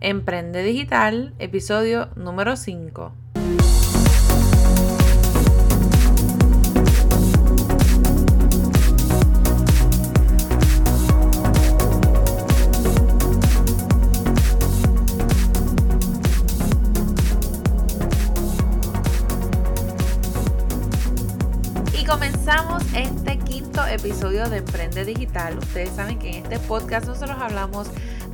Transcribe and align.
Emprende 0.00 0.62
Digital, 0.62 1.34
episodio 1.40 2.08
número 2.14 2.56
5. 2.56 3.12
Y 21.92 22.04
comenzamos 22.04 22.84
este 22.94 23.36
quinto 23.40 23.84
episodio 23.84 24.48
de 24.48 24.58
Emprende 24.58 25.04
Digital. 25.04 25.58
Ustedes 25.58 25.90
saben 25.90 26.20
que 26.20 26.30
en 26.30 26.44
este 26.44 26.60
podcast 26.60 27.08
nosotros 27.08 27.36
hablamos 27.40 27.88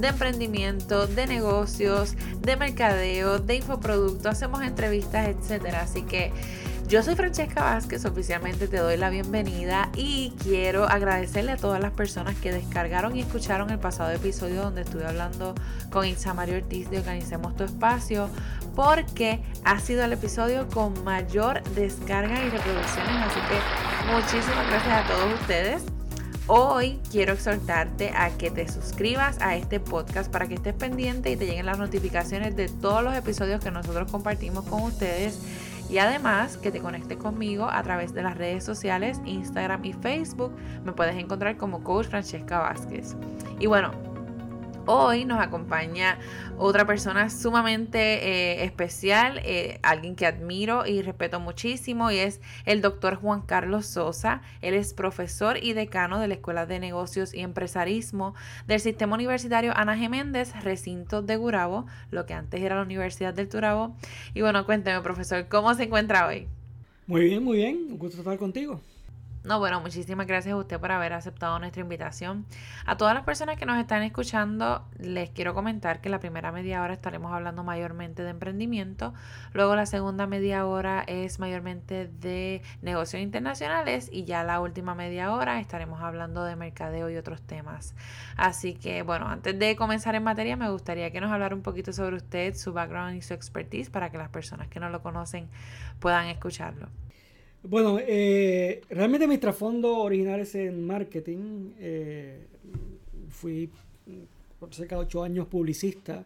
de 0.05 0.11
emprendimiento, 0.11 1.07
de 1.07 1.27
negocios, 1.27 2.15
de 2.43 2.57
mercadeo, 2.57 3.39
de 3.39 3.57
infoproducto, 3.57 4.29
hacemos 4.29 4.63
entrevistas, 4.63 5.29
etcétera. 5.29 5.81
Así 5.81 6.03
que 6.03 6.31
yo 6.87 7.03
soy 7.03 7.15
Francesca 7.15 7.63
Vázquez, 7.63 8.05
oficialmente 8.05 8.69
te 8.69 8.77
doy 8.77 8.99
la 8.99 9.09
bienvenida 9.09 9.89
y 9.97 10.35
quiero 10.43 10.85
agradecerle 10.85 11.53
a 11.53 11.57
todas 11.57 11.81
las 11.81 11.93
personas 11.93 12.37
que 12.37 12.53
descargaron 12.53 13.17
y 13.17 13.21
escucharon 13.21 13.71
el 13.71 13.79
pasado 13.79 14.11
episodio 14.11 14.61
donde 14.61 14.83
estuve 14.83 15.07
hablando 15.07 15.55
con 15.91 16.07
Mario 16.37 16.57
Ortiz 16.57 16.91
de 16.91 16.99
Organicemos 16.99 17.57
tu 17.57 17.65
Espacio, 17.65 18.29
porque 18.77 19.41
ha 19.65 19.81
sido 19.81 20.05
el 20.05 20.13
episodio 20.13 20.69
con 20.69 21.03
mayor 21.03 21.63
descarga 21.71 22.45
y 22.45 22.51
reproducciones, 22.51 23.23
así 23.23 23.41
que 23.49 24.13
muchísimas 24.13 24.69
gracias 24.69 25.05
a 25.05 25.09
todos 25.09 25.41
ustedes. 25.41 25.94
Hoy 26.47 27.01
quiero 27.11 27.33
exhortarte 27.33 28.11
a 28.11 28.29
que 28.37 28.51
te 28.51 28.69
suscribas 28.69 29.41
a 29.41 29.57
este 29.57 29.81
podcast 29.81 30.31
para 30.31 30.47
que 30.47 30.57
estés 30.57 30.75
pendiente 30.75 31.31
y 31.31 31.37
te 31.37 31.47
lleguen 31.47 31.65
las 31.65 31.79
notificaciones 31.79 32.55
de 32.55 32.69
todos 32.69 33.03
los 33.03 33.17
episodios 33.17 33.65
que 33.65 33.71
nosotros 33.71 34.11
compartimos 34.13 34.67
con 34.67 34.83
ustedes 34.83 35.39
y 35.89 35.97
además 35.97 36.59
que 36.59 36.71
te 36.71 36.81
conectes 36.81 37.17
conmigo 37.17 37.65
a 37.71 37.83
través 37.83 38.13
de 38.13 38.23
las 38.23 38.37
redes 38.37 38.63
sociales, 38.63 39.23
Instagram 39.25 39.87
y 39.87 39.95
Facebook. 39.95 40.53
Me 40.85 40.93
puedes 40.93 41.17
encontrar 41.17 41.57
como 41.57 41.83
Coach 41.83 42.09
Francesca 42.09 42.59
Vázquez. 42.59 43.17
Y 43.59 43.65
bueno, 43.65 43.93
Hoy 44.87 45.25
nos 45.25 45.41
acompaña 45.41 46.19
otra 46.59 46.87
persona 46.87 47.31
sumamente 47.31 47.99
eh, 47.99 48.65
especial, 48.65 49.41
eh, 49.43 49.79
alguien 49.83 50.15
que 50.15 50.27
admiro 50.27 50.85
y 50.85 51.01
respeto 51.01 51.41
muchísimo, 51.41 52.11
y 52.11 52.19
es 52.19 52.43
el 52.67 52.83
doctor 52.83 53.15
Juan 53.15 53.41
Carlos 53.41 53.87
Sosa. 53.87 54.43
Él 54.61 54.75
es 54.75 54.93
profesor 54.93 55.57
y 55.63 55.73
decano 55.73 56.21
de 56.21 56.29
la 56.29 56.35
Escuela 56.35 56.67
de 56.67 56.81
Negocios 56.81 57.33
y 57.33 57.41
Empresarismo 57.41 58.35
del 58.67 58.79
Sistema 58.79 59.15
Universitario 59.15 59.73
Ana 59.75 59.97
Geméndez, 59.97 60.53
recinto 60.63 61.23
de 61.23 61.37
Gurabo, 61.37 61.87
lo 62.11 62.27
que 62.27 62.35
antes 62.35 62.61
era 62.61 62.77
la 62.77 62.83
Universidad 62.83 63.33
del 63.33 63.49
Turabo. 63.49 63.97
Y 64.35 64.43
bueno, 64.43 64.67
cuénteme, 64.67 65.01
profesor, 65.01 65.49
¿cómo 65.49 65.73
se 65.75 65.85
encuentra 65.85 66.27
hoy? 66.27 66.47
Muy 67.07 67.25
bien, 67.25 67.43
muy 67.43 67.57
bien. 67.57 67.87
Un 67.91 67.99
gusto 67.99 68.19
estar 68.19 68.37
contigo. 68.37 68.83
No, 69.45 69.59
bueno, 69.59 69.79
muchísimas 69.83 70.27
gracias 70.27 70.55
a 70.55 70.57
usted 70.57 70.81
por 70.81 70.91
haber 70.91 71.13
aceptado 71.13 71.59
nuestra 71.59 71.83
invitación. 71.83 72.47
A 72.87 72.97
todas 72.97 73.13
las 73.13 73.25
personas 73.25 73.59
que 73.59 73.67
nos 73.67 73.79
están 73.79 74.03
escuchando, 74.03 74.89
les 74.99 75.29
quiero 75.29 75.53
comentar 75.53 76.01
que 76.01 76.09
la 76.09 76.19
primera 76.19 76.51
media 76.51 76.81
hora 76.81 76.95
estaremos 76.95 77.31
hablando 77.31 77.63
mayormente 77.63 78.23
de 78.23 78.31
emprendimiento, 78.31 79.13
luego 79.53 79.77
la 79.77 79.85
segunda 79.85 80.27
media 80.27 80.65
hora 80.65 81.05
es 81.07 81.41
mayormente 81.41 82.09
de 82.09 82.63
negocios 82.81 83.21
internacionales 83.21 84.09
y 84.11 84.25
ya 84.25 84.45
la 84.45 84.61
última 84.61 84.95
media 84.95 85.31
hora 85.35 85.61
estaremos 85.61 86.01
hablando 86.01 86.43
de 86.45 86.57
mercadeo 86.57 87.11
y 87.11 87.19
otros 87.19 87.43
temas. 87.43 87.95
Así 88.39 88.73
que, 88.73 89.03
bueno, 89.03 89.29
antes 89.29 89.59
de 89.59 89.77
comenzar 89.77 90.15
en 90.15 90.23
materia, 90.23 90.57
me 90.57 90.71
gustaría 90.71 91.11
que 91.11 91.21
nos 91.21 91.31
hablara 91.31 91.55
un 91.55 91.63
poquito 91.63 91.93
sobre 91.93 92.17
usted, 92.17 92.55
su 92.55 92.73
background 92.73 93.17
y 93.17 93.21
su 93.21 93.35
expertise 93.35 93.91
para 93.91 94.09
que 94.09 94.17
las 94.17 94.31
personas 94.31 94.69
que 94.69 94.81
no 94.81 94.89
lo 94.89 95.03
conocen 95.03 95.51
puedan 96.01 96.29
escucharlo. 96.29 96.89
Bueno, 97.67 97.99
eh, 97.99 98.83
realmente 98.91 99.27
mi 99.27 99.39
trasfondo 99.39 100.01
original 100.01 100.41
es 100.41 100.55
en 100.55 100.87
marketing. 100.87 101.71
Eh, 101.79 102.47
fui 103.31 103.71
por 104.61 104.75
cerca 104.75 104.97
de 104.97 105.03
ocho 105.03 105.23
años 105.23 105.47
publicista 105.47 106.25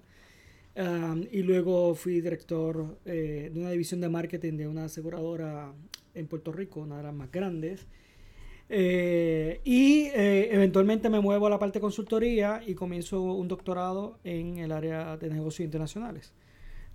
y 1.32 1.42
luego 1.42 1.94
fui 1.96 2.20
director 2.20 2.98
eh, 3.04 3.50
de 3.52 3.60
una 3.60 3.70
división 3.70 4.00
de 4.00 4.08
marketing 4.08 4.56
de 4.56 4.68
una 4.68 4.84
aseguradora 4.84 5.72
en 6.14 6.26
Puerto 6.26 6.52
Rico, 6.52 6.80
una 6.80 6.98
de 6.98 7.02
las 7.04 7.14
más 7.14 7.30
grandes. 7.30 7.86
y 8.68 10.08
eventualmente 10.14 11.08
me 11.08 11.20
muevo 11.20 11.46
a 11.46 11.50
la 11.50 11.58
parte 11.58 11.78
de 11.78 11.82
consultoría 11.82 12.62
y 12.66 12.74
comienzo 12.74 13.22
un 13.22 13.48
doctorado 13.48 14.18
en 14.24 14.58
el 14.58 14.72
área 14.72 15.16
de 15.16 15.30
negocios 15.30 15.64
internacionales. 15.64 16.32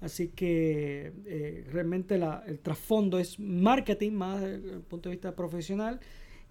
Así 0.04 0.28
que 0.28 1.14
eh, 1.26 1.66
realmente 1.72 2.16
el 2.16 2.60
trasfondo 2.60 3.20
es 3.20 3.40
marketing 3.40 4.12
más 4.12 4.42
desde 4.42 4.74
el 4.74 4.82
punto 4.82 5.08
de 5.08 5.16
vista 5.16 5.34
profesional 5.34 6.02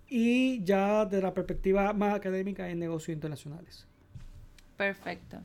y 0.08 0.64
ya 0.64 1.04
de 1.04 1.20
la 1.20 1.34
perspectiva 1.34 1.92
más 1.92 2.14
académica 2.14 2.70
en 2.70 2.78
negocios 2.78 3.14
internacionales. 3.14 3.86
Perfecto. 4.78 5.36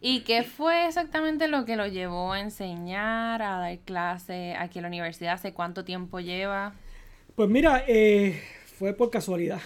¿Y 0.00 0.20
qué 0.20 0.44
fue 0.44 0.86
exactamente 0.86 1.48
lo 1.48 1.64
que 1.64 1.74
lo 1.74 1.88
llevó 1.88 2.32
a 2.32 2.40
enseñar, 2.40 3.42
a 3.42 3.58
dar 3.58 3.78
clase 3.80 4.54
aquí 4.56 4.78
en 4.78 4.84
la 4.84 4.88
universidad? 4.88 5.34
¿Hace 5.34 5.52
cuánto 5.52 5.84
tiempo 5.84 6.20
lleva? 6.20 6.74
Pues 7.34 7.48
mira, 7.48 7.82
eh, 7.88 8.40
fue 8.66 8.94
por 8.94 9.10
casualidad, 9.10 9.60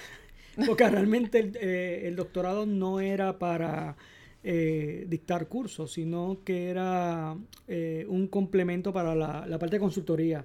porque 0.67 0.89
realmente 0.89 1.41
el, 1.41 1.59
eh, 1.61 2.09
el 2.09 2.17
doctorado 2.17 2.65
no 2.65 3.01
era 3.01 3.39
para 3.39 3.97
eh, 4.45 5.07
dictar 5.09 5.47
cursos, 5.47 5.93
sino 5.93 6.41
que 6.45 6.69
era 6.69 7.37
eh, 7.69 8.05
un 8.09 8.27
complemento 8.27 8.93
para 8.93 9.15
la, 9.15 9.59
parte 9.59 9.77
de 9.77 9.81
consultoría. 9.81 10.45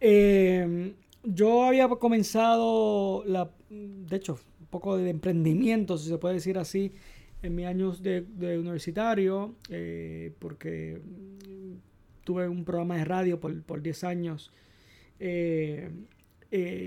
Eh, 0.00 0.94
yo 1.24 1.64
había 1.64 1.86
comenzado, 1.88 3.22
la, 3.26 3.50
de 3.68 4.16
hecho, 4.16 4.38
un 4.60 4.66
poco 4.68 4.96
de 4.96 5.10
emprendimiento, 5.10 5.98
si 5.98 6.08
se 6.08 6.16
puede 6.16 6.36
decir 6.36 6.56
así, 6.56 6.94
en 7.42 7.54
mis 7.54 7.66
años 7.66 8.02
de, 8.02 8.24
universitario, 8.58 9.54
porque 10.38 10.98
tuve 12.24 12.48
un 12.48 12.64
programa 12.64 12.96
de 12.96 13.04
radio 13.04 13.38
por, 13.38 13.62
por 13.64 13.82
10 13.82 14.04
años 14.04 14.50
que 15.18 15.92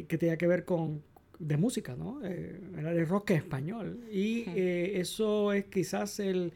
tenía 0.07 0.37
que 0.37 0.47
ver 0.47 0.65
con, 0.65 1.03
de 1.43 1.57
música, 1.57 1.95
¿no? 1.95 2.21
Eh, 2.23 2.59
era 2.77 2.93
de 2.93 3.05
rock 3.05 3.31
español. 3.31 3.99
Y 4.11 4.45
eh, 4.47 4.99
eso 4.99 5.51
es 5.53 5.65
quizás 5.65 6.19
el, 6.19 6.53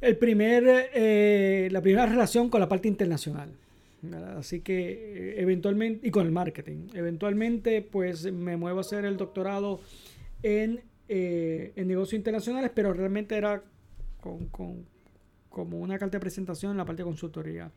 el 0.00 0.16
primer, 0.16 0.64
eh, 0.94 1.68
la 1.70 1.80
primera 1.80 2.06
relación 2.06 2.48
con 2.48 2.60
la 2.60 2.68
parte 2.68 2.88
internacional. 2.88 3.50
Así 4.36 4.60
que 4.60 5.36
eventualmente, 5.38 6.08
y 6.08 6.10
con 6.10 6.26
el 6.26 6.32
marketing, 6.32 6.88
eventualmente 6.92 7.82
pues 7.82 8.32
me 8.32 8.56
muevo 8.56 8.78
a 8.78 8.80
hacer 8.80 9.04
el 9.04 9.16
doctorado 9.16 9.80
en, 10.42 10.80
en 11.06 11.86
negocios 11.86 12.14
internacionales, 12.14 12.72
pero 12.74 12.92
realmente 12.92 13.36
era 13.36 13.62
con, 14.20 14.46
con, 14.46 14.84
como 15.48 15.78
una 15.78 16.00
carta 16.00 16.16
de 16.16 16.20
presentación 16.20 16.72
en 16.72 16.78
la 16.78 16.84
parte 16.84 17.02
de 17.02 17.06
consultoría. 17.06 17.70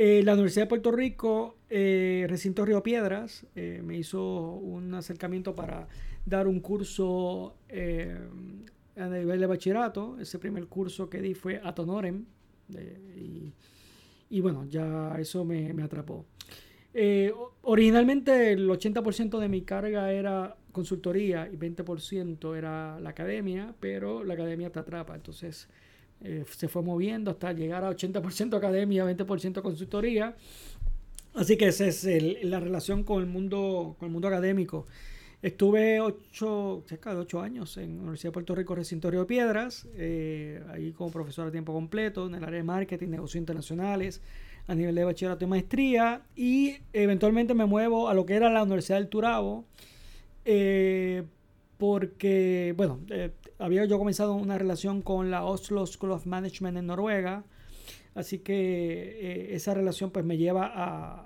Eh, 0.00 0.22
la 0.22 0.34
Universidad 0.34 0.66
de 0.66 0.68
Puerto 0.68 0.92
Rico, 0.92 1.56
eh, 1.68 2.24
recinto 2.28 2.64
Río 2.64 2.84
Piedras, 2.84 3.44
eh, 3.56 3.82
me 3.84 3.96
hizo 3.96 4.52
un 4.52 4.94
acercamiento 4.94 5.56
para 5.56 5.88
dar 6.24 6.46
un 6.46 6.60
curso 6.60 7.56
a 8.96 9.06
nivel 9.08 9.40
de 9.40 9.46
bachillerato. 9.46 10.16
Ese 10.20 10.38
primer 10.38 10.66
curso 10.66 11.10
que 11.10 11.20
di 11.20 11.34
fue 11.34 11.60
a 11.64 11.74
Tonorem. 11.74 12.26
Y, 14.30 14.40
bueno, 14.40 14.66
ya 14.66 15.16
eso 15.18 15.44
me, 15.44 15.72
me 15.72 15.82
atrapó. 15.82 16.26
originalmente 17.62 18.52
el 18.52 18.68
80% 18.68 19.40
de 19.40 19.48
mi 19.48 19.62
carga 19.62 20.12
era 20.12 20.56
consultoría 20.70 21.48
y 21.52 21.56
20% 21.56 22.56
era 22.56 23.00
la 23.00 23.10
academia, 23.10 23.74
pero 23.80 24.22
la 24.22 24.34
academia 24.34 24.70
te 24.70 24.78
atrapa. 24.78 25.16
Entonces 25.16 25.68
eh, 26.22 26.44
se 26.50 26.68
fue 26.68 26.82
moviendo 26.82 27.30
hasta 27.30 27.52
llegar 27.52 27.84
a 27.84 27.90
80% 27.90 28.56
academia, 28.56 29.04
20% 29.04 29.62
consultoría. 29.62 30.34
Así 31.34 31.56
que 31.56 31.68
esa 31.68 31.86
es 31.86 32.04
la 32.42 32.60
relación 32.60 33.04
con 33.04 33.20
el 33.20 33.26
mundo, 33.26 33.96
con 33.98 34.06
el 34.06 34.12
mundo 34.12 34.28
académico. 34.28 34.86
Estuve 35.40 36.00
ocho, 36.00 36.82
cerca 36.88 37.14
de 37.14 37.20
ocho 37.20 37.40
años 37.40 37.76
en 37.76 37.94
la 37.94 38.02
Universidad 38.02 38.30
de 38.30 38.32
Puerto 38.32 38.56
Rico, 38.56 38.74
recinto 38.74 39.08
de 39.08 39.24
Piedras, 39.24 39.86
eh, 39.94 40.60
ahí 40.68 40.90
como 40.90 41.12
profesor 41.12 41.46
a 41.46 41.52
tiempo 41.52 41.72
completo 41.72 42.26
en 42.26 42.34
el 42.34 42.42
área 42.42 42.56
de 42.56 42.64
marketing, 42.64 43.08
negocios 43.10 43.36
internacionales, 43.36 44.20
a 44.66 44.74
nivel 44.74 44.96
de 44.96 45.04
bachillerato 45.04 45.44
y 45.44 45.48
maestría, 45.48 46.22
y 46.34 46.78
eventualmente 46.92 47.54
me 47.54 47.66
muevo 47.66 48.08
a 48.08 48.14
lo 48.14 48.26
que 48.26 48.34
era 48.34 48.50
la 48.50 48.64
Universidad 48.64 48.98
del 48.98 49.06
Turabo, 49.06 49.64
eh, 50.44 51.22
porque, 51.78 52.74
bueno, 52.76 52.98
eh, 53.08 53.30
había 53.58 53.84
yo 53.84 53.98
comenzado 53.98 54.34
una 54.34 54.58
relación 54.58 55.02
con 55.02 55.30
la 55.30 55.44
Oslo 55.44 55.86
School 55.86 56.12
of 56.12 56.26
Management 56.26 56.78
en 56.78 56.86
Noruega, 56.86 57.44
así 58.14 58.38
que 58.38 58.54
eh, 58.54 59.54
esa 59.54 59.74
relación 59.74 60.10
pues 60.10 60.24
me 60.24 60.36
lleva 60.36 60.72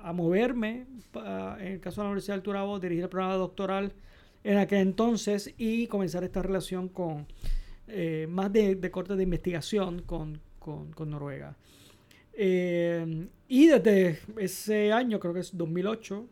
a, 0.07 0.13
moverme, 0.13 0.87
en 1.15 1.67
el 1.67 1.81
caso 1.81 2.01
de 2.01 2.05
la 2.05 2.11
Universidad 2.11 2.37
del 2.37 2.43
Turabo, 2.43 2.81
dirigir 2.81 3.05
el 3.05 3.11
programa 3.11 3.37
doctoral 3.37 3.93
en 4.45 4.59
aquel 4.59 4.81
entonces 4.81 5.55
y 5.57 5.87
comenzar 5.87 6.25
esta 6.25 6.43
relación 6.43 6.89
con 6.89 7.27
eh, 7.89 8.27
más 8.29 8.53
de, 8.53 8.75
de 8.77 8.91
corte 8.91 9.15
de 9.17 9.23
investigación 9.23 10.03
con, 10.03 10.41
con, 10.59 11.11
Noruega. 11.11 11.57
Eh, 12.33 13.27
y 13.49 13.67
desde 13.67 14.21
ese 14.39 14.93
año, 14.93 15.21
creo 15.21 15.35
que 15.35 15.41
es 15.41 15.57
2008, 15.57 16.27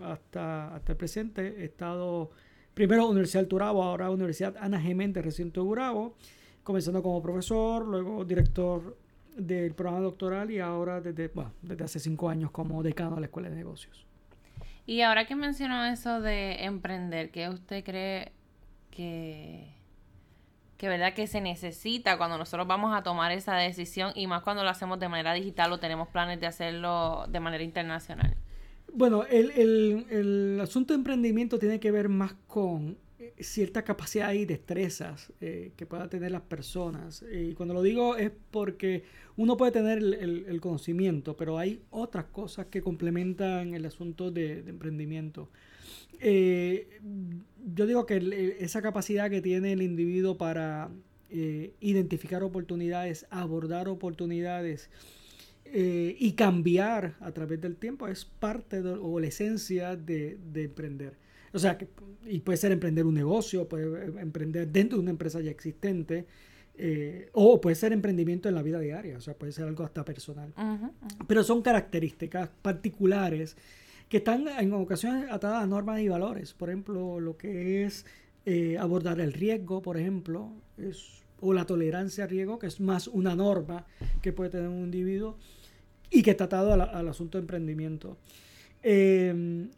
hasta, 0.00 0.74
hasta 0.74 0.92
el 0.92 0.98
presente, 0.98 1.54
he 1.58 1.64
estado 1.64 2.30
primero 2.78 3.08
Universidad 3.08 3.40
del 3.40 3.48
Turabo, 3.48 3.82
ahora 3.82 4.08
Universidad 4.08 4.56
Ana 4.56 4.80
Geméndez, 4.80 5.24
recinto 5.24 5.62
de 5.62 5.66
Gurabo, 5.66 6.14
comenzando 6.62 7.02
como 7.02 7.20
profesor, 7.20 7.84
luego 7.84 8.24
director 8.24 8.96
del 9.36 9.74
programa 9.74 9.98
doctoral 10.04 10.48
y 10.52 10.60
ahora 10.60 11.00
desde, 11.00 11.28
desde 11.60 11.84
hace 11.84 11.98
cinco 11.98 12.28
años 12.28 12.52
como 12.52 12.80
decano 12.84 13.16
de 13.16 13.22
la 13.22 13.26
Escuela 13.26 13.50
de 13.50 13.56
Negocios. 13.56 14.06
Y 14.86 15.00
ahora 15.00 15.26
que 15.26 15.34
mencionó 15.34 15.86
eso 15.86 16.20
de 16.20 16.66
emprender, 16.66 17.32
¿qué 17.32 17.48
usted 17.48 17.82
cree 17.82 18.30
que, 18.92 19.74
que 20.76 20.88
verdad 20.88 21.14
que 21.14 21.26
se 21.26 21.40
necesita 21.40 22.16
cuando 22.16 22.38
nosotros 22.38 22.68
vamos 22.68 22.96
a 22.96 23.02
tomar 23.02 23.32
esa 23.32 23.56
decisión 23.56 24.12
y 24.14 24.28
más 24.28 24.44
cuando 24.44 24.62
lo 24.62 24.70
hacemos 24.70 25.00
de 25.00 25.08
manera 25.08 25.32
digital 25.32 25.72
o 25.72 25.80
tenemos 25.80 26.06
planes 26.10 26.38
de 26.38 26.46
hacerlo 26.46 27.24
de 27.28 27.40
manera 27.40 27.64
internacional? 27.64 28.36
Bueno, 28.94 29.24
el, 29.24 29.50
el, 29.52 30.06
el 30.10 30.60
asunto 30.60 30.94
de 30.94 30.98
emprendimiento 30.98 31.58
tiene 31.58 31.78
que 31.78 31.90
ver 31.90 32.08
más 32.08 32.34
con 32.46 32.96
eh, 33.20 33.42
cierta 33.42 33.82
capacidad 33.82 34.32
y 34.32 34.44
destrezas 34.44 35.32
eh, 35.40 35.72
que 35.76 35.86
puedan 35.86 36.08
tener 36.08 36.30
las 36.30 36.42
personas. 36.42 37.24
Y 37.32 37.54
cuando 37.54 37.74
lo 37.74 37.82
digo 37.82 38.16
es 38.16 38.30
porque 38.52 39.02
uno 39.36 39.56
puede 39.56 39.72
tener 39.72 39.98
el, 39.98 40.60
conocimiento, 40.60 41.36
pero 41.36 41.58
hay 41.58 41.80
otras 41.90 42.26
cosas 42.26 42.66
que 42.66 42.80
complementan 42.80 43.74
el 43.74 43.86
asunto 43.86 44.30
de, 44.30 44.60
emprendimiento. 44.60 45.48
Eh, 46.20 47.00
yo 47.74 47.86
digo 47.86 48.06
que 48.06 48.56
esa 48.60 48.82
capacidad 48.82 49.30
que 49.30 49.40
tiene 49.40 49.72
el 49.72 49.82
individuo 49.82 50.38
para 50.38 50.90
identificar 51.30 52.42
oportunidades, 52.42 53.26
abordar 53.30 53.88
oportunidades, 53.88 54.90
y 55.72 56.32
cambiar 56.32 57.16
a 57.20 57.32
través 57.32 57.60
del 57.60 57.76
tiempo 57.76 58.08
es 58.08 58.24
parte 58.24 58.82
de, 58.82 58.90
o 58.90 59.20
la 59.20 59.26
esencia 59.26 59.96
de, 59.96 60.38
de 60.52 60.64
emprender. 60.64 61.16
O 61.52 61.58
sea, 61.58 61.78
y 62.26 62.40
puede 62.40 62.58
ser 62.58 62.72
emprender 62.72 63.06
un 63.06 63.14
negocio, 63.14 63.68
puede 63.68 64.20
emprender 64.20 64.68
dentro 64.68 64.98
de 64.98 65.02
una 65.02 65.10
empresa 65.10 65.40
ya 65.40 65.50
existente, 65.50 66.26
eh, 66.80 67.28
o 67.32 67.60
puede 67.60 67.74
ser 67.74 67.92
emprendimiento 67.92 68.48
en 68.48 68.54
la 68.54 68.62
vida 68.62 68.78
diaria, 68.78 69.18
o 69.18 69.20
sea, 69.20 69.34
puede 69.34 69.50
ser 69.52 69.66
algo 69.66 69.82
hasta 69.82 70.04
personal. 70.04 70.52
Pero 71.26 71.42
son 71.42 71.62
características 71.62 72.50
particulares 72.62 73.56
que 74.08 74.18
están 74.18 74.46
en 74.46 74.72
ocasiones 74.72 75.30
atadas 75.30 75.64
a 75.64 75.66
normas 75.66 76.00
y 76.00 76.08
valores. 76.08 76.54
Por 76.54 76.68
ejemplo, 76.68 77.18
lo 77.18 77.36
que 77.36 77.84
es 77.84 78.06
eh, 78.46 78.78
abordar 78.78 79.20
el 79.20 79.32
riesgo, 79.32 79.82
por 79.82 79.98
ejemplo, 79.98 80.52
es, 80.76 81.24
o 81.40 81.52
la 81.52 81.66
tolerancia 81.66 82.24
al 82.24 82.30
riesgo, 82.30 82.58
que 82.60 82.68
es 82.68 82.78
más 82.78 83.08
una 83.08 83.34
norma 83.34 83.84
que 84.22 84.32
puede 84.32 84.50
tener 84.50 84.68
un 84.68 84.84
individuo 84.84 85.36
y 86.10 86.22
que 86.22 86.30
está 86.32 86.44
atado 86.44 86.72
al 86.72 87.08
asunto 87.08 87.38
de 87.38 87.42
emprendimiento. 87.42 88.16
Eh, 88.82 89.68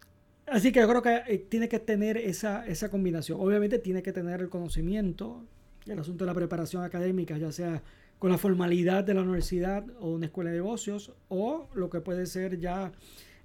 Así 0.50 0.72
que 0.72 0.80
yo 0.80 0.88
creo 0.88 1.00
que 1.00 1.22
eh, 1.28 1.38
tiene 1.48 1.68
que 1.68 1.78
tener 1.78 2.16
esa, 2.16 2.66
esa 2.66 2.90
combinación. 2.90 3.40
Obviamente 3.40 3.78
tiene 3.78 4.02
que 4.02 4.12
tener 4.12 4.40
el 4.40 4.48
conocimiento, 4.48 5.44
el 5.86 5.98
asunto 5.98 6.24
de 6.24 6.26
la 6.26 6.34
preparación 6.34 6.82
académica, 6.82 7.38
ya 7.38 7.52
sea 7.52 7.82
con 8.18 8.32
la 8.32 8.36
formalidad 8.36 9.04
de 9.04 9.14
la 9.14 9.22
universidad 9.22 9.86
o 10.00 10.10
una 10.10 10.26
escuela 10.26 10.50
de 10.50 10.56
negocios, 10.56 11.12
o 11.28 11.68
lo 11.74 11.88
que 11.88 12.00
puede 12.00 12.26
ser 12.26 12.58
ya 12.58 12.92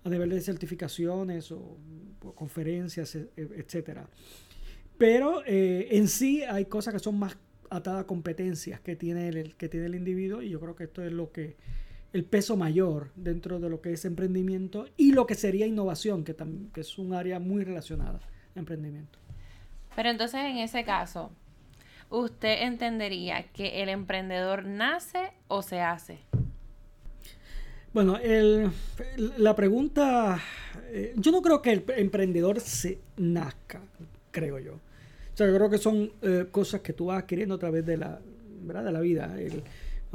a 0.04 0.10
nivel 0.10 0.32
de 0.32 0.42
certificaciones 0.42 1.52
o, 1.52 1.78
conferencias, 2.34 3.16
e, 3.16 3.30
e, 3.38 3.50
etcétera. 3.56 4.10
Pero 4.98 5.44
eh, 5.46 5.90
en 5.92 6.08
sí 6.08 6.42
hay 6.42 6.66
cosas 6.66 6.96
que 6.96 7.00
son 7.00 7.20
más 7.20 7.38
atadas 7.70 8.02
a 8.02 8.08
competencias 8.08 8.80
que 8.80 8.96
tiene 8.96 9.30
el, 9.30 9.56
que 9.56 9.70
tiene 9.70 9.86
el 9.86 9.96
individuo 9.96 10.42
y 10.42 10.50
yo 10.50 10.60
creo 10.60 10.76
que 10.76 10.86
esto 10.86 11.04
es 11.04 11.12
lo 11.12 11.32
que 11.32 11.56
el 12.15 12.23
peso 12.23 12.56
mayor 12.56 13.12
dentro 13.17 13.59
de 13.59 13.69
lo 13.69 13.81
que 13.81 13.91
es 13.91 14.06
emprendimiento 14.06 14.88
y 14.95 15.12
lo 15.12 15.27
que 15.27 15.35
sería 15.35 15.67
innovación, 15.67 16.23
que, 16.23 16.33
que 16.73 16.79
es 16.79 16.97
un 16.97 17.13
área 17.13 17.39
muy 17.39 17.65
relacionada 17.65 18.21
a 18.56 18.59
emprendimiento. 18.59 19.19
Pero 19.97 20.12
entonces 20.12 20.39
en 20.45 20.59
ese 20.59 20.85
caso, 20.85 21.33
¿usted 22.09 22.62
entendería 22.62 23.51
que 23.51 23.83
el 23.83 23.89
emprendedor 23.89 24.63
nace 24.63 25.33
o 25.50 25.62
se 25.62 25.81
hace? 25.81 26.19
Bueno, 27.91 28.17
el, 28.17 28.71
la 29.38 29.53
pregunta, 29.53 30.39
eh, 30.88 31.13
yo 31.17 31.33
no 31.33 31.41
creo 31.41 31.62
que 31.62 31.73
el 31.73 31.83
emprendedor 31.97 32.62
se 32.62 33.01
nazca, 33.17 33.81
creo 34.31 34.57
yo. 34.59 34.75
O 34.75 35.38
sea, 35.38 35.47
yo 35.47 35.56
creo 35.56 35.69
que 35.69 35.79
son 35.79 36.13
eh, 36.21 36.45
cosas 36.50 36.79
que 36.79 36.94
tú 36.94 37.07
vas 37.07 37.23
adquiriendo 37.23 37.56
a 37.56 37.59
través 37.59 37.85
de 37.85 37.97
la, 37.97 38.21
¿verdad? 38.62 38.85
De 38.85 38.91
la 38.94 39.01
vida. 39.01 39.35
El, 39.38 39.62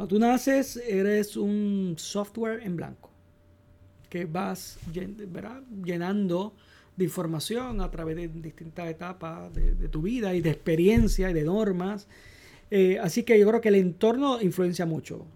cuando 0.01 0.17
tú 0.17 0.19
naces, 0.19 0.79
eres 0.79 1.37
un 1.37 1.95
software 1.99 2.63
en 2.63 2.75
blanco 2.75 3.11
que 4.09 4.25
vas 4.25 4.79
llenando 5.85 6.55
de 6.97 7.05
información 7.05 7.83
a 7.83 7.91
través 7.91 8.17
de 8.17 8.29
distintas 8.29 8.89
etapas 8.89 9.53
de, 9.53 9.89
tu 9.91 10.01
vida 10.01 10.35
y 10.35 10.41
de 10.41 10.49
experiencia 10.49 11.29
y 11.29 11.35
de 11.35 11.45
normas. 11.45 12.09
Eh, 12.71 12.99
así 12.99 13.25
que 13.25 13.39
yo 13.39 13.47
creo 13.47 13.61
que 13.61 13.69
el 13.69 13.75
entorno 13.75 14.41
influencia 14.41 14.87
mucho. 14.87 15.27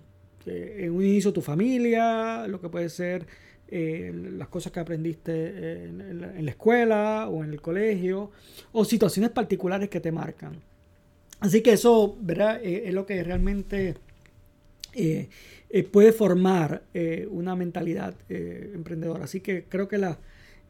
en 0.47 0.93
un 0.93 1.05
inicio 1.05 1.31
tu 1.31 1.43
familia, 1.43 2.47
lo 2.47 2.59
que 2.59 2.71
puede 2.71 2.89
ser 2.89 3.27
eh, 3.69 4.15
las 4.15 4.49
cosas 4.49 4.73
que 4.73 4.81
aprendiste 4.81 5.85
en, 5.85 6.43
la, 6.43 6.51
escuela 6.51 7.29
o 7.29 7.45
en 7.45 7.53
el 7.53 7.61
colegio, 7.61 8.31
o 8.73 8.87
situaciones 8.87 9.31
particulares 9.31 9.91
que 9.91 10.01
te 10.01 10.11
marcan. 10.11 10.55
Así 11.41 11.61
que 11.61 11.75
eso 11.75 12.17
¿verdad? 12.19 12.65
Eh, 12.65 12.85
es 12.87 12.95
lo 12.95 13.05
que 13.05 13.23
realmente 13.23 13.97
eh, 14.95 15.29
eh, 15.71 15.83
puede 15.83 16.13
formar 16.13 16.85
eh, 16.95 17.27
una 17.31 17.57
mentalidad 17.57 18.15
emprendedora. 18.29 19.25
Así 19.25 19.41
que 19.41 19.65
creo 19.65 19.89
que, 19.89 19.99
la, 19.99 20.19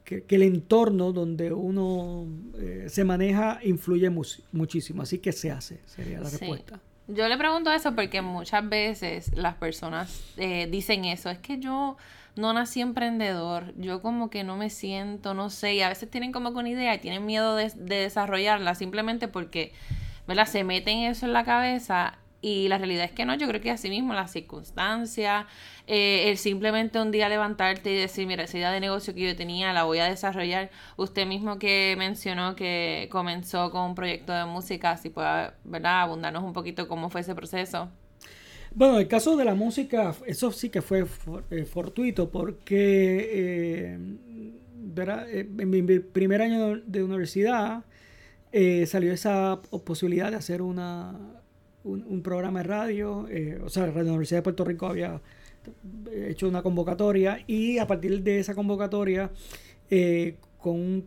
que, 0.05 0.25
el 0.29 0.43
entorno 0.43 1.12
donde 1.12 1.53
uno 1.53 2.26
se 2.87 3.05
maneja 3.05 3.61
influye 3.62 4.11
muchísimo. 4.11 5.03
Así 5.03 5.19
que 5.19 5.32
se 5.32 5.50
hace, 5.50 5.81
sería 5.87 6.21
la 6.21 6.31
respuesta. 6.31 6.81
Yo 7.06 7.29
le 7.29 7.37
pregunto 7.37 7.71
eso 7.71 7.94
porque 7.94 8.23
muchas 8.23 8.67
veces 8.67 9.37
las 9.37 9.56
personas 9.56 10.35
dicen 10.70 11.05
eso, 11.05 11.29
es 11.29 11.38
que 11.38 11.59
yo 11.59 11.99
no 12.35 12.53
nací 12.55 12.81
emprendedor, 12.81 13.75
yo 13.77 14.00
como 14.00 14.31
que 14.31 14.43
no 14.43 14.56
me 14.56 14.70
siento, 14.70 15.35
no 15.35 15.50
sé, 15.50 15.75
y 15.75 15.82
a 15.82 15.91
veces 15.91 16.11
tienen 16.11 16.32
como 16.32 16.53
que 16.53 16.59
una 16.59 16.70
idea 16.70 16.94
y 16.94 16.99
tienen 16.99 17.27
miedo 17.27 17.55
de, 17.56 17.70
de 17.77 17.97
desarrollarla 17.97 18.75
simplemente 18.75 19.29
porque, 19.29 19.73
¿verdad? 20.27 20.47
Se 20.47 20.65
meten 20.65 21.00
eso 21.00 21.27
en 21.27 21.35
la 21.35 21.44
cabeza 21.44 22.19
y 22.44 22.69
la 22.69 22.76
realidad 22.76 23.06
es 23.06 23.12
que 23.12 23.25
no, 23.25 23.35
yo 23.37 23.49
creo 23.49 23.62
que 23.62 23.70
así 23.70 23.88
mismo 23.88 24.12
las 24.12 24.31
circunstancias, 24.31 25.46
eh, 25.87 26.29
el 26.29 26.36
simplemente 26.36 27.01
un 27.01 27.10
día 27.10 27.31
levantarte 27.31 27.91
y 27.91 27.96
decir, 27.96 28.27
mira, 28.27 28.44
esa 28.44 28.58
idea 28.58 28.70
de 28.70 28.81
negocio 28.81 29.15
que 29.15 29.22
yo 29.29 29.34
tenía 29.34 29.72
la 29.72 29.84
voy 29.84 30.01
a 30.01 30.05
desarrollar. 30.05 30.70
Usted 30.98 31.27
mismo 31.27 31.58
que 31.58 31.94
mencionó 31.96 32.55
que 32.55 33.08
comenzó 33.10 33.70
con 33.70 33.86
un 33.89 33.94
proyecto 33.94 34.34
de 34.34 34.44
música, 34.44 34.98
si 34.98 35.08
puede, 35.08 35.53
¿verdad? 35.65 36.03
Abundarnos 36.03 36.44
un 36.44 36.53
poquito 36.53 36.86
cómo 36.86 37.08
fue 37.08 37.22
ese 37.22 37.34
proceso. 37.34 37.89
Bueno, 38.74 38.98
el 38.98 39.08
caso 39.08 39.39
de 39.39 39.46
la 39.46 39.55
música, 39.55 40.15
eso 40.27 40.53
sí 40.53 40.69
que 40.69 40.82
fue 40.82 41.06
eh, 41.51 41.65
fortuito 41.65 42.29
porque 42.29 43.31
eh, 43.32 43.94
en 43.94 45.70
mi 45.70 45.98
primer 45.98 46.43
año 46.43 46.77
de 46.77 47.03
universidad 47.03 47.84
salió 48.86 49.15
esa 49.15 49.63
posibilidad 49.84 50.31
de 50.31 50.36
hacer 50.36 50.60
una 50.60 51.43
un, 51.84 52.22
programa 52.22 52.60
de 52.60 52.64
radio, 52.64 53.26
eh, 53.31 53.60
o 53.62 53.69
sea, 53.69 53.86
la 53.86 53.93
Universidad 53.93 54.38
de 54.38 54.43
Puerto 54.43 54.64
Rico 54.64 54.86
había 54.86 55.20
hecho 56.12 56.48
una 56.48 56.62
convocatoria 56.62 57.43
y 57.46 57.79
a 57.79 57.86
partir 57.86 58.22
de 58.22 58.38
esa 58.38 58.55
convocatoria, 58.55 59.31
eh, 59.91 60.36
con 60.58 60.74
un 60.74 61.06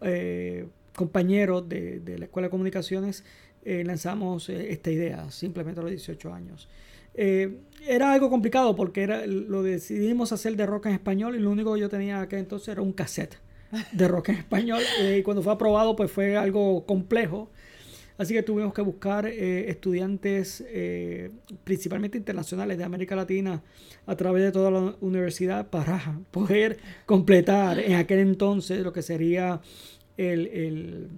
eh, 0.00 0.66
compañero 0.94 1.60
de, 1.60 2.00
la 2.18 2.24
Escuela 2.24 2.46
de 2.46 2.50
Comunicaciones, 2.50 3.24
lanzamos 3.64 4.48
esta 4.48 4.90
idea, 4.90 5.30
simplemente 5.30 5.78
a 5.78 5.84
los 5.84 5.92
18 5.92 6.34
años. 6.34 6.68
era 7.14 8.12
algo 8.12 8.28
complicado 8.28 8.74
porque 8.74 9.02
era, 9.02 9.24
lo 9.26 9.62
decidimos 9.62 10.32
hacer 10.32 10.56
de 10.56 10.66
rock 10.66 10.86
en 10.86 10.94
español 10.94 11.36
y 11.36 11.38
lo 11.38 11.50
único 11.50 11.74
que 11.74 11.80
yo 11.80 11.88
tenía 11.88 12.20
acá 12.20 12.38
entonces 12.38 12.68
era 12.68 12.82
un 12.82 12.92
cassette 12.92 13.36
de 13.92 14.08
rock 14.08 14.30
en 14.30 14.36
español 14.36 14.82
y 15.00 15.22
cuando 15.22 15.42
fue 15.42 15.52
aprobado 15.52 15.94
pues 15.94 16.10
fue 16.10 16.36
algo 16.36 16.84
complejo 16.86 17.50
Así 18.22 18.34
que 18.34 18.44
tuvimos 18.44 18.72
que 18.72 18.82
buscar 18.82 19.26
eh, 19.26 19.68
estudiantes 19.68 20.62
eh, 20.68 21.32
principalmente 21.64 22.16
internacionales 22.16 22.78
de 22.78 22.84
América 22.84 23.16
Latina 23.16 23.60
a 24.06 24.14
través 24.14 24.44
de 24.44 24.52
toda 24.52 24.70
la 24.70 24.94
universidad 25.00 25.66
para 25.66 26.20
poder 26.30 26.78
completar 27.04 27.80
en 27.80 27.94
aquel 27.96 28.20
entonces 28.20 28.80
lo 28.80 28.92
que 28.92 29.02
sería 29.02 29.60
el, 30.16 31.08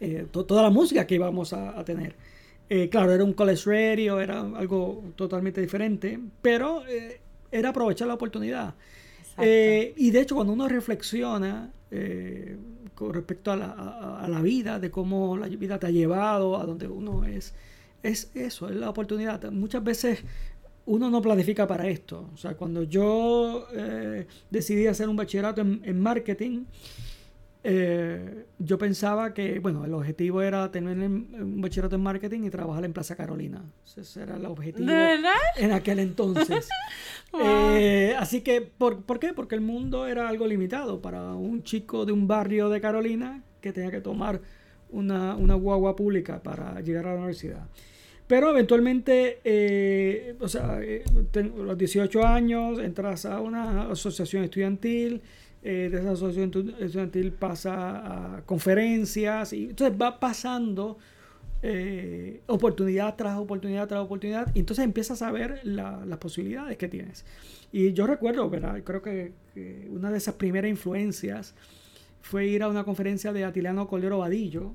eh, 0.00 0.26
toda 0.32 0.60
la 0.60 0.70
música 0.70 1.06
que 1.06 1.14
íbamos 1.14 1.52
a, 1.52 1.84
tener. 1.84 2.16
claro, 2.90 3.12
era 3.12 3.22
un 3.22 3.32
college 3.32 3.62
radio, 3.70 4.20
era 4.20 4.40
algo 4.40 5.04
totalmente 5.14 5.60
diferente, 5.60 6.18
pero 6.42 6.82
era 7.52 7.68
aprovechar 7.68 8.08
la 8.08 8.14
oportunidad. 8.14 8.74
y 9.38 10.10
de 10.10 10.20
hecho, 10.20 10.34
cuando 10.34 10.52
uno 10.52 10.66
reflexiona, 10.66 11.70
con 12.94 13.14
respecto 13.14 13.52
a 13.52 13.56
la, 13.56 13.70
a, 14.20 14.28
la, 14.28 14.42
vida, 14.42 14.78
de 14.78 14.90
cómo 14.90 15.36
la 15.36 15.46
vida 15.48 15.78
te 15.78 15.86
ha 15.86 15.90
llevado 15.90 16.56
a 16.58 16.64
donde 16.64 16.88
uno 16.88 17.24
es. 17.24 17.54
Es 18.02 18.30
eso, 18.34 18.68
es 18.68 18.76
la 18.76 18.90
oportunidad. 18.90 19.50
Muchas 19.50 19.82
veces 19.82 20.22
uno 20.88 21.10
no 21.10 21.20
planifica 21.20 21.66
para 21.66 21.86
esto. 21.86 22.30
O 22.32 22.36
sea, 22.36 22.54
cuando 22.56 22.82
yo 22.82 23.66
eh, 23.74 24.26
decidí 24.50 24.86
hacer 24.86 25.08
un 25.08 25.16
bachillerato 25.16 25.60
en, 25.60 26.00
marketing, 26.00 26.64
eh, 27.62 28.46
yo 28.58 28.78
pensaba 28.78 29.34
que, 29.34 29.58
bueno, 29.58 29.84
el 29.84 29.92
objetivo 29.92 30.40
era 30.40 30.70
tener 30.70 30.96
un 30.96 31.60
bachillerato 31.60 31.96
en 31.96 32.02
marketing 32.02 32.44
y 32.44 32.50
trabajar 32.50 32.86
en 32.86 32.94
Plaza 32.94 33.16
Carolina. 33.16 33.62
Ese 33.96 34.22
era 34.22 34.36
el 34.36 34.46
objetivo 34.46 34.90
en 35.56 35.72
aquel 35.72 35.98
entonces. 35.98 36.68
Eh, 37.40 38.14
así 38.18 38.40
que, 38.40 38.62
¿por, 38.62 39.02
¿por 39.02 39.18
qué? 39.18 39.32
Porque 39.32 39.54
el 39.54 39.60
mundo 39.60 40.06
era 40.06 40.28
algo 40.28 40.46
limitado 40.46 41.00
para 41.00 41.34
un 41.34 41.62
chico 41.62 42.06
de 42.06 42.12
un 42.12 42.26
barrio 42.26 42.68
de 42.68 42.80
Carolina 42.80 43.42
que 43.60 43.72
tenía 43.72 43.90
que 43.90 44.00
tomar 44.00 44.40
una, 44.90 45.36
una 45.36 45.54
guagua 45.54 45.94
pública 45.94 46.42
para 46.42 46.80
llegar 46.80 47.06
a 47.06 47.10
la 47.10 47.16
universidad. 47.16 47.68
Pero 48.28 48.50
eventualmente, 48.50 49.40
eh, 49.42 50.36
o 50.38 50.48
sea, 50.48 50.80
eh, 50.82 51.02
los 51.56 51.78
18 51.78 52.26
años, 52.26 52.78
entras 52.78 53.24
a 53.24 53.40
una 53.40 53.90
asociación 53.90 54.44
estudiantil, 54.44 55.22
eh, 55.62 55.88
de 55.90 55.98
esa 55.98 56.12
asociación 56.12 56.74
estudiantil 56.78 57.32
pasa 57.32 58.36
a 58.36 58.42
conferencias, 58.42 59.54
y 59.54 59.70
entonces 59.70 59.98
va 60.00 60.20
pasando 60.20 60.98
oportunidad 62.46 63.16
tras 63.16 63.38
oportunidad 63.38 63.88
tras 63.88 64.00
oportunidad, 64.00 64.50
y 64.54 64.60
entonces 64.60 64.84
empiezas 64.84 65.22
a 65.22 65.32
ver 65.32 65.60
las 65.64 66.18
posibilidades 66.18 66.76
que 66.76 66.88
tienes. 66.88 67.24
Y 67.72 67.92
yo 67.92 68.06
recuerdo, 68.06 68.48
¿verdad? 68.48 68.82
Creo 68.84 69.02
que, 69.02 69.32
que, 69.54 69.88
una 69.90 70.10
de 70.10 70.18
esas 70.18 70.34
primeras 70.34 70.70
influencias 70.70 71.54
fue 72.22 72.46
ir 72.46 72.62
a 72.62 72.68
una 72.68 72.84
conferencia 72.84 73.32
de 73.32 73.44
Atiliano 73.44 73.88
Cordero 73.88 74.18
Vadillo, 74.18 74.74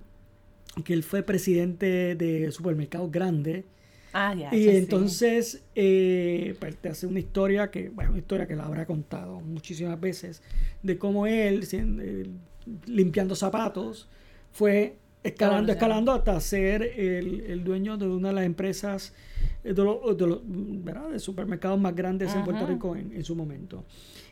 que 0.83 0.93
él 0.93 1.03
fue 1.03 1.23
presidente 1.23 2.15
de 2.15 2.51
supermercados 2.51 3.11
grandes. 3.11 3.65
Ah, 4.11 4.33
ya. 4.33 4.55
Y 4.55 4.69
entonces, 4.69 5.63
eh, 5.75 6.55
pues 6.59 6.77
te 6.77 6.89
hace 6.89 7.07
una 7.07 7.19
historia 7.19 7.71
que, 7.71 7.89
bueno, 7.89 8.11
una 8.11 8.19
historia 8.19 8.47
que 8.47 8.55
la 8.55 8.65
habrá 8.65 8.85
contado 8.85 9.39
muchísimas 9.41 9.99
veces, 9.99 10.41
de 10.83 10.97
cómo 10.97 11.25
él, 11.25 11.67
eh, 11.71 12.27
limpiando 12.85 13.35
zapatos, 13.35 14.07
fue 14.51 14.97
escalando, 15.23 15.71
escalando 15.71 16.11
hasta 16.11 16.39
ser 16.39 16.83
el, 16.83 17.63
dueño 17.63 17.97
de 17.97 18.07
una 18.07 18.29
de 18.29 18.35
las 18.35 18.45
empresas 18.45 19.13
eh, 19.63 19.73
de, 19.73 21.09
de, 21.11 21.19
supermercados 21.19 21.79
más 21.79 21.95
grandes 21.95 22.35
en 22.35 22.43
Puerto 22.43 22.67
Rico 22.67 22.95
en, 22.95 23.13
en, 23.13 23.23
su 23.23 23.35
momento. 23.35 23.85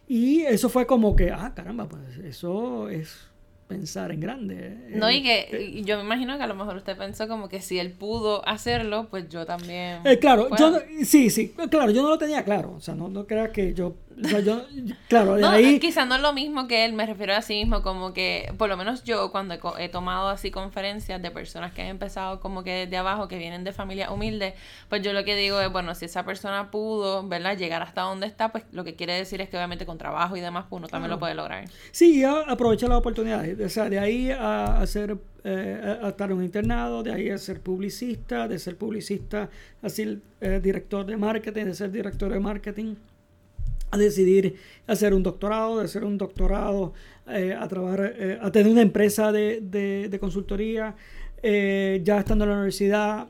Y 0.08 0.42
eso 0.42 0.70
fue 0.70 0.86
como 0.86 1.16
que, 1.16 1.32
ah, 1.32 1.54
caramba, 1.56 1.88
pues 1.88 2.18
eso 2.18 2.90
es 2.90 3.32
pensar 3.72 4.12
en 4.12 4.20
grande. 4.20 4.78
No, 4.90 5.10
y 5.10 5.24
que 5.24 5.48
eh, 5.50 5.82
yo 5.84 5.96
me 5.98 6.04
imagino 6.04 6.36
que 6.38 6.44
a 6.44 6.48
lo 6.48 6.56
mejor 6.56 6.76
usted 6.76 6.98
pensó 6.98 7.30
como 7.30 7.48
que 7.48 7.62
si 7.62 7.80
él 7.80 7.92
pudo 7.92 8.46
hacerlo, 8.46 9.08
pues 9.10 9.30
yo 9.30 9.46
también. 9.46 10.02
Eh, 10.04 10.20
claro, 10.20 10.50
yo, 10.58 10.78
sí, 11.06 11.30
sí, 11.30 11.54
claro, 11.70 11.92
yo 11.92 12.02
no 12.02 12.10
lo 12.10 12.18
tenía 12.18 12.44
claro. 12.44 12.74
O 12.76 12.82
sea, 12.82 12.96
no, 12.96 13.08
no 13.08 13.26
crea 13.26 13.54
que 13.54 13.74
yo 13.74 13.96
yo, 14.44 14.66
claro, 15.08 15.36
de 15.36 15.42
no, 15.42 15.50
ahí... 15.50 15.80
Quizás 15.80 16.08
no 16.08 16.16
es 16.16 16.22
lo 16.22 16.34
mismo 16.34 16.68
que 16.68 16.86
él, 16.86 16.94
me 16.94 17.06
refiero 17.06 17.34
a 17.34 17.42
sí 17.42 17.56
mismo, 17.56 17.82
como 17.82 18.14
que, 18.14 18.54
por 18.58 18.70
lo 18.70 18.78
menos 18.78 19.04
yo 19.04 19.32
cuando 19.32 19.56
he, 19.78 19.90
tomado 19.90 20.30
así 20.30 20.52
conferencias 20.52 21.22
de 21.22 21.32
personas 21.32 21.74
que 21.74 21.82
han 21.82 21.88
empezado 21.88 22.40
como 22.40 22.64
que 22.64 22.72
desde 22.86 22.98
abajo, 22.98 23.28
que 23.28 23.38
vienen 23.38 23.64
de 23.64 23.74
familia 23.74 24.12
humilde, 24.12 24.54
pues 24.90 25.02
yo 25.02 25.14
lo 25.14 25.24
que 25.24 25.36
digo 25.36 25.60
es, 25.60 25.72
bueno, 25.72 25.96
si 25.96 26.06
esa 26.06 26.24
persona 26.24 26.72
pudo, 26.72 27.28
¿verdad? 27.28 27.58
Llegar 27.58 27.82
hasta 27.82 28.02
donde 28.02 28.28
está, 28.28 28.52
pues 28.52 28.64
lo 28.72 28.84
que 28.84 28.96
quiere 28.96 29.14
decir 29.14 29.42
es 29.42 29.50
que 29.50 29.58
obviamente 29.58 29.86
con 29.86 29.98
trabajo 29.98 30.38
y 30.38 30.42
demás, 30.42 30.66
pues 30.70 30.80
uno 30.80 30.88
también 30.88 31.12
lo 31.12 31.20
puede 31.20 31.36
lograr. 31.36 31.66
Sí, 31.92 32.24
aprovechar 32.24 32.90
las 32.90 33.00
oportunidades, 33.00 33.60
o 33.60 33.70
sea, 33.70 33.90
de 33.90 34.00
ahí 34.00 34.32
a 34.32 34.80
hacer 34.80 35.18
eh, 35.44 35.98
a 36.04 36.10
estar 36.10 36.30
en 36.30 36.38
un 36.38 36.44
internado, 36.44 37.02
de 37.02 37.12
ahí 37.12 37.30
a 37.32 37.38
ser 37.40 37.62
publicista, 37.62 38.48
de 38.48 38.60
ser 38.60 38.78
publicista 38.78 39.50
a 39.82 39.90
ser 39.90 40.20
eh, 40.40 40.60
director 40.62 41.04
de 41.04 41.18
marketing, 41.18 41.66
de 41.66 41.74
ser 41.74 41.92
director 41.92 42.32
de 42.32 42.40
marketing 42.40 42.96
a 43.92 43.98
decidir 43.98 44.56
hacer 44.88 45.14
un 45.14 45.22
doctorado, 45.22 45.78
de 45.78 45.86
hacer 45.86 46.04
un 46.04 46.18
doctorado, 46.18 46.94
eh, 47.28 47.54
a 47.54 47.68
trabajar, 47.68 48.16
eh, 48.18 48.40
a 48.42 48.52
tener 48.52 48.72
una 48.72 48.82
empresa 48.82 49.32
de, 49.32 50.18
consultoría, 50.20 50.96
eh, 51.44 52.02
ya 52.04 52.20
estando 52.20 52.46
en 52.46 52.50
la 52.50 52.56
universidad, 52.56 53.28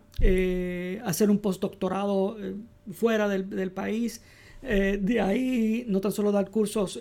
hacer 1.03 1.29
un 1.31 1.39
postdoctorado 1.39 2.37
fuera 2.91 3.27
del, 3.27 3.71
país. 3.71 4.21
de 4.61 5.19
ahí 5.19 5.83
no 5.87 5.99
tan 5.99 6.11
solo 6.11 6.31
dar 6.31 6.51
cursos 6.51 6.99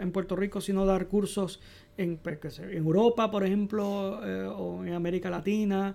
en 0.00 0.10
Puerto 0.10 0.36
Rico, 0.36 0.62
sino 0.62 0.86
dar 0.86 1.06
cursos 1.06 1.60
en, 1.98 2.16
pues, 2.16 2.58
en 2.60 2.78
Europa, 2.78 3.30
por 3.30 3.44
ejemplo, 3.44 3.84
o 4.56 4.84
en 4.84 4.94
América 4.94 5.28
Latina. 5.28 5.94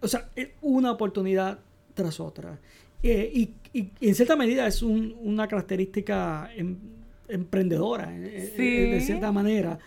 o 0.00 0.08
sea, 0.08 0.28
una 0.62 0.90
oportunidad 0.90 1.60
tras 1.94 2.18
otra. 2.18 2.58
Y 3.02 3.54
y, 3.76 3.92
en 4.00 4.14
cierta 4.14 4.36
medida 4.36 4.66
es 4.66 4.82
una 4.82 5.46
característica 5.48 6.50
em, 6.56 6.76
emprendedora, 7.28 8.10
eh, 8.16 8.54
eh, 8.56 8.94
de 8.94 9.00
cierta 9.02 9.30
manera. 9.32 9.78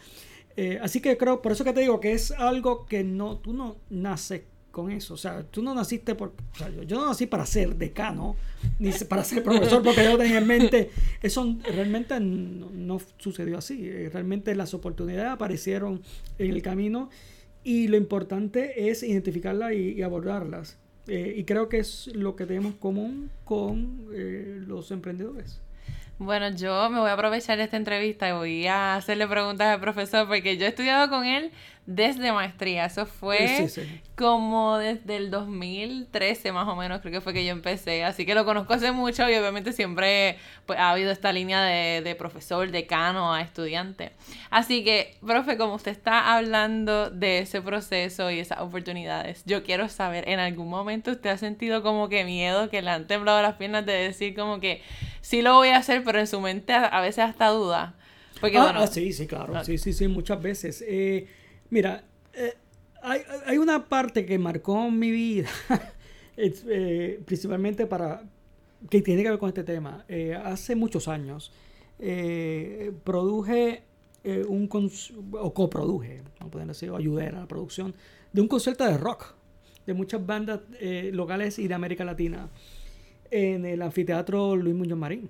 Eh, 0.56 0.78
así 0.82 1.02
que 1.02 1.18
creo, 1.18 1.42
por 1.42 1.54
eso 1.54 1.64
que 1.64 1.74
te 1.74 1.82
digo 1.82 2.00
que 2.00 2.12
es 2.12 2.30
algo 2.32 2.86
que 2.86 3.04
no, 3.04 3.38
tú 3.38 3.52
no 3.52 3.78
naces 3.90 4.44
con 4.70 4.92
eso. 4.92 5.16
O 5.16 5.18
sea, 5.18 5.42
tú 5.42 5.64
no 5.64 5.74
naciste 5.74 6.14
por. 6.14 6.36
O 6.54 6.58
sea, 6.58 6.70
yo, 6.70 7.00
no 7.00 7.08
nací 7.08 7.26
para 7.26 7.48
ser 7.48 7.76
decano, 7.78 8.36
ni 8.78 8.92
para 8.92 9.24
ser 9.24 9.42
profesor, 9.44 9.82
porque 9.82 10.04
yo 10.04 10.18
tenía 10.20 10.38
en 10.38 10.46
mente. 10.46 10.92
Eso 11.24 11.58
realmente 11.64 12.20
no, 12.20 13.00
sucedió 13.18 13.58
así. 13.58 13.90
Realmente 14.10 14.54
las 14.54 14.76
oportunidades 14.76 15.32
aparecieron 15.32 16.04
en 16.38 16.52
el 16.52 16.62
camino 16.62 17.10
y 17.64 17.88
lo 17.88 17.98
importante 17.98 18.92
es 18.92 19.02
identificarlas 19.02 19.74
y 19.74 20.00
abordarlas. 20.04 20.78
Eh, 21.08 21.36
y 21.38 21.44
creo 21.44 21.70
que 21.70 21.80
es 21.80 22.08
lo 22.14 22.36
que 22.36 22.46
tenemos 22.46 22.76
común 22.76 23.32
con 23.46 24.08
eh, 24.14 24.62
los 24.68 24.92
emprendedores. 24.92 25.62
Bueno, 26.20 26.50
yo 26.50 26.90
me 26.90 27.00
voy 27.00 27.10
a 27.10 27.14
aprovechar 27.14 27.58
de 27.58 27.64
esta 27.64 27.78
entrevista 27.78 28.28
y 28.28 28.34
voy 28.34 28.68
a 28.68 28.96
hacerle 28.96 29.26
preguntas 29.26 29.68
al 29.68 29.80
profesor 29.80 30.28
porque 30.28 30.58
yo 30.58 30.66
he 30.66 30.70
estudiado 30.70 31.10
con 31.10 31.26
él 31.26 31.52
desde 31.90 32.32
maestría. 32.32 32.86
Eso 32.86 33.08
fue 33.08 33.68
como 34.16 34.78
desde 34.78 35.16
el 35.16 35.32
2013 35.32 36.52
más 36.52 36.68
o 36.68 36.76
menos, 36.76 37.02
creo 37.02 37.12
que 37.12 37.20
fue 37.22 37.34
que 37.34 37.44
yo 37.44 37.52
empecé. 37.52 38.04
Así 38.04 38.28
que 38.28 38.36
lo 38.36 38.46
conozco 38.46 38.74
hace 38.74 38.92
mucho 38.92 39.28
y 39.28 39.34
obviamente 39.34 39.74
siempre 39.74 40.38
pues, 40.68 40.78
ha 40.78 40.92
habido 40.92 41.12
esta 41.12 41.34
línea 41.34 41.64
de, 41.64 42.02
de 42.02 42.14
profesor, 42.14 42.70
decano 42.70 43.34
a 43.34 43.42
estudiante. 43.42 44.12
Así 44.52 44.84
que, 44.84 45.16
profe, 45.26 45.58
como 45.58 45.74
usted 45.74 45.92
está 45.92 46.36
hablando 46.36 47.10
de 47.10 47.40
ese 47.40 47.60
proceso 47.60 48.30
y 48.30 48.40
esas 48.40 48.60
oportunidades, 48.60 49.42
yo 49.48 49.64
quiero 49.64 49.90
saber, 49.90 50.30
¿en 50.30 50.40
algún 50.40 50.70
momento 50.70 51.10
usted 51.10 51.32
ha 51.32 51.38
sentido 51.38 51.82
como 51.82 52.08
que 52.08 52.24
miedo, 52.24 52.70
que 52.70 52.84
le 52.84 52.92
han 52.92 53.08
temblado 53.08 53.42
las 53.42 53.56
piernas 53.56 53.88
de 53.88 53.94
decir 53.94 54.36
como 54.36 54.60
que 54.60 54.84
sí 55.22 55.42
lo 55.42 55.56
voy 55.56 55.70
a 55.70 55.78
hacer, 55.78 56.04
pero 56.04 56.20
en 56.20 56.28
su 56.28 56.40
mente 56.40 56.72
a, 56.74 57.02
veces 57.02 57.24
hasta 57.24 57.48
duda? 57.48 57.96
Porque, 58.40 58.58
ah, 58.60 58.64
bueno, 58.64 58.82
ah, 58.82 58.88
sí, 58.88 59.12
sí, 59.12 59.26
claro. 59.26 59.66
Sí, 59.66 59.80
sí, 59.80 59.92
sí, 59.92 60.08
muchas 60.08 60.40
veces. 60.42 60.84
Eh, 60.88 61.28
Mira, 61.70 62.04
eh, 62.34 62.56
hay, 63.02 63.58
una 63.58 63.88
parte 63.88 64.26
que 64.26 64.40
marcó 64.40 64.90
mi 64.90 65.12
vida, 65.12 65.50
eh, 66.38 67.22
principalmente 67.26 67.86
para 67.86 68.24
que 68.90 69.02
tiene 69.02 69.24
que 69.24 69.30
ver 69.30 69.40
con 69.40 69.50
este 69.50 69.64
tema. 69.64 70.04
Eh, 70.08 70.34
hace 70.34 70.76
muchos 70.76 71.08
años 71.08 71.52
produje 73.04 73.84
un 74.48 74.70
o 75.34 75.54
coproduje, 75.54 76.24
no 76.40 76.50
pueden 76.50 76.70
decir, 76.70 76.90
o 76.92 76.96
ayudé 76.96 77.28
a 77.28 77.32
la 77.34 77.48
producción 77.48 77.94
de 78.32 78.42
un 78.42 78.48
concierto 78.48 78.86
de 78.86 78.98
rock 78.98 79.36
de 79.86 79.94
muchas 79.94 80.26
bandas 80.26 80.62
locales 81.12 81.60
y 81.60 81.68
de 81.68 81.74
América 81.74 82.06
Latina 82.06 82.48
en 83.32 83.66
el 83.66 83.82
anfiteatro 83.82 84.56
Luis 84.56 84.76
Muñoz 84.76 84.98
Marín. 84.98 85.30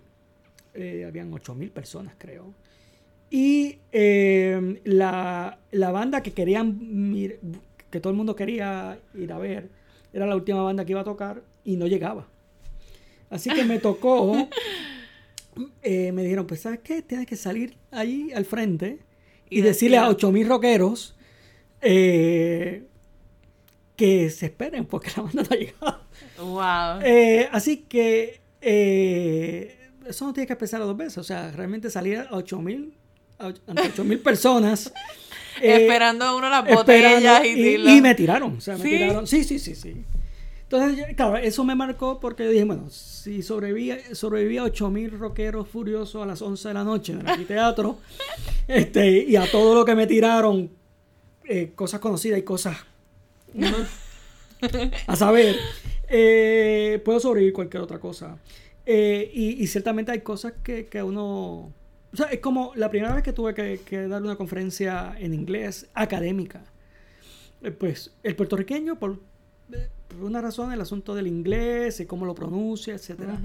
habían 0.76 1.32
8.000 1.32 1.72
personas, 1.72 2.14
creo. 2.20 2.54
Y 3.30 3.78
eh, 3.92 4.82
la, 4.86 5.58
banda 5.72 6.22
que 6.24 6.32
querían, 6.32 7.14
que 7.90 8.00
todo 8.00 8.12
el 8.12 8.18
mundo 8.18 8.36
quería 8.36 9.00
ir 9.14 9.32
a 9.32 9.38
ver, 9.38 9.70
era 10.14 10.26
la 10.26 10.36
última 10.36 10.64
banda 10.64 10.86
que 10.86 10.92
iba 10.92 11.02
a 11.02 11.06
tocar 11.06 11.44
y 11.64 11.76
no 11.76 11.88
llegaba. 11.88 12.28
Así 13.30 13.52
que 13.52 13.64
me 13.64 13.78
tocó, 13.78 14.50
eh, 15.84 16.12
me 16.12 16.24
dijeron, 16.24 16.48
pues 16.48 16.62
¿sabes 16.62 16.80
qué? 16.80 17.04
Tienes 17.04 17.28
que 17.28 17.36
salir 17.36 17.78
ahí 17.92 18.32
al 18.34 18.46
frente 18.46 19.00
y, 19.50 19.62
decirle 19.62 19.98
a 19.98 20.10
8000 20.10 20.48
rockeros 20.48 21.16
eh, 21.82 22.86
que 23.96 24.30
se 24.32 24.48
esperen 24.48 24.86
porque 24.86 25.12
la 25.16 25.24
banda 25.24 25.44
no 25.44 25.50
ha 25.52 25.56
llegado. 25.56 26.00
Wow. 26.40 27.52
así 27.52 27.86
que 27.88 28.42
eso 28.62 30.26
no 30.26 30.34
tiene 30.34 30.48
que 30.48 30.54
empezar 30.54 30.80
dos 30.80 30.98
veces. 30.98 31.20
O 31.20 31.24
sea, 31.24 31.52
realmente 31.52 31.92
salir 31.92 32.18
a 32.18 32.36
8000 32.36 32.96
ante 32.96 33.09
8 33.40 34.04
mil 34.04 34.20
personas. 34.20 34.94
Eh, 35.62 35.82
esperando 35.82 36.26
a 36.26 36.36
uno 36.36 36.50
las 36.50 36.66
botellas 36.68 37.44
y, 37.46 37.76
y, 37.76 38.02
me 38.02 38.16
tiraron. 38.16 38.58
O 38.58 38.62
sea, 38.62 38.78
me 38.78 38.84
¿Sí? 38.84 38.90
tiraron. 38.90 39.28
Sí, 39.28 39.44
sí, 39.44 39.60
sí, 39.60 39.76
sí. 39.76 40.04
Entonces, 40.72 41.16
claro, 41.16 41.36
eso 41.38 41.64
me 41.64 41.74
marcó 41.74 42.20
porque 42.20 42.48
dije, 42.48 42.64
bueno, 42.64 42.92
si 42.92 43.42
sobrevivía, 43.42 43.98
sobrevivía 44.14 44.62
a 44.62 44.66
8 44.66 44.92
mil 44.92 45.18
rockeros 45.18 45.68
furiosos 45.68 46.22
a 46.22 46.28
las 46.28 46.44
11 46.44 46.68
de 46.68 46.74
la 46.76 46.84
noche 46.84 47.14
en 47.14 47.28
el 47.28 47.48
teatro, 47.48 47.98
este, 48.68 49.24
y 49.24 49.36
a 49.36 49.50
todo 49.50 49.74
lo 49.74 49.84
que 49.84 49.96
me 49.96 50.06
tiraron, 50.06 50.70
eh, 51.46 51.72
cosas 51.74 52.00
conocidas 52.00 52.38
y 52.38 52.44
cosas 52.44 52.78
a 55.08 55.16
saber, 55.16 55.56
eh, 56.08 57.02
puedo 57.04 57.20
sobrevivir 57.20 57.54
cualquier 57.54 57.82
otra 57.82 57.98
cosa. 57.98 58.38
Eh, 58.86 59.32
y, 59.34 59.66
ciertamente 59.66 60.12
hay 60.12 60.22
cosas 60.22 60.54
que, 60.64 60.86
que, 60.86 61.02
uno... 61.02 61.74
O 62.14 62.18
sea, 62.18 62.28
es 62.28 62.40
como 62.40 62.72
la 62.76 62.90
primera 62.90 63.14
vez 63.14 63.24
que 63.24 63.34
tuve 63.34 63.54
que, 63.54 63.82
que 63.86 64.08
dar 64.08 64.22
una 64.22 64.36
conferencia 64.36 65.16
en 65.20 65.34
inglés 65.34 65.90
académica. 65.94 66.64
Eh, 67.62 67.72
pues 67.72 68.14
el 68.24 68.36
puertorriqueño, 68.36 68.98
por, 68.98 69.20
por, 70.08 70.24
una 70.24 70.42
razón, 70.42 70.72
el 70.72 70.82
asunto 70.82 71.14
del 71.14 71.28
inglés 71.28 72.00
y 72.00 72.06
cómo 72.06 72.26
lo 72.26 72.34
pronuncia, 72.34 72.96
etcétera. 72.96 73.40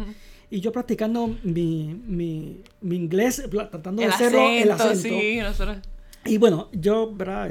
Y 0.50 0.61
yo 0.61 0.73
practicando 0.73 1.37
mi, 1.42 1.94
mi, 2.06 2.62
mi 2.80 2.97
inglés, 2.97 3.42
tratando 3.50 4.02
de 4.02 4.09
hacerlo 4.09 4.49
el 4.49 4.71
acento. 4.71 5.02
Sí, 5.02 5.38
nosotros... 5.40 5.78
Y 6.26 6.38
bueno, 6.38 6.68
yo, 6.73 7.12
¿verdad? 7.14 7.50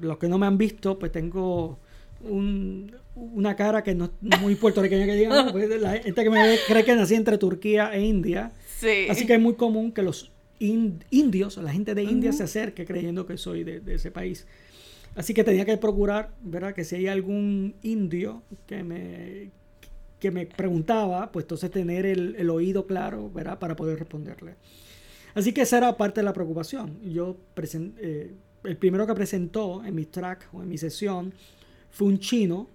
los 0.00 0.16
que 0.16 0.28
no 0.28 0.38
me 0.38 0.46
han 0.46 0.56
visto, 0.56 0.98
pues 0.98 1.12
tengo 1.12 1.78
un, 2.22 2.96
una 3.14 3.54
cara 3.56 3.82
que 3.82 3.94
no 3.94 4.06
es 4.06 4.40
muy 4.40 4.54
puertorriqueña 4.54 5.04
que 5.04 5.14
digamos, 5.14 5.52
pues 5.52 5.68
la 5.80 5.92
gente 5.98 6.24
que 6.24 6.30
me 6.30 6.42
ve 6.42 6.58
cree 6.66 6.84
que 6.84 6.94
nací 6.94 7.14
entre 7.14 7.36
Turquía 7.36 7.92
e 7.92 8.00
India. 8.00 8.52
Sí. 8.84 9.06
Así 9.08 9.26
que 9.26 9.34
es 9.34 9.40
muy 9.40 9.54
común 9.54 9.92
que 9.92 10.02
los 10.02 10.30
indios, 10.58 11.56
la 11.56 11.72
gente 11.72 11.94
de 11.94 12.02
India 12.02 12.32
se 12.32 12.42
acerque 12.44 12.84
creyendo 12.84 13.26
que 13.26 13.38
soy 13.38 13.64
de, 13.64 13.82
ese 13.94 14.10
país. 14.10 14.46
Así 15.14 15.32
que 15.34 15.44
tenía 15.44 15.64
que 15.64 15.76
procurar, 15.76 16.30
¿verdad? 16.42 16.74
Que 16.74 16.84
si 16.84 16.96
hay 16.96 17.06
algún 17.06 17.74
indio 17.82 18.42
que 18.66 18.82
me, 18.82 19.50
que 20.18 20.30
me 20.30 20.46
preguntaba, 20.46 21.30
pues 21.30 21.44
entonces 21.44 21.70
tener 21.70 22.04
el, 22.06 22.34
el 22.36 22.50
oído 22.50 22.86
claro, 22.86 23.30
¿verdad? 23.30 23.58
Para 23.58 23.76
poder 23.76 23.98
responderle. 23.98 24.54
Así 25.34 25.52
que 25.52 25.62
esa 25.62 25.78
era 25.78 25.96
parte 25.96 26.20
de 26.20 26.24
la 26.24 26.32
preocupación. 26.32 26.98
Yo 27.02 27.36
eh, 27.56 28.32
el 28.64 28.76
primero 28.76 29.06
que 29.06 29.14
presentó 29.14 29.84
en 29.84 29.94
mi 29.94 30.06
track 30.06 30.48
o 30.52 30.62
en 30.62 30.68
mi 30.68 30.78
sesión 30.78 31.32
fue 31.90 32.08
un 32.08 32.18
chino 32.18 32.68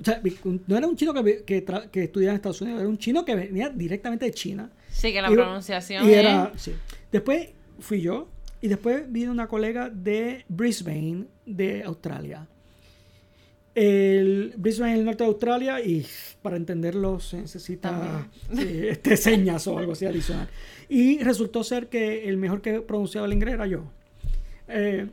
o 0.00 0.04
sea, 0.04 0.22
no 0.68 0.76
era 0.76 0.86
un 0.86 0.94
chino 0.94 1.12
que, 1.12 1.42
que, 1.42 1.64
que, 1.90 2.04
estudiaba 2.04 2.30
en 2.30 2.36
Estados 2.36 2.60
Unidos, 2.60 2.80
era 2.80 2.88
un 2.88 2.98
chino 2.98 3.24
que 3.24 3.34
venía 3.34 3.68
directamente 3.68 4.26
de 4.26 4.30
China. 4.30 4.70
Sí, 4.98 5.12
que 5.12 5.22
la 5.22 5.30
pronunciación. 5.30 6.08
Y 6.08 6.12
era, 6.12 6.52
sí. 6.56 6.74
Después 7.12 7.50
fui 7.78 8.00
yo 8.00 8.28
y 8.60 8.66
después 8.66 9.04
vino 9.10 9.30
una 9.30 9.46
colega 9.46 9.88
de 9.90 10.44
Brisbane, 10.48 11.26
de 11.46 11.84
Australia. 11.84 12.48
El 13.76 14.54
Brisbane 14.56 14.94
es 14.94 14.98
el 14.98 15.04
norte 15.04 15.22
de 15.22 15.28
Australia 15.28 15.80
y 15.80 16.04
para 16.42 16.56
entenderlo 16.56 17.20
se 17.20 17.36
necesita 17.36 18.28
este, 18.58 19.16
señas 19.16 19.68
o 19.68 19.78
algo 19.78 19.92
así 19.92 20.04
adicional. 20.04 20.48
Y 20.88 21.20
resultó 21.20 21.62
ser 21.62 21.88
que 21.88 22.28
el 22.28 22.36
mejor 22.36 22.60
que 22.60 22.80
pronunciaba 22.80 23.28
el 23.28 23.34
inglés 23.34 23.54
era 23.54 23.68
yo. 23.68 23.84
Eh, 24.66 25.06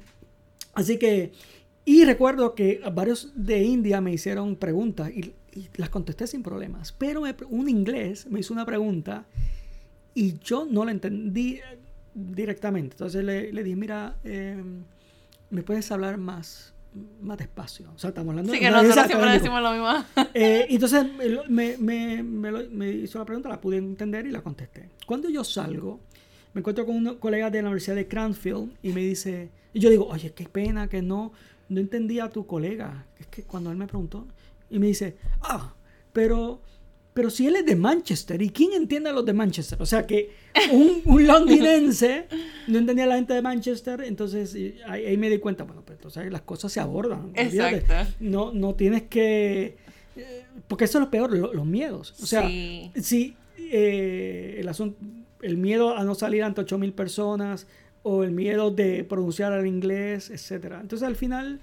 así 0.74 0.98
que 0.98 1.32
y 1.86 2.04
recuerdo 2.06 2.56
que 2.56 2.82
varios 2.92 3.32
de 3.36 3.62
India 3.62 4.02
me 4.02 4.12
hicieron 4.12 4.56
preguntas 4.56 5.12
y, 5.12 5.36
las 5.76 5.90
contesté 5.90 6.28
sin 6.28 6.44
problemas. 6.44 6.92
Pero 6.92 7.24
un 7.50 7.70
inglés 7.70 8.26
me 8.30 8.42
hizo 8.42 8.54
una 8.54 8.66
pregunta 8.66 9.26
y 10.16 10.40
yo 10.40 10.66
no 10.66 10.84
la 10.84 10.92
entendí 10.92 11.60
directamente. 12.14 12.96
Entonces 12.96 13.24
le, 13.24 13.54
le 13.54 13.64
dije, 13.64 13.76
mira, 13.76 14.16
em, 14.24 14.84
¿me 15.52 15.62
puedes 15.62 15.92
hablar 15.92 16.18
más, 16.18 16.74
más 17.22 17.38
despacio? 17.38 17.92
O 17.94 18.00
sea, 18.00 18.08
estamos 18.10 18.32
hablando 18.32 18.52
sí, 18.52 18.60
que 18.60 18.72
nosotros 18.72 19.06
siempre 19.06 19.32
decimos 19.32 19.62
lo 19.62 19.72
mismo. 19.72 19.90
Eh, 20.34 20.66
entonces 20.70 21.06
me, 21.48 21.78
me, 21.78 22.24
me, 22.24 22.90
hizo 22.90 23.20
la 23.20 23.26
pregunta, 23.26 23.50
la 23.50 23.62
pude 23.62 23.78
entender 23.78 24.26
y 24.26 24.32
la 24.32 24.42
contesté. 24.42 24.90
Cuando 25.06 25.30
yo 25.30 25.44
salgo, 25.44 26.00
me 26.54 26.60
encuentro 26.60 26.86
con 26.86 26.96
un 26.96 27.16
colega 27.16 27.52
de 27.52 27.62
la 27.62 27.68
Universidad 27.68 27.96
de 27.96 28.08
Cranfield 28.08 28.74
y 28.82 28.94
me 28.94 29.02
dice, 29.02 29.50
y 29.74 29.80
yo 29.80 29.90
digo, 29.90 30.08
oye, 30.08 30.34
qué 30.34 30.46
pena 30.50 30.88
que 30.90 31.02
no 31.02 31.32
no 31.70 31.80
entendía 31.80 32.26
a 32.26 32.30
tu 32.30 32.46
colega. 32.46 33.06
Es 33.20 33.28
que 33.28 33.44
cuando 33.44 33.72
él 33.72 33.78
me 33.78 33.88
preguntó 33.88 34.28
y 34.70 34.80
me 34.80 34.88
dice, 34.88 35.18
ah, 35.42 35.74
pero, 36.14 36.62
pero 37.16 37.30
si 37.30 37.48
él 37.48 37.56
es 37.56 37.66
de 37.66 37.78
Manchester, 37.78 38.42
¿y 38.42 38.50
quién 38.50 38.74
entiende 38.74 39.10
a 39.10 39.14
los 39.14 39.26
de 39.26 39.32
Manchester? 39.32 39.82
O 39.82 39.86
sea 39.86 40.06
que 40.06 40.32
un, 40.74 41.02
un 41.06 41.26
londinense 41.26 42.28
no 42.68 42.78
entendía 42.78 43.06
a 43.06 43.08
la 43.08 43.16
gente 43.16 43.34
de 43.34 43.42
Manchester, 43.42 44.02
entonces 44.02 44.54
ahí, 44.86 45.16
me 45.16 45.30
di 45.30 45.38
cuenta, 45.38 45.64
bueno, 45.64 45.82
pues 45.82 45.98
entonces 45.98 46.30
las 46.30 46.42
cosas 46.42 46.74
se 46.74 46.82
abordan. 46.82 47.32
Exacto. 47.34 47.94
No, 48.20 48.52
no 48.52 48.76
tienes 48.76 49.04
que... 49.04 49.78
Eh, 50.18 50.44
porque 50.68 50.84
eso 50.84 50.98
es 50.98 51.06
lo 51.06 51.10
peor, 51.10 51.32
los 51.32 51.66
miedos. 51.66 52.14
O 52.22 52.26
sea, 52.26 52.50
si 52.50 53.38
eh, 53.58 54.58
el 54.60 54.68
asunto, 54.68 55.00
el 55.42 55.56
miedo 55.56 55.96
a 55.96 56.04
no 56.04 56.16
salir 56.16 56.44
ante 56.44 56.64
8.000 56.64 56.92
personas, 56.92 57.66
o 58.08 58.24
el 58.24 58.32
miedo 58.32 58.72
de 58.72 59.06
pronunciar 59.06 59.54
el 59.54 59.66
inglés, 59.66 60.30
etc. 60.30 60.76
Entonces 60.82 61.08
al 61.08 61.16
final 61.16 61.62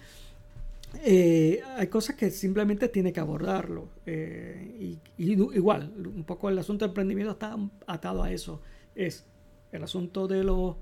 eh, 1.02 1.60
hay 1.76 1.86
cosas 1.86 2.16
que 2.16 2.30
simplemente 2.30 2.88
tiene 2.88 3.12
que 3.12 3.20
abordarlo. 3.20 3.88
Eh, 4.06 4.98
y, 5.18 5.32
igual, 5.32 5.92
un 5.96 6.24
poco 6.24 6.48
el 6.48 6.58
asunto 6.58 6.84
del 6.84 6.90
emprendimiento 6.90 7.32
está 7.32 7.56
atado 7.86 8.22
a 8.22 8.30
eso. 8.30 8.60
Es 8.94 9.24
el 9.72 9.82
asunto 9.82 10.28
de, 10.28 10.44
lo, 10.44 10.78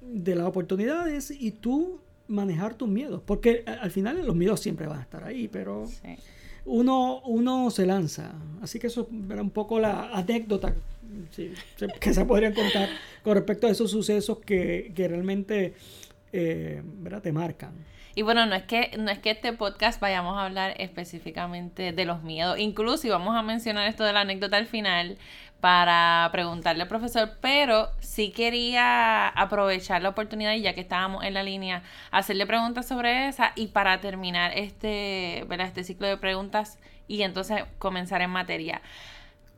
de 0.00 0.34
las 0.34 0.46
oportunidades 0.46 1.30
y 1.30 1.52
tú 1.52 2.00
manejar 2.28 2.74
tus 2.74 2.88
miedos. 2.88 3.22
Porque 3.24 3.64
al 3.66 3.90
final 3.90 4.24
los 4.26 4.36
miedos 4.36 4.60
siempre 4.60 4.86
van 4.86 5.00
a 5.00 5.02
estar 5.02 5.24
ahí, 5.24 5.48
pero 5.48 5.88
uno, 6.64 7.20
uno 7.24 7.70
se 7.70 7.86
lanza. 7.86 8.34
Así 8.62 8.78
que 8.78 8.88
eso 8.88 9.08
era 9.30 9.42
un 9.42 9.50
poco 9.50 9.80
la 9.80 10.10
anécdota 10.12 10.74
que 12.00 12.14
se 12.14 12.24
podrían 12.24 12.54
contar 12.54 12.88
con 13.22 13.34
respecto 13.34 13.66
a 13.66 13.70
esos 13.70 13.90
sucesos 13.90 14.38
que, 14.38 14.92
realmente 14.96 15.74
eh, 16.32 16.82
te 17.22 17.32
marcan. 17.32 17.72
Y 18.16 18.22
bueno, 18.22 18.46
no 18.46 18.54
es 18.54 18.62
que 18.62 18.92
no 18.98 19.10
es 19.10 19.18
que 19.18 19.30
este 19.30 19.52
podcast 19.52 20.00
vayamos 20.00 20.38
a 20.38 20.46
hablar 20.46 20.74
específicamente 20.78 21.92
de 21.92 22.04
los 22.06 22.22
miedos, 22.22 22.58
incluso 22.58 23.06
vamos 23.10 23.36
a 23.36 23.42
mencionar 23.42 23.86
esto 23.88 24.04
de 24.04 24.14
la 24.14 24.22
anécdota 24.22 24.56
al 24.56 24.66
final 24.66 25.18
para 25.60 26.26
preguntarle 26.32 26.84
al 26.84 26.88
profesor, 26.88 27.36
pero 27.42 27.90
sí 28.00 28.30
quería 28.30 29.28
aprovechar 29.28 30.00
la 30.00 30.08
oportunidad 30.08 30.54
y 30.54 30.62
ya 30.62 30.72
que 30.72 30.80
estábamos 30.80 31.24
en 31.24 31.34
la 31.34 31.42
línea, 31.42 31.82
hacerle 32.10 32.46
preguntas 32.46 32.88
sobre 32.88 33.28
esa 33.28 33.52
y 33.54 33.66
para 33.66 34.00
terminar 34.00 34.52
este, 34.56 35.44
¿verdad? 35.46 35.66
este 35.66 35.84
ciclo 35.84 36.06
de 36.06 36.16
preguntas 36.16 36.78
y 37.08 37.20
entonces 37.20 37.64
comenzar 37.78 38.22
en 38.22 38.30
materia. 38.30 38.80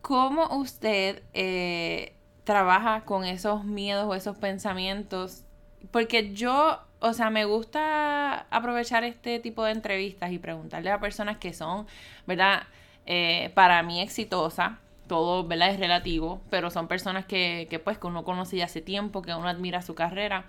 ¿Cómo 0.03 0.49
usted 0.57 1.23
eh, 1.33 2.13
trabaja 2.43 3.05
con 3.05 3.25
esos 3.25 3.65
miedos 3.65 4.07
o 4.07 4.17
esos 4.17 4.37
pensamientos? 4.37 5.45
Porque 5.93 6.35
yo, 6.35 6.81
o 7.01 7.13
sea, 7.13 7.31
me 7.31 7.45
gusta 7.45 8.47
aprovechar 8.51 9.05
este 9.05 9.39
tipo 9.39 9.65
de 9.65 9.73
entrevistas 9.73 10.33
y 10.33 10.39
preguntarle 10.39 10.91
a 10.91 11.01
personas 11.01 11.39
que 11.39 11.53
son, 11.53 11.87
¿verdad? 12.27 12.65
Eh, 13.07 13.51
para 13.55 13.83
mí 13.83 14.01
exitosas, 14.01 14.73
todo, 15.07 15.47
¿verdad? 15.47 15.71
Es 15.71 15.81
relativo, 15.81 16.41
pero 16.51 16.71
son 16.71 16.89
personas 16.89 17.25
que, 17.27 17.67
que 17.71 17.79
pues 17.79 17.99
que 17.99 18.07
uno 18.07 18.25
conoce 18.25 18.57
ya 18.57 18.67
hace 18.67 18.81
tiempo, 18.83 19.23
que 19.23 19.35
uno 19.35 19.49
admira 19.49 19.83
su 19.83 19.95
carrera. 19.95 20.45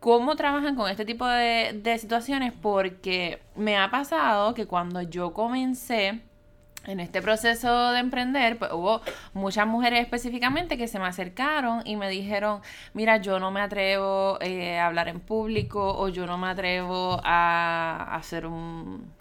¿Cómo 0.00 0.36
trabajan 0.36 0.76
con 0.76 0.90
este 0.90 1.04
tipo 1.04 1.26
de, 1.26 1.78
de 1.82 1.98
situaciones? 1.98 2.52
Porque 2.52 3.40
me 3.56 3.76
ha 3.76 3.90
pasado 3.90 4.54
que 4.54 4.66
cuando 4.66 5.02
yo 5.02 5.34
comencé, 5.34 6.20
en 6.90 7.00
este 7.00 7.22
proceso 7.22 7.92
de 7.92 8.00
emprender, 8.00 8.58
pues 8.58 8.72
hubo 8.72 9.00
muchas 9.32 9.66
mujeres 9.66 10.00
específicamente 10.00 10.76
que 10.76 10.88
se 10.88 10.98
me 10.98 11.06
acercaron 11.06 11.82
y 11.84 11.96
me 11.96 12.08
dijeron, 12.10 12.60
mira, 12.92 13.18
yo 13.18 13.38
no 13.38 13.50
me 13.50 13.60
atrevo 13.60 14.38
eh, 14.40 14.78
a 14.78 14.86
hablar 14.86 15.08
en 15.08 15.20
público 15.20 15.96
o 15.96 16.08
yo 16.08 16.26
no 16.26 16.38
me 16.38 16.48
atrevo 16.48 17.20
a, 17.24 18.14
hacer 18.14 18.46
un, 18.46 19.12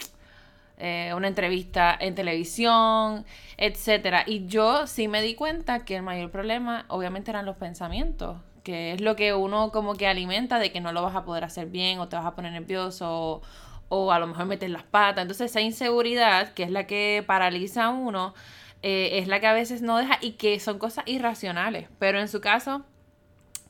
eh, 0.78 1.12
una 1.16 1.28
entrevista 1.28 1.96
en 2.00 2.16
televisión, 2.16 3.26
etcétera. 3.58 4.24
Y 4.26 4.48
yo 4.48 4.88
sí 4.88 5.08
me 5.08 5.22
di 5.22 5.36
cuenta 5.36 5.86
que 5.86 5.98
el 5.98 6.04
mayor 6.04 6.32
problema 6.32 6.86
obviamente 6.88 7.32
eran 7.32 7.46
los 7.46 7.58
pensamientos, 7.58 8.38
que 8.64 8.94
es 8.94 9.02
lo 9.02 9.16
que 9.16 9.34
uno 9.34 9.72
como 9.72 9.96
que 9.96 10.08
alimenta 10.08 10.60
de 10.60 10.72
que 10.72 10.82
no 10.82 10.92
lo 10.92 11.02
vas 11.04 11.16
a 11.16 11.24
poder 11.26 11.44
hacer 11.44 11.68
bien 11.68 12.00
o 12.00 12.08
te 12.08 12.16
vas 12.16 12.26
a 12.26 12.36
poner 12.36 12.52
nervioso 12.52 13.08
o, 13.10 13.42
o 13.90 14.12
a 14.12 14.20
lo 14.20 14.28
mejor 14.28 14.46
meter 14.46 14.70
las 14.70 14.84
patas. 14.84 15.24
Entonces 15.24 15.52
esa 15.52 15.62
inseguridad, 15.62 16.54
que 16.54 16.64
es 16.64 16.72
la 16.72 16.88
que 16.88 17.24
paraliza 17.26 17.86
a 17.86 17.90
uno, 17.90 18.34
eh, 18.82 19.20
es 19.20 19.28
la 19.28 19.40
que 19.40 19.48
a 19.48 19.54
veces 19.54 19.82
no 19.82 19.98
deja 19.98 20.18
y 20.22 20.34
que 20.34 20.60
son 20.60 20.80
cosas 20.80 21.04
irracionales. 21.08 21.90
Pero 22.00 22.20
en 22.20 22.28
su 22.28 22.40
caso, 22.40 22.86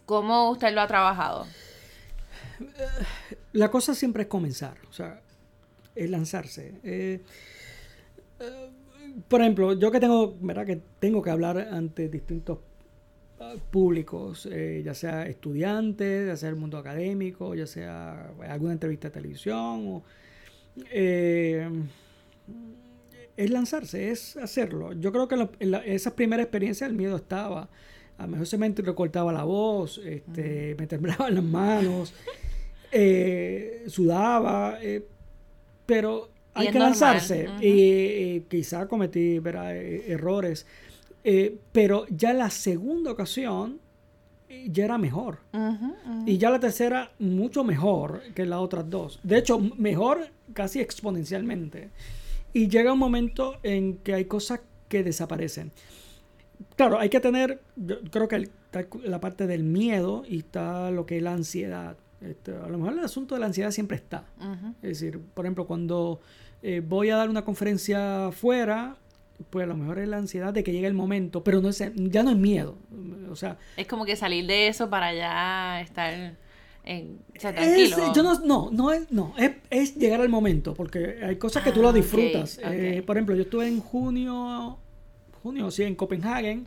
¿cómo 0.05 0.51
usted 0.51 0.73
lo 0.73 0.81
ha 0.81 0.87
trabajado? 0.87 1.47
La 3.53 3.71
cosa 3.71 3.95
siempre 3.95 4.23
es 4.23 4.29
comenzar, 4.29 4.77
o 4.89 4.93
sea, 4.93 5.21
es 5.95 6.09
lanzarse. 6.09 6.79
Eh, 6.83 7.21
eh, 8.39 8.69
por 9.27 9.41
ejemplo, 9.41 9.73
yo 9.73 9.91
que 9.91 9.99
tengo, 9.99 10.35
¿verdad? 10.41 10.65
Que 10.65 10.81
tengo 10.99 11.21
que 11.21 11.29
hablar 11.29 11.57
ante 11.71 12.09
distintos 12.09 12.59
públicos, 13.71 14.47
eh, 14.51 14.81
ya 14.83 14.93
sea 14.93 15.27
estudiantes, 15.27 16.27
ya 16.27 16.35
sea 16.35 16.49
el 16.49 16.55
mundo 16.55 16.77
académico, 16.77 17.55
ya 17.55 17.65
sea 17.65 18.31
alguna 18.47 18.73
entrevista 18.73 19.09
de 19.09 19.13
televisión. 19.13 20.03
Eh, 20.91 21.67
es 23.37 23.49
lanzarse, 23.49 24.11
es 24.11 24.35
hacerlo. 24.37 24.93
Yo 24.93 25.11
creo 25.11 25.27
que 25.27 25.49
en, 25.59 25.75
esa 25.85 26.15
primera 26.15 26.43
experiencia 26.43 26.85
el 26.87 26.93
miedo 26.93 27.15
estaba. 27.15 27.69
A 28.17 28.23
lo 28.23 28.29
mejor 28.29 28.47
se 28.47 28.57
me 28.57 28.67
recortaba 28.69 29.31
la 29.31 29.45
voz, 29.45 29.99
este, 30.03 30.75
me 30.77 30.87
temblaban 30.87 31.35
las 31.35 31.43
manos, 31.43 32.13
eh, 32.91 33.85
sudaba, 33.87 34.77
pero 35.85 36.29
hay 36.53 36.67
que 36.69 36.79
lanzarse. 36.79 37.47
Y, 37.61 38.41
quizá 38.41 38.87
cometí 38.87 39.37
e, 39.37 40.03
errores. 40.07 40.65
Eh, 41.23 41.59
pero 41.71 42.05
ya 42.09 42.33
la 42.33 42.49
segunda 42.49 43.11
ocasión 43.11 43.79
eh, 44.47 44.67
ya 44.71 44.85
era 44.85 44.97
mejor. 44.97 45.39
Y 46.25 46.37
ya 46.37 46.49
la 46.49 46.59
tercera 46.59 47.11
mucho 47.19 47.63
mejor 47.63 48.21
que 48.33 48.45
las 48.45 48.59
otras 48.59 48.89
dos. 48.89 49.19
De 49.23 49.37
hecho, 49.37 49.59
mejor 49.59 50.29
casi 50.53 50.79
exponencialmente. 50.79 51.89
Y 52.53 52.67
llega 52.67 52.93
un 52.93 52.99
momento 52.99 53.57
en 53.63 53.97
que 53.97 54.13
hay 54.13 54.25
cosas 54.25 54.61
que 54.87 55.03
desaparecen. 55.03 55.71
Claro, 56.75 56.99
hay 56.99 57.09
que 57.09 57.19
tener, 57.19 57.61
yo 57.75 58.01
creo 58.11 58.27
que 58.27 58.49
está 58.71 58.85
la 59.03 59.19
parte 59.19 59.47
del 59.47 59.63
miedo 59.63 60.23
y 60.27 60.39
está 60.39 60.91
lo 60.91 61.05
que 61.05 61.17
es 61.17 61.23
la 61.23 61.33
ansiedad. 61.33 61.97
Este, 62.21 62.51
a 62.51 62.67
lo 62.67 62.77
mejor 62.77 62.93
el 62.93 63.05
asunto 63.05 63.35
de 63.35 63.41
la 63.41 63.47
ansiedad 63.47 63.71
siempre 63.71 63.95
está. 63.97 64.25
Es 64.81 64.99
decir, 64.99 65.19
por 65.33 65.45
ejemplo, 65.45 65.65
cuando 65.65 66.19
eh, 66.61 66.81
voy 66.85 67.09
a 67.09 67.15
dar 67.15 67.29
una 67.29 67.45
conferencia 67.45 68.31
fuera, 68.31 68.97
pues 69.49 69.63
a 69.63 69.67
lo 69.67 69.75
mejor 69.75 69.99
es 69.99 70.07
la 70.07 70.17
ansiedad 70.17 70.53
de 70.53 70.63
que 70.63 70.71
llegue 70.71 70.87
el 70.87 70.93
momento, 70.93 71.43
pero 71.43 71.61
no 71.61 71.69
es, 71.69 71.83
ya 71.95 72.23
no 72.23 72.31
es 72.31 72.37
miedo. 72.37 72.77
O 73.29 73.35
sea, 73.35 73.57
es 73.77 73.87
como 73.87 74.05
que 74.05 74.15
salir 74.15 74.45
de 74.47 74.67
eso 74.67 74.89
para 74.89 75.13
ya 75.13 75.81
estar 75.81 76.35
en, 76.83 77.19
o 77.35 77.39
sea, 77.39 77.53
tranquilo. 77.53 78.13
yo 78.13 78.23
no, 78.23 78.39
no, 78.39 78.69
no 78.71 78.91
es, 78.91 79.11
no, 79.11 79.33
es, 79.69 79.95
llegar 79.95 80.21
al 80.21 80.29
momento, 80.29 80.73
porque 80.73 81.19
hay 81.23 81.35
cosas 81.37 81.63
que 81.63 81.71
tú 81.71 81.81
lo 81.81 81.89
ah, 81.89 81.93
disfrutas. 81.93 82.59
Eh, 82.63 83.03
por 83.05 83.17
ejemplo, 83.17 83.35
yo 83.35 83.43
estuve 83.43 83.67
en 83.67 83.79
junio, 83.79 84.79
junio, 85.43 85.71
sí, 85.71 85.83
en 85.83 85.95
Copenhague, 85.95 86.63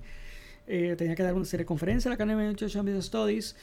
eh, 0.66 0.94
tenía 0.96 1.14
que 1.14 1.22
dar 1.22 1.34
una 1.34 1.44
serie 1.44 1.62
de 1.62 1.66
conferencias 1.66 2.06
en 2.06 2.10
la 2.10 2.14
Academy 2.14 2.48
of 2.48 2.60
Business 2.60 3.04
Studies, 3.06 3.56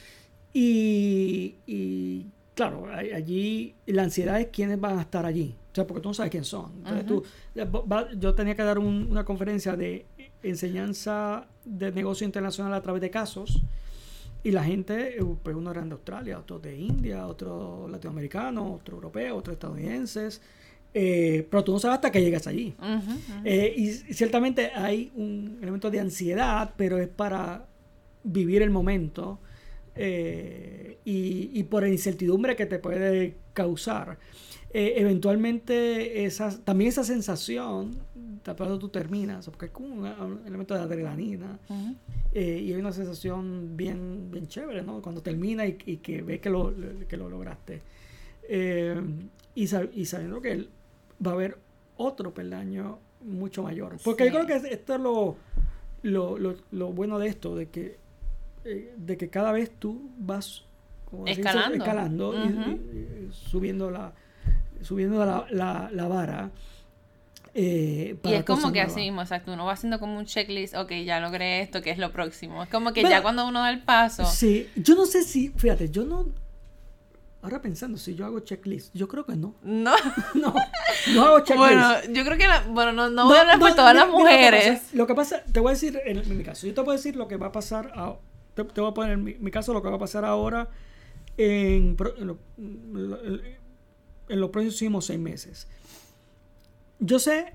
y, 0.52 1.56
y 1.66 2.26
claro, 2.54 2.86
allí 2.92 3.74
la 3.86 4.02
ansiedad 4.02 4.40
es 4.40 4.48
quiénes 4.48 4.80
van 4.80 4.98
a 4.98 5.02
estar 5.02 5.24
allí. 5.24 5.54
O 5.70 5.74
sea, 5.74 5.86
porque 5.86 6.00
tú 6.00 6.08
no 6.08 6.14
sabes 6.14 6.30
quién 6.30 6.44
son. 6.44 6.72
Entonces, 6.78 7.06
tú, 7.06 7.22
yo 8.18 8.34
tenía 8.34 8.56
que 8.56 8.62
dar 8.62 8.78
una 8.78 9.24
conferencia 9.24 9.76
de 9.76 10.04
enseñanza 10.42 11.46
de 11.64 11.92
negocio 11.92 12.24
internacional 12.24 12.74
a 12.74 12.80
través 12.80 13.00
de 13.00 13.10
casos. 13.10 13.62
Y 14.42 14.50
la 14.50 14.64
gente, 14.64 15.18
eh, 15.18 15.24
pues 15.42 15.54
uno 15.54 15.70
era 15.70 15.82
de 15.82 15.92
Australia, 15.92 16.38
otro 16.38 16.58
de 16.58 16.76
India, 16.76 17.26
otro 17.26 17.86
latinoamericano, 17.88 18.74
otro 18.74 18.96
europeo, 18.96 19.36
otro 19.36 19.52
estadounidenses. 19.52 20.40
Eh, 20.92 21.46
pero 21.48 21.62
tú 21.62 21.72
no 21.72 21.78
sabes 21.78 21.96
hasta 21.96 22.10
que 22.10 22.20
llegas 22.20 22.46
allí. 22.46 22.74
Eh, 23.44 23.72
y 23.76 23.92
ciertamente 24.14 24.72
hay 24.74 25.12
un 25.14 25.58
elemento 25.62 25.90
de 25.90 26.00
ansiedad, 26.00 26.74
pero 26.76 26.98
es 26.98 27.08
para 27.08 27.66
vivir 28.24 28.62
el 28.62 28.70
momento 28.70 29.38
y, 29.96 31.50
y, 31.52 31.62
por 31.64 31.82
la 31.82 31.88
incertidumbre 31.88 32.56
que 32.56 32.66
te 32.66 32.78
puede 32.78 33.36
causar. 33.52 34.18
Eh, 34.72 34.94
eventualmente 34.98 36.24
esa, 36.24 36.56
también 36.62 36.90
esa 36.90 37.02
sensación, 37.02 37.98
cuando 38.56 38.78
tú 38.78 38.88
terminas, 38.88 39.46
porque 39.46 39.66
es 39.66 39.72
como 39.72 39.88
un, 39.88 40.42
elemento 40.46 40.74
de 40.74 40.80
adrenalina, 40.80 41.58
eh, 42.32 42.62
y 42.62 42.72
hay 42.72 42.78
una 42.78 42.92
sensación 42.92 43.76
bien, 43.76 44.30
bien 44.30 44.46
chévere, 44.46 44.82
¿no? 44.82 45.02
Cuando 45.02 45.22
termina 45.22 45.66
y, 45.66 45.74
que 45.74 46.22
ves 46.22 46.40
que 46.40 46.50
lo, 46.50 46.72
que 47.08 47.16
lo 47.16 47.28
lograste. 47.28 47.82
Eh, 48.48 49.00
y, 49.56 49.62
y, 49.64 50.06
sabiendo 50.06 50.40
que 50.40 50.68
va 51.24 51.32
a 51.32 51.34
haber 51.34 51.58
otro 51.96 52.32
peldaño 52.32 53.00
mucho 53.22 53.64
mayor. 53.64 53.96
Porque 54.04 54.26
yo 54.26 54.30
creo 54.30 54.46
que 54.46 54.72
esto 54.72 54.94
es 54.94 55.00
lo, 55.00 55.36
lo, 56.02 56.56
lo, 56.70 56.92
bueno 56.92 57.18
de 57.18 57.26
esto, 57.26 57.56
de 57.56 57.68
que, 57.68 57.98
de 58.64 59.16
que 59.16 59.28
cada 59.28 59.52
vez 59.52 59.70
tú 59.78 60.10
vas 60.18 60.64
escalando, 61.26 61.76
escalando 61.76 62.34
y, 62.44 63.30
subiendo 63.32 63.90
la, 63.90 64.12
subiendo 64.82 65.24
la, 65.24 65.90
la, 65.92 66.08
vara. 66.08 66.50
Eh, 67.54 68.16
y 68.22 68.32
es 68.32 68.44
como 68.44 68.70
que 68.72 68.80
así 68.80 69.00
mismo, 69.00 69.22
exacto, 69.22 69.52
uno 69.52 69.64
va 69.64 69.72
haciendo 69.72 69.98
como 69.98 70.18
un 70.18 70.24
checklist, 70.24 70.74
ok, 70.74 70.92
ya 71.04 71.18
logré 71.20 71.62
esto, 71.62 71.82
que 71.82 71.90
es 71.90 71.98
lo 71.98 72.12
próximo. 72.12 72.62
Es 72.62 72.68
como 72.68 72.92
que 72.92 73.02
ya 73.02 73.22
cuando 73.22 73.46
uno 73.46 73.60
da 73.60 73.70
el 73.70 73.82
paso. 73.82 74.24
Sí, 74.24 74.68
yo 74.76 74.94
no 74.94 75.04
sé 75.06 75.22
si, 75.24 75.48
fíjate, 75.48 75.90
yo 75.90 76.04
no, 76.04 76.26
ahora 77.42 77.60
pensando, 77.60 77.98
si 77.98 78.14
yo 78.14 78.24
hago 78.24 78.40
checklist, 78.40 78.94
yo 78.94 79.08
creo 79.08 79.26
que 79.26 79.34
no. 79.34 79.56
No. 79.62 79.94
no, 80.34 80.54
no 81.12 81.24
hago 81.24 81.40
checklist. 81.44 81.58
Bueno, 81.58 81.94
yo 82.10 82.24
creo 82.24 82.38
que, 82.38 82.46
bueno, 82.70 82.92
no, 82.92 83.10
no, 83.10 83.26
voy 83.26 83.36
a 83.36 83.40
hablar 83.40 83.58
por 83.58 83.74
todas 83.74 83.96
las 83.96 84.08
mujeres. 84.08 84.94
lo, 84.94 85.08
que 85.08 85.14
pasa, 85.16 85.42
te 85.50 85.58
voy 85.58 85.70
a 85.70 85.72
decir, 85.72 86.00
en, 86.04 86.36
mi 86.36 86.44
caso, 86.44 86.68
yo 86.68 86.74
te 86.74 86.80
a 86.88 86.92
decir 86.92 87.16
lo 87.16 87.26
que 87.26 87.36
va 87.36 87.48
a 87.48 87.52
pasar, 87.52 87.92
te, 88.64 88.80
voy 88.80 88.90
a 88.90 88.94
poner 88.94 89.12
en 89.12 89.24
mi, 89.24 89.50
caso 89.50 89.72
lo 89.72 89.82
que 89.82 89.88
va 89.88 89.96
a 89.96 90.00
pasar 90.00 90.24
ahora 90.24 90.68
en, 91.36 91.96
en, 92.18 93.40
en 94.28 94.40
los 94.40 94.50
próximos 94.50 95.06
seis 95.06 95.18
meses. 95.18 95.68
Yo 96.98 97.18
sé 97.18 97.54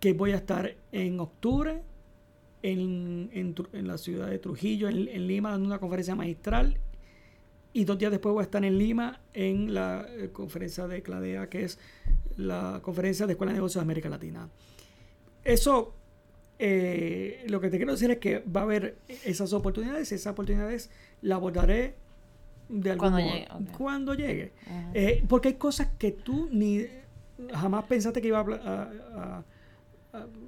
que 0.00 0.12
voy 0.12 0.32
a 0.32 0.36
estar 0.36 0.74
en 0.90 1.20
octubre 1.20 1.82
en, 2.62 3.30
en, 3.32 3.86
la 3.86 3.98
ciudad 3.98 4.28
de 4.28 4.38
Trujillo, 4.38 4.88
en, 4.88 5.26
Lima, 5.26 5.50
dando 5.50 5.66
una 5.66 5.78
conferencia 5.78 6.14
magistral. 6.14 6.78
Y 7.72 7.84
dos 7.84 7.98
días 7.98 8.10
después 8.10 8.32
voy 8.32 8.42
a 8.42 8.44
estar 8.44 8.64
en 8.64 8.78
Lima 8.78 9.20
en 9.32 9.72
la 9.72 10.06
eh, 10.08 10.30
conferencia 10.32 10.86
de 10.86 11.02
CLADEA, 11.02 11.48
que 11.48 11.64
es 11.64 11.78
la 12.36 12.80
conferencia 12.82 13.26
de 13.26 13.32
Escuela 13.32 13.52
de 13.52 13.58
Negocios 13.58 13.80
de 13.80 13.84
América 13.84 14.08
Latina. 14.08 14.48
Eso, 15.44 15.94
eh, 16.64 17.44
lo 17.48 17.60
que 17.60 17.70
te 17.70 17.76
quiero 17.76 17.90
decir 17.90 18.12
es 18.12 18.18
que 18.18 18.38
va 18.38 18.60
a 18.60 18.62
haber 18.62 18.96
esas 19.24 19.52
oportunidades 19.52 20.12
y 20.12 20.14
esas 20.14 20.32
oportunidades 20.32 20.90
las 21.20 21.38
abordaré 21.38 21.96
de 22.68 22.96
cuando 22.96 23.18
llegue. 23.18 23.48
Cuando 23.76 24.14
llegue. 24.14 24.52
Eh, 24.94 25.24
porque 25.28 25.48
hay 25.48 25.54
cosas 25.54 25.88
que 25.98 26.12
tú 26.12 26.48
ni 26.52 26.86
jamás 27.52 27.84
pensaste 27.86 28.22
que 28.22 28.28
iba 28.28 28.38
a, 28.38 29.42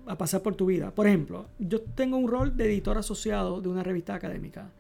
a, 0.07 0.17
pasar 0.17 0.41
por 0.41 0.55
tu 0.55 0.67
vida. 0.67 0.93
Por 0.93 1.09
ejemplo, 1.09 1.47
yo 1.59 1.81
tengo 1.81 2.17
un 2.17 2.29
rol 2.29 2.57
de 2.57 2.67
editor 2.67 2.97
asociado 2.97 3.61
de 3.61 3.69
una 3.69 3.83
revista 3.83 4.15
académica. 4.15 4.71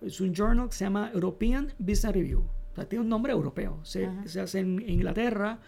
Es 0.00 0.20
un 0.20 0.32
journal 0.32 0.68
que 0.68 0.76
se 0.76 0.84
llama 0.84 1.10
European 1.12 1.72
Business 1.80 2.14
Review. 2.14 2.38
O 2.38 2.74
sea, 2.76 2.88
tiene 2.88 3.02
un 3.02 3.08
nombre 3.08 3.32
europeo. 3.32 3.80
Se, 3.82 4.08
se 4.26 4.40
hace 4.40 4.60
en 4.60 4.88
Inglaterra. 4.88 5.58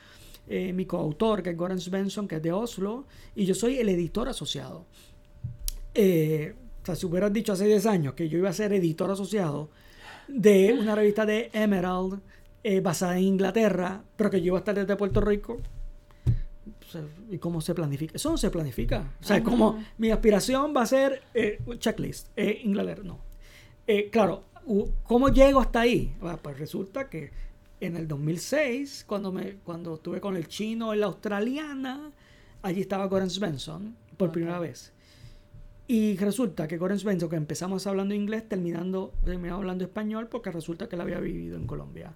Eh, 0.49 0.73
mi 0.73 0.85
coautor, 0.85 1.43
que 1.43 1.51
es 1.51 1.57
Goran 1.57 1.81
Svensson, 1.81 2.27
que 2.27 2.37
es 2.37 2.43
de 2.43 2.53
Oslo, 2.53 3.05
y 3.37 3.45
yo 3.45 3.55
soy 3.55 3.79
el 3.79 3.89
editor 3.89 4.29
asociado. 4.29 4.85
Eh, 5.95 6.55
o 6.83 6.87
sea, 6.87 6.97
si 6.97 7.07
hubieras 7.07 7.33
dicho 7.33 7.53
hace 7.53 7.67
10 7.67 7.87
años 7.87 8.15
que 8.15 8.29
yo 8.29 8.39
iba 8.39 8.51
a 8.51 8.53
ser 8.53 8.73
editor 8.73 9.11
asociado, 9.11 9.69
de 10.27 10.73
una 10.73 10.95
revista 10.95 11.27
de 11.27 11.51
Emerald 11.53 12.21
eh, 12.63 12.81
basada 12.81 13.19
en 13.19 13.25
Inglaterra, 13.25 14.03
pero 14.17 14.31
que 14.31 14.41
yo 14.41 14.49
iba 14.49 14.59
a 14.59 14.61
estar 14.61 14.75
desde 14.75 14.97
Puerto 14.97 15.21
Rico. 15.21 15.61
¿Y 17.31 17.39
cómo 17.39 17.61
se 17.61 17.75
planifica? 17.75 18.17
Eso 18.17 18.31
no 18.31 18.37
se 18.37 18.51
planifica. 18.51 19.13
O 19.21 19.25
sea, 19.25 19.43
como 19.43 19.83
mi 19.99 20.11
aspiración 20.11 20.75
va 20.77 20.83
a 20.83 20.87
ser 20.87 21.23
eh, 21.35 21.61
checklist, 21.79 22.29
eh, 22.37 22.61
Inglaterra, 22.65 23.03
no. 23.05 23.21
Eh, 23.87 24.11
claro, 24.11 24.45
¿cómo 25.05 25.29
llego 25.29 25.61
hasta 25.61 25.81
ahí? 25.81 26.15
pues 26.43 26.59
resulta 26.59 27.09
que 27.09 27.31
en 27.81 27.97
el 27.97 28.07
2006, 28.07 29.05
cuando, 29.07 29.33
me, 29.33 29.57
cuando 29.65 29.95
estuve 29.95 30.21
con 30.21 30.37
el 30.37 30.47
chino 30.49 30.95
y 30.95 30.99
la 30.99 31.07
australiana, 31.07 32.13
allí 32.63 32.83
estaba 32.83 33.07
Goran 33.07 33.31
Svensson 33.31 33.97
por 34.17 34.31
primera 34.31 34.59
vez. 34.59 34.93
Y 35.89 36.17
resulta 36.17 36.69
que 36.69 36.79
Goran 36.79 36.99
Svensson, 36.99 37.29
que 37.29 37.37
empezamos 37.37 37.87
hablando 37.87 38.15
inglés, 38.15 38.49
terminando, 38.49 39.13
terminando 39.25 39.57
hablando 39.57 39.85
español, 39.85 40.29
porque 40.29 40.51
resulta 40.51 40.89
que 40.89 40.97
él 40.97 41.01
había 41.01 41.19
vivido 41.19 41.57
en 41.57 41.67
Colombia. 41.67 42.15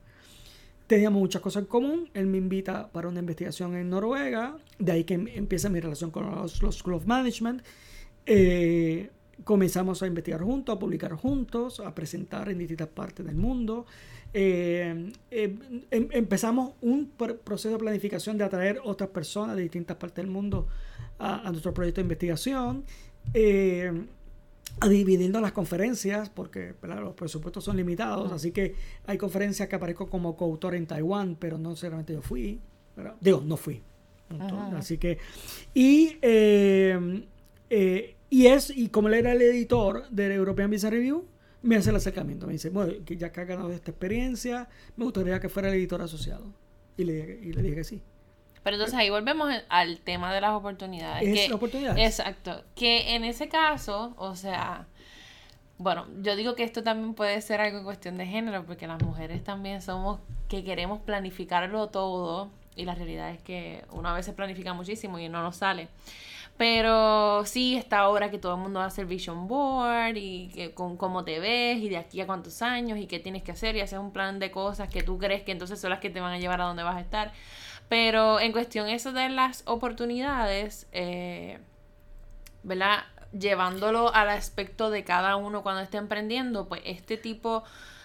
Teníamos 0.86 1.18
muchas 1.18 1.40
cosas 1.40 1.62
en 1.62 1.68
común. 1.68 2.10
Él 2.12 2.26
me 2.26 2.36
invita 2.36 2.90
para 2.92 3.08
una 3.08 3.20
investigación 3.20 3.74
en 3.74 3.88
Noruega. 3.88 4.56
De 4.78 4.92
ahí 4.92 5.04
que 5.04 5.14
empieza 5.14 5.70
mi 5.70 5.80
relación 5.80 6.10
con 6.10 6.30
los, 6.30 6.62
los 6.62 6.76
School 6.76 6.94
of 6.94 7.06
Management. 7.06 7.62
Eh, 8.26 9.10
comenzamos 9.44 10.02
a 10.02 10.06
investigar 10.06 10.42
juntos, 10.42 10.76
a 10.76 10.78
publicar 10.78 11.12
juntos, 11.14 11.80
a 11.80 11.94
presentar 11.94 12.50
en 12.50 12.58
distintas 12.58 12.88
partes 12.88 13.24
del 13.24 13.36
mundo. 13.36 13.86
Eh, 14.36 15.12
eh, 15.30 15.56
em, 15.92 16.08
empezamos 16.10 16.72
un 16.80 17.08
proceso 17.08 17.70
de 17.70 17.78
planificación 17.78 18.36
de 18.36 18.42
atraer 18.44 18.80
otras 18.82 19.10
personas 19.10 19.54
de 19.54 19.62
distintas 19.62 19.96
partes 19.96 20.24
del 20.24 20.30
mundo 20.30 20.66
a, 21.18 21.46
a 21.46 21.50
nuestro 21.52 21.72
proyecto 21.72 22.00
de 22.00 22.02
investigación 22.02 22.84
eh, 23.32 23.92
dividiendo 24.88 25.40
las 25.40 25.52
conferencias, 25.52 26.28
porque 26.28 26.74
los 26.82 27.14
presupuestos 27.14 27.64
son 27.64 27.76
limitados, 27.76 28.32
así 28.32 28.50
que 28.50 28.74
hay 29.06 29.16
conferencias 29.16 29.68
que 29.68 29.76
aparezco 29.76 30.10
como 30.10 30.36
coautor 30.36 30.74
en 30.74 30.86
Taiwán, 30.86 31.36
pero 31.38 31.58
no 31.58 31.70
necesariamente 31.70 32.12
yo 32.12 32.22
fui, 32.22 32.60
digo, 33.20 33.42
no 33.44 33.56
fui. 33.56 33.82
así 34.76 34.98
que, 34.98 35.18
y, 35.74 36.18
eh, 36.22 37.24
eh, 37.70 38.16
y 38.28 38.46
es, 38.46 38.70
y 38.70 38.88
como 38.88 39.08
él 39.08 39.14
era 39.14 39.32
el 39.32 39.42
editor 39.42 40.08
del 40.10 40.32
European 40.32 40.70
Visa 40.70 40.90
Review, 40.90 41.24
me 41.64 41.76
hace 41.76 41.90
el 41.90 41.96
acercamiento, 41.96 42.46
me 42.46 42.52
dice, 42.52 42.68
bueno, 42.68 42.92
que 43.06 43.16
ya 43.16 43.32
que 43.32 43.40
ha 43.40 43.44
ganado 43.44 43.72
esta 43.72 43.90
experiencia, 43.90 44.68
me 44.96 45.04
gustaría 45.04 45.40
que 45.40 45.48
fuera 45.48 45.68
el 45.68 45.74
editor 45.74 46.02
asociado. 46.02 46.44
Y 46.96 47.04
le, 47.04 47.40
y 47.42 47.52
le 47.52 47.62
dije 47.62 47.74
que 47.74 47.84
sí. 47.84 48.02
Pero 48.62 48.76
entonces 48.76 48.98
ahí 48.98 49.10
volvemos 49.10 49.52
al 49.68 50.00
tema 50.00 50.32
de 50.32 50.40
las 50.42 50.52
oportunidades. 50.52 51.26
Es 51.26 51.50
oportunidades. 51.50 52.04
Exacto. 52.04 52.64
Que 52.74 53.14
en 53.14 53.24
ese 53.24 53.48
caso, 53.48 54.14
o 54.18 54.36
sea, 54.36 54.86
bueno, 55.78 56.06
yo 56.22 56.36
digo 56.36 56.54
que 56.54 56.64
esto 56.64 56.82
también 56.82 57.14
puede 57.14 57.40
ser 57.40 57.60
algo 57.60 57.78
en 57.78 57.84
cuestión 57.84 58.18
de 58.18 58.26
género, 58.26 58.64
porque 58.66 58.86
las 58.86 59.02
mujeres 59.02 59.42
también 59.42 59.80
somos 59.80 60.20
que 60.48 60.64
queremos 60.64 61.00
planificarlo 61.00 61.88
todo 61.88 62.50
y 62.76 62.84
la 62.84 62.94
realidad 62.94 63.30
es 63.30 63.42
que 63.42 63.84
uno 63.90 64.10
a 64.10 64.14
veces 64.14 64.34
planifica 64.34 64.74
muchísimo 64.74 65.18
y 65.18 65.28
no 65.30 65.42
nos 65.42 65.56
sale. 65.56 65.88
Pero 66.56 67.44
sí, 67.46 67.76
esta 67.76 68.08
hora 68.08 68.30
que 68.30 68.38
todo 68.38 68.54
el 68.54 68.60
mundo 68.60 68.80
a 68.80 68.84
hacer 68.86 69.06
vision 69.06 69.48
board 69.48 70.16
y 70.16 70.48
que, 70.54 70.72
con 70.72 70.96
cómo 70.96 71.24
te 71.24 71.40
ves 71.40 71.78
y 71.78 71.88
de 71.88 71.96
aquí 71.96 72.20
a 72.20 72.26
cuántos 72.26 72.62
años 72.62 72.98
y 72.98 73.06
qué 73.06 73.18
tienes 73.18 73.42
que 73.42 73.50
hacer 73.52 73.74
y 73.74 73.80
hacer 73.80 73.98
un 73.98 74.12
plan 74.12 74.38
de 74.38 74.52
cosas 74.52 74.88
que 74.88 75.02
tú 75.02 75.18
crees 75.18 75.42
que 75.42 75.50
entonces 75.50 75.80
son 75.80 75.90
las 75.90 75.98
que 75.98 76.10
te 76.10 76.20
van 76.20 76.32
a 76.32 76.38
llevar 76.38 76.60
a 76.60 76.64
donde 76.64 76.84
vas 76.84 76.96
a 76.96 77.00
estar. 77.00 77.32
Pero 77.88 78.38
en 78.40 78.52
cuestión 78.52 78.88
eso 78.88 79.12
de 79.12 79.28
las 79.30 79.64
oportunidades, 79.66 80.86
eh, 80.92 81.58
¿verdad? 82.62 83.04
Llevándolo 83.32 84.14
al 84.14 84.28
aspecto 84.30 84.90
de 84.90 85.02
cada 85.02 85.34
uno 85.36 85.62
cuando 85.64 85.82
esté 85.82 85.96
emprendiendo, 85.98 86.68
pues 86.68 86.82
este 86.84 87.16
tipo 87.16 87.64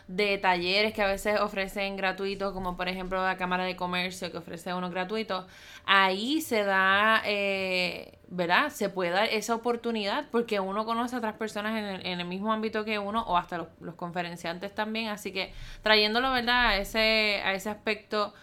de 0.10 0.40
talleres 0.40 0.92
que 0.92 1.04
a 1.04 1.08
veces 1.08 1.40
ofrecen 1.40 1.96
gratuitos, 1.96 2.52
como 2.52 2.76
por 2.76 2.90
ejemplo 2.90 3.24
la 3.24 3.38
Cámara 3.38 3.66
de 3.66 3.76
Comercio 3.76 4.32
que 4.32 4.40
ofrece 4.40 4.74
uno 4.74 4.90
gratuito, 4.90 5.46
ahí 5.86 6.42
se 6.42 6.64
da, 6.64 7.22
eh, 7.26 8.18
¿verdad? 8.28 8.72
Se 8.72 8.90
puede 8.90 9.12
dar 9.12 9.26
esa 9.26 9.54
oportunidad 9.54 10.26
porque 10.32 10.60
uno 10.60 10.84
conoce 10.84 11.16
a 11.16 11.20
otras 11.20 11.36
personas 11.36 12.02
en 12.04 12.20
el, 12.20 12.26
mismo 12.26 12.52
ámbito 12.52 12.86
que 12.86 12.98
uno 12.98 13.22
o 13.22 13.38
hasta 13.38 13.60
los, 13.60 13.96
conferenciantes 13.96 14.74
también, 14.74 15.10
así 15.10 15.32
que 15.32 15.54
trayéndolo, 15.84 16.32
¿verdad? 16.32 16.70
A 16.70 16.78
ese, 16.78 17.44
a 17.46 17.54
ese 17.54 17.70
aspecto 17.70 18.34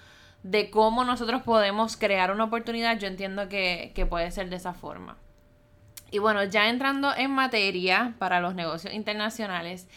de 0.44 0.70
cómo 0.70 1.02
nosotros 1.02 1.42
podemos 1.42 1.96
crear 1.96 2.30
una 2.30 2.44
oportunidad, 2.44 2.96
yo 2.96 3.08
entiendo 3.08 3.48
que, 3.48 3.90
que 3.92 4.06
puede 4.06 4.30
ser 4.30 4.50
de 4.50 4.56
esa 4.56 4.72
forma. 4.72 5.16
Y 6.12 6.20
bueno, 6.20 6.44
ya 6.44 6.68
entrando 6.68 7.12
en 7.16 7.32
materia 7.32 8.14
para 8.20 8.38
los 8.38 8.54
negocios 8.54 8.94
internacionales, 8.94 9.88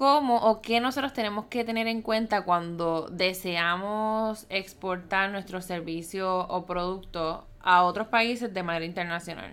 cómo 0.00 0.38
o 0.38 0.62
qué 0.62 0.80
nosotros 0.80 1.12
tenemos 1.12 1.44
que 1.50 1.62
tener 1.62 1.86
en 1.86 2.00
cuenta 2.00 2.42
cuando 2.46 3.10
deseamos 3.12 4.46
exportar 4.48 5.30
nuestro 5.30 5.60
servicio 5.60 6.38
o 6.38 6.64
producto 6.64 7.44
a 7.60 7.82
otros 7.82 8.08
países 8.08 8.54
de 8.54 8.62
manera 8.62 8.86
internacional. 8.86 9.52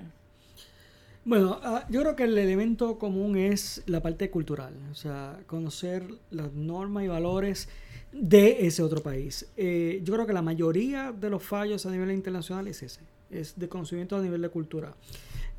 Bueno, 1.25 1.59
ah, 1.63 1.83
yo 1.89 1.99
creo 1.99 2.15
que 2.15 2.23
el 2.23 2.37
elemento 2.37 2.97
común 2.97 3.35
es 3.35 3.83
la 3.87 4.01
parte 4.01 4.29
cultural, 4.29 4.73
o 4.89 4.95
sea, 4.95 5.37
conocer 5.47 6.05
las 6.31 6.53
normas 6.53 7.03
y 7.03 7.09
valores 7.09 7.67
de 8.13 8.65
ese 8.67 8.81
otro 8.83 9.03
país. 9.03 9.49
Eh, 9.57 9.99
yo 10.05 10.13
creo 10.13 10.25
que 10.25 10.31
la 10.31 10.41
mayoría 10.41 11.11
de 11.11 11.29
los 11.29 11.43
fallos 11.43 11.85
a 11.85 11.91
nivel 11.91 12.11
internacional 12.11 12.69
es 12.69 12.83
ese, 12.83 13.01
es 13.29 13.59
de 13.59 13.67
conocimiento 13.67 14.15
a 14.15 14.21
nivel 14.21 14.41
de 14.41 14.47
cultura. 14.47 14.95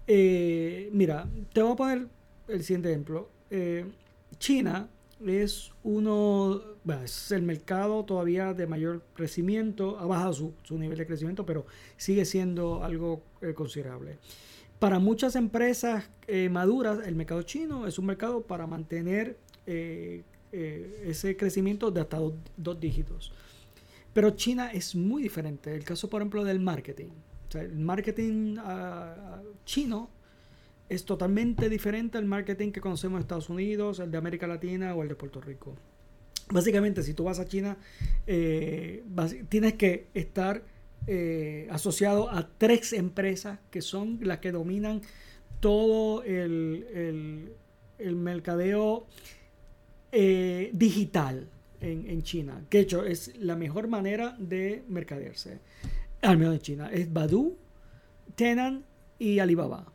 Eh, 0.07 0.89
mira, 0.95 1.29
te 1.53 1.61
voy 1.61 1.73
a 1.73 1.77
poner 1.77 2.07
el 2.49 2.65
siguiente 2.65 2.89
ejemplo. 2.89 3.29
Eh, 3.51 3.85
China 4.39 4.89
es 5.27 5.73
uno, 5.83 6.61
es 7.05 7.33
el 7.33 7.43
mercado 7.43 8.05
todavía 8.05 8.55
de 8.55 8.67
mayor 8.67 9.03
crecimiento, 9.15 9.99
ha 9.99 10.07
bajado 10.07 10.33
su, 10.33 10.79
nivel 10.79 10.99
de 10.99 11.07
crecimiento, 11.07 11.45
pero 11.45 11.67
sigue 11.97 12.25
siendo 12.25 12.85
algo 12.85 13.23
eh, 13.41 13.55
considerable. 13.55 14.19
Para 14.79 15.01
muchas 15.01 15.35
empresas 15.35 16.09
eh, 16.29 16.49
maduras, 16.49 17.01
el 17.05 17.17
mercado 17.17 17.43
chino 17.43 17.87
es 17.87 17.99
un 17.99 18.07
mercado 18.07 18.43
para 18.43 18.67
mantener 18.67 19.37
eh, 19.67 20.23
ese 20.53 21.37
crecimiento 21.37 21.91
de 21.91 22.01
hasta 22.01 22.19
dos, 22.57 22.81
dígitos. 22.81 23.33
Pero 24.15 24.31
China 24.31 24.71
es 24.73 24.95
muy 24.95 25.23
diferente. 25.23 25.75
El 25.75 25.85
caso, 25.85 26.09
por 26.09 26.23
ejemplo, 26.23 26.45
del 26.45 26.61
marketing. 26.61 27.09
el 27.55 27.77
marketing 27.77 28.57
ah, 28.59 29.43
chino 29.65 30.09
es 30.89 31.05
totalmente 31.05 31.69
diferente 31.69 32.19
al 32.19 32.25
marketing 32.25 32.73
que 32.73 32.81
conocemos 32.81 33.19
en 33.19 33.23
Estados 33.23 33.51
Unidos, 33.51 34.01
el 34.01 34.11
de 34.11 34.19
América 34.19 34.47
Latina 34.47 34.95
o 34.95 35.03
el 35.03 35.09
de 35.09 35.15
Puerto 35.15 35.41
Rico. 35.41 35.77
Básicamente, 36.51 37.03
si 37.03 37.13
tú 37.13 37.25
vas 37.25 37.39
a 37.39 37.47
China, 37.47 37.77
eh, 38.27 39.05
tienes 39.49 39.75
que 39.75 40.09
estar 40.15 40.63
eh, 41.07 41.69
asociado 41.71 42.31
a 42.31 42.49
tres 42.57 42.93
empresas 42.93 43.59
que 43.71 43.83
son 43.83 44.19
las 44.23 44.39
que 44.39 44.53
dominan 44.53 45.03
todo 45.61 46.23
el, 46.23 47.53
mercadeo 47.99 49.07
eh, 50.11 50.71
digital 50.73 51.49
en, 51.81 52.23
China. 52.23 52.65
Que 52.71 52.79
de 52.79 52.85
hecho 52.85 53.05
es 53.05 53.37
la 53.37 53.57
mejor 53.57 53.89
manera 53.89 54.35
de 54.39 54.85
mercadearse, 54.89 55.61
al 56.23 56.39
menos 56.39 56.55
en 56.55 56.61
China. 56.61 56.91
Es 56.91 57.13
Badu, 57.13 57.59
Tenan 58.35 58.85
y 59.19 59.39
Alibaba. 59.39 59.93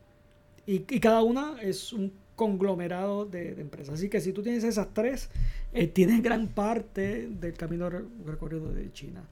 Y, 0.66 0.80
cada 1.00 1.24
una 1.24 1.62
es 1.62 1.92
un 1.92 2.14
conglomerado 2.36 3.26
de, 3.26 3.52
empresas. 3.60 3.96
Así 3.96 4.10
que 4.10 4.22
si 4.22 4.32
tú 4.32 4.42
tienes 4.42 4.64
esas 4.64 4.94
tres, 4.94 5.30
eh, 5.74 5.88
tienes 5.88 6.24
gran 6.24 6.48
parte 6.48 7.28
del 7.28 7.54
camino 7.54 7.90
recorrido 7.90 8.72
de 8.72 8.92
China. 8.92 9.24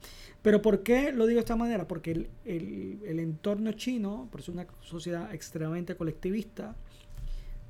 Pero 0.42 0.60
¿por 0.60 0.82
qué 0.82 1.12
lo 1.12 1.26
digo 1.26 1.38
de 1.38 1.42
esta 1.42 1.56
manera? 1.56 1.88
Porque 1.88 2.28
el, 2.44 3.18
entorno 3.18 3.72
chino, 3.72 4.28
por 4.30 4.42
ser 4.42 4.54
una 4.54 4.66
sociedad 4.82 5.32
extremadamente 5.34 5.96
colectivista, 5.96 6.76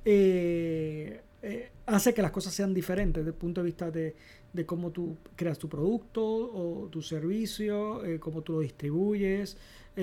eh, 0.05 1.21
eh, 1.43 1.71
hace 1.87 2.13
que 2.13 2.23
las 2.23 2.33
cosas 2.33 2.53
sean 2.53 2.75
diferentes 2.75 3.23
desde 3.23 3.31
el 3.31 3.37
punto 3.41 3.61
de 3.61 3.67
vista 3.67 3.91
de, 3.91 4.17
de 4.53 4.67
cómo 4.67 4.91
tú 4.91 5.17
creas 5.37 5.59
tu 5.59 5.69
producto 5.69 6.25
o 6.25 6.89
tu 6.89 7.01
servicio, 7.01 8.03
cómo 8.19 8.43
tú 8.43 8.55
lo 8.55 8.61
distribuyes, 8.61 9.57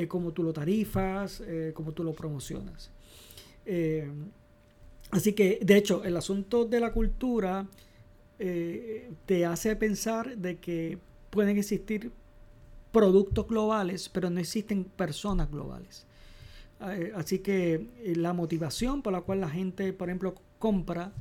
cómo 0.08 0.32
tú 0.32 0.43
lo 0.43 0.54
tarifas, 0.54 1.43
cómo 1.74 1.91
tú 1.91 2.04
lo 2.04 2.13
promocionas. 2.13 2.91
Eh, 3.65 4.10
así 5.12 5.34
que, 5.34 5.60
de 5.62 5.78
hecho, 5.78 6.04
el 6.04 6.17
asunto 6.17 6.65
de 6.65 6.80
la 6.80 6.91
cultura 6.91 7.67
eh, 8.39 9.12
te 9.26 9.45
hace 9.45 9.76
pensar 9.76 10.38
de 10.38 10.58
que 10.58 10.98
pueden 11.30 11.58
existir 11.58 12.12
productos 12.91 13.48
globales, 13.48 14.10
pero 14.10 14.30
no 14.30 14.39
existen 14.39 14.84
personas 14.84 15.52
globales. 15.52 16.06
Eh, 16.82 17.12
así 17.15 17.39
que 17.39 17.88
la 18.15 18.34
motivación 18.34 19.02
por 19.02 19.13
la 19.13 19.22
cual 19.22 19.41
la 19.41 19.50
gente, 19.50 19.93
por 19.93 20.10
ejemplo, 20.10 20.36
compra 20.58 21.12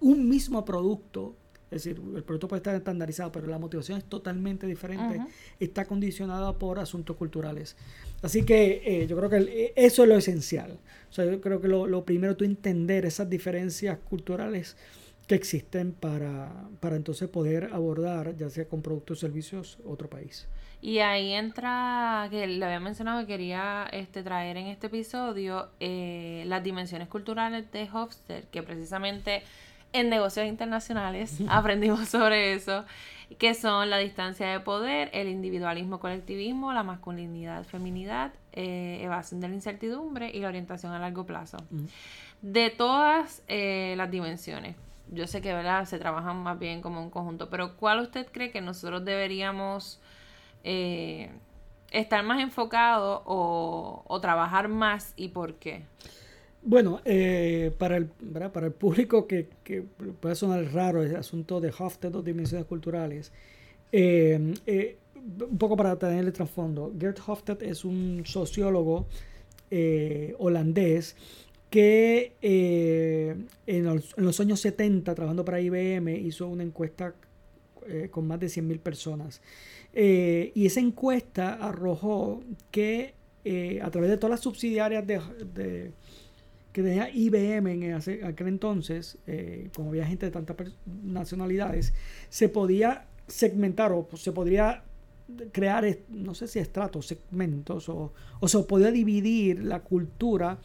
un 0.00 0.28
mismo 0.28 0.64
producto 0.64 1.34
es 1.72 1.84
decir, 1.84 2.00
el 2.14 2.22
producto 2.22 2.48
puede 2.48 2.58
estar 2.58 2.74
estandarizado, 2.74 3.32
pero 3.32 3.46
la 3.46 3.58
motivación 3.58 3.98
es 3.98 4.04
totalmente 4.04 4.66
diferente. 4.66 5.20
Está 5.58 5.86
condicionada 5.86 6.58
por 6.58 6.78
asuntos 6.78 7.16
culturales. 7.16 7.76
Así 8.20 8.44
que 8.44 8.82
eh, 8.84 9.06
yo 9.06 9.16
creo 9.16 9.30
que 9.30 9.38
eh, 9.38 9.72
eso 9.74 10.02
es 10.02 10.08
lo 10.08 10.16
esencial. 10.16 10.78
O 11.08 11.12
sea, 11.12 11.24
yo 11.24 11.40
creo 11.40 11.60
que 11.60 11.68
lo, 11.68 11.86
lo 11.86 12.04
primero 12.04 12.36
tú 12.36 12.44
entender 12.44 13.06
esas 13.06 13.30
diferencias 13.30 13.98
culturales 13.98 14.76
que 15.26 15.34
existen 15.34 15.92
para, 15.92 16.52
para 16.80 16.96
entonces 16.96 17.28
poder 17.28 17.70
abordar, 17.72 18.36
ya 18.36 18.50
sea 18.50 18.66
con 18.66 18.82
productos 18.82 19.18
o 19.18 19.20
servicios, 19.22 19.78
otro 19.86 20.10
país. 20.10 20.46
Y 20.82 20.98
ahí 20.98 21.32
entra, 21.32 22.26
que 22.30 22.46
le 22.46 22.64
había 22.64 22.80
mencionado 22.80 23.20
que 23.20 23.28
quería 23.28 23.88
este, 23.92 24.22
traer 24.24 24.56
en 24.56 24.66
este 24.66 24.88
episodio 24.88 25.68
eh, 25.78 26.42
las 26.46 26.62
dimensiones 26.64 27.08
culturales 27.08 27.70
de 27.70 27.88
Hofstede, 27.90 28.44
que 28.50 28.64
precisamente 28.64 29.44
en 29.92 30.08
negocios 30.08 30.46
internacionales 30.46 31.40
aprendimos 31.48 32.08
sobre 32.08 32.54
eso, 32.54 32.84
que 33.38 33.54
son 33.54 33.90
la 33.90 33.98
distancia 33.98 34.48
de 34.48 34.60
poder, 34.60 35.10
el 35.12 35.28
individualismo, 35.28 36.00
colectivismo, 36.00 36.72
la 36.72 36.82
masculinidad, 36.82 37.64
feminidad, 37.64 38.32
eh, 38.52 39.00
evasión 39.02 39.40
de 39.40 39.48
la 39.48 39.54
incertidumbre 39.54 40.30
y 40.30 40.40
la 40.40 40.48
orientación 40.48 40.92
a 40.92 40.98
largo 40.98 41.24
plazo. 41.24 41.58
De 42.42 42.70
todas 42.70 43.42
eh, 43.48 43.94
las 43.96 44.10
dimensiones, 44.10 44.76
yo 45.10 45.26
sé 45.26 45.40
que 45.40 45.52
¿verdad? 45.52 45.84
se 45.84 45.98
trabajan 45.98 46.42
más 46.42 46.58
bien 46.58 46.82
como 46.82 47.02
un 47.02 47.10
conjunto, 47.10 47.48
pero 47.48 47.76
¿cuál 47.76 48.00
usted 48.00 48.26
cree 48.30 48.50
que 48.50 48.60
nosotros 48.60 49.04
deberíamos 49.04 50.00
eh, 50.64 51.30
estar 51.90 52.22
más 52.24 52.40
enfocados 52.40 53.22
o, 53.24 54.02
o 54.06 54.20
trabajar 54.20 54.68
más 54.68 55.12
y 55.16 55.28
por 55.28 55.54
qué? 55.54 55.84
Bueno, 56.64 57.00
eh, 57.04 57.72
para, 57.76 57.96
el, 57.96 58.06
para 58.06 58.66
el 58.66 58.72
público 58.72 59.26
que, 59.26 59.48
puede 60.20 60.34
sonar 60.36 60.72
raro 60.72 61.02
el 61.02 61.16
asunto 61.16 61.60
de 61.60 61.72
Hofstede, 61.76 62.12
dos 62.12 62.24
dimensiones 62.24 62.66
culturales, 62.66 63.32
eh, 63.90 64.54
eh, 64.66 64.96
un 65.16 65.58
poco 65.58 65.76
para 65.76 65.98
tener 65.98 66.24
el 66.24 66.32
trasfondo, 66.32 66.92
Gert 66.98 67.18
Hofstede 67.26 67.68
es 67.68 67.84
un 67.84 68.22
sociólogo 68.24 69.06
holandés 70.38 71.16
que 71.70 72.34
en 72.42 73.84
los, 73.84 74.40
años 74.40 74.60
70, 74.60 75.14
trabajando 75.14 75.44
para 75.44 75.60
IBM, 75.60 76.14
hizo 76.16 76.46
una 76.46 76.62
encuesta 76.62 77.14
con 78.10 78.26
más 78.26 78.38
de 78.38 78.48
100.000 78.48 78.78
personas. 78.78 79.40
y 79.94 80.66
esa 80.66 80.80
encuesta 80.80 81.54
arrojó 81.54 82.42
que 82.70 83.14
a 83.82 83.90
través 83.90 84.10
de 84.10 84.16
todas 84.18 84.32
las 84.32 84.40
subsidiarias 84.40 85.06
de 85.06 85.92
que 86.72 86.82
tenía 86.82 87.10
IBM 87.10 87.66
en 87.66 88.24
aquel 88.24 88.48
entonces, 88.48 89.18
eh, 89.26 89.70
como 89.74 89.90
había 89.90 90.06
gente 90.06 90.26
de 90.26 90.32
tantas 90.32 90.56
nacionalidades, 90.86 91.92
se 92.28 92.48
podía 92.48 93.06
segmentar 93.26 93.92
o 93.92 94.08
se 94.14 94.32
podría 94.32 94.82
crear, 95.52 95.84
no 96.08 96.34
sé 96.34 96.46
si 96.46 96.58
estratos, 96.58 97.06
segmentos, 97.06 97.88
o, 97.88 98.12
o 98.40 98.48
se 98.48 98.58
podía 98.60 98.90
dividir 98.90 99.62
la 99.62 99.80
cultura 99.80 100.58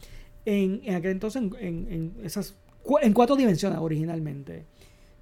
en, 0.44 0.94
aquel 0.94 1.12
entonces 1.12 1.42
en, 1.60 2.14
esas, 2.22 2.56
en 3.02 3.12
cuatro 3.12 3.36
dimensiones 3.36 3.78
originalmente, 3.78 4.64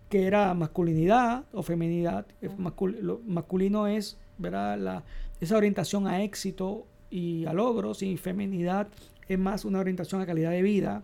que 0.08 0.24
era 0.26 0.54
masculinidad 0.54 1.44
o 1.52 1.62
feminidad. 1.62 2.26
lo 2.40 3.20
masculino 3.26 3.88
es 3.88 4.18
¿verdad? 4.38 4.78
La, 4.78 5.04
esa 5.40 5.56
orientación 5.56 6.06
a 6.06 6.22
éxito 6.22 6.86
y 7.10 7.44
a 7.46 7.52
logros 7.52 8.02
y 8.02 8.16
feminidad 8.16 8.88
es 9.28 9.38
más 9.38 9.64
una 9.64 9.80
orientación 9.80 10.20
a 10.20 10.26
calidad 10.26 10.50
de 10.50 10.62
vida. 10.62 11.02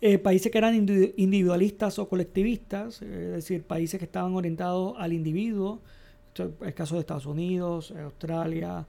Eh, 0.00 0.18
países 0.18 0.52
que 0.52 0.58
eran 0.58 0.74
individualistas 0.74 1.98
o 1.98 2.08
colectivistas, 2.08 3.02
es 3.02 3.32
decir, 3.32 3.64
países 3.64 3.98
que 3.98 4.04
estaban 4.04 4.34
orientados 4.34 4.94
al 4.96 5.12
individuo, 5.12 5.80
el 6.60 6.74
caso 6.74 6.94
de 6.94 7.00
Estados 7.00 7.26
Unidos, 7.26 7.90
Australia, 7.90 8.86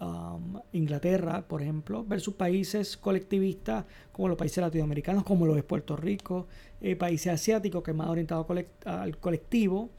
um, 0.00 0.58
Inglaterra, 0.72 1.44
por 1.46 1.60
ejemplo, 1.60 2.04
versus 2.08 2.34
países 2.34 2.96
colectivistas 2.96 3.84
como 4.12 4.28
los 4.28 4.38
países 4.38 4.58
latinoamericanos, 4.58 5.24
como 5.24 5.44
los 5.46 5.56
de 5.56 5.62
Puerto 5.62 5.94
Rico, 5.94 6.46
eh, 6.80 6.96
países 6.96 7.34
asiáticos 7.34 7.82
que 7.82 7.92
más 7.92 8.08
orientados 8.08 8.46
al 8.86 9.18
colectivo. 9.18 9.90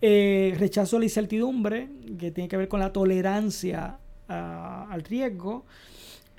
Eh, 0.00 0.54
rechazo 0.58 0.96
a 0.96 1.00
la 1.00 1.06
incertidumbre, 1.06 1.88
que 2.18 2.30
tiene 2.30 2.48
que 2.48 2.56
ver 2.56 2.68
con 2.68 2.80
la 2.80 2.92
tolerancia 2.92 3.98
al 4.28 5.02
riesgo. 5.04 5.64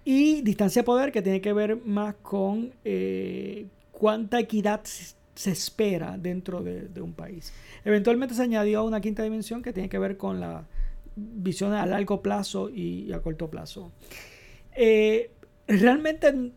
Y 0.09 0.41
distancia 0.41 0.81
de 0.81 0.85
poder, 0.87 1.11
que 1.11 1.21
tiene 1.21 1.39
que 1.39 1.53
ver 1.53 1.85
más 1.85 2.15
con 2.15 2.73
eh, 2.83 3.67
cuánta 3.91 4.39
equidad 4.39 4.81
se 4.83 5.51
espera 5.51 6.17
dentro 6.17 6.63
de, 6.63 6.99
un 6.99 7.13
país. 7.13 7.53
Eventualmente 7.85 8.33
se 8.33 8.41
añadió 8.41 8.83
una 8.85 9.01
quinta 9.01 9.21
dimensión 9.21 9.61
que 9.61 9.71
tiene 9.71 9.87
que 9.87 9.99
ver 9.99 10.17
con 10.17 10.39
la 10.39 10.67
visión 11.15 11.73
a 11.73 11.85
largo 11.85 12.23
plazo 12.23 12.71
y, 12.71 13.13
a 13.13 13.19
corto 13.19 13.51
plazo. 13.51 13.91
Eh, 14.75 15.29
realmente 15.67 16.53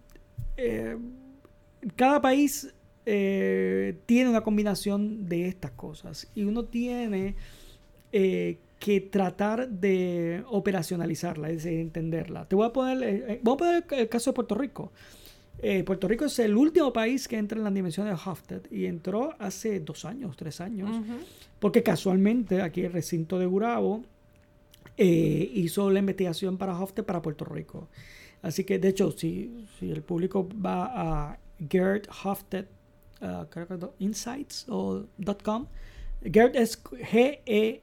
cada 1.95 2.23
país 2.23 2.73
eh, 3.05 3.99
tiene 4.07 4.31
una 4.31 4.41
combinación 4.41 5.29
de 5.29 5.49
estas 5.49 5.73
cosas 5.73 6.27
y 6.35 6.45
uno 6.45 6.65
tiene 6.65 7.35
eh, 8.13 8.59
que 8.85 9.01
tratar 9.01 9.69
de 9.69 10.43
operacionalizarla, 10.49 11.51
es 11.51 11.63
decir, 11.63 11.79
entenderla. 11.79 12.49
Te 12.49 12.57
voy 12.57 12.67
a 12.67 12.73
poner, 12.73 13.03
eh, 13.03 13.41
a 13.41 13.57
poner 13.57 13.85
el 13.91 14.09
caso 14.09 14.31
de 14.31 14.35
Puerto 14.35 14.57
Rico. 14.57 14.93
Puerto 15.87 16.09
Rico 16.09 16.25
es 16.25 16.37
el 16.41 16.57
último 16.57 16.93
país 16.93 17.29
que 17.29 17.37
entra 17.39 17.57
en 17.57 17.63
la 17.63 17.71
dimensión 17.71 18.09
de 18.09 18.15
Hofstede 18.15 18.63
y 18.73 18.87
entró 18.87 19.37
hace 19.39 19.79
dos 19.79 20.05
años, 20.05 20.37
tres 20.37 20.61
años, 20.61 20.91
porque 21.61 21.85
casualmente 21.85 22.63
aquí 22.63 22.81
el 22.81 22.93
recinto 22.93 23.39
de 23.39 23.47
Gurabo 23.47 24.03
hizo 24.97 25.89
la 25.91 26.01
investigación 26.01 26.59
para 26.59 26.77
Hofstede 26.77 27.05
para 27.05 27.23
Puerto 27.23 27.45
Rico. 27.45 27.89
Así 28.43 28.65
que, 28.65 28.81
de 28.81 28.89
hecho, 28.89 29.13
si, 29.13 29.69
si 29.79 29.93
el 29.93 30.03
público 30.03 30.49
va 30.49 31.31
a 31.31 31.39
Gerd 31.71 32.09
Hofstede 32.25 32.67
uh, 33.23 33.87
insights 33.99 34.67
o 34.69 35.05
.com. 35.45 35.67
Gert 36.25 36.57
es 36.57 36.83
G-E-E-R-T 36.83 37.83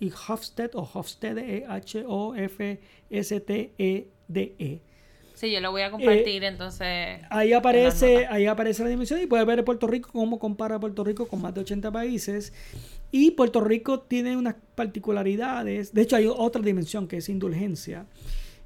y 0.00 0.12
Hofstede 0.28 0.70
o 0.74 0.88
Hofstede, 0.92 1.64
H-O-F-S-T-E-D-E. 1.68 2.82
E. 4.58 4.80
Sí, 5.34 5.50
yo 5.50 5.60
lo 5.60 5.72
voy 5.72 5.82
a 5.82 5.90
compartir, 5.90 6.44
eh, 6.44 6.46
entonces. 6.46 7.20
Ahí 7.28 7.52
aparece, 7.52 8.26
ahí 8.26 8.46
aparece 8.46 8.84
la 8.84 8.90
dimensión 8.90 9.20
y 9.20 9.26
puedes 9.26 9.44
ver 9.44 9.64
Puerto 9.64 9.88
Rico, 9.88 10.08
cómo 10.12 10.38
compara 10.38 10.78
Puerto 10.78 11.02
Rico 11.02 11.26
con 11.26 11.42
más 11.42 11.52
de 11.52 11.62
80 11.62 11.90
países. 11.90 12.52
Y 13.10 13.32
Puerto 13.32 13.60
Rico 13.60 14.00
tiene 14.00 14.36
unas 14.36 14.54
particularidades. 14.74 15.92
De 15.92 16.02
hecho, 16.02 16.16
hay 16.16 16.26
otra 16.26 16.62
dimensión 16.62 17.08
que 17.08 17.16
es 17.16 17.28
indulgencia. 17.28 18.06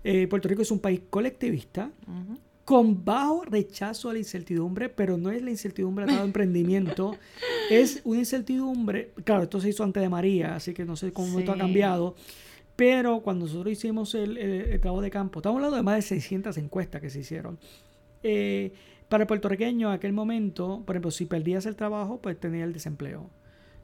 Eh, 0.05 0.27
Puerto 0.29 0.49
Rico 0.49 0.63
es 0.63 0.71
un 0.71 0.79
país 0.79 1.01
colectivista, 1.09 1.91
con 2.67 3.05
bajo 3.05 3.45
rechazo 3.45 4.11
a 4.11 4.13
la 4.13 4.19
incertidumbre, 4.19 4.89
pero 4.89 5.17
no 5.17 5.31
es 5.31 5.41
la 5.41 5.51
incertidumbre 5.51 6.05
de 6.05 6.13
emprendimiento, 6.21 7.17
es 7.71 8.03
una 8.05 8.19
incertidumbre, 8.19 9.13
claro, 9.23 9.45
esto 9.45 9.61
se 9.61 9.69
hizo 9.69 9.85
antes 9.85 10.03
de 10.03 10.09
María, 10.09 10.57
así 10.57 10.75
que 10.75 10.85
no 10.85 10.97
sé 10.97 11.13
cómo 11.13 11.39
esto 11.39 11.53
ha 11.53 11.57
cambiado, 11.57 12.17
pero 12.75 13.21
cuando 13.21 13.47
nosotros 13.47 13.73
hicimos 13.73 14.17
el, 14.17 14.81
trabajo 14.81 15.01
de 15.01 15.11
campo, 15.11 15.39
estamos 15.39 15.59
hablando 15.59 15.77
de 15.77 15.85
más 15.85 15.95
de 15.95 16.03
600 16.03 16.59
encuestas 16.59 17.01
que 17.01 17.09
se 17.09 17.21
hicieron. 17.21 17.57
Eh, 18.25 18.73
para 19.09 19.23
el 19.23 19.29
puertorriqueño, 19.29 19.89
en 19.89 19.95
aquel 19.95 20.13
momento, 20.13 20.83
por 20.85 20.97
ejemplo, 20.97 21.13
si 21.13 21.27
perdías 21.27 21.67
el 21.67 21.77
trabajo, 21.77 22.19
pues 22.21 22.39
tenía 22.41 22.65
el 22.65 22.73
desempleo. 22.73 23.31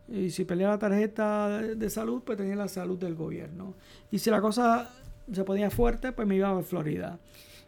Y 0.08 0.30
si 0.30 0.44
perdías 0.44 0.70
la 0.70 0.78
tarjeta 0.80 1.62
de 1.62 1.88
salud, 1.88 2.22
pues 2.26 2.36
tenía 2.36 2.56
la 2.56 2.66
salud 2.66 2.98
del 2.98 3.14
gobierno. 3.14 3.74
Y 4.10 4.18
si 4.18 4.28
la 4.28 4.40
cosa 4.40 4.90
se 5.32 5.44
ponía 5.44 5.70
fuerte, 5.70 6.10
pues 6.10 6.26
me 6.26 6.34
iba 6.34 6.50
a 6.50 6.62
Florida. 6.62 7.20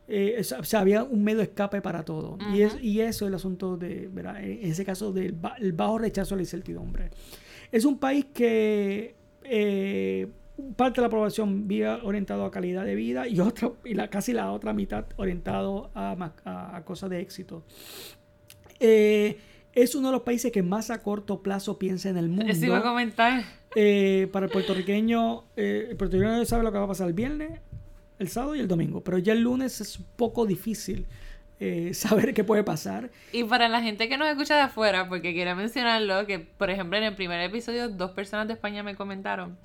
Eh, 0.06 0.42
o 0.58 0.64
sea, 0.64 0.80
había 0.80 1.02
un 1.02 1.24
medio 1.24 1.38
de 1.38 1.44
escape 1.44 1.80
para 1.80 2.04
todo. 2.04 2.36
y, 2.52 2.62
es, 2.62 2.76
y 2.82 3.00
eso 3.00 3.24
es 3.24 3.28
el 3.28 3.34
asunto 3.34 3.76
de, 3.76 4.08
¿verdad? 4.12 4.42
en 4.42 4.70
ese 4.70 4.84
caso, 4.84 5.12
del 5.12 5.32
bajo 5.32 5.98
rechazo 5.98 6.34
a 6.34 6.36
la 6.36 6.42
incertidumbre. 6.42 7.10
Es 7.72 7.84
un 7.84 7.98
país 7.98 8.26
que 8.32 9.14
eh, 9.44 10.28
parte 10.76 11.00
de 11.00 11.06
la 11.06 11.10
población 11.10 11.66
vive 11.66 11.88
orientado 11.88 12.44
a 12.44 12.50
calidad 12.50 12.84
de 12.84 12.94
vida 12.94 13.26
y, 13.26 13.40
otra, 13.40 13.72
y 13.84 13.94
la, 13.94 14.08
casi 14.08 14.32
la 14.32 14.52
otra 14.52 14.72
mitad 14.72 15.06
orientado 15.16 15.90
a, 15.94 16.82
cosas 16.84 17.08
de 17.10 17.20
éxito. 17.20 17.64
Eh, 18.80 19.38
es 19.72 19.94
uno 19.94 20.08
de 20.08 20.12
los 20.12 20.22
países 20.22 20.52
que 20.52 20.62
más 20.62 20.90
a 20.90 21.00
corto 21.00 21.42
plazo 21.42 21.78
piensa 21.78 22.10
en 22.10 22.18
el 22.18 22.28
mundo. 22.28 22.52
Eso 22.52 22.66
iba 22.66 22.78
a 22.78 22.82
comentar. 22.82 23.42
para 23.70 24.46
el 24.46 24.52
puertorriqueño, 24.52 25.44
el 25.56 25.96
puertorriqueño 25.96 26.44
sabe 26.44 26.62
lo 26.62 26.70
que 26.70 26.78
va 26.78 26.84
a 26.84 26.88
pasar 26.88 27.08
el 27.08 27.14
viernes, 27.14 27.58
el 28.18 28.28
sábado 28.28 28.54
y 28.54 28.60
el 28.60 28.68
domingo, 28.68 29.02
pero 29.02 29.18
ya 29.18 29.32
el 29.32 29.40
lunes 29.40 29.80
es 29.80 29.98
un 29.98 30.06
poco 30.16 30.46
difícil 30.46 31.06
eh, 31.60 31.90
saber 31.94 32.34
qué 32.34 32.44
puede 32.44 32.64
pasar. 32.64 33.10
Y 33.32 33.44
para 33.44 33.68
la 33.68 33.82
gente 33.82 34.08
que 34.08 34.16
nos 34.16 34.28
escucha 34.28 34.56
de 34.56 34.62
afuera, 34.62 35.08
porque 35.08 35.32
quiero 35.32 35.54
mencionarlo, 35.56 36.26
que 36.26 36.38
por 36.40 36.70
ejemplo 36.70 36.98
en 36.98 37.04
el 37.04 37.14
primer 37.14 37.40
episodio 37.40 37.88
dos 37.88 38.10
personas 38.12 38.46
de 38.46 38.54
España 38.54 38.82
me 38.82 38.94
comentaron. 38.94 39.56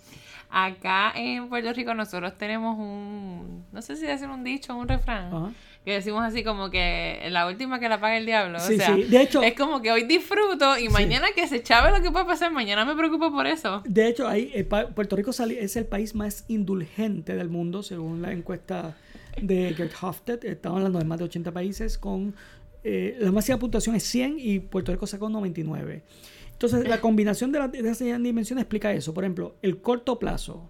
Acá 0.51 1.13
en 1.15 1.47
Puerto 1.47 1.71
Rico 1.73 1.93
nosotros 1.93 2.35
tenemos 2.37 2.75
un, 2.79 3.65
no 3.71 3.81
sé 3.83 3.95
si 3.95 4.05
decir 4.05 4.27
un 4.27 4.43
dicho, 4.43 4.75
un 4.75 4.87
refrán, 4.87 5.55
que 5.89 5.95
decimos 5.95 6.23
así 6.23 6.43
como 6.43 6.69
que 6.69 7.27
la 7.31 7.47
última 7.47 7.79
que 7.79 7.89
la 7.89 7.99
paga 7.99 8.17
el 8.17 8.25
diablo. 8.27 8.59
o 8.59 8.61
sea, 8.61 8.95
De 8.95 9.21
hecho, 9.21 9.41
es 9.41 9.55
como 9.55 9.81
que 9.81 9.91
hoy 9.91 10.03
disfruto 10.03 10.77
y 10.77 10.87
mañana 10.87 11.29
que 11.35 11.47
se 11.47 11.63
chave 11.63 11.89
lo 11.89 12.03
que 12.03 12.11
puede 12.11 12.25
pasar, 12.25 12.51
mañana 12.51 12.85
me 12.85 12.95
preocupo 12.95 13.31
por 13.31 13.47
eso. 13.47 13.81
De 13.85 14.07
hecho, 14.07 14.27
ahí, 14.27 14.51
eh, 14.53 14.63
Puerto 14.63 15.15
Rico 15.15 15.31
es 15.31 15.75
el 15.75 15.85
país 15.85 16.13
más 16.13 16.45
indulgente 16.47 17.35
del 17.35 17.49
mundo, 17.49 17.81
según 17.81 18.21
la 18.21 18.31
encuesta 18.31 18.95
de 19.41 19.73
Gert 19.73 19.93
Hofstede. 19.99 20.51
Estamos 20.51 20.77
hablando 20.77 20.99
de 20.99 21.05
más 21.05 21.17
de 21.17 21.25
80 21.25 21.51
países 21.51 21.97
con... 21.97 22.35
Eh, 22.83 23.17
la 23.19 23.31
máxima 23.31 23.57
puntuación 23.57 23.95
es 23.95 24.03
100 24.03 24.37
y 24.39 24.59
Puerto 24.59 24.91
Rico 24.91 25.07
sacó 25.07 25.27
99. 25.27 26.03
Entonces, 26.51 26.87
la 26.87 27.01
combinación 27.01 27.51
de, 27.51 27.67
de 27.67 27.89
esas 27.89 28.21
dimensiones 28.21 28.61
explica 28.61 28.93
eso. 28.93 29.13
Por 29.13 29.23
ejemplo, 29.23 29.55
el 29.63 29.81
corto 29.81 30.19
plazo, 30.19 30.69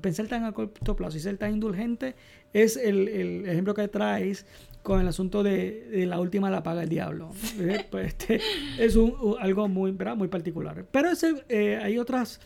pensar 0.00 0.28
tan 0.28 0.44
a 0.44 0.52
corto 0.52 0.96
plazo 0.96 1.16
y 1.16 1.20
ser 1.20 1.36
tan 1.36 1.52
indulgente 1.52 2.14
es 2.52 2.76
el, 2.76 3.08
el 3.08 3.46
ejemplo 3.46 3.74
que 3.74 3.88
traes 3.88 4.46
con 4.82 5.00
el 5.00 5.08
asunto 5.08 5.42
de, 5.42 6.04
la 6.06 6.20
última 6.20 6.50
la 6.50 6.62
paga 6.62 6.82
el 6.82 6.88
diablo. 6.88 7.30
Eh, 7.60 7.86
pues 7.90 8.08
este 8.08 8.40
es 8.78 8.96
un, 8.96 9.36
algo 9.40 9.68
muy, 9.68 9.96
muy 10.16 10.28
particular. 10.28 10.84
Pero 10.90 11.10
ese, 11.10 11.44
eh, 11.48 11.78
hay 11.80 11.98
otras 11.98 12.40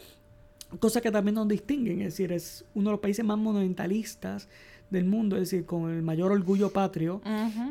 cosas 0.78 1.02
que 1.02 1.10
también 1.10 1.36
nos 1.36 1.48
distinguen. 1.48 2.00
Es 2.00 2.14
decir, 2.14 2.32
es 2.32 2.64
uno 2.74 2.90
de 2.90 2.92
los 2.92 3.00
países 3.00 3.24
más 3.24 3.38
monumentalistas 3.38 4.48
del 4.90 5.04
mundo, 5.04 5.36
es 5.36 5.50
decir, 5.50 5.64
con 5.64 5.90
el 5.90 6.02
mayor 6.02 6.32
orgullo 6.32 6.70
patrio. 6.70 7.22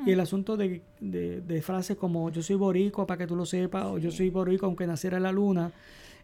Y 0.05 0.11
el 0.11 0.19
asunto 0.19 0.57
de, 0.57 0.81
de, 0.99 1.61
frases 1.61 1.97
como 1.97 2.29
yo 2.31 2.41
soy 2.41 2.55
boricua 2.55 3.05
para 3.05 3.19
que 3.19 3.27
tú 3.27 3.35
lo 3.35 3.45
sepas, 3.45 3.85
o 3.85 3.97
yo 3.97 4.11
soy 4.11 4.29
boricua 4.29 4.67
aunque 4.67 4.87
naciera 4.87 5.17
en 5.17 5.23
la 5.23 5.31
luna, 5.31 5.71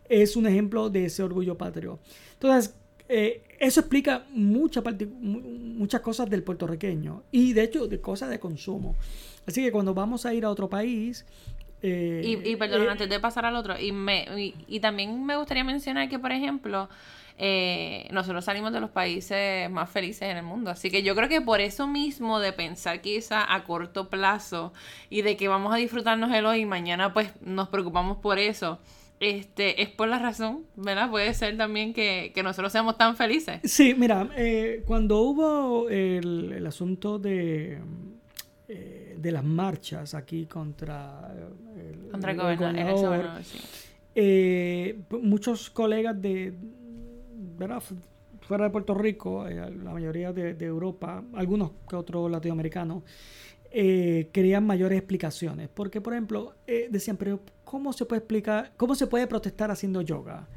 es 0.09 0.35
un 0.35 0.47
ejemplo 0.47 0.89
de 0.89 1.05
ese 1.05 1.23
orgullo 1.23 1.57
patrio. 1.57 1.99
Entonces, 2.33 2.75
eh, 3.13 3.43
eso 3.59 3.81
explica 3.81 4.23
muchas 4.31 4.83
muchas 5.19 5.99
cosas 5.99 6.29
del 6.29 6.43
puertorriqueño 6.43 7.23
y 7.29 7.51
de 7.51 7.63
hecho 7.63 7.87
de 7.87 7.99
cosas 7.99 8.29
de 8.29 8.39
consumo. 8.39 8.95
Así 9.45 9.61
que 9.61 9.71
cuando 9.71 9.93
vamos 9.93 10.25
a 10.25 10.33
ir 10.33 10.45
a 10.45 10.49
otro 10.49 10.69
país... 10.69 11.25
Eh, 11.83 12.21
y, 12.23 12.51
y, 12.51 12.55
perdón, 12.55 12.83
eh, 12.83 12.89
antes 12.89 13.09
de 13.09 13.19
pasar 13.19 13.45
al 13.45 13.55
otro, 13.55 13.77
y, 13.77 13.91
me, 13.91 14.53
y, 14.67 14.79
también 14.79 15.25
me 15.25 15.35
gustaría 15.35 15.63
mencionar 15.63 16.07
que, 16.09 16.19
por 16.19 16.31
ejemplo, 16.31 16.89
nosotros 18.11 18.45
salimos 18.45 18.71
de 18.71 18.79
los 18.79 18.91
países 18.91 19.67
más 19.69 19.89
felices 19.89 20.29
en 20.29 20.37
el 20.37 20.43
mundo. 20.43 20.69
Así 20.69 20.89
que 20.89 21.03
yo 21.03 21.15
creo 21.15 21.27
que 21.27 21.41
por 21.41 21.59
eso 21.59 21.87
mismo 21.87 22.39
de 22.39 22.53
pensar 22.53 23.01
quizá 23.01 23.51
a 23.53 23.63
corto 23.63 24.09
plazo 24.09 24.73
y 25.09 25.23
de 25.23 25.35
que 25.35 25.47
vamos 25.47 25.73
a 25.73 25.77
disfrutarnos 25.77 26.31
el 26.31 26.45
hoy 26.45 26.61
y 26.61 26.65
mañana 26.65 27.13
pues 27.13 27.31
nos 27.41 27.67
preocupamos 27.67 28.17
por 28.17 28.37
eso 28.37 28.79
este, 29.21 29.83
es 29.83 29.89
por 29.89 30.07
la 30.07 30.17
razón, 30.17 30.65
¿verdad? 30.75 31.11
Puede 31.11 31.31
ser 31.35 31.55
también 31.55 31.93
que, 31.93 32.33
nosotros 32.43 32.71
seamos 32.71 32.97
tan 32.97 33.15
felices. 33.15 33.61
Sí, 33.63 33.93
mira, 33.95 34.27
eh, 34.35 34.81
cuando 34.87 35.19
hubo 35.19 35.89
el, 35.89 36.65
asunto 36.65 37.19
de, 37.19 37.77
eh, 38.67 39.15
de 39.19 39.31
las 39.31 39.43
marchas 39.43 40.15
aquí 40.15 40.47
contra 40.47 41.31
el, 41.77 42.09
contra 42.09 42.31
el, 42.31 42.37
gobernador, 42.37 43.25
eh, 44.15 44.99
muchos 45.21 45.69
colegas 45.69 46.19
de, 46.19 46.51
¿verdad? 47.59 47.83
Fuera 48.41 48.63
de 48.63 48.69
Puerto 48.71 48.95
Rico, 48.95 49.45
la 49.47 49.93
mayoría 49.93 50.33
de, 50.33 50.55
de 50.55 50.65
Europa, 50.65 51.23
algunos 51.35 51.73
que 51.87 51.95
otros 51.95 52.29
latinoamericanos, 52.31 53.03
eh, 53.71 54.29
querían 54.31 54.65
mayores 54.65 54.97
explicaciones. 54.97 55.69
Porque, 55.73 56.01
por 56.01 56.13
ejemplo, 56.13 56.53
eh, 56.67 56.87
decían, 56.89 57.17
pero 57.17 57.39
¿cómo 57.63 57.93
se 57.93 58.05
puede 58.05 58.19
explicar, 58.19 58.71
cómo 58.77 58.95
se 58.95 59.07
puede 59.07 59.27
protestar 59.27 59.71
haciendo 59.71 60.01
yoga? 60.01 60.47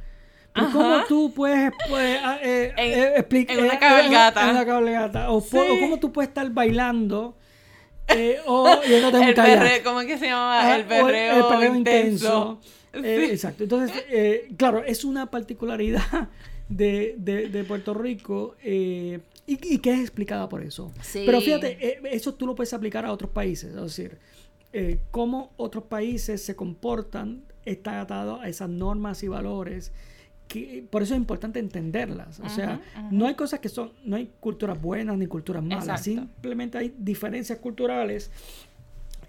Pero 0.52 0.70
¿Cómo 0.72 1.04
tú 1.08 1.32
puedes, 1.34 1.72
puedes 1.88 2.20
ah, 2.22 2.38
eh, 2.42 2.72
En- 2.76 3.18
explicar 3.18 3.58
en 3.58 3.64
una 3.64 3.78
cabalgata. 3.78 4.44
en 4.44 4.50
una 4.50 4.64
cabalgata. 4.66 5.30
O, 5.30 5.40
po- 5.40 5.62
Sí. 5.62 5.68
o 5.70 5.80
cómo 5.80 5.98
tú 5.98 6.12
puedes 6.12 6.28
estar 6.28 6.48
bailando 6.50 7.36
eh, 8.08 8.38
o 8.46 8.68
yéndote 8.86 9.22
El 9.30 9.34
perreo, 9.34 9.82
¿cómo 9.82 10.00
es 10.02 10.06
que 10.06 10.18
se 10.18 10.26
llama? 10.26 10.76
El 10.76 10.84
perreo, 10.84 11.36
el 11.36 11.44
perreo 11.54 11.74
intenso. 11.74 12.60
Eh, 12.96 13.30
exacto. 13.32 13.64
Entonces, 13.64 14.04
eh, 14.08 14.52
claro, 14.56 14.84
es 14.84 15.04
una 15.04 15.28
particularidad 15.28 16.28
de, 16.68 17.16
de- 17.18 17.48
de 17.48 17.64
Puerto 17.64 17.92
Rico 17.92 18.54
eh, 18.62 19.18
y, 19.46 19.74
y 19.74 19.78
que 19.78 19.92
es 19.92 20.00
explicada 20.00 20.48
por 20.48 20.62
eso. 20.62 20.92
Sí. 21.02 21.22
Pero 21.26 21.40
fíjate, 21.40 21.76
eh, 21.86 22.00
eso 22.10 22.34
tú 22.34 22.46
lo 22.46 22.54
puedes 22.54 22.72
aplicar 22.72 23.04
a 23.04 23.12
otros 23.12 23.30
países. 23.30 23.74
Es 23.74 23.80
decir, 23.80 24.18
eh, 24.72 24.98
cómo 25.10 25.52
otros 25.56 25.84
países 25.84 26.42
se 26.42 26.56
comportan 26.56 27.42
está 27.64 28.00
atado 28.00 28.40
a 28.40 28.48
esas 28.48 28.68
normas 28.68 29.22
y 29.22 29.28
valores. 29.28 29.92
Que, 30.48 30.84
por 30.90 31.02
eso 31.02 31.14
es 31.14 31.18
importante 31.20 31.58
entenderlas. 31.58 32.40
O 32.40 32.48
sea, 32.48 32.80
no 33.10 33.26
hay 33.26 33.34
cosas 33.34 33.60
que 33.60 33.68
son, 33.68 33.92
no 34.04 34.16
hay 34.16 34.30
culturas 34.40 34.80
buenas 34.80 35.16
ni 35.16 35.26
culturas 35.26 35.62
malas. 35.62 36.06
Exacto. 36.06 36.30
Simplemente 36.32 36.78
hay 36.78 36.94
diferencias 36.98 37.58
culturales 37.58 38.30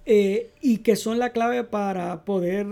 eh, 0.06 0.52
y 0.62 0.80
que 0.80 0.96
son 0.96 1.20
la 1.20 1.32
clave 1.32 1.64
para 1.64 2.26
poder 2.26 2.68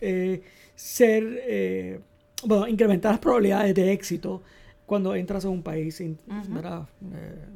eh, 0.00 0.42
ser, 0.76 2.02
bueno, 2.44 2.68
incrementar 2.68 3.12
las 3.12 3.20
probabilidades 3.20 3.74
de 3.74 3.92
éxito 3.92 4.42
cuando 4.90 5.14
entras 5.14 5.44
a 5.44 5.48
un 5.48 5.62
país. 5.62 6.02
¿verdad? 6.48 6.88
Eh, 7.14 7.46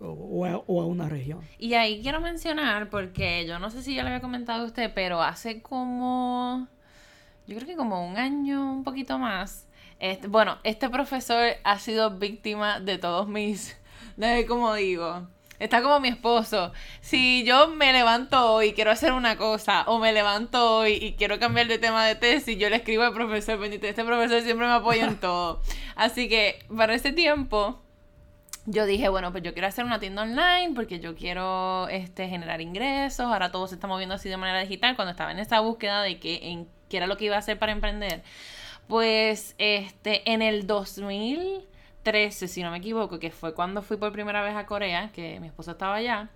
o, 0.00 0.06
o 0.06 0.46
a, 0.46 0.56
o 0.66 0.80
a 0.80 0.86
una 0.86 1.10
región. 1.10 1.42
Y 1.58 1.74
ahí 1.74 2.00
quiero 2.00 2.22
mencionar, 2.22 2.88
porque 2.88 3.44
yo 3.46 3.58
no 3.58 3.68
sé 3.68 3.82
si 3.82 3.94
ya 3.94 4.02
le 4.02 4.08
había 4.08 4.22
comentado 4.22 4.62
a 4.62 4.64
usted, 4.64 4.90
pero 4.94 5.20
hace 5.20 5.60
como, 5.60 6.68
yo 7.46 7.54
creo 7.54 7.68
que 7.68 7.76
como 7.76 8.08
un 8.08 8.16
año, 8.16 8.72
un 8.72 8.82
poquito 8.82 9.18
más, 9.18 9.68
este, 9.98 10.26
bueno, 10.26 10.56
este 10.64 10.88
profesor 10.88 11.50
ha 11.64 11.78
sido 11.78 12.16
víctima 12.16 12.80
de 12.80 12.96
todos 12.96 13.28
mis, 13.28 13.76
de 14.16 14.46
como 14.46 14.72
digo, 14.72 15.28
está 15.60 15.82
como 15.82 16.00
mi 16.00 16.08
esposo. 16.08 16.72
Si 17.00 17.44
yo 17.44 17.68
me 17.68 17.92
levanto 17.92 18.52
hoy 18.52 18.68
y 18.68 18.72
quiero 18.72 18.90
hacer 18.90 19.12
una 19.12 19.36
cosa, 19.36 19.84
o 19.86 19.98
me 19.98 20.12
levanto 20.12 20.78
hoy 20.78 20.94
y 20.94 21.12
quiero 21.12 21.38
cambiar 21.38 21.68
de 21.68 21.78
tema 21.78 22.04
de 22.04 22.16
tesis, 22.16 22.58
yo 22.58 22.68
le 22.68 22.76
escribo 22.76 23.04
al 23.04 23.12
profesor 23.12 23.58
bendito, 23.58 23.86
este 23.86 24.04
profesor 24.04 24.42
siempre 24.42 24.66
me 24.66 24.72
apoya 24.72 25.04
en 25.04 25.18
todo. 25.18 25.62
Así 25.94 26.28
que 26.28 26.58
para 26.74 26.94
ese 26.94 27.12
tiempo 27.12 27.80
yo 28.66 28.86
dije, 28.86 29.08
bueno, 29.08 29.32
pues 29.32 29.42
yo 29.42 29.52
quiero 29.52 29.68
hacer 29.68 29.84
una 29.84 30.00
tienda 30.00 30.22
online 30.22 30.72
porque 30.74 31.00
yo 31.00 31.14
quiero 31.14 31.88
este, 31.88 32.28
generar 32.28 32.60
ingresos. 32.60 33.26
Ahora 33.26 33.50
todo 33.50 33.66
se 33.66 33.74
está 33.74 33.86
moviendo 33.86 34.14
así 34.14 34.28
de 34.28 34.36
manera 34.36 34.60
digital. 34.60 34.96
Cuando 34.96 35.12
estaba 35.12 35.30
en 35.32 35.38
esa 35.38 35.60
búsqueda 35.60 36.02
de 36.02 36.18
qué, 36.18 36.40
en, 36.42 36.68
qué 36.88 36.98
era 36.98 37.06
lo 37.06 37.16
que 37.16 37.26
iba 37.26 37.36
a 37.36 37.40
hacer 37.40 37.58
para 37.58 37.72
emprender, 37.72 38.22
pues 38.86 39.54
este, 39.58 40.30
en 40.30 40.42
el 40.42 40.66
2013, 42.04 42.48
si 42.48 42.62
no 42.62 42.70
me 42.70 42.78
equivoco, 42.78 43.18
que 43.18 43.30
fue 43.30 43.54
cuando 43.54 43.82
fui 43.82 43.96
por 43.96 44.12
primera 44.12 44.42
vez 44.42 44.56
a 44.56 44.66
Corea, 44.66 45.10
que 45.12 45.38
mi 45.40 45.48
esposo 45.48 45.72
estaba 45.72 45.96
allá, 45.96 46.28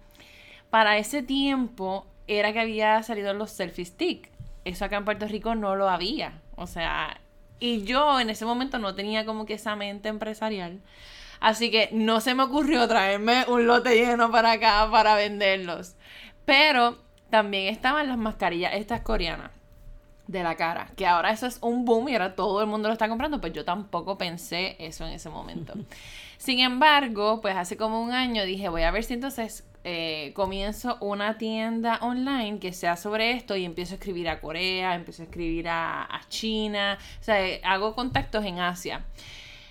para 0.71 0.99
ese 0.99 1.23
tiempo 1.23 2.07
era 2.27 2.53
que 2.53 2.61
había 2.61 3.03
salido 3.03 3.35
los 3.35 3.51
selfie 3.51 3.85
stick. 3.85 4.31
Eso 4.65 4.85
acá 4.85 4.97
en 4.97 5.05
Puerto 5.05 5.27
Rico 5.27 5.55
no 5.55 5.77
lo 5.77 5.89
había. 5.89 6.41
O 6.57 6.67
sea, 6.67 7.21
y 7.61 7.85
yo 7.85 8.19
en 8.21 8.31
ese 8.31 8.45
momento 8.45 8.79
no 8.79 8.95
tenía 8.95 9.25
como 9.27 9.47
que 9.47 9.55
esa 9.55 9.77
mente 9.77 10.09
empresarial. 10.09 10.81
Así 11.41 11.71
que 11.71 11.91
no 11.93 12.21
se 12.21 12.35
me 12.35 12.45
ocurrió 12.45 12.89
traerme 12.89 13.45
un 13.49 13.67
lote 13.67 13.95
lleno 13.95 14.31
para 14.31 14.53
acá 14.53 14.89
para 14.91 15.15
venderlos. 15.17 15.97
Pero 16.45 16.99
también 17.31 17.73
estaban 17.73 18.09
las 18.09 18.19
mascarillas 18.19 18.75
estas 18.75 19.03
coreanas 19.03 19.51
de 20.27 20.43
la 20.43 20.55
cara, 20.57 20.91
que 20.97 21.07
ahora 21.07 21.31
eso 21.31 21.47
es 21.47 21.59
un 21.61 21.85
boom 21.85 22.09
y 22.09 22.15
ahora 22.15 22.35
todo 22.35 22.61
el 22.61 22.67
mundo 22.67 22.89
lo 22.89 22.93
está 22.93 23.09
comprando, 23.09 23.41
pues 23.41 23.53
yo 23.53 23.65
tampoco 23.65 24.17
pensé 24.17 24.77
eso 24.79 25.07
en 25.07 25.13
ese 25.13 25.29
momento. 25.29 25.75
Sin 26.39 26.61
embargo, 26.61 27.41
pues 27.41 27.57
hace 27.57 27.77
como 27.77 28.03
un 28.03 28.13
año 28.13 28.45
dije, 28.45 28.69
voy 28.69 28.83
a 28.83 28.91
ver 28.91 29.05
si 29.05 29.15
entonces 29.15 29.65
eh, 29.85 30.33
comienzo 30.35 30.97
una 31.01 31.37
tienda 31.37 31.99
online 32.01 32.59
que 32.59 32.73
sea 32.73 32.97
sobre 32.97 33.33
esto 33.33 33.57
y 33.57 33.65
empiezo 33.65 33.95
a 33.95 33.97
escribir 33.97 34.29
a 34.29 34.41
Corea, 34.41 34.95
empiezo 34.95 35.23
a 35.23 35.27
escribir 35.27 35.69
a, 35.69 36.05
a 36.05 36.29
China, 36.29 36.99
o 37.21 37.25
sea, 37.25 37.47
eh, 37.47 37.61
hago 37.65 37.95
contactos 37.95 38.45
en 38.45 38.61
Asia. 38.61 39.05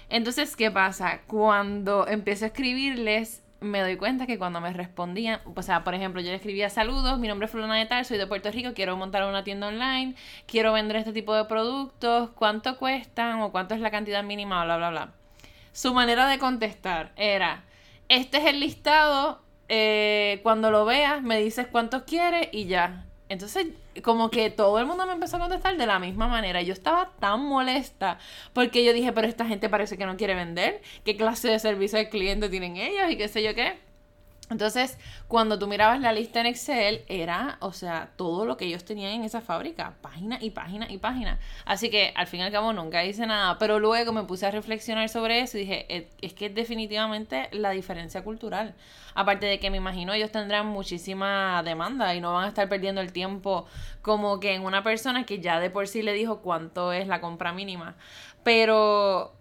Entonces, 0.10 0.56
¿qué 0.56 0.70
pasa? 0.70 1.22
Cuando 1.26 2.08
empiezo 2.08 2.46
a 2.46 2.50
escribirles, 2.50 3.43
me 3.64 3.82
doy 3.82 3.98
cuenta 3.98 4.28
que 4.28 4.38
cuando 4.38 4.62
me 4.62 4.72
respondían, 4.74 5.40
o 5.56 5.62
sea, 5.62 5.84
por 5.84 5.96
ejemplo, 5.96 6.22
yo 6.22 6.30
le 6.30 6.36
escribía 6.36 6.70
saludos, 6.70 7.18
mi 7.20 7.28
nombre 7.28 7.46
es 7.46 7.52
Fulana 7.52 7.76
de 7.76 7.86
Tal, 7.86 8.06
soy 8.06 8.18
de 8.18 8.28
Puerto 8.28 8.52
Rico, 8.52 8.74
quiero 8.74 8.96
montar 8.98 9.24
una 9.24 9.44
tienda 9.44 9.68
online, 9.68 10.16
quiero 10.46 10.74
vender 10.74 10.98
este 10.98 11.14
tipo 11.14 11.34
de 11.34 11.46
productos, 11.46 12.30
¿cuánto 12.32 12.78
cuestan 12.78 13.42
o 13.42 13.52
cuánto 13.52 13.74
es 13.74 13.82
la 13.82 13.92
cantidad 13.92 14.24
mínima, 14.24 14.64
bla, 14.64 14.78
bla, 14.78 14.90
bla. 14.90 15.14
Su 15.72 15.94
manera 15.94 16.28
de 16.28 16.38
contestar 16.38 17.14
era, 17.16 17.64
este 18.10 18.38
es 18.38 18.46
el 18.46 18.60
listado, 18.60 19.42
eh, 19.70 20.40
cuando 20.44 20.70
lo 20.70 20.86
veas 20.86 21.24
me 21.24 21.40
dices 21.40 21.68
cuántos 21.68 22.04
quieres 22.04 22.50
y 22.52 22.66
ya. 22.66 23.06
Entonces, 23.34 23.68
como 24.04 24.30
que 24.30 24.50
todo 24.50 24.80
el 24.80 24.86
mundo 24.86 25.06
me 25.06 25.14
empezó 25.14 25.38
a 25.38 25.40
contestar 25.40 25.76
de 25.76 25.86
la 25.86 26.00
misma 26.00 26.28
manera. 26.28 26.62
Yo 26.62 26.74
estaba 26.74 27.12
tan 27.20 27.44
molesta 27.46 28.20
porque 28.54 28.84
yo 28.84 28.94
dije, 28.94 29.12
pero 29.12 29.28
esta 29.28 29.46
gente 29.46 29.70
parece 29.70 29.98
que 29.98 30.06
no 30.06 30.18
quiere 30.18 30.36
vender. 30.36 30.82
¿Qué 31.04 31.18
clase 31.18 31.50
de 31.50 31.60
servicio 31.60 32.00
al 32.00 32.10
cliente 32.10 32.50
tienen 32.50 32.78
ellos? 32.78 33.10
Y 33.10 33.18
qué 33.18 33.28
sé 33.28 33.44
yo 33.44 33.56
qué. 33.56 33.93
Entonces, 34.54 34.98
cuando 35.28 35.60
tú 35.60 35.68
mirabas 35.68 36.00
la 36.00 36.14
lista 36.14 36.40
en 36.40 36.46
Excel, 36.46 37.04
era, 37.08 37.58
o 37.60 37.74
sea, 37.74 38.12
todo 38.16 38.46
lo 38.46 38.56
que 38.56 38.66
ellos 38.66 38.86
tenían 38.86 39.12
en 39.12 39.24
esa 39.24 39.42
fábrica, 39.42 39.96
página 40.02 40.38
y 40.40 40.52
página 40.52 40.90
y 40.90 40.98
página. 41.00 41.40
Así 41.66 41.90
que 41.90 42.14
al 42.16 42.28
fin 42.28 42.40
y 42.40 42.44
al 42.44 42.52
cabo 42.52 42.72
nunca 42.72 43.04
hice 43.04 43.26
nada, 43.28 43.58
pero 43.58 43.80
luego 43.80 44.14
me 44.14 44.24
puse 44.24 44.46
a 44.46 44.52
reflexionar 44.52 45.10
sobre 45.10 45.42
eso 45.42 45.58
y 45.58 45.62
dije, 45.62 45.86
"Eh, 45.94 46.10
es 46.22 46.34
que 46.34 46.46
es 46.46 46.56
definitivamente 46.56 47.50
la 47.52 47.72
diferencia 47.72 48.24
cultural. 48.24 48.76
Aparte 49.16 49.46
de 49.46 49.60
que 49.60 49.70
me 49.70 49.78
imagino 49.78 50.14
ellos 50.14 50.32
tendrán 50.32 50.68
muchísima 50.68 51.62
demanda 51.64 52.16
y 52.16 52.22
no 52.22 52.34
van 52.34 52.46
a 52.46 52.48
estar 52.48 52.70
perdiendo 52.70 53.02
el 53.02 53.12
tiempo 53.12 53.66
como 54.02 54.40
que 54.40 54.54
en 54.54 54.64
una 54.64 54.84
persona 54.84 55.26
que 55.26 55.40
ya 55.40 55.60
de 55.60 55.70
por 55.70 55.88
sí 55.88 56.02
le 56.02 56.14
dijo 56.14 56.42
cuánto 56.42 56.94
es 56.94 57.08
la 57.08 57.22
compra 57.22 57.54
mínima. 57.54 57.96
Pero 58.44 59.34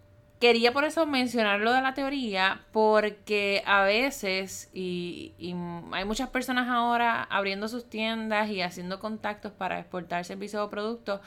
quería 0.43 0.73
por 0.73 0.83
eso 0.83 1.05
mencionar 1.05 1.61
lo 1.61 1.71
de 1.71 1.81
la 1.81 1.93
teoría, 1.93 2.59
porque 2.73 3.63
a 3.65 3.83
veces, 3.83 4.69
y, 4.73 5.31
y 5.37 5.55
hay 5.93 6.03
muchas 6.03 6.27
personas 6.29 6.67
ahora 6.67 7.23
abriendo 7.29 7.69
sus 7.69 7.89
tiendas 7.89 8.49
y 8.49 8.61
haciendo 8.61 8.99
contactos 8.99 9.53
para 9.53 9.79
exportar 9.79 10.25
servicios 10.25 10.61
o 10.61 10.69
productos, 10.69 11.21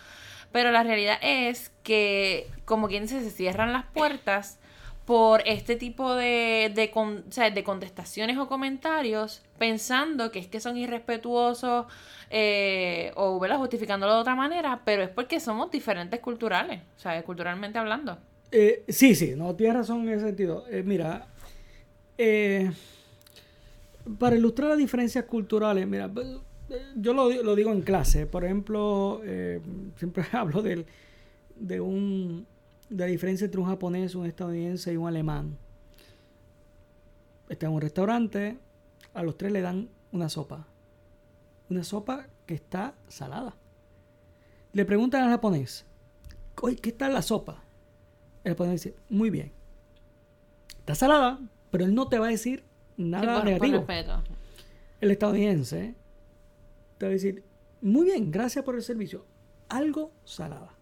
pero 0.53 0.71
la 0.71 0.83
realidad 0.83 1.17
es 1.23 1.73
que, 1.83 2.47
como 2.67 2.89
quien 2.89 3.05
dice, 3.05 3.23
se 3.23 3.31
cierran 3.31 3.73
las 3.73 3.87
puertas 3.87 4.59
por 5.07 5.41
este 5.47 5.77
tipo 5.77 6.15
de, 6.15 6.71
de, 6.75 6.91
con- 6.91 7.25
de 7.31 7.65
contestaciones 7.65 8.37
o 8.37 8.49
comentarios, 8.49 9.43
pensando 9.59 10.31
que 10.31 10.41
es 10.41 10.47
que 10.47 10.61
son 10.61 10.77
irrespetuosos 10.77 11.87
eh, 12.29 13.13
o 13.17 13.39
¿verdad? 13.41 13.57
justificándolo 13.57 14.13
de 14.13 14.21
otra 14.21 14.35
manera, 14.35 14.83
pero 14.85 15.03
es 15.03 15.09
porque 15.09 15.41
somos 15.41 15.71
diferentes 15.71 16.21
culturales, 16.21 16.83
o 16.99 17.01
sea, 17.01 17.23
culturalmente 17.23 17.79
hablando. 17.79 18.19
Eh, 18.59 18.85
sí, 18.89 19.15
sí, 19.15 19.35
no, 19.37 19.55
tienes 19.55 19.77
razón 19.77 20.09
en 20.09 20.15
ese 20.15 20.27
sentido. 20.29 20.65
Eh, 20.71 20.83
mira, 20.83 21.27
eh, 22.17 22.71
para 24.19 24.37
ilustrar 24.37 24.71
las 24.71 24.79
diferencias 24.79 25.25
culturales, 25.25 25.87
mira, 25.87 26.09
pues, 26.09 26.27
yo 26.97 27.13
lo, 27.13 27.29
di- 27.29 27.43
lo 27.43 27.55
digo 27.55 27.71
en 27.73 27.83
clase. 27.83 28.27
Por 28.27 28.45
ejemplo, 28.45 29.21
siempre 29.97 30.25
hablo 30.33 30.63
de, 30.63 30.87
un, 31.81 32.47
de 32.89 32.97
la 33.05 33.07
diferencia 33.11 33.45
entre 33.45 33.61
un 33.61 33.67
japonés, 33.67 34.15
un 34.15 34.27
estadounidense 34.27 34.93
y 34.93 34.97
un 34.97 35.09
alemán. 35.09 35.59
Está 37.49 37.67
en 37.67 37.73
un 37.73 37.81
restaurante, 37.81 38.57
a 39.15 39.23
los 39.23 39.37
tres 39.37 39.53
le 39.53 39.61
dan 39.61 39.89
una 40.13 40.29
sopa. 40.29 40.67
Una 41.69 41.85
sopa 41.85 42.27
que 42.47 42.55
está 42.55 42.95
salada. 43.09 43.55
Le 44.73 44.85
preguntan 44.85 45.25
al 45.25 45.31
japonés, 45.31 45.85
¿qué 46.83 46.93
tal 46.93 47.13
la 47.13 47.23
sopa? 47.23 47.63
El 48.47 48.53
japonés 48.53 48.83
dice, 48.85 48.97
muy 49.09 49.29
bien. 49.29 49.51
Está 50.79 50.95
salada, 50.95 51.41
pero 51.71 51.85
él 51.85 51.95
no 51.95 52.07
te 52.09 52.19
va 52.21 52.27
a 52.29 52.31
decir 52.31 52.63
nada 52.97 53.37
por- 53.37 53.45
negativo. 53.45 53.79
El 55.01 55.11
estadounidense 55.11 55.95
te 56.99 57.07
va 57.07 57.11
a 57.11 57.13
decir, 57.13 57.43
muy 57.81 58.05
bien, 58.07 58.31
gracias 58.31 58.65
por 58.65 58.77
el 58.77 58.83
servicio. 58.83 59.27
Algo 59.69 60.13
salada, 60.25 60.73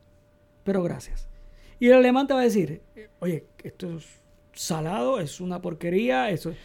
pero 0.62 0.82
gracias. 0.82 1.26
Y 1.80 1.86
el 1.86 1.94
alemán 1.94 2.26
te 2.26 2.34
va 2.34 2.40
a 2.40 2.44
decir, 2.44 2.82
oye, 3.20 3.46
esto 3.62 3.96
es 3.96 4.06
salado, 4.52 5.18
es 5.18 5.40
una 5.40 5.60
porquería, 5.62 6.28
eso 6.30 6.50
es... 6.50 6.58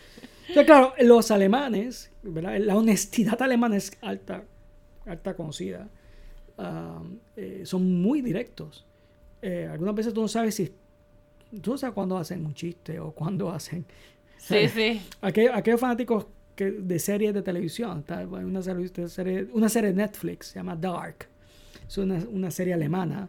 Entonces, 0.50 0.66
claro, 0.66 0.94
los 1.00 1.32
alemanes, 1.32 2.12
¿verdad? 2.24 2.58
la 2.60 2.76
honestidad 2.76 3.42
alemana 3.42 3.78
es 3.78 3.92
alta, 4.02 4.44
alta 5.06 5.34
conocida. 5.36 5.88
Ah, 6.58 7.02
eh, 7.38 7.62
son 7.66 8.02
muy 8.02 8.22
directos. 8.22 8.86
Eh, 9.42 9.66
algunas 9.72 9.96
veces 9.96 10.14
tú 10.14 10.22
no 10.22 10.28
sabes 10.28 10.56
si... 10.56 10.74
Tú 11.62 11.78
sabes 11.78 11.94
cuándo 11.94 12.18
hacen 12.18 12.46
un 12.46 12.54
chiste 12.54 13.00
o 13.00 13.12
cuándo 13.12 13.52
hacen... 13.52 13.86
Sí, 14.38 14.68
sí. 14.70 15.02
Aquellos, 15.22 15.54
aquellos 15.56 15.80
fanáticos 15.80 16.28
que, 16.56 16.72
de 16.72 17.00
series 17.00 17.34
de 17.34 17.42
televisión, 17.42 18.04
hay 18.08 18.26
una, 18.26 18.62
serie, 18.62 19.48
una 19.52 19.68
serie 19.70 19.90
de 19.90 19.96
Netflix, 19.96 20.48
se 20.48 20.60
llama 20.60 20.76
Dark, 20.76 21.28
es 21.88 21.98
una, 21.98 22.16
una 22.32 22.50
serie 22.52 22.74
alemana, 22.74 23.28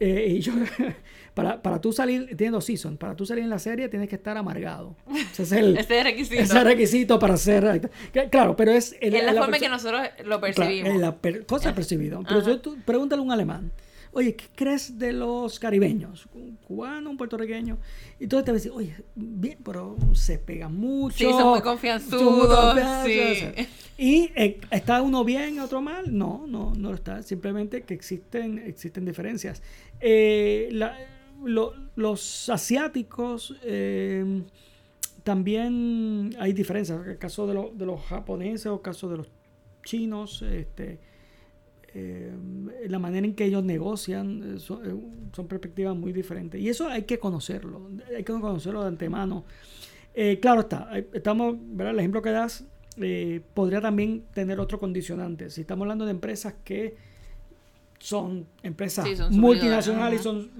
Eh, 0.00 0.36
y 0.36 0.40
yo, 0.40 0.52
para, 1.34 1.60
para 1.60 1.80
tú 1.80 1.92
salir, 1.92 2.36
tiene 2.36 2.52
dos 2.52 2.64
seasons, 2.64 2.96
para 2.98 3.16
tú 3.16 3.26
salir 3.26 3.42
en 3.42 3.50
la 3.50 3.58
serie 3.58 3.88
tienes 3.88 4.08
que 4.08 4.14
estar 4.16 4.36
amargado. 4.36 4.94
Ese 5.32 5.42
es 5.42 5.52
el, 5.52 5.76
Ese 5.76 5.98
es 5.98 6.04
requisito. 6.04 6.42
ese 6.42 6.64
requisito 6.64 7.18
para 7.18 7.36
ser... 7.36 7.90
Claro, 8.30 8.54
pero 8.54 8.70
es... 8.72 8.94
Es 9.00 9.12
la, 9.12 9.34
forma 9.34 9.56
en 9.56 9.62
que 9.62 9.68
nosotros 9.68 10.02
lo 10.24 10.40
percibimos. 10.40 10.82
Claro, 10.82 10.94
es 10.94 11.00
la 11.00 11.16
per- 11.16 11.46
cosa 11.46 11.74
percibida. 11.74 12.20
Pero 12.28 12.60
tú, 12.60 12.76
pregúntale 12.84 13.20
a 13.20 13.24
un 13.24 13.32
alemán. 13.32 13.72
Oye, 14.12 14.34
¿qué 14.36 14.46
crees 14.54 14.98
de 14.98 15.12
los 15.12 15.58
caribeños? 15.58 16.26
Un 16.34 16.56
cubano, 16.56 17.10
un 17.10 17.16
puertorriqueño. 17.16 17.78
Y 18.18 18.26
todo 18.26 18.42
te 18.42 18.50
va 18.50 18.54
a 18.56 18.58
decir, 18.58 18.72
oye, 18.74 18.94
bien, 19.14 19.58
pero 19.64 19.96
se 20.14 20.38
pegan 20.38 20.74
mucho. 20.74 21.16
Sí, 21.18 21.24
son 21.24 21.50
muy 21.50 21.60
confianzudos. 21.60 22.76
sí. 23.04 23.66
Y 23.98 24.30
eh, 24.36 24.60
está 24.70 25.02
uno 25.02 25.24
bien, 25.24 25.58
otro 25.60 25.82
mal. 25.82 26.16
No, 26.16 26.44
no, 26.48 26.72
no 26.76 26.88
lo 26.90 26.94
está. 26.94 27.22
Simplemente 27.22 27.82
que 27.82 27.94
existen, 27.94 28.58
existen 28.58 29.04
diferencias. 29.04 29.62
Eh, 30.00 30.68
la- 30.72 30.96
lo- 31.44 31.74
los 31.96 32.48
asiáticos 32.48 33.56
eh, 33.62 34.42
también 35.24 36.34
hay 36.38 36.52
diferencias. 36.52 37.06
El 37.06 37.18
caso 37.18 37.46
de, 37.46 37.54
lo- 37.54 37.70
de 37.74 37.86
los 37.86 38.00
japoneses 38.06 38.66
o 38.66 38.74
el 38.74 38.80
caso 38.82 39.08
de 39.08 39.18
los 39.18 39.26
chinos, 39.84 40.42
este, 40.42 40.98
eh, 42.00 42.88
la 42.88 42.98
manera 42.98 43.26
en 43.26 43.34
que 43.34 43.44
ellos 43.44 43.64
negocian 43.64 44.56
eh, 44.56 44.58
son, 44.58 44.86
eh, 44.88 44.94
son 45.34 45.46
perspectivas 45.46 45.96
muy 45.96 46.12
diferentes. 46.12 46.60
Y 46.60 46.68
eso 46.68 46.88
hay 46.88 47.02
que 47.02 47.18
conocerlo, 47.18 47.90
hay 48.08 48.24
que 48.24 48.32
conocerlo 48.32 48.82
de 48.82 48.88
antemano. 48.88 49.44
Eh, 50.14 50.40
claro 50.40 50.62
está, 50.62 50.90
estamos, 51.12 51.56
¿verdad? 51.60 51.92
el 51.92 52.00
ejemplo 52.00 52.22
que 52.22 52.30
das 52.30 52.64
eh, 52.96 53.40
podría 53.54 53.80
también 53.80 54.24
tener 54.34 54.58
otro 54.58 54.78
condicionante. 54.80 55.50
Si 55.50 55.60
estamos 55.60 55.84
hablando 55.84 56.04
de 56.04 56.10
empresas 56.10 56.54
que 56.64 56.96
son 58.00 58.46
empresas 58.62 59.06
Sí, 59.06 59.16
son 59.16 59.38
multinacionales 59.38 60.22
son 60.22 60.50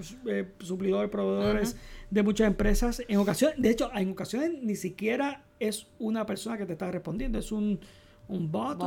suplidores, 0.59 1.09
proveedores 1.09 1.75
de 2.09 2.23
muchas 2.23 2.47
empresas. 2.47 3.01
En 3.07 3.17
ocasiones, 3.17 3.61
de 3.61 3.69
hecho, 3.69 3.91
en 3.93 4.11
ocasiones 4.11 4.51
ni 4.61 4.75
siquiera 4.75 5.43
es 5.59 5.87
una 5.99 6.25
persona 6.25 6.57
que 6.57 6.65
te 6.65 6.73
está 6.73 6.89
respondiendo, 6.91 7.39
es 7.39 7.51
un, 7.51 7.79
un 8.29 8.51
bot. 8.51 8.77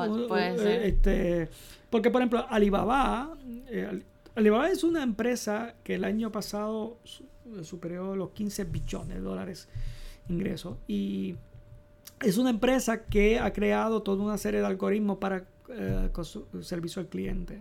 Ser. 0.59 0.83
este, 0.87 1.49
porque, 1.91 2.11
por 2.11 2.23
ejemplo, 2.23 2.47
Alibaba, 2.49 3.37
eh, 3.69 3.87
Ali- 3.89 4.05
Alibaba 4.35 4.71
es 4.71 4.83
una 4.85 5.03
empresa 5.03 5.75
que 5.85 5.95
el 5.97 6.05
año 6.05 6.33
pasado 6.33 6.97
su- 7.05 7.25
superó 7.63 8.17
los 8.17 8.31
15 8.31 8.65
billones 8.65 9.17
de 9.17 9.21
dólares 9.21 9.69
ingresos 10.29 10.79
y 10.89 11.35
es 12.23 12.39
una 12.39 12.51
empresa 12.51 13.05
que 13.05 13.39
ha 13.39 13.53
creado 13.53 14.03
toda 14.03 14.23
una 14.25 14.39
serie 14.39 14.61
de 14.61 14.67
algoritmos 14.67 15.19
para 15.19 15.45
eh, 15.69 16.09
servicio 16.63 17.01
al 17.01 17.09
cliente. 17.09 17.59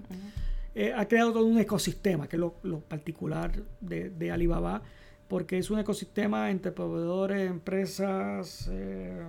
Eh, 0.76 0.94
ha 0.96 1.06
creado 1.08 1.34
todo 1.34 1.46
un 1.46 1.58
ecosistema, 1.60 2.28
que 2.28 2.36
es 2.38 2.40
lo, 2.40 2.56
lo 2.64 2.80
particular 2.80 3.52
de, 3.82 4.10
de 4.10 4.32
Alibaba, 4.32 4.82
porque 5.28 5.58
es 5.58 5.70
un 5.72 5.80
ecosistema 5.80 6.50
entre 6.52 6.72
proveedores, 6.72 7.50
empresas, 7.50 8.70
eh, 8.72 9.22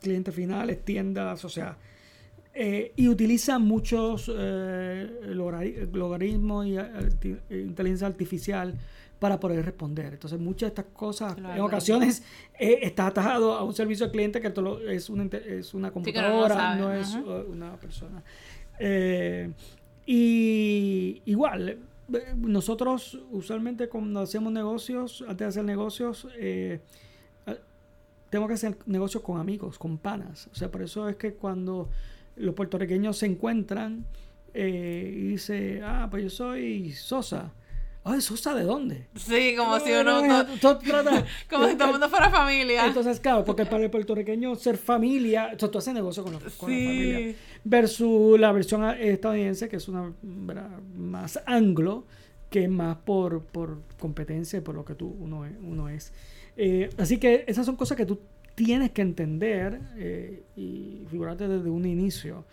clientes 0.00 0.34
finales, 0.34 0.84
tiendas, 0.84 1.44
o 1.44 1.48
sea, 1.48 1.76
eh, 2.54 2.92
y 2.96 3.08
utiliza 3.08 3.58
muchos 3.58 4.30
eh, 4.34 5.08
logari- 5.28 5.90
logaritmos 5.92 6.66
y 6.66 6.72
arti- 6.76 7.38
inteligencia 7.50 8.06
artificial 8.06 8.74
para 9.18 9.38
poder 9.40 9.64
responder. 9.64 10.14
Entonces, 10.14 10.38
muchas 10.38 10.68
de 10.70 10.80
estas 10.80 10.84
cosas, 10.92 11.34
Claro. 11.34 11.54
en 11.54 11.60
ocasiones, 11.60 12.22
eh, 12.58 12.78
está 12.82 13.08
atado 13.08 13.54
a 13.54 13.64
un 13.64 13.74
servicio 13.74 14.06
al 14.06 14.12
cliente 14.12 14.40
que 14.40 14.52
es 14.88 15.08
una, 15.10 15.24
es 15.36 15.74
una 15.74 15.90
computadora, 15.90 16.76
no 16.76 16.92
es 16.92 17.14
ajá. 17.14 17.22
una 17.48 17.76
persona. 17.76 18.22
Eh, 18.78 19.50
y 20.06 21.20
igual, 21.26 21.78
nosotros 22.36 23.20
usualmente 23.30 23.88
cuando 23.88 24.20
hacemos 24.20 24.52
negocios, 24.52 25.22
antes 25.22 25.38
de 25.38 25.44
hacer 25.46 25.64
negocios, 25.64 26.26
tengo 28.30 28.46
que 28.48 28.54
hacer 28.54 28.76
negocios 28.86 29.22
con 29.22 29.40
amigos, 29.40 29.78
con 29.78 29.98
panas. 29.98 30.48
O 30.52 30.54
sea, 30.54 30.70
por 30.70 30.82
eso 30.82 31.08
es 31.08 31.16
que 31.16 31.34
cuando 31.34 31.88
los 32.36 32.54
puertorriqueños 32.54 33.16
se 33.18 33.26
encuentran 33.26 34.04
eh, 34.54 35.12
y 35.16 35.26
dice, 35.28 35.80
ah, 35.84 36.08
pues 36.10 36.22
yo 36.24 36.30
soy 36.30 36.92
Sosa. 36.92 37.52
Ay, 38.04 38.20
¿Sosa 38.22 38.54
de 38.54 38.62
dónde? 38.62 39.06
Sí, 39.16 39.54
como 39.56 39.78
si 39.80 39.90
No, 39.90 40.00
uno. 40.00 40.22
no, 40.22 40.42
no- 40.44 40.58
como 41.50 41.68
si 41.68 41.74
todo 41.76 41.84
el 41.86 41.90
mundo 41.92 42.08
fuera 42.08 42.30
familia. 42.30 42.86
entonces, 42.86 43.20
claro, 43.20 43.44
porque 43.44 43.66
para 43.66 43.84
el 43.84 43.90
puertorriqueño 43.90 44.54
ser 44.54 44.78
familia, 44.78 45.50
o 45.54 45.58
sea, 45.58 45.70
tú 45.70 45.76
haces 45.78 45.92
negocio 45.92 46.22
con, 46.22 46.32
los- 46.32 46.42
con 46.54 46.70
la 46.70 46.76
familia. 46.76 47.34
Versus 47.64 48.40
la 48.40 48.52
versión 48.52 48.82
estadounidense, 48.98 49.68
que 49.68 49.76
es 49.76 49.88
una 49.88 50.10
¿verdad? 50.22 50.70
más 50.96 51.38
anglo, 51.44 52.06
que 52.48 52.64
es 52.64 52.70
más 52.70 52.96
por, 52.96 53.42
por 53.42 53.82
competencia, 53.98 54.62
por 54.64 54.74
lo 54.74 54.84
que 54.86 54.94
tú 54.94 55.14
uno 55.20 55.44
es. 55.44 55.52
Uno 55.62 55.88
es. 55.90 56.12
Eh, 56.60 56.90
así 56.98 57.18
que 57.18 57.44
esas 57.46 57.64
son 57.64 57.76
cosas 57.76 57.96
que 57.96 58.04
tú 58.04 58.18
tienes 58.56 58.90
que 58.90 59.02
entender 59.02 59.80
eh, 59.96 60.42
y 60.56 61.04
figurarte 61.08 61.46
desde 61.46 61.70
un 61.70 61.86
inicio. 61.86 62.44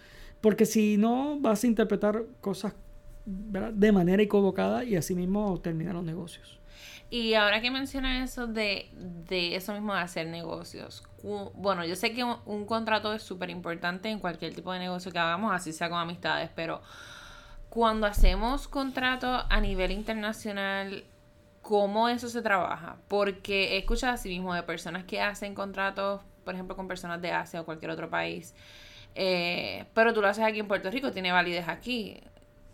Porque 0.41 0.68
si 0.68 0.95
no, 0.95 1.39
vas 1.39 1.64
a 1.64 1.68
interpretar 1.68 2.24
cosas 2.39 2.74
¿verdad? 3.26 3.74
de 3.74 3.91
manera 3.91 4.22
equivocada 4.22 4.84
y 4.84 4.95
así 4.95 5.16
mismo 5.16 5.60
terminar 5.60 5.95
los 5.95 6.03
negocios. 6.03 6.60
Y 7.10 7.34
ahora 7.34 7.62
que 7.62 7.72
mencionas 7.72 8.32
eso 8.32 8.45
de, 8.45 8.89
de 9.28 9.56
eso 9.56 9.74
mismo 9.74 9.95
de 9.95 10.01
hacer 10.01 10.28
negocios. 10.28 11.03
Bueno, 11.56 11.84
yo 11.84 11.95
sé 11.95 12.14
que 12.14 12.24
un, 12.24 12.36
un 12.45 12.66
contrato 12.66 13.12
es 13.14 13.24
súper 13.24 13.49
importante 13.49 14.10
en 14.10 14.20
cualquier 14.20 14.53
tipo 14.53 14.72
de 14.72 14.80
negocio 14.80 15.12
que 15.12 15.18
hagamos, 15.18 15.51
así 15.51 15.74
sea 15.74 15.89
con 15.89 15.97
amistades, 15.97 16.51
pero 16.56 16.82
cuando 17.70 18.06
hacemos 18.06 18.68
contratos 18.68 19.45
a 19.49 19.60
nivel 19.60 19.91
internacional, 19.91 21.03
¿cómo 21.66 22.07
eso 22.07 22.30
se 22.30 22.43
trabaja? 22.43 22.97
Porque 23.07 23.74
he 23.74 23.78
escuchado 23.80 24.13
así 24.13 24.30
mismo 24.30 24.53
de 24.53 24.61
personas 24.61 25.03
que 25.03 25.20
hacen 25.20 25.55
contratos, 25.55 26.22
por 26.43 26.53
ejemplo, 26.53 26.76
con 26.76 26.88
personas 26.88 27.20
de 27.24 27.32
Asia 27.32 27.59
o 27.61 27.66
cualquier 27.66 27.89
otro 27.89 28.07
país, 28.07 28.53
eh, 29.16 29.86
pero 29.95 30.13
tú 30.13 30.22
lo 30.22 30.28
haces 30.28 30.43
aquí 30.43 30.59
en 30.59 30.68
Puerto 30.68 30.91
Rico, 30.91 31.11
tiene 31.11 31.32
validez 31.32 31.68
aquí. 31.68 32.22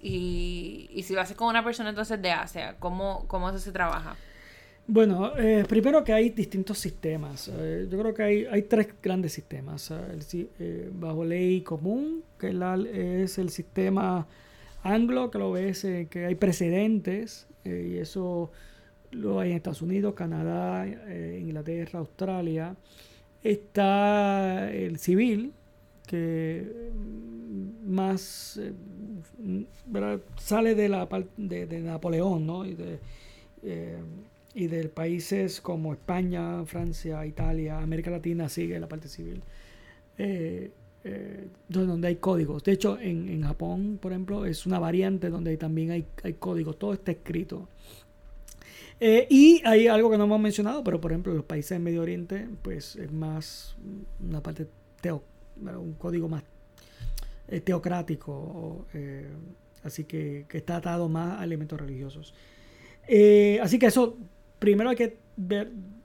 Y, 0.02 0.90
y 0.92 1.04
si 1.04 1.14
lo 1.14 1.22
haces 1.22 1.38
con 1.38 1.48
una 1.48 1.64
persona 1.64 1.92
entonces 1.92 2.22
de 2.22 2.32
Asia, 2.32 2.76
¿cómo, 2.80 3.24
cómo 3.30 3.50
eso 3.50 3.60
se 3.60 3.72
trabaja? 3.72 4.18
Bueno, 4.88 5.38
eh, 5.38 5.64
primero 5.70 6.04
que 6.04 6.12
hay 6.12 6.32
distintos 6.32 6.78
sistemas. 6.78 7.48
Eh, 7.48 7.88
yo 7.90 7.98
creo 7.98 8.14
que 8.14 8.24
hay, 8.24 8.46
hay 8.46 8.64
tres 8.64 8.90
grandes 9.02 9.32
sistemas. 9.32 9.94
Bajo 10.92 11.24
ley 11.24 11.62
común, 11.62 12.26
que 12.38 12.50
es 13.24 13.38
el 13.38 13.52
sistema 13.52 14.28
anglo, 14.84 15.32
que 15.32 15.38
lo 15.38 15.54
ves 15.54 15.88
que 16.10 16.26
hay 16.26 16.36
precedentes, 16.36 17.48
y 17.64 17.96
eso 17.98 18.52
lo 19.12 19.40
hay 19.40 19.52
en 19.52 19.58
Estados 19.58 19.82
Unidos, 19.82 20.14
Canadá, 20.14 20.88
eh, 20.88 21.40
Inglaterra, 21.42 22.00
Australia. 22.00 22.76
Está 23.44 24.72
el 24.72 24.98
civil, 25.00 25.54
que 26.12 26.92
mm, 26.94 27.90
más 27.90 28.60
eh, 28.62 28.74
mm, 29.40 29.62
sale 30.38 30.76
de 30.76 30.90
la 30.90 31.08
de, 31.38 31.66
de 31.66 31.80
Napoleón, 31.80 32.46
¿no? 32.46 32.66
Y 32.66 32.76
de, 32.76 33.00
eh, 33.64 33.98
y 34.54 34.68
de 34.68 34.90
países 34.90 35.62
como 35.62 35.94
España, 35.94 36.66
Francia, 36.66 37.26
Italia, 37.26 37.80
América 37.80 38.12
Latina 38.12 38.50
sigue 38.50 38.78
la 38.80 38.90
parte 38.90 39.08
civil, 39.08 39.42
eh, 40.18 40.72
donde 41.70 42.08
hay 42.10 42.18
códigos. 42.18 42.64
De 42.64 42.74
hecho, 42.74 43.00
en, 43.00 43.30
en 43.30 43.44
Japón, 43.44 43.98
por 44.02 44.12
ejemplo, 44.12 44.46
es 44.46 44.66
una 44.66 44.80
variante 44.80 45.30
donde 45.30 45.56
también 45.58 45.92
hay, 45.92 46.06
hay 46.24 46.34
códigos, 46.34 46.78
todo 46.78 46.94
está 46.94 47.12
escrito. 47.12 47.70
Eh, 49.04 49.26
y 49.32 49.64
hay 49.66 49.88
algo 49.88 50.12
que 50.12 50.18
no 50.20 50.26
hemos 50.26 50.40
mencionado, 50.40 50.84
pero 50.84 51.02
por 51.02 51.12
ejemplo, 51.12 51.34
los 51.34 51.44
países 51.44 51.72
del 51.72 51.82
Medio 51.82 52.04
Oriente, 52.04 52.48
pues 52.62 52.96
es 52.96 53.12
más 53.12 53.76
una 54.20 54.44
parte 54.44 54.68
teo, 55.02 55.24
un 55.60 55.96
código 55.96 56.30
más 56.30 56.44
eh, 57.48 57.62
teocrático, 57.62 58.86
eh, 58.94 59.28
así 59.84 60.04
que, 60.04 60.46
que 60.48 60.60
está 60.60 60.76
atado 60.76 61.10
más 61.10 61.40
a 61.40 61.44
elementos 61.44 61.82
religiosos. 61.82 62.36
Así 63.62 63.80
que 63.80 63.88
eso, 63.88 64.20
primero 64.60 64.92
hay 64.92 64.96
que 64.96 65.18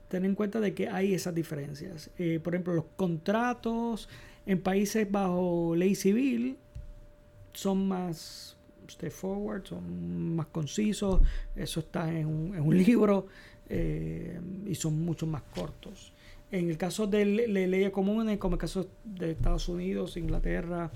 tener 0.07 0.29
en 0.29 0.33
cuenta 0.33 0.59
de 0.59 0.73
que 0.73 0.89
hay 0.89 1.13
esas 1.13 1.35
diferencias. 1.35 2.09
Por 2.43 2.55
ejemplo, 2.55 2.73
los 2.73 2.85
contratos 2.95 4.09
en 4.47 4.59
países 4.59 5.09
bajo 5.09 5.75
ley 5.75 5.93
civil 5.93 6.57
son 7.53 7.87
más 7.87 8.56
straightforward, 8.89 9.65
son 9.65 10.35
más 10.35 10.47
concisos, 10.47 11.21
eso 11.55 11.79
está 11.81 12.11
en 12.11 12.25
un, 12.27 12.55
en 12.55 12.61
un 12.61 12.77
libro 12.85 13.27
eh, 13.69 14.39
y 14.65 14.75
son 14.75 15.03
mucho 15.03 15.25
más 15.27 15.41
cortos. 15.53 16.13
En 16.51 16.69
el 16.69 16.77
caso 16.77 17.07
de 17.07 17.25
le- 17.25 17.47
le- 17.47 17.67
leyes 17.67 17.89
comunes, 17.91 18.37
como 18.37 18.55
el 18.55 18.59
caso 18.59 18.87
de 19.03 19.31
Estados 19.31 19.67
Unidos, 19.67 20.15
Inglaterra, 20.17 20.91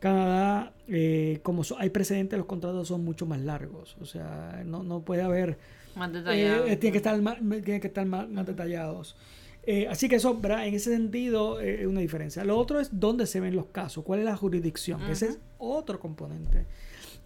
Canadá, 0.00 0.72
eh, 0.86 1.40
como 1.42 1.64
so- 1.64 1.76
hay 1.78 1.90
precedentes, 1.90 2.36
los 2.38 2.46
contratos 2.46 2.88
son 2.88 3.04
mucho 3.04 3.26
más 3.26 3.40
largos. 3.40 3.96
O 4.00 4.06
sea, 4.06 4.62
no, 4.64 4.82
no 4.82 5.00
puede 5.02 5.22
haber 5.22 5.58
Más 5.96 6.12
detallado. 6.12 6.66
eh, 6.66 6.76
tiene 6.76 6.92
que 6.92 6.98
estar 6.98 7.20
más, 7.20 7.38
tiene 7.64 7.80
que 7.80 7.86
estar 7.88 8.06
más, 8.06 8.28
más 8.28 8.46
detallados. 8.46 9.16
Eh, 9.64 9.86
así 9.88 10.08
que 10.08 10.16
eso, 10.16 10.34
¿verdad? 10.38 10.66
en 10.66 10.74
ese 10.74 10.90
sentido, 10.92 11.60
eh, 11.60 11.82
es 11.82 11.86
una 11.86 12.00
diferencia. 12.00 12.42
Lo 12.44 12.56
otro 12.56 12.80
es 12.80 12.88
dónde 12.98 13.26
se 13.26 13.38
ven 13.40 13.54
los 13.54 13.66
casos, 13.66 14.02
cuál 14.04 14.20
es 14.20 14.24
la 14.24 14.36
jurisdicción, 14.36 15.02
ese 15.10 15.26
es 15.26 15.38
otro 15.58 16.00
componente. 16.00 16.64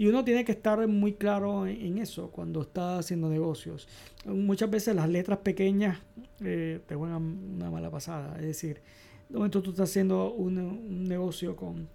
Y 0.03 0.09
uno 0.09 0.25
tiene 0.25 0.45
que 0.45 0.51
estar 0.51 0.85
muy 0.89 1.13
claro 1.13 1.65
en, 1.65 1.99
eso 1.99 2.29
cuando 2.33 2.63
está 2.63 2.99
haciendo 2.99 3.29
negocios. 3.29 3.87
Muchas 4.25 4.69
veces 4.69 4.97
las 4.97 5.09
letras 5.09 5.39
pequeñas 5.39 6.01
eh, 6.41 6.81
te 6.89 6.97
juegan 6.97 7.23
una 7.55 7.71
mala 7.71 7.89
pasada. 7.89 8.35
Es 8.41 8.47
decir, 8.47 8.81
de 9.29 9.37
momento 9.37 9.63
tú 9.63 9.71
estás 9.71 9.89
haciendo 9.89 10.33
un, 10.33 11.07
negocio 11.07 11.55
con 11.55 11.87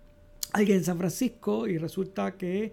alguien 0.53 0.77
en 0.77 0.83
San 0.85 0.97
Francisco 0.97 1.67
y 1.67 1.77
resulta 1.77 2.37
que 2.37 2.71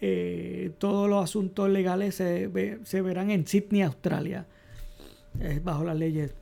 eh, 0.00 0.70
todos 0.78 1.10
los 1.10 1.24
asuntos 1.24 1.68
legales 1.68 2.14
se, 2.14 2.48
se 2.84 3.02
verán 3.02 3.32
en 3.32 3.44
Sydney, 3.44 3.82
Australia, 3.82 4.46
bajo 5.64 5.82
las 5.82 5.96
leyes. 5.96 6.32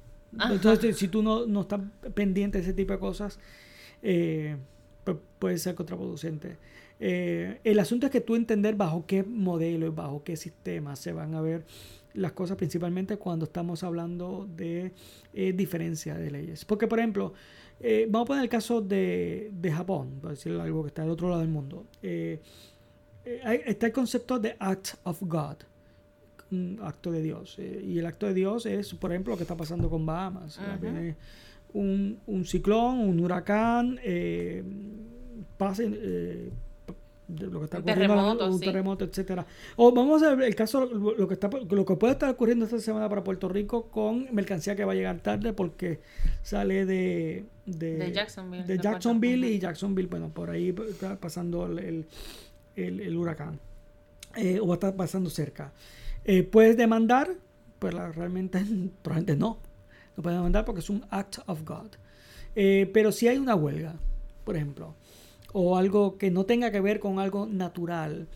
Entonces, 0.51 0.99
si 0.99 1.09
tú 1.09 1.23
no, 1.23 1.47
no, 1.47 1.63
estás 1.63 1.81
pendiente 2.13 2.59
de 2.59 2.65
ese 2.65 2.75
tipo 2.75 2.93
de 2.93 2.99
cosas, 2.99 3.39
eh, 4.03 4.59
puede 5.39 5.57
ser 5.57 5.75
contraproducente. 5.75 6.59
Eh, 7.01 7.61
el 7.65 7.79
asunto 7.79 8.07
es 8.07 8.13
que 8.13 8.21
tú 8.21 8.35
entender 8.35 8.77
bajo 8.77 9.05
qué 9.07 9.23
modelo 9.23 9.87
y 9.87 9.91
bajo 9.91 10.23
qué 10.23 10.37
sistema 10.37 10.97
se 10.97 11.13
van 11.13 11.35
a 11.35 11.41
ver 11.41 11.65
las 12.15 12.33
cosas, 12.33 12.57
principalmente 12.57 13.17
cuando 13.17 13.45
estamos 13.45 13.83
hablando 13.83 14.49
de 14.57 14.93
eh, 15.33 15.53
diferencia 15.53 16.15
de 16.15 16.31
leyes. 16.31 16.65
Porque, 16.65 16.87
por 16.87 17.01
ejemplo, 17.01 17.33
eh, 17.81 18.07
vamos 18.09 18.27
a 18.27 18.29
poner 18.29 18.45
el 18.45 18.49
caso 18.49 18.81
de, 18.81 19.51
de, 19.53 19.73
Japón, 19.73 20.19
para 20.21 20.35
decir 20.35 20.53
algo 20.53 20.83
que 20.83 20.89
está 20.89 21.03
al 21.03 21.11
otro 21.11 21.29
lado 21.29 21.41
del 21.41 21.51
mundo. 21.51 21.87
está 22.01 23.87
el 23.87 23.93
concepto 23.93 24.39
de 24.39 24.55
Act 24.61 24.95
of 25.03 25.21
God, 25.23 25.57
un 26.53 26.79
acto 26.83 27.11
de 27.11 27.21
Dios. 27.21 27.59
y 27.59 27.99
el 27.99 28.07
acto 28.07 28.27
de 28.27 28.35
Dios 28.35 28.65
es, 28.67 28.95
por 28.95 29.11
ejemplo, 29.11 29.33
lo 29.33 29.37
que 29.37 29.43
está 29.43 29.57
pasando 29.57 29.91
con 29.91 30.07
Bahamas. 30.07 30.61
un, 31.73 32.21
un, 32.27 32.45
ciclón, 32.45 33.01
un 33.01 33.19
huracán, 33.19 33.99
pase, 35.59 36.53
lo 37.29 37.59
que 37.61 37.65
está 37.65 37.79
ocurriendo, 37.79 38.47
un 38.51 38.61
terremoto, 38.61 39.05
etcétera. 39.05 39.47
O 39.77 39.93
vamos 39.93 40.23
a 40.23 40.35
ver 40.35 40.49
el 40.49 40.55
caso, 40.55 40.85
lo 40.85 41.27
que 41.27 41.35
está, 41.35 41.49
lo 41.49 41.85
que 41.85 41.97
puede 41.97 42.13
estar 42.13 42.31
ocurriendo 42.31 42.67
esta 42.67 42.79
semana 42.79 43.09
para 43.09 43.25
Puerto 43.25 43.49
Rico 43.49 43.87
con 43.87 44.29
mercancía 44.35 44.77
que 44.77 44.85
va 44.85 44.93
a 44.93 44.95
llegar 44.95 45.21
tarde 45.21 45.53
porque 45.53 46.01
sale 46.43 46.85
de 46.85 47.45
de, 47.67 48.13
Jacksonville, 48.13 48.65
de 48.65 48.79
Jacksonville 48.79 49.49
y 49.49 49.59
Jacksonville, 49.59 50.09
bueno, 50.09 50.29
por 50.29 50.51
ahí 50.51 50.75
está 50.91 51.17
pasando 51.17 51.67
el, 51.67 52.07
el, 52.77 53.17
huracán 53.17 53.59
eh, 54.37 54.61
o 54.61 54.67
va 54.67 54.75
a 54.75 54.77
estar 54.77 54.95
pasando 54.95 55.31
cerca. 55.31 55.73
Eh, 56.27 56.43
puedes 56.43 56.77
demandar, 56.77 57.31
pues 57.79 57.95
realmente 57.95 58.59
probablemente 59.03 59.37
no, 59.37 59.59
no 60.17 60.23
puedes 60.23 60.39
demandar 60.39 60.67
porque 60.67 60.81
es 60.81 60.91
un 60.91 61.05
act 61.09 61.39
of 61.47 61.65
God. 61.65 61.93
Eh, 62.55 62.91
pero 62.93 63.13
si 63.13 63.29
hay 63.29 63.39
una 63.39 63.55
huelga, 63.55 63.95
por 64.45 64.57
ejemplo 64.57 64.95
o 65.55 65.77
algo 65.77 66.19
que 66.19 66.33
no 66.33 66.45
tenga 66.45 66.73
que 66.73 66.81
ver 66.81 66.99
con 66.99 67.21
algo 67.21 67.47
natural. 67.47 68.27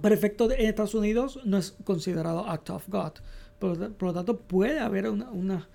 Para 0.00 0.14
efectos 0.14 0.52
en 0.52 0.66
Estados 0.66 0.94
Unidos 0.94 1.40
no 1.44 1.56
es 1.56 1.74
considerado 1.84 2.46
act 2.46 2.68
of 2.68 2.86
God. 2.88 3.12
Por, 3.58 3.78
lo 3.78 4.12
tanto, 4.12 4.36
puede 4.36 4.78
haber 4.78 5.08
unas 5.08 5.28
una, 5.32 5.68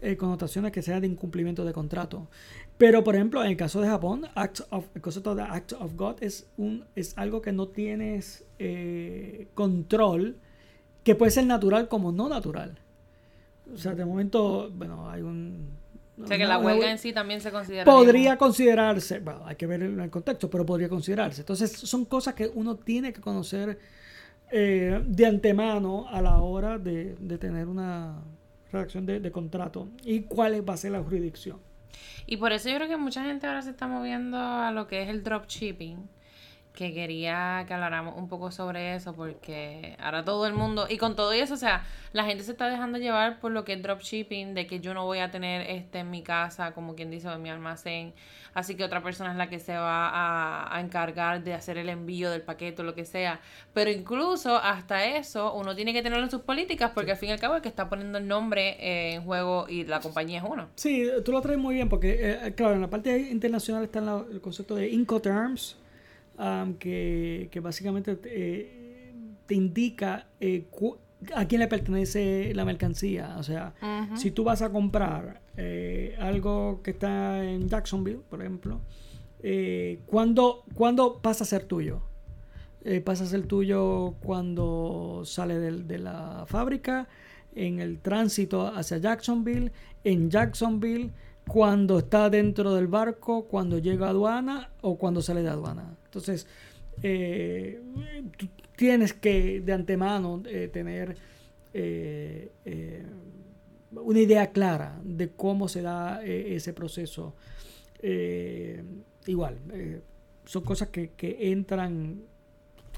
eh, 0.00 0.16
connotaciones 0.16 0.72
que 0.72 0.80
sean 0.80 1.02
de 1.02 1.08
incumplimiento 1.08 1.62
de 1.62 1.74
contrato. 1.74 2.26
Pero, 2.78 3.04
por 3.04 3.16
ejemplo, 3.16 3.42
en 3.44 3.50
el 3.50 3.56
caso 3.58 3.82
de 3.82 3.88
Japón, 3.88 4.24
act 4.34 4.60
of, 4.70 4.86
el 4.94 5.02
concepto 5.02 5.34
de 5.34 5.42
act 5.42 5.72
of 5.74 5.94
God 5.94 6.16
es, 6.22 6.48
un, 6.56 6.86
es 6.96 7.16
algo 7.18 7.42
que 7.42 7.52
no 7.52 7.68
tienes 7.68 8.46
eh, 8.58 9.48
control, 9.54 10.36
que 11.04 11.14
puede 11.14 11.32
ser 11.32 11.44
natural 11.44 11.88
como 11.88 12.12
no 12.12 12.30
natural. 12.30 12.78
O 13.74 13.76
sea, 13.76 13.94
de 13.94 14.06
momento, 14.06 14.70
bueno, 14.74 15.10
hay 15.10 15.20
un 15.20 15.68
o 16.22 16.26
sea 16.26 16.36
que 16.36 16.46
la 16.46 16.58
huelga 16.58 16.90
en 16.90 16.98
sí 16.98 17.12
también 17.12 17.40
se 17.40 17.50
considera. 17.50 17.84
Podría 17.84 18.36
considerarse, 18.36 19.20
bueno, 19.20 19.42
hay 19.46 19.56
que 19.56 19.66
ver 19.66 19.82
el 19.82 20.10
contexto, 20.10 20.50
pero 20.50 20.66
podría 20.66 20.88
considerarse. 20.88 21.42
Entonces, 21.42 21.72
son 21.72 22.04
cosas 22.04 22.34
que 22.34 22.50
uno 22.54 22.76
tiene 22.76 23.12
que 23.12 23.20
conocer 23.20 23.78
eh, 24.50 25.02
de 25.06 25.26
antemano 25.26 26.06
a 26.08 26.22
la 26.22 26.38
hora 26.38 26.78
de, 26.78 27.14
tener 27.38 27.68
una 27.68 28.22
redacción 28.72 29.06
de, 29.06 29.20
de, 29.20 29.30
contrato 29.30 29.88
y 30.04 30.22
cuál 30.22 30.68
va 30.68 30.74
a 30.74 30.76
ser 30.76 30.92
la 30.92 31.02
jurisdicción. 31.02 31.58
Y 32.26 32.36
por 32.36 32.52
eso 32.52 32.68
yo 32.68 32.76
creo 32.76 32.88
que 32.88 32.96
mucha 32.96 33.24
gente 33.24 33.46
ahora 33.46 33.62
se 33.62 33.70
está 33.70 33.86
moviendo 33.86 34.38
a 34.38 34.70
lo 34.70 34.86
que 34.86 35.02
es 35.02 35.08
el 35.08 35.22
dropshipping 35.22 36.17
que 36.78 36.94
quería 36.94 37.64
que 37.66 37.74
habláramos 37.74 38.16
un 38.16 38.28
poco 38.28 38.52
sobre 38.52 38.94
eso 38.94 39.12
porque 39.12 39.96
ahora 39.98 40.24
todo 40.24 40.46
el 40.46 40.52
mundo, 40.52 40.86
y 40.88 40.96
con 40.96 41.16
todo 41.16 41.32
eso, 41.32 41.54
o 41.54 41.56
sea, 41.56 41.84
la 42.12 42.22
gente 42.24 42.44
se 42.44 42.52
está 42.52 42.68
dejando 42.68 42.98
llevar 42.98 43.40
por 43.40 43.50
lo 43.50 43.64
que 43.64 43.72
es 43.72 43.82
dropshipping, 43.82 44.54
de 44.54 44.68
que 44.68 44.78
yo 44.78 44.94
no 44.94 45.04
voy 45.04 45.18
a 45.18 45.32
tener 45.32 45.68
este 45.68 45.98
en 45.98 46.10
mi 46.12 46.22
casa, 46.22 46.74
como 46.74 46.94
quien 46.94 47.10
dice, 47.10 47.26
en 47.32 47.42
mi 47.42 47.50
almacén, 47.50 48.14
así 48.54 48.76
que 48.76 48.84
otra 48.84 49.02
persona 49.02 49.32
es 49.32 49.36
la 49.36 49.48
que 49.48 49.58
se 49.58 49.76
va 49.76 50.72
a, 50.72 50.80
encargar 50.80 51.42
de 51.42 51.52
hacer 51.52 51.78
el 51.78 51.88
envío 51.88 52.30
del 52.30 52.42
paquete 52.42 52.82
o 52.82 52.84
lo 52.84 52.94
que 52.94 53.04
sea, 53.04 53.40
pero 53.74 53.90
incluso 53.90 54.56
hasta 54.56 55.04
eso 55.04 55.54
uno 55.54 55.74
tiene 55.74 55.92
que 55.92 56.00
tenerlo 56.04 56.26
en 56.26 56.30
sus 56.30 56.42
políticas 56.42 56.92
porque 56.94 57.10
al 57.10 57.16
fin 57.16 57.30
y 57.30 57.32
al 57.32 57.40
cabo 57.40 57.56
es 57.56 57.62
que 57.62 57.68
está 57.68 57.88
poniendo 57.88 58.18
el 58.18 58.28
nombre 58.28 58.76
eh, 58.78 59.14
en 59.14 59.24
juego 59.24 59.66
y 59.68 59.84
la 59.84 59.98
compañía 59.98 60.38
es 60.38 60.44
uno. 60.48 60.68
Sí, 60.76 61.10
tú 61.24 61.32
lo 61.32 61.40
traes 61.40 61.58
muy 61.58 61.74
bien 61.74 61.88
porque, 61.88 62.18
eh, 62.20 62.54
claro, 62.54 62.74
en 62.74 62.82
la 62.82 62.88
parte 62.88 63.18
internacional 63.18 63.82
está 63.82 63.98
el 63.98 64.40
concepto 64.40 64.76
de 64.76 64.88
Incoterms, 64.90 65.76
que, 66.78 67.60
básicamente 67.62 68.16
te, 68.16 69.12
te 69.46 69.54
indica 69.54 70.28
eh, 70.40 70.66
a 71.34 71.46
quién 71.46 71.60
le 71.60 71.68
pertenece 71.68 72.52
la 72.54 72.64
mercancía. 72.64 73.36
O 73.38 73.42
sea, 73.42 73.74
si 74.14 74.30
tú 74.30 74.44
vas 74.44 74.62
a 74.62 74.70
comprar 74.70 75.40
eh, 75.56 76.16
algo 76.20 76.80
que 76.82 76.92
está 76.92 77.44
en 77.44 77.68
Jacksonville, 77.68 78.20
por 78.28 78.40
ejemplo, 78.40 78.80
eh, 79.42 80.00
¿cuándo, 80.06 80.64
pasa 81.22 81.44
a 81.44 81.46
ser 81.46 81.64
tuyo? 81.64 82.02
pasa 83.04 83.24
a 83.24 83.26
ser 83.26 83.42
tuyo 83.46 84.14
cuando 84.20 85.20
sale 85.26 85.58
de 85.58 85.98
la 85.98 86.44
fábrica, 86.46 87.06
en 87.54 87.80
el 87.80 87.98
tránsito 87.98 88.66
hacia 88.66 88.96
Jacksonville, 88.96 89.72
en 90.04 90.30
Jacksonville, 90.30 91.10
cuando 91.46 91.98
está 91.98 92.30
dentro 92.30 92.74
del 92.74 92.86
barco, 92.86 93.46
cuando 93.46 93.78
llega 93.78 94.06
a 94.06 94.10
aduana 94.10 94.70
o 94.80 94.96
cuando 94.96 95.20
sale 95.20 95.42
de 95.42 95.48
aduana. 95.50 95.97
Entonces, 96.08 96.46
eh, 97.02 97.80
tienes 98.76 99.12
que 99.12 99.60
de 99.60 99.72
antemano 99.72 100.42
eh, 100.46 100.68
tener 100.72 101.16
eh, 101.74 102.50
una 103.92 104.20
idea 104.20 104.50
clara 104.50 104.98
de 105.04 105.30
cómo 105.30 105.68
se 105.68 105.82
da 105.82 106.22
ese 106.24 106.72
proceso. 106.72 107.34
igual, 109.26 109.58
son 110.44 110.62
cosas 110.62 110.88
que, 110.88 111.12
entran 111.40 112.22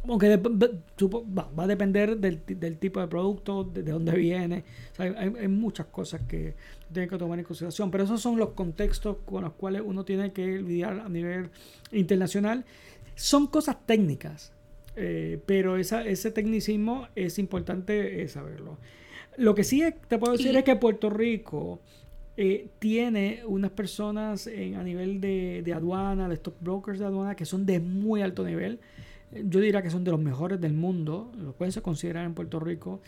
aunque 0.09 0.35
va, 0.39 1.65
a 1.65 1.67
depender 1.67 2.17
del, 2.17 2.79
tipo 2.79 3.01
de 3.01 3.07
producto, 3.07 3.65
de, 3.65 3.83
dónde 3.83 4.13
viene. 4.13 4.65
hay, 4.97 5.49
muchas 5.49 5.87
cosas 5.87 6.23
que 6.23 6.55
tiene 6.91 7.07
que 7.07 7.19
tomar 7.19 7.39
en 7.39 7.45
consideración. 7.45 7.91
Pero 7.91 8.05
esos 8.05 8.21
son 8.21 8.39
los 8.39 8.51
contextos 8.51 9.19
con 9.27 9.45
los 9.45 9.53
cuales 9.55 9.83
uno 9.85 10.05
tiene 10.05 10.33
que 10.33 10.47
lidiar 10.63 11.01
a 11.01 11.09
nivel 11.09 11.51
internacional 11.93 12.65
son 13.21 13.49
cosas 13.49 13.77
técnicas, 13.85 14.51
eh, 14.97 15.39
pero 15.45 15.77
esa, 15.77 16.07
ese 16.07 16.31
tecnicismo 16.31 17.09
es 17.14 17.39
importante 17.39 18.23
eh, 18.23 18.29
saberlo. 18.29 18.79
Lo 19.37 19.55
que 19.55 19.62
sí 19.62 19.83
te 20.09 20.18
puedo 20.18 20.33
decir 20.33 20.57
es 20.57 20.64
que 20.64 20.75
Puerto 20.77 21.11
Rico 21.11 21.81
eh, 22.39 22.68
tiene 22.79 23.43
unas 23.45 23.73
personas 23.73 24.47
a 24.47 24.83
nivel 24.83 25.21
de, 25.21 25.61
de, 25.62 25.73
aduana, 25.75 26.31
de 26.31 26.37
stockbrokers 26.37 26.99
de 26.99 27.05
aduana, 27.05 27.37
que 27.37 27.45
son 27.45 27.66
de 27.66 27.79
muy 27.79 28.23
alto 28.23 28.43
nivel. 28.43 28.81
Yo 29.33 29.61
diría 29.61 29.83
que 29.83 29.91
son 29.91 30.03
de 30.03 30.12
los 30.12 30.21
mejores 30.21 30.59
del 30.59 30.73
mundo, 30.73 31.31
lo 31.37 31.53
pueden 31.53 31.79
considerar 31.83 32.25
en 32.25 32.33
Puerto 32.33 32.59
Rico, 32.59 33.03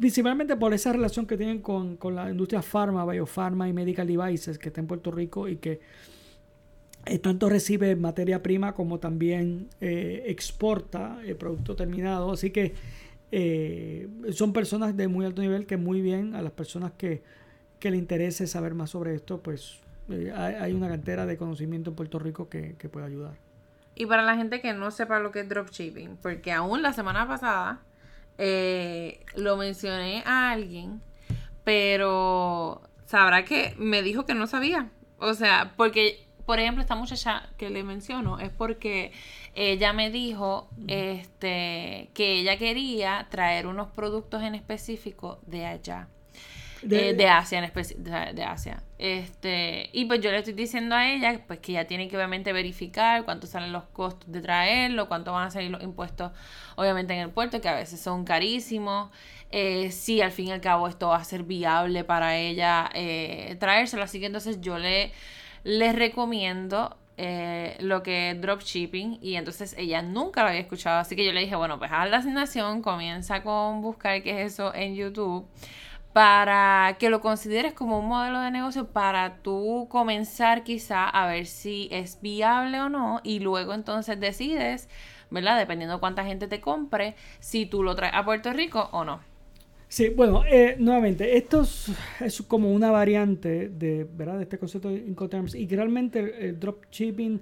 principalmente 0.00 0.56
por 0.56 0.72
esa 0.72 0.94
relación 0.94 1.26
que 1.26 1.36
tienen 1.36 1.60
con, 1.60 1.98
con 1.98 2.14
la 2.14 2.30
industria 2.30 2.62
farma, 2.62 3.04
biofarma 3.04 3.68
y 3.68 3.74
medical 3.74 4.06
devices 4.06 4.58
que 4.58 4.68
está 4.68 4.80
en 4.80 4.86
Puerto 4.86 5.10
Rico 5.10 5.46
y 5.46 5.56
que 5.56 5.80
eh, 7.06 7.20
tanto 7.20 7.48
recibe 7.48 7.94
materia 7.94 8.42
prima 8.42 8.74
como 8.74 8.98
también 8.98 9.68
eh, 9.80 10.24
exporta 10.26 11.18
el 11.24 11.36
producto 11.36 11.76
terminado. 11.76 12.32
Así 12.32 12.50
que 12.50 12.74
eh, 13.30 14.08
son 14.32 14.52
personas 14.52 14.96
de 14.96 15.06
muy 15.06 15.24
alto 15.24 15.40
nivel 15.40 15.66
que 15.66 15.76
muy 15.76 16.00
bien 16.00 16.34
a 16.34 16.42
las 16.42 16.50
personas 16.50 16.92
que, 16.98 17.22
que 17.78 17.92
le 17.92 17.96
interese 17.96 18.48
saber 18.48 18.74
más 18.74 18.90
sobre 18.90 19.14
esto, 19.14 19.40
pues 19.40 19.78
hay, 20.34 20.72
una 20.72 20.88
cantera 20.88 21.26
de 21.26 21.36
conocimiento 21.36 21.90
en 21.90 21.96
Puerto 21.96 22.18
Rico 22.18 22.48
que, 22.48 22.74
que, 22.76 22.88
puede 22.88 23.06
ayudar. 23.06 23.36
Y 23.94 24.06
para 24.06 24.22
la 24.22 24.36
gente 24.36 24.60
que 24.60 24.72
no 24.72 24.90
sepa 24.90 25.20
lo 25.20 25.30
que 25.30 25.40
es 25.40 25.48
dropshipping, 25.48 26.16
porque 26.20 26.52
aún 26.52 26.82
la 26.82 26.92
semana 26.92 27.26
pasada 27.26 27.82
lo 29.36 29.56
mencioné 29.56 30.22
a 30.26 30.50
alguien, 30.50 31.00
pero 31.64 32.82
sabrá 33.06 33.44
que 33.44 33.74
me 33.78 34.02
dijo 34.02 34.26
que 34.26 34.34
no 34.34 34.46
sabía. 34.46 34.90
O 35.18 35.34
sea, 35.34 35.72
porque 35.76 36.25
por 36.46 36.60
ejemplo, 36.60 36.80
esta 36.80 36.94
muchacha 36.94 37.48
que 37.58 37.70
le 37.70 37.82
menciono 37.82 38.38
es 38.38 38.50
porque 38.50 39.12
ella 39.54 39.92
me 39.92 40.10
dijo 40.10 40.68
este, 40.86 42.08
que 42.14 42.38
ella 42.38 42.56
quería 42.56 43.26
traer 43.30 43.66
unos 43.66 43.88
productos 43.88 44.42
en 44.44 44.54
específico 44.54 45.40
de 45.46 45.66
allá. 45.66 46.08
de, 46.82 47.10
eh, 47.10 47.28
Asia 47.28 47.58
en 47.58 47.64
especie, 47.64 47.96
de, 47.98 48.44
Asia. 48.44 48.80
Este, 48.96 49.90
y 49.92 50.04
pues 50.04 50.20
yo 50.20 50.30
le 50.30 50.38
estoy 50.38 50.52
diciendo 50.52 50.94
a 50.94 51.10
ella 51.10 51.40
pues 51.48 51.58
que 51.58 51.72
ella 51.72 51.88
tiene 51.88 52.06
que 52.06 52.16
obviamente 52.16 52.52
verificar 52.52 53.24
cuánto 53.24 53.48
salen 53.48 53.72
los 53.72 53.84
costos 53.84 54.30
de 54.30 54.40
traerlo, 54.40 55.08
cuánto 55.08 55.32
van 55.32 55.48
a 55.48 55.50
salir 55.50 55.70
los 55.70 55.82
impuestos 55.82 56.30
obviamente 56.76 57.12
en 57.12 57.20
el 57.20 57.30
puerto, 57.30 57.60
que 57.60 57.68
a 57.68 57.74
veces 57.74 57.98
son 57.98 58.24
carísimos. 58.24 59.10
Eh, 59.50 59.90
si 59.90 60.20
al 60.20 60.32
fin 60.32 60.48
y 60.48 60.52
al 60.52 60.60
cabo 60.60 60.88
esto 60.88 61.08
va 61.08 61.16
a 61.16 61.24
ser 61.24 61.44
viable 61.44 62.04
para 62.04 62.36
ella 62.36 62.88
eh, 62.94 63.56
traérselo. 63.58 64.04
Así 64.04 64.20
que 64.20 64.26
entonces 64.26 64.60
yo 64.60 64.78
le 64.78 65.12
les 65.66 65.96
recomiendo 65.96 66.96
eh, 67.16 67.76
lo 67.80 68.04
que 68.04 68.30
es 68.30 68.40
dropshipping 68.40 69.18
y 69.20 69.34
entonces 69.34 69.74
ella 69.76 70.00
nunca 70.00 70.42
lo 70.42 70.50
había 70.50 70.60
escuchado. 70.60 71.00
Así 71.00 71.16
que 71.16 71.26
yo 71.26 71.32
le 71.32 71.40
dije, 71.40 71.56
bueno, 71.56 71.76
pues 71.76 71.90
haz 71.92 72.08
la 72.08 72.18
asignación, 72.18 72.82
comienza 72.82 73.42
con 73.42 73.82
buscar 73.82 74.22
qué 74.22 74.42
es 74.42 74.52
eso 74.52 74.72
en 74.72 74.94
YouTube 74.94 75.44
para 76.12 76.96
que 77.00 77.10
lo 77.10 77.20
consideres 77.20 77.74
como 77.74 77.98
un 77.98 78.06
modelo 78.06 78.40
de 78.40 78.52
negocio 78.52 78.86
para 78.86 79.38
tú 79.42 79.88
comenzar 79.90 80.62
quizá 80.62 81.08
a 81.08 81.26
ver 81.26 81.46
si 81.46 81.88
es 81.90 82.20
viable 82.22 82.80
o 82.80 82.88
no 82.88 83.20
y 83.24 83.40
luego 83.40 83.74
entonces 83.74 84.20
decides, 84.20 84.88
¿verdad? 85.30 85.58
Dependiendo 85.58 85.94
de 85.96 86.00
cuánta 86.00 86.24
gente 86.24 86.46
te 86.46 86.60
compre, 86.60 87.16
si 87.40 87.66
tú 87.66 87.82
lo 87.82 87.96
traes 87.96 88.14
a 88.14 88.24
Puerto 88.24 88.52
Rico 88.52 88.88
o 88.92 89.04
no. 89.04 89.20
Sí, 89.96 90.10
bueno, 90.10 90.44
eh, 90.46 90.76
nuevamente, 90.78 91.38
esto 91.38 91.62
es, 91.62 92.42
como 92.46 92.70
una 92.70 92.90
variante 92.90 93.70
de, 93.70 94.04
¿verdad? 94.04 94.42
este 94.42 94.58
concepto 94.58 94.90
de 94.90 94.98
Incoterms 94.98 95.54
y 95.54 95.66
realmente 95.68 96.48
el, 96.48 96.60
dropshipping 96.60 97.40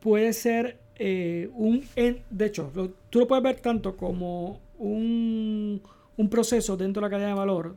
puede 0.00 0.32
ser 0.32 0.78
eh, 0.96 1.50
un, 1.52 1.84
de 2.30 2.46
hecho, 2.46 2.72
tú 3.10 3.18
lo 3.18 3.28
puedes 3.28 3.44
ver 3.44 3.60
tanto 3.60 3.98
como 3.98 4.60
un, 4.78 5.82
un 6.16 6.30
proceso 6.30 6.74
dentro 6.74 7.02
de 7.02 7.06
la 7.06 7.10
cadena 7.10 7.28
de 7.28 7.34
valor 7.34 7.76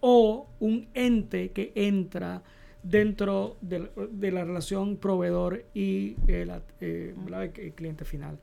o 0.00 0.46
un 0.60 0.86
ente 0.92 1.48
que 1.52 1.72
entra 1.74 2.42
dentro 2.82 3.56
de, 3.62 4.30
la 4.30 4.44
relación 4.44 4.98
proveedor 4.98 5.64
y 5.72 6.16
el, 6.26 6.52
eh, 6.82 7.14
el 7.22 7.72
cliente 7.72 8.04
final. 8.04 8.38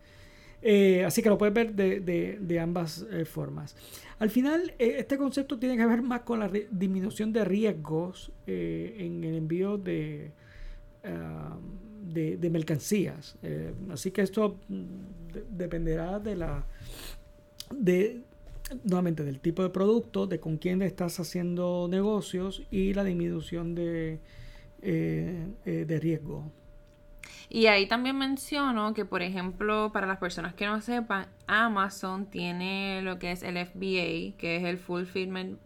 Eh, 0.67 1.05
así 1.05 1.21
que 1.21 1.29
lo 1.29 1.37
puedes 1.37 1.53
ver 1.53 1.75
de, 1.75 2.59
ambas 2.59 3.05
eh, 3.11 3.23
formas. 3.23 3.75
Al 4.17 4.31
final, 4.31 4.73
eh, 4.79 4.95
este 4.97 5.15
concepto 5.15 5.59
tiene 5.59 5.77
que 5.77 5.85
ver 5.85 6.01
más 6.01 6.21
con 6.21 6.39
la 6.39 6.49
disminución 6.49 7.31
de 7.31 7.45
riesgos 7.45 8.31
en 8.47 9.23
el 9.23 9.35
envío 9.35 9.77
de, 9.77 10.31
ah, 11.03 11.55
de, 12.01 12.49
mercancías. 12.49 13.37
así 13.91 14.09
que 14.09 14.23
esto 14.23 14.59
mm, 14.67 15.55
dependerá 15.55 16.17
de 16.17 16.35
la... 16.35 16.65
De, 17.71 18.21
nuevamente 18.83 19.23
del 19.23 19.41
tipo 19.41 19.61
de 19.61 19.69
producto, 19.69 20.25
de 20.25 20.39
con 20.39 20.57
quién 20.57 20.81
estás 20.81 21.19
haciendo 21.19 21.87
negocios 21.87 22.63
y 22.71 22.95
la 22.95 23.03
disminución 23.03 23.75
de, 23.75 24.17
de 24.81 25.99
riesgo. 25.99 26.51
Y 27.49 27.67
ahí 27.67 27.87
también 27.87 28.17
menciono 28.17 28.93
que, 28.93 29.05
por 29.05 29.21
ejemplo, 29.21 29.91
para 29.93 30.07
las 30.07 30.17
personas 30.17 30.53
que 30.53 30.65
no 30.65 30.81
sepan, 30.81 31.27
Amazon 31.47 32.25
tiene 32.25 33.01
lo 33.01 33.19
que 33.19 33.31
es 33.31 33.43
el 33.43 33.57
FBA, 33.57 34.37
que 34.37 34.57
es 34.57 34.63
el 34.63 34.77
Fulfillment 34.77 35.59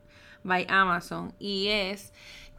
by 0.44 0.66
Amazon, 0.70 1.34
y 1.40 1.68
es 1.68 2.14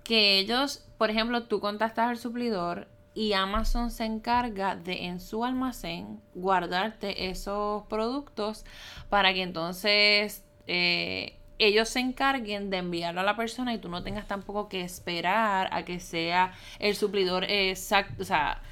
que 0.04 0.38
ellos, 0.38 0.86
por 0.98 1.10
ejemplo, 1.10 1.44
tú 1.44 1.60
contactas 1.60 2.08
al 2.08 2.18
suplidor 2.18 2.88
y 3.14 3.32
Amazon 3.32 3.90
se 3.90 4.04
encarga 4.04 4.76
de 4.76 5.06
en 5.06 5.20
su 5.20 5.44
almacén 5.44 6.20
guardarte 6.34 7.28
esos 7.28 7.84
productos 7.86 8.64
para 9.08 9.32
que 9.34 9.42
entonces 9.42 10.44
eh, 10.66 11.36
ellos 11.58 11.88
se 11.88 12.00
encarguen 12.00 12.70
de 12.70 12.78
enviarlo 12.78 13.20
a 13.20 13.24
la 13.24 13.36
persona 13.36 13.74
y 13.74 13.78
tú 13.78 13.88
no 13.88 14.02
tengas 14.02 14.26
tampoco 14.26 14.68
que 14.68 14.80
esperar 14.82 15.68
a 15.72 15.84
que 15.84 16.00
sea 16.00 16.52
el 16.78 16.94
suplidor 16.94 17.44
exacto, 17.44 18.22
o 18.22 18.24
sea, 18.24 18.62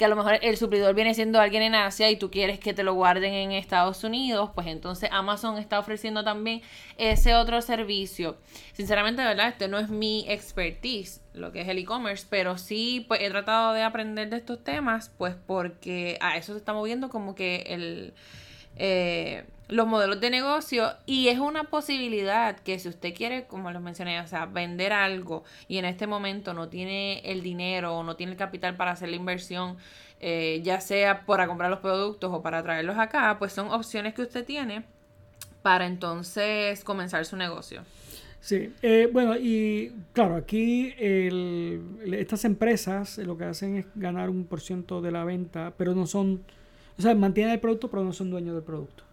que 0.00 0.06
a 0.06 0.08
lo 0.08 0.16
mejor 0.16 0.38
el 0.40 0.56
suplidor 0.56 0.94
viene 0.94 1.12
siendo 1.12 1.38
alguien 1.38 1.62
en 1.62 1.74
Asia 1.74 2.10
y 2.10 2.16
tú 2.16 2.30
quieres 2.30 2.58
que 2.58 2.72
te 2.72 2.82
lo 2.82 2.94
guarden 2.94 3.34
en 3.34 3.52
Estados 3.52 4.02
Unidos, 4.02 4.48
pues 4.54 4.66
entonces 4.66 5.10
Amazon 5.12 5.58
está 5.58 5.78
ofreciendo 5.78 6.24
también 6.24 6.62
ese 6.96 7.34
otro 7.34 7.60
servicio. 7.60 8.38
Sinceramente, 8.72 9.20
de 9.20 9.28
verdad, 9.28 9.48
este 9.48 9.68
no 9.68 9.78
es 9.78 9.90
mi 9.90 10.24
expertise, 10.26 11.20
lo 11.34 11.52
que 11.52 11.60
es 11.60 11.68
el 11.68 11.76
e-commerce, 11.76 12.26
pero 12.30 12.56
sí 12.56 13.04
pues 13.08 13.20
he 13.20 13.28
tratado 13.28 13.74
de 13.74 13.82
aprender 13.82 14.30
de 14.30 14.38
estos 14.38 14.64
temas, 14.64 15.12
pues 15.18 15.36
porque 15.46 16.16
a 16.22 16.38
eso 16.38 16.54
se 16.54 16.58
está 16.60 16.72
moviendo 16.72 17.10
como 17.10 17.34
que 17.34 17.64
el... 17.66 18.14
Eh, 18.76 19.44
los 19.70 19.86
modelos 19.86 20.20
de 20.20 20.30
negocio 20.30 20.94
y 21.06 21.28
es 21.28 21.38
una 21.38 21.64
posibilidad 21.64 22.58
que 22.58 22.78
si 22.78 22.88
usted 22.88 23.14
quiere, 23.14 23.46
como 23.46 23.70
les 23.70 23.80
mencioné, 23.80 24.20
o 24.20 24.26
sea, 24.26 24.46
vender 24.46 24.92
algo 24.92 25.44
y 25.68 25.78
en 25.78 25.84
este 25.84 26.06
momento 26.06 26.54
no 26.54 26.68
tiene 26.68 27.20
el 27.20 27.42
dinero 27.42 27.96
o 27.96 28.02
no 28.02 28.16
tiene 28.16 28.32
el 28.32 28.38
capital 28.38 28.76
para 28.76 28.92
hacer 28.92 29.08
la 29.08 29.16
inversión, 29.16 29.76
eh, 30.18 30.60
ya 30.64 30.80
sea 30.80 31.24
para 31.24 31.46
comprar 31.46 31.70
los 31.70 31.78
productos 31.78 32.30
o 32.32 32.42
para 32.42 32.62
traerlos 32.62 32.98
acá, 32.98 33.36
pues 33.38 33.52
son 33.52 33.68
opciones 33.68 34.14
que 34.14 34.22
usted 34.22 34.44
tiene 34.44 34.84
para 35.62 35.86
entonces 35.86 36.82
comenzar 36.82 37.24
su 37.24 37.36
negocio. 37.36 37.82
Sí, 38.40 38.72
eh, 38.82 39.08
bueno, 39.12 39.36
y 39.36 39.92
claro, 40.14 40.34
aquí 40.34 40.94
estas 40.98 42.44
empresas 42.46 43.18
lo 43.18 43.36
que 43.36 43.44
hacen 43.44 43.76
es 43.76 43.86
ganar 43.94 44.30
un 44.30 44.46
por 44.46 44.62
ciento 44.62 45.02
de 45.02 45.12
la 45.12 45.24
venta, 45.24 45.74
pero 45.76 45.94
no 45.94 46.06
son, 46.06 46.42
o 46.98 47.02
sea, 47.02 47.14
mantienen 47.14 47.52
el 47.52 47.60
producto, 47.60 47.90
pero 47.90 48.02
no 48.02 48.14
son 48.14 48.30
dueños 48.30 48.54
del 48.54 48.64
producto 48.64 49.09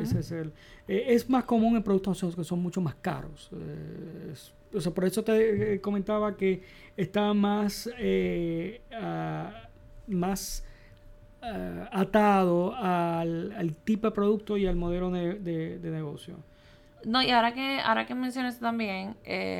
es, 0.00 0.32
el, 0.32 0.52
eh, 0.88 1.04
es 1.08 1.28
más 1.30 1.44
común 1.44 1.76
en 1.76 1.82
productos 1.82 2.34
que 2.34 2.44
son 2.44 2.60
mucho 2.60 2.80
más 2.80 2.94
caros. 2.96 3.50
Eh, 3.52 4.34
o 4.74 4.80
sea, 4.80 4.92
por 4.92 5.04
eso 5.04 5.22
te 5.22 5.74
eh, 5.74 5.80
comentaba 5.80 6.36
que 6.36 6.62
está 6.96 7.32
más, 7.32 7.88
más 10.06 10.64
atado 11.92 12.74
al, 12.74 13.76
tipo 13.84 14.08
de 14.08 14.12
producto 14.12 14.56
y 14.56 14.66
al 14.66 14.76
modelo 14.76 15.10
de, 15.10 15.78
negocio. 15.82 16.36
No, 17.04 17.22
y 17.22 17.30
ahora 17.30 17.54
que, 17.54 17.80
ahora 17.80 18.06
que 18.06 18.14
mencionas 18.14 18.58
también, 18.58 19.16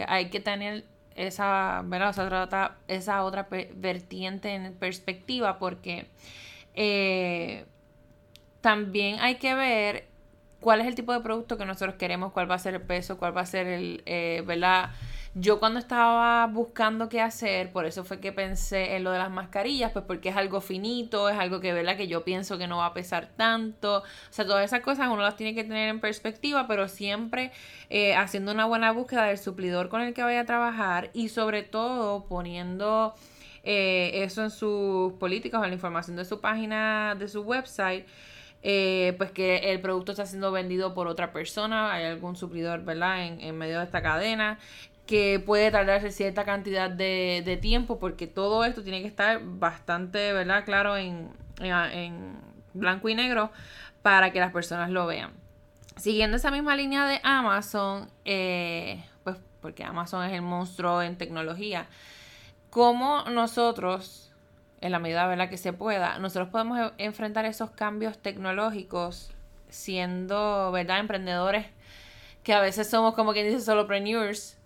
hay 0.08 0.30
que 0.30 0.40
tener 0.40 0.84
esa, 1.14 1.82
¿verdad? 1.84 2.10
O 2.10 2.12
sea, 2.12 2.28
trata 2.28 2.76
esa 2.88 3.24
otra 3.24 3.48
vertiente 3.76 4.54
en 4.54 4.74
perspectiva 4.74 5.58
porque 5.58 6.08
también 8.66 9.20
hay 9.20 9.36
que 9.36 9.54
ver 9.54 10.08
cuál 10.58 10.80
es 10.80 10.88
el 10.88 10.96
tipo 10.96 11.12
de 11.12 11.20
producto 11.20 11.56
que 11.56 11.64
nosotros 11.64 11.94
queremos, 11.94 12.32
cuál 12.32 12.50
va 12.50 12.56
a 12.56 12.58
ser 12.58 12.74
el 12.74 12.82
peso, 12.82 13.16
cuál 13.16 13.36
va 13.36 13.42
a 13.42 13.46
ser 13.46 13.68
el, 13.68 14.02
eh, 14.06 14.42
¿verdad? 14.44 14.90
Yo 15.34 15.60
cuando 15.60 15.78
estaba 15.78 16.44
buscando 16.48 17.08
qué 17.08 17.20
hacer, 17.20 17.70
por 17.70 17.86
eso 17.86 18.02
fue 18.02 18.18
que 18.18 18.32
pensé 18.32 18.96
en 18.96 19.04
lo 19.04 19.12
de 19.12 19.18
las 19.18 19.30
mascarillas, 19.30 19.92
pues 19.92 20.04
porque 20.04 20.30
es 20.30 20.36
algo 20.36 20.60
finito, 20.60 21.28
es 21.28 21.38
algo 21.38 21.60
que, 21.60 21.72
¿verdad? 21.72 21.96
Que 21.96 22.08
yo 22.08 22.24
pienso 22.24 22.58
que 22.58 22.66
no 22.66 22.78
va 22.78 22.86
a 22.86 22.92
pesar 22.92 23.28
tanto. 23.36 23.98
O 23.98 24.02
sea, 24.30 24.44
todas 24.44 24.64
esas 24.64 24.80
cosas 24.80 25.06
uno 25.12 25.22
las 25.22 25.36
tiene 25.36 25.54
que 25.54 25.62
tener 25.62 25.88
en 25.88 26.00
perspectiva, 26.00 26.66
pero 26.66 26.88
siempre 26.88 27.52
eh, 27.88 28.16
haciendo 28.16 28.50
una 28.50 28.64
buena 28.64 28.90
búsqueda 28.90 29.26
del 29.26 29.38
suplidor 29.38 29.88
con 29.88 30.00
el 30.00 30.12
que 30.12 30.24
vaya 30.24 30.40
a 30.40 30.44
trabajar 30.44 31.10
y 31.12 31.28
sobre 31.28 31.62
todo 31.62 32.24
poniendo 32.26 33.14
eh, 33.62 34.24
eso 34.24 34.42
en 34.42 34.50
sus 34.50 35.12
políticas 35.20 35.60
o 35.60 35.64
en 35.64 35.70
la 35.70 35.76
información 35.76 36.16
de 36.16 36.24
su 36.24 36.40
página, 36.40 37.14
de 37.16 37.28
su 37.28 37.42
website 37.42 38.06
eh, 38.62 39.14
pues 39.18 39.30
que 39.30 39.72
el 39.72 39.80
producto 39.80 40.12
está 40.12 40.26
siendo 40.26 40.50
vendido 40.50 40.94
por 40.94 41.06
otra 41.08 41.32
persona, 41.32 41.92
hay 41.92 42.04
algún 42.04 42.36
suplidor, 42.36 42.84
¿verdad? 42.84 43.24
En, 43.24 43.56
medio 43.56 43.78
de 43.78 43.84
esta 43.84 44.02
cadena, 44.02 44.58
que 45.06 45.40
puede 45.44 45.70
tardarse 45.70 46.10
cierta 46.10 46.44
cantidad 46.44 46.90
de, 46.90 47.58
tiempo, 47.62 47.98
porque 47.98 48.26
todo 48.26 48.64
esto 48.64 48.82
tiene 48.82 49.02
que 49.02 49.08
estar 49.08 49.40
bastante, 49.42 50.32
¿verdad? 50.32 50.64
Claro 50.64 50.96
en, 50.96 51.30
blanco 52.74 53.08
y 53.08 53.14
negro 53.14 53.50
para 54.02 54.32
que 54.32 54.40
las 54.40 54.52
personas 54.52 54.90
lo 54.90 55.06
vean. 55.06 55.32
Siguiendo 55.96 56.36
esa 56.36 56.50
misma 56.50 56.76
línea 56.76 57.06
de 57.06 57.20
Amazon, 57.22 58.10
eh, 58.24 59.02
pues 59.24 59.38
porque 59.62 59.82
Amazon 59.82 60.26
es 60.26 60.32
el 60.32 60.42
monstruo 60.42 61.00
en 61.02 61.16
tecnología, 61.16 61.86
¿cómo 62.68 63.22
nosotros 63.30 64.25
en 64.80 64.92
la 64.92 64.98
medida 64.98 65.26
¿verdad? 65.26 65.48
que 65.48 65.56
se 65.56 65.72
pueda, 65.72 66.18
nosotros 66.18 66.48
podemos 66.48 66.78
e-, 66.78 67.04
enfrentar 67.04 67.44
esos 67.44 67.70
cambios 67.70 68.18
tecnológicos 68.18 69.32
siendo, 69.68 70.70
¿verdad?, 70.72 71.00
emprendedores 71.00 71.66
que 72.42 72.54
a 72.54 72.60
veces 72.60 72.88
somos 72.88 73.14
como 73.14 73.32
quien 73.32 73.48
dice 73.48 73.60
solopreneurs, 73.60 74.56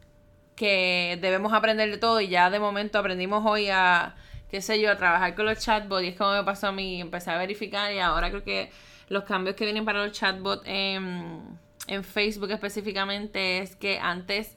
que 0.54 1.18
debemos 1.22 1.54
aprender 1.54 1.90
de 1.90 1.96
todo 1.96 2.20
y 2.20 2.28
ya 2.28 2.50
de 2.50 2.60
momento 2.60 2.98
aprendimos 2.98 3.42
hoy 3.46 3.70
a, 3.70 4.16
qué 4.50 4.60
sé 4.60 4.78
yo, 4.78 4.90
a 4.90 4.98
trabajar 4.98 5.34
con 5.34 5.46
los 5.46 5.58
chatbots 5.58 6.04
y 6.04 6.08
es 6.08 6.16
como 6.16 6.32
me 6.32 6.44
pasó 6.44 6.66
a 6.66 6.72
mí, 6.72 7.00
empecé 7.00 7.30
a 7.30 7.38
verificar 7.38 7.90
y 7.90 7.98
ahora 7.98 8.28
creo 8.28 8.44
que 8.44 8.70
los 9.08 9.24
cambios 9.24 9.56
que 9.56 9.64
vienen 9.64 9.86
para 9.86 10.04
los 10.04 10.12
chatbots 10.12 10.62
en, 10.66 11.58
en 11.86 12.04
Facebook 12.04 12.50
específicamente 12.50 13.60
es 13.60 13.76
que 13.76 13.98
antes 13.98 14.54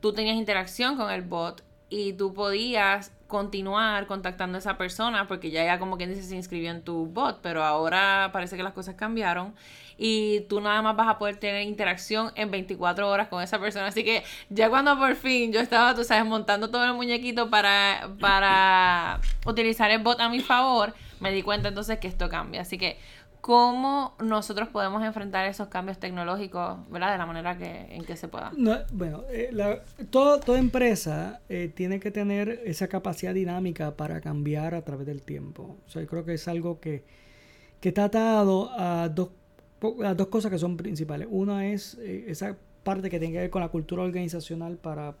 tú 0.00 0.12
tenías 0.12 0.34
interacción 0.36 0.96
con 0.96 1.12
el 1.12 1.22
bot 1.22 1.62
y 1.88 2.14
tú 2.14 2.34
podías 2.34 3.12
continuar 3.26 4.06
contactando 4.06 4.56
a 4.56 4.58
esa 4.58 4.76
persona 4.76 5.26
porque 5.26 5.50
ya 5.50 5.64
ya 5.64 5.78
como 5.78 5.96
quien 5.96 6.10
dice 6.10 6.22
se 6.22 6.36
inscribió 6.36 6.70
en 6.70 6.82
tu 6.82 7.06
bot, 7.06 7.40
pero 7.42 7.64
ahora 7.64 8.30
parece 8.32 8.56
que 8.56 8.62
las 8.62 8.72
cosas 8.72 8.94
cambiaron 8.94 9.54
y 9.96 10.40
tú 10.48 10.60
nada 10.60 10.82
más 10.82 10.96
vas 10.96 11.08
a 11.08 11.18
poder 11.18 11.36
tener 11.36 11.62
interacción 11.62 12.32
en 12.34 12.50
24 12.50 13.08
horas 13.08 13.28
con 13.28 13.42
esa 13.42 13.58
persona. 13.58 13.86
Así 13.86 14.04
que 14.04 14.24
ya 14.50 14.68
cuando 14.68 14.98
por 14.98 15.14
fin 15.14 15.52
yo 15.52 15.60
estaba, 15.60 15.94
tú 15.94 16.04
sabes, 16.04 16.24
montando 16.24 16.70
todo 16.70 16.84
el 16.84 16.94
muñequito 16.94 17.50
para, 17.50 18.10
para 18.20 19.20
utilizar 19.46 19.90
el 19.90 20.02
bot 20.02 20.20
a 20.20 20.28
mi 20.28 20.40
favor, 20.40 20.94
me 21.20 21.32
di 21.32 21.42
cuenta 21.42 21.68
entonces 21.68 21.98
que 21.98 22.08
esto 22.08 22.28
cambia. 22.28 22.62
Así 22.62 22.76
que 22.76 22.98
cómo 23.44 24.14
nosotros 24.24 24.70
podemos 24.70 25.04
enfrentar 25.04 25.44
esos 25.44 25.68
cambios 25.68 25.98
tecnológicos, 25.98 26.78
¿verdad? 26.88 27.12
De 27.12 27.18
la 27.18 27.26
manera 27.26 27.58
que, 27.58 27.94
en 27.94 28.02
que 28.02 28.16
se 28.16 28.26
pueda. 28.26 28.50
bueno, 28.90 29.24
eh, 29.28 29.52
toda 30.08 30.58
empresa 30.58 31.42
eh, 31.50 31.70
tiene 31.74 32.00
que 32.00 32.10
tener 32.10 32.62
esa 32.64 32.88
capacidad 32.88 33.34
dinámica 33.34 33.98
para 33.98 34.22
cambiar 34.22 34.74
a 34.74 34.80
través 34.80 35.06
del 35.06 35.20
tiempo. 35.20 35.76
O 35.86 35.90
sea, 35.90 36.00
yo 36.00 36.08
creo 36.08 36.24
que 36.24 36.32
es 36.32 36.48
algo 36.48 36.80
que, 36.80 37.04
que 37.82 37.90
está 37.90 38.04
atado 38.04 38.70
a 38.78 39.10
dos, 39.10 39.28
a 40.02 40.14
dos 40.14 40.28
cosas 40.28 40.50
que 40.50 40.58
son 40.58 40.78
principales. 40.78 41.28
Una 41.30 41.66
es 41.66 41.98
eh, 42.00 42.24
esa 42.28 42.56
parte 42.82 43.10
que 43.10 43.18
tiene 43.18 43.34
que 43.34 43.40
ver 43.40 43.50
con 43.50 43.60
la 43.60 43.68
cultura 43.68 44.04
organizacional 44.04 44.78
para 44.78 45.16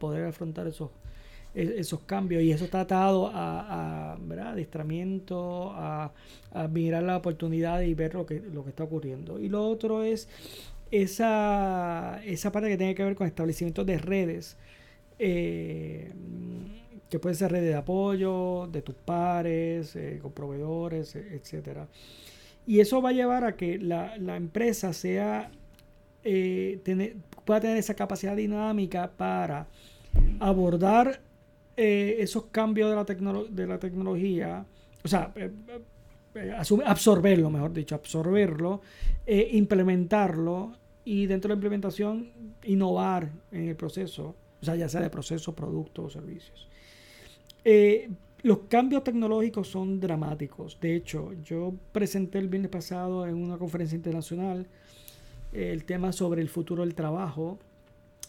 poder 0.00 0.26
afrontar 0.26 0.66
esos 0.66 0.90
esos 1.54 2.00
cambios 2.00 2.42
y 2.42 2.52
eso 2.52 2.64
está 2.64 2.82
atado 2.82 3.28
a, 3.28 4.12
a 4.12 4.16
¿verdad? 4.20 4.52
adiestramiento, 4.52 5.72
a, 5.74 6.12
mirar 6.70 7.02
la 7.02 7.16
oportunidad 7.16 7.82
y 7.82 7.94
ver 7.94 8.14
lo 8.14 8.26
que, 8.26 8.40
lo 8.40 8.64
que 8.64 8.70
está 8.70 8.84
ocurriendo. 8.84 9.38
Y 9.38 9.48
lo 9.48 9.66
otro 9.68 10.02
es 10.02 10.28
esa, 10.90 12.20
esa 12.24 12.52
parte 12.52 12.68
que 12.68 12.76
tiene 12.76 12.94
que 12.94 13.04
ver 13.04 13.14
con 13.14 13.26
establecimiento 13.26 13.84
de 13.84 13.98
redes, 13.98 14.56
eh, 15.18 16.10
que 17.10 17.18
puede 17.18 17.34
ser 17.34 17.52
redes 17.52 17.68
de 17.68 17.74
apoyo, 17.74 18.68
de 18.70 18.82
tus 18.82 18.94
pares, 18.94 19.94
eh, 19.96 20.18
con 20.20 20.32
proveedores, 20.32 21.14
e-, 21.16 21.36
etcétera. 21.36 21.86
Y 22.66 22.80
eso 22.80 23.00
va 23.00 23.10
a 23.10 23.12
llevar 23.12 23.44
a 23.44 23.56
que 23.56 23.78
la, 23.78 24.16
la 24.18 24.36
empresa 24.36 24.92
sea, 24.92 25.50
eh, 26.24 26.80
pueda 27.44 27.60
tener 27.60 27.76
esa 27.78 27.94
capacidad 27.94 28.36
dinámica 28.36 29.10
para 29.16 29.66
abordar 30.40 31.20
eh, 31.80 32.16
esos 32.18 32.46
cambios 32.46 32.90
de 32.90 32.96
la, 32.96 33.44
de 33.48 33.66
la 33.68 33.78
tecnología, 33.78 34.66
o 35.04 35.06
sea, 35.06 35.32
eh, 35.36 35.48
eh, 36.34 36.52
absorberlo, 36.84 37.50
mejor 37.50 37.72
dicho, 37.72 37.94
absorberlo, 37.94 38.80
implementarlo 39.24 40.72
y 41.04 41.26
dentro 41.26 41.46
de 41.46 41.54
la 41.54 41.58
implementación 41.58 42.32
innovar 42.64 43.30
en 43.52 43.68
el 43.68 43.76
proceso, 43.76 44.34
o 44.60 44.64
sea, 44.64 44.74
ya 44.74 44.88
sea 44.88 45.02
de 45.02 45.08
proceso, 45.08 45.54
producto 45.54 46.02
o 46.02 46.10
servicios. 46.10 46.68
los 48.42 48.58
cambios 48.68 49.04
tecnológicos 49.04 49.68
son 49.68 50.00
dramáticos. 50.00 50.80
De 50.80 50.96
hecho, 50.96 51.32
yo 51.44 51.72
presenté 51.92 52.38
el 52.38 52.48
viernes 52.48 52.72
pasado 52.72 53.24
en 53.24 53.36
una 53.36 53.56
conferencia 53.56 53.94
internacional 53.94 54.66
el 55.52 55.84
tema 55.84 56.10
sobre 56.10 56.42
el 56.42 56.48
futuro 56.48 56.82
del 56.82 56.96
trabajo 56.96 57.60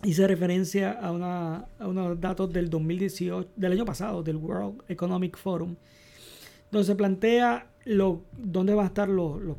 hice 0.04 0.28
referencia 0.28 0.92
a, 0.92 1.12
una, 1.12 1.66
a 1.78 1.88
unos 1.88 2.20
datos 2.20 2.52
del 2.52 2.70
2018, 2.70 3.50
del 3.56 3.72
año 3.74 3.86
pasado, 3.86 4.24
del 4.24 4.38
World 4.38 4.84
Economic 4.88 5.38
Forum, 5.38 5.76
donde 6.72 6.86
se 6.86 6.96
plantea 6.96 7.68
lo, 7.86 8.24
dónde 8.38 8.74
van 8.74 8.86
a 8.86 8.88
estar 8.88 9.10
los, 9.10 9.42
los, 9.42 9.58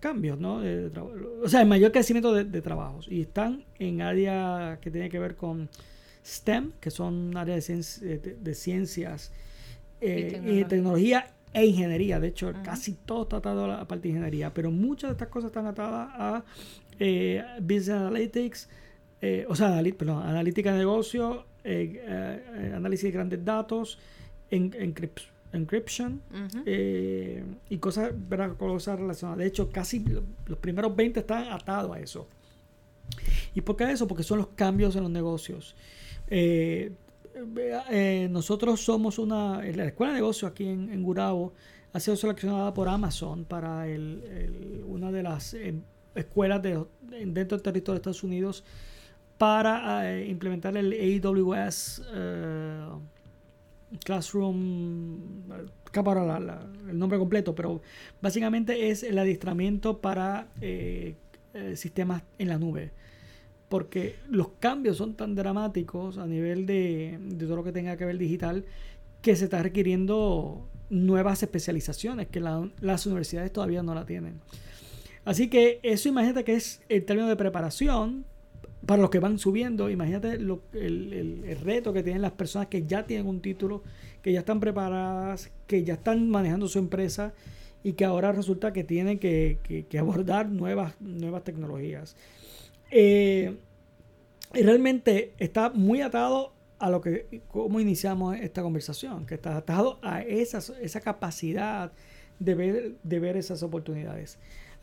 cambios, 0.00 0.38
¿no? 0.38 0.60
o 1.42 1.48
sea, 1.48 1.62
el 1.62 1.66
mayor 1.66 1.92
crecimiento 1.92 2.34
de, 2.34 2.60
trabajos. 2.60 3.08
Y 3.08 3.22
están 3.22 3.64
en 3.78 4.02
áreas 4.02 4.78
que 4.80 4.90
tienen 4.90 5.10
que 5.10 5.18
ver 5.18 5.34
con 5.34 5.70
STEM, 6.22 6.72
que 6.78 6.90
son 6.90 7.34
áreas 7.38 7.68
de, 8.00 8.18
de, 8.38 8.54
ciencias 8.54 9.32
eh, 10.02 10.42
y, 10.44 10.64
tecnología. 10.64 11.32
e 11.54 11.64
ingeniería. 11.64 12.20
De 12.20 12.28
hecho, 12.28 12.52
casi 12.62 12.92
todo 12.92 13.22
está 13.22 13.38
atado 13.38 13.64
a 13.64 13.68
la 13.68 13.88
parte 13.88 14.02
de 14.02 14.08
ingeniería, 14.10 14.52
pero 14.52 14.70
muchas 14.70 15.08
de 15.08 15.12
estas 15.12 15.28
cosas 15.28 15.48
están 15.48 15.66
atadas 15.66 16.10
a 16.12 16.44
eh, 16.98 17.42
Business 17.62 17.88
Analytics, 17.88 18.68
eh, 19.20 19.44
o 19.48 19.56
sea, 19.56 19.76
analítica 19.78 20.72
de 20.72 20.78
negocio, 20.78 21.44
eh, 21.64 22.00
eh, 22.06 22.72
análisis 22.74 23.04
de 23.04 23.10
grandes 23.10 23.44
datos, 23.44 23.98
encryption 24.50 26.22
y 27.68 27.78
cosas, 27.78 28.12
cosas 28.56 28.98
relacionadas. 28.98 29.38
De 29.38 29.46
hecho, 29.46 29.70
casi 29.70 30.04
los 30.46 30.58
primeros 30.58 30.94
20 30.94 31.20
están 31.20 31.48
atados 31.48 31.96
a 31.96 32.00
eso. 32.00 32.28
¿Y 33.54 33.60
por 33.62 33.76
qué 33.76 33.90
eso? 33.90 34.06
Porque 34.06 34.22
son 34.22 34.38
los 34.38 34.48
cambios 34.48 34.94
en 34.94 35.02
los 35.02 35.10
negocios. 35.10 35.74
nosotros 38.30 38.80
somos 38.80 39.18
una, 39.18 39.62
la 39.62 39.86
escuela 39.86 40.12
de 40.12 40.20
negocios 40.20 40.50
aquí 40.50 40.68
en, 40.68 40.92
en, 40.92 41.02
Gurabo 41.02 41.52
ha 41.92 41.98
sido 42.00 42.16
seleccionada 42.16 42.72
por 42.72 42.88
Amazon 42.88 43.44
para 43.44 43.84
una 44.86 45.10
de 45.10 45.22
las 45.24 45.56
escuelas 46.14 46.62
de, 46.62 46.84
dentro 47.26 47.56
del 47.56 47.62
territorio 47.62 47.94
de 47.94 47.98
Estados 47.98 48.22
Unidos 48.22 48.64
para 49.38 50.12
eh, 50.12 50.26
implementar 50.26 50.76
el 50.76 50.92
AWS 50.92 52.02
eh, 52.12 52.88
Classroom, 54.04 55.18
para 56.04 56.38
el 56.88 56.98
nombre 56.98 57.18
completo, 57.18 57.54
pero 57.54 57.80
básicamente 58.20 58.90
es 58.90 59.02
el 59.02 59.18
adiestramiento 59.18 59.98
para 60.00 60.48
eh, 60.60 61.14
sistemas 61.74 62.22
en 62.38 62.48
la 62.48 62.58
nube. 62.58 62.90
Porque 63.68 64.16
los 64.28 64.48
cambios 64.60 64.96
son 64.96 65.14
tan 65.14 65.34
dramáticos 65.34 66.18
a 66.18 66.26
nivel 66.26 66.66
de, 66.66 67.18
todo 67.38 67.56
lo 67.56 67.64
que 67.64 67.72
tenga 67.72 67.96
que 67.96 68.04
ver 68.04 68.18
digital 68.18 68.64
que 69.22 69.36
se 69.36 69.44
está 69.44 69.62
requiriendo 69.62 70.68
nuevas 70.90 71.42
especializaciones 71.42 72.28
que 72.28 72.40
las 72.40 73.06
universidades 73.06 73.52
todavía 73.52 73.82
no 73.82 73.94
la 73.94 74.06
tienen. 74.06 74.40
Así 75.24 75.48
que 75.48 75.80
eso 75.82 76.08
imagínate 76.08 76.44
que 76.44 76.54
es 76.54 76.80
el 76.88 77.04
término 77.04 77.28
de 77.28 77.36
preparación 77.36 78.24
para 78.86 79.02
los 79.02 79.10
que 79.10 79.18
van 79.18 79.38
subiendo, 79.38 79.90
imagínate 79.90 80.32
el, 80.32 81.58
reto 81.62 81.92
que 81.92 82.02
tienen 82.02 82.22
las 82.22 82.32
personas 82.32 82.68
que 82.68 82.86
ya 82.86 83.06
tienen 83.06 83.26
un 83.26 83.40
título, 83.40 83.82
que 84.22 84.32
ya 84.32 84.40
están 84.40 84.60
preparadas, 84.60 85.50
que 85.66 85.84
ya 85.84 85.94
están 85.94 86.30
manejando 86.30 86.68
su 86.68 86.78
empresa 86.78 87.34
y 87.82 87.94
que 87.94 88.04
ahora 88.04 88.32
resulta 88.32 88.72
que 88.72 88.84
tienen 88.84 89.18
que, 89.18 89.86
abordar 89.98 90.48
nuevas, 90.48 90.94
nuevas 91.00 91.44
tecnologías. 91.44 92.16
Eh, 92.90 93.56
realmente 94.52 95.32
está 95.38 95.70
muy 95.70 96.00
atado 96.00 96.52
a 96.78 96.90
lo 96.90 97.00
que, 97.00 97.42
cómo 97.48 97.80
iniciamos 97.80 98.36
esta 98.36 98.62
conversación, 98.62 99.26
que 99.26 99.34
está 99.34 99.56
atado 99.56 99.98
a 100.02 100.22
esa, 100.22 100.58
esa 100.80 101.00
capacidad 101.00 101.92
de 102.38 102.54
ver, 102.54 102.94
de 103.02 103.18
ver 103.18 103.36
esas 103.36 103.62
oportunidades. 103.62 104.38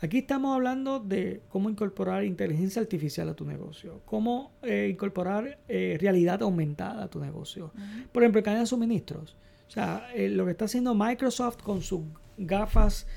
Aquí 0.06 0.20
estamos 0.20 0.54
hablando 0.54 1.00
de 1.00 1.42
cómo 1.50 1.68
incorporar 1.68 2.26
inteligencia 2.26 2.80
artificial 2.80 3.28
a 3.28 3.34
tu 3.34 3.44
negocio, 3.44 4.02
cómo 4.06 4.52
eh, 4.62 4.88
incorporar 4.92 5.58
eh, 5.68 5.98
realidad 6.00 6.44
aumentada 6.44 7.06
a 7.06 7.08
tu 7.08 7.20
negocio. 7.20 7.72
Por 8.12 8.22
ejemplo, 8.22 8.44
cadena 8.44 8.62
de 8.62 8.68
suministros. 8.68 9.36
O 9.68 9.72
sea, 9.72 10.08
eh, 10.14 10.30
lo 10.30 10.46
que 10.46 10.52
está 10.52 10.66
haciendo 10.66 10.94
Microsoft 10.94 11.64
con 11.64 11.82
sus 11.82 12.02
gafas 12.38 13.08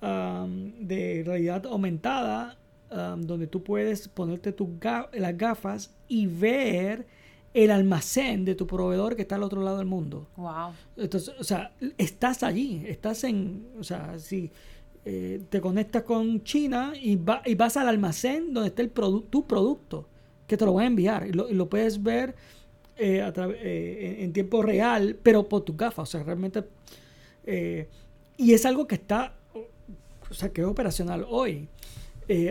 um, 0.00 0.70
de 0.78 1.24
realidad 1.26 1.66
aumentada, 1.66 2.56
um, 2.92 3.20
donde 3.20 3.48
tú 3.48 3.64
puedes 3.64 4.06
ponerte 4.06 4.52
tus 4.52 4.68
las 5.14 5.36
gafas 5.36 5.92
y 6.06 6.28
ver 6.28 7.08
el 7.52 7.72
almacén 7.72 8.44
de 8.44 8.54
tu 8.54 8.64
proveedor 8.68 9.16
que 9.16 9.22
está 9.22 9.34
al 9.34 9.42
otro 9.42 9.60
lado 9.60 9.78
del 9.78 9.86
mundo. 9.86 10.28
Wow. 10.36 10.72
Entonces, 10.96 11.34
o 11.40 11.42
sea, 11.42 11.72
estás 11.96 12.44
allí, 12.44 12.84
estás 12.86 13.24
en, 13.24 13.66
o 13.80 13.82
sea, 13.82 14.20
si 14.20 14.52
eh, 15.10 15.40
te 15.48 15.62
conectas 15.62 16.02
con 16.02 16.44
China 16.44 16.92
y, 16.94 17.16
vas 17.16 17.78
al 17.78 17.88
almacén 17.88 18.52
donde 18.52 18.68
está 18.68 18.86
tu 18.86 19.46
producto, 19.46 20.06
que 20.46 20.58
te 20.58 20.66
lo 20.66 20.72
voy 20.72 20.84
a 20.84 20.86
enviar 20.86 21.26
y 21.26 21.32
lo, 21.32 21.66
puedes 21.70 22.02
ver 22.02 22.34
eh, 22.98 23.26
eh, 23.34 24.16
en 24.20 24.34
tiempo 24.34 24.60
real, 24.60 25.16
pero 25.22 25.48
por 25.48 25.62
tu 25.62 25.74
gafas, 25.74 26.10
o 26.10 26.12
sea, 26.12 26.22
realmente... 26.24 26.62
y 28.36 28.52
es 28.52 28.66
algo 28.66 28.86
que 28.86 28.96
está, 28.96 29.32
o 30.28 30.34
sea, 30.34 30.52
que 30.52 30.60
es 30.60 30.66
operacional 30.66 31.24
hoy. 31.26 31.68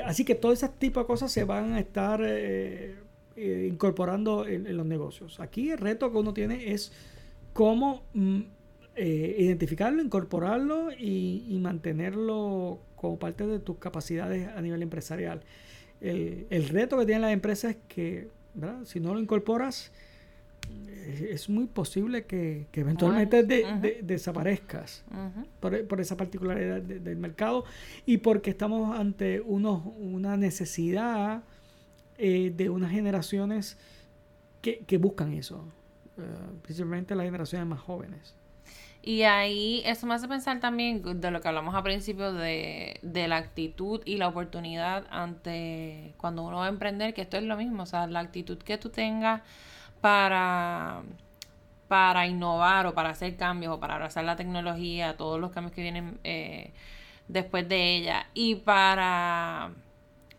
así 0.04 0.26
que 0.26 0.34
todo 0.34 0.52
ese 0.52 0.68
tipo 0.68 1.00
de 1.00 1.06
cosas 1.06 1.32
se 1.32 1.44
van 1.44 1.74
a 1.74 1.80
estar 1.80 2.20
incorporando 3.38 4.48
en, 4.48 4.76
los 4.76 4.86
negocios. 4.88 5.40
Aquí 5.40 5.70
el 5.70 5.78
reto 5.78 6.12
que 6.12 6.18
uno 6.18 6.34
tiene 6.34 6.74
es 6.74 6.92
cómo 7.54 8.02
mm, 8.16 8.42
eh, 9.00 9.36
identificarlo, 9.38 10.02
incorporarlo 10.02 10.90
y, 10.92 11.56
mantenerlo 11.62 12.80
como 12.96 13.20
parte 13.20 13.46
de 13.46 13.60
tus 13.60 13.78
capacidades 13.78 14.48
a 14.48 14.60
nivel 14.60 14.82
empresarial. 14.82 15.44
El, 16.02 16.68
reto 16.70 16.98
que 16.98 17.06
tienen 17.06 17.22
las 17.22 17.32
empresas 17.32 17.76
es 17.76 17.78
que, 17.88 18.30
si 18.86 19.00
no 19.00 19.14
lo 19.14 19.20
incorporas, 19.20 19.92
eh, 20.88 21.30
es, 21.32 21.48
muy 21.48 21.68
posible 21.68 22.26
que, 22.26 22.66
eventualmente 22.74 23.44
desaparezcas 24.02 25.04
por, 25.60 26.02
esa 26.02 26.18
particularidad 26.18 26.82
del 26.82 27.18
mercado 27.18 27.66
y 28.08 28.18
porque 28.18 28.50
estamos 28.50 29.00
ante 29.00 29.42
unos, 29.42 29.84
una 30.00 30.38
necesidad 30.38 31.44
eh, 32.18 32.52
de 32.56 32.72
unas 32.72 32.92
generaciones 32.92 33.78
que, 34.64 34.98
buscan 34.98 35.34
eso. 35.34 35.64
principalmente 36.64 37.14
las 37.14 37.28
generaciones 37.28 37.68
más 37.68 37.80
jóvenes. 37.80 38.34
Y 39.08 39.24
ahí 39.24 39.82
eso 39.86 40.06
me 40.06 40.16
hace 40.16 40.28
pensar 40.28 40.60
también 40.60 41.02
de 41.22 41.32
lo 41.32 41.40
que 41.40 41.48
hablamos 41.48 41.74
al 41.74 41.82
principio 41.82 42.34
de, 42.34 43.00
de 43.02 43.30
la 43.30 43.38
actitud 43.38 44.02
y 44.04 44.18
la 44.18 44.28
oportunidad 44.28 45.06
ante 45.10 46.14
cuando 46.18 46.44
uno 46.44 46.58
va 46.58 46.66
a 46.66 46.68
emprender, 46.68 47.14
que 47.14 47.22
esto 47.22 47.38
es 47.38 47.44
lo 47.44 47.56
mismo, 47.56 47.84
o 47.84 47.86
sea, 47.86 48.06
la 48.08 48.20
actitud 48.20 48.58
que 48.58 48.78
tú 48.78 48.90
tengas 48.90 49.44
para, 50.02 51.04
para 51.88 52.28
innovar 52.28 52.86
o 52.86 52.94
para 52.94 53.12
hacer 53.12 53.38
cambios 53.38 53.76
o 53.76 53.80
para 53.80 53.94
abrazar 53.96 54.26
la 54.26 54.36
tecnología, 54.36 55.16
todos 55.16 55.40
los 55.40 55.52
cambios 55.52 55.74
que 55.74 55.84
vienen 55.84 56.20
eh, 56.26 56.74
después 57.30 57.70
de 57.70 57.96
ella 57.96 58.28
y 58.34 58.56
para 58.56 59.72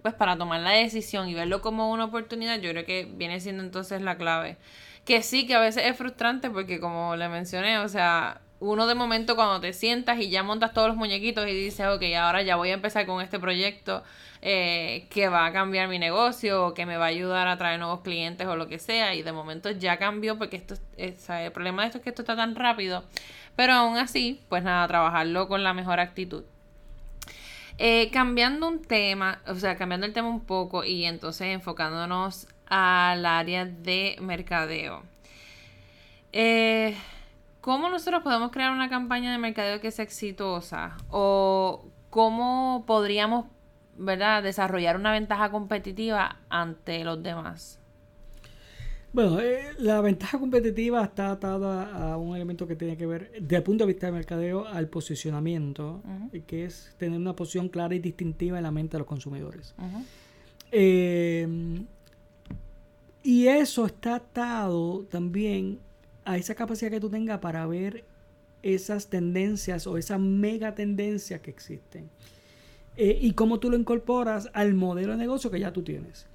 pues 0.02 0.12
para 0.12 0.36
tomar 0.36 0.60
la 0.60 0.72
decisión 0.72 1.26
y 1.30 1.34
verlo 1.34 1.62
como 1.62 1.90
una 1.90 2.04
oportunidad, 2.04 2.60
yo 2.60 2.70
creo 2.72 2.84
que 2.84 3.08
viene 3.16 3.40
siendo 3.40 3.62
entonces 3.62 4.02
la 4.02 4.18
clave. 4.18 4.58
Que 5.06 5.22
sí, 5.22 5.46
que 5.46 5.54
a 5.54 5.60
veces 5.60 5.84
es 5.86 5.96
frustrante 5.96 6.50
porque 6.50 6.80
como 6.80 7.16
le 7.16 7.30
mencioné, 7.30 7.78
o 7.78 7.88
sea, 7.88 8.42
uno 8.60 8.86
de 8.86 8.94
momento 8.94 9.36
cuando 9.36 9.60
te 9.60 9.72
sientas 9.72 10.18
y 10.20 10.30
ya 10.30 10.42
montas 10.42 10.72
todos 10.72 10.88
los 10.88 10.96
muñequitos 10.96 11.46
y 11.46 11.52
dices, 11.52 11.86
ok, 11.86 12.02
ahora 12.18 12.42
ya 12.42 12.56
voy 12.56 12.70
a 12.70 12.74
empezar 12.74 13.06
con 13.06 13.22
este 13.22 13.38
proyecto 13.38 14.02
eh, 14.42 15.06
que 15.10 15.28
va 15.28 15.46
a 15.46 15.52
cambiar 15.52 15.88
mi 15.88 15.98
negocio 15.98 16.66
o 16.66 16.74
que 16.74 16.86
me 16.86 16.96
va 16.96 17.06
a 17.06 17.08
ayudar 17.08 17.48
a 17.48 17.56
traer 17.56 17.78
nuevos 17.78 18.00
clientes 18.00 18.46
o 18.46 18.56
lo 18.56 18.68
que 18.68 18.78
sea, 18.78 19.14
y 19.14 19.22
de 19.22 19.32
momento 19.32 19.70
ya 19.70 19.96
cambió 19.98 20.38
porque 20.38 20.56
esto, 20.56 20.74
el 20.96 21.52
problema 21.52 21.82
de 21.82 21.88
esto 21.88 21.98
es 21.98 22.04
que 22.04 22.10
esto 22.10 22.22
está 22.22 22.36
tan 22.36 22.54
rápido, 22.54 23.04
pero 23.56 23.74
aún 23.74 23.96
así, 23.96 24.40
pues 24.48 24.62
nada, 24.62 24.86
trabajarlo 24.88 25.48
con 25.48 25.62
la 25.62 25.72
mejor 25.72 26.00
actitud. 26.00 26.44
Eh, 27.80 28.10
cambiando 28.12 28.66
un 28.66 28.82
tema, 28.82 29.40
o 29.46 29.54
sea, 29.54 29.76
cambiando 29.76 30.04
el 30.04 30.12
tema 30.12 30.28
un 30.28 30.44
poco 30.44 30.82
y 30.82 31.04
entonces 31.04 31.46
enfocándonos 31.48 32.48
al 32.66 33.24
área 33.24 33.64
de 33.66 34.16
mercadeo. 34.20 35.04
Eh, 36.32 36.96
¿Cómo 37.60 37.88
nosotros 37.88 38.22
podemos 38.22 38.50
crear 38.50 38.72
una 38.72 38.88
campaña 38.88 39.32
de 39.32 39.38
mercadeo 39.38 39.80
que 39.80 39.90
sea 39.90 40.04
exitosa? 40.04 40.96
¿O 41.10 41.86
cómo 42.10 42.84
podríamos, 42.86 43.46
¿verdad?, 43.96 44.42
desarrollar 44.42 44.96
una 44.96 45.12
ventaja 45.12 45.50
competitiva 45.50 46.40
ante 46.48 47.04
los 47.04 47.22
demás. 47.22 47.78
Bueno, 49.12 49.40
eh, 49.40 49.72
la 49.78 50.00
ventaja 50.00 50.38
competitiva 50.38 51.02
está 51.02 51.30
atada 51.32 52.12
a 52.12 52.16
un 52.18 52.36
elemento 52.36 52.66
que 52.66 52.76
tiene 52.76 52.96
que 52.96 53.06
ver, 53.06 53.32
desde 53.40 53.56
el 53.56 53.62
punto 53.62 53.84
de 53.84 53.92
vista 53.92 54.06
de 54.06 54.12
mercadeo, 54.12 54.66
al 54.66 54.88
posicionamiento, 54.88 56.02
que 56.46 56.66
es 56.66 56.94
tener 56.98 57.18
una 57.18 57.34
posición 57.34 57.68
clara 57.68 57.94
y 57.94 57.98
distintiva 58.00 58.58
en 58.58 58.64
la 58.64 58.70
mente 58.70 58.92
de 58.92 58.98
los 58.98 59.08
consumidores. 59.08 59.74
Eh, 60.70 61.48
y 63.22 63.46
eso 63.46 63.86
está 63.86 64.16
atado 64.16 65.06
también 65.10 65.80
a 66.28 66.36
esa 66.36 66.54
capacidad 66.54 66.90
que 66.90 67.00
tú 67.00 67.08
tengas 67.08 67.38
para 67.38 67.66
ver 67.66 68.04
esas 68.62 69.08
tendencias 69.08 69.86
o 69.86 69.96
esas 69.96 70.20
mega 70.20 70.74
tendencias 70.74 71.40
que 71.40 71.50
existen. 71.50 72.10
Eh, 72.98 73.18
y 73.22 73.32
cómo 73.32 73.58
tú 73.58 73.70
lo 73.70 73.78
incorporas 73.78 74.50
al 74.52 74.74
modelo 74.74 75.12
de 75.12 75.18
negocio 75.18 75.50
que 75.50 75.58
ya 75.58 75.72
tú 75.72 75.82
tienes. 75.82 76.26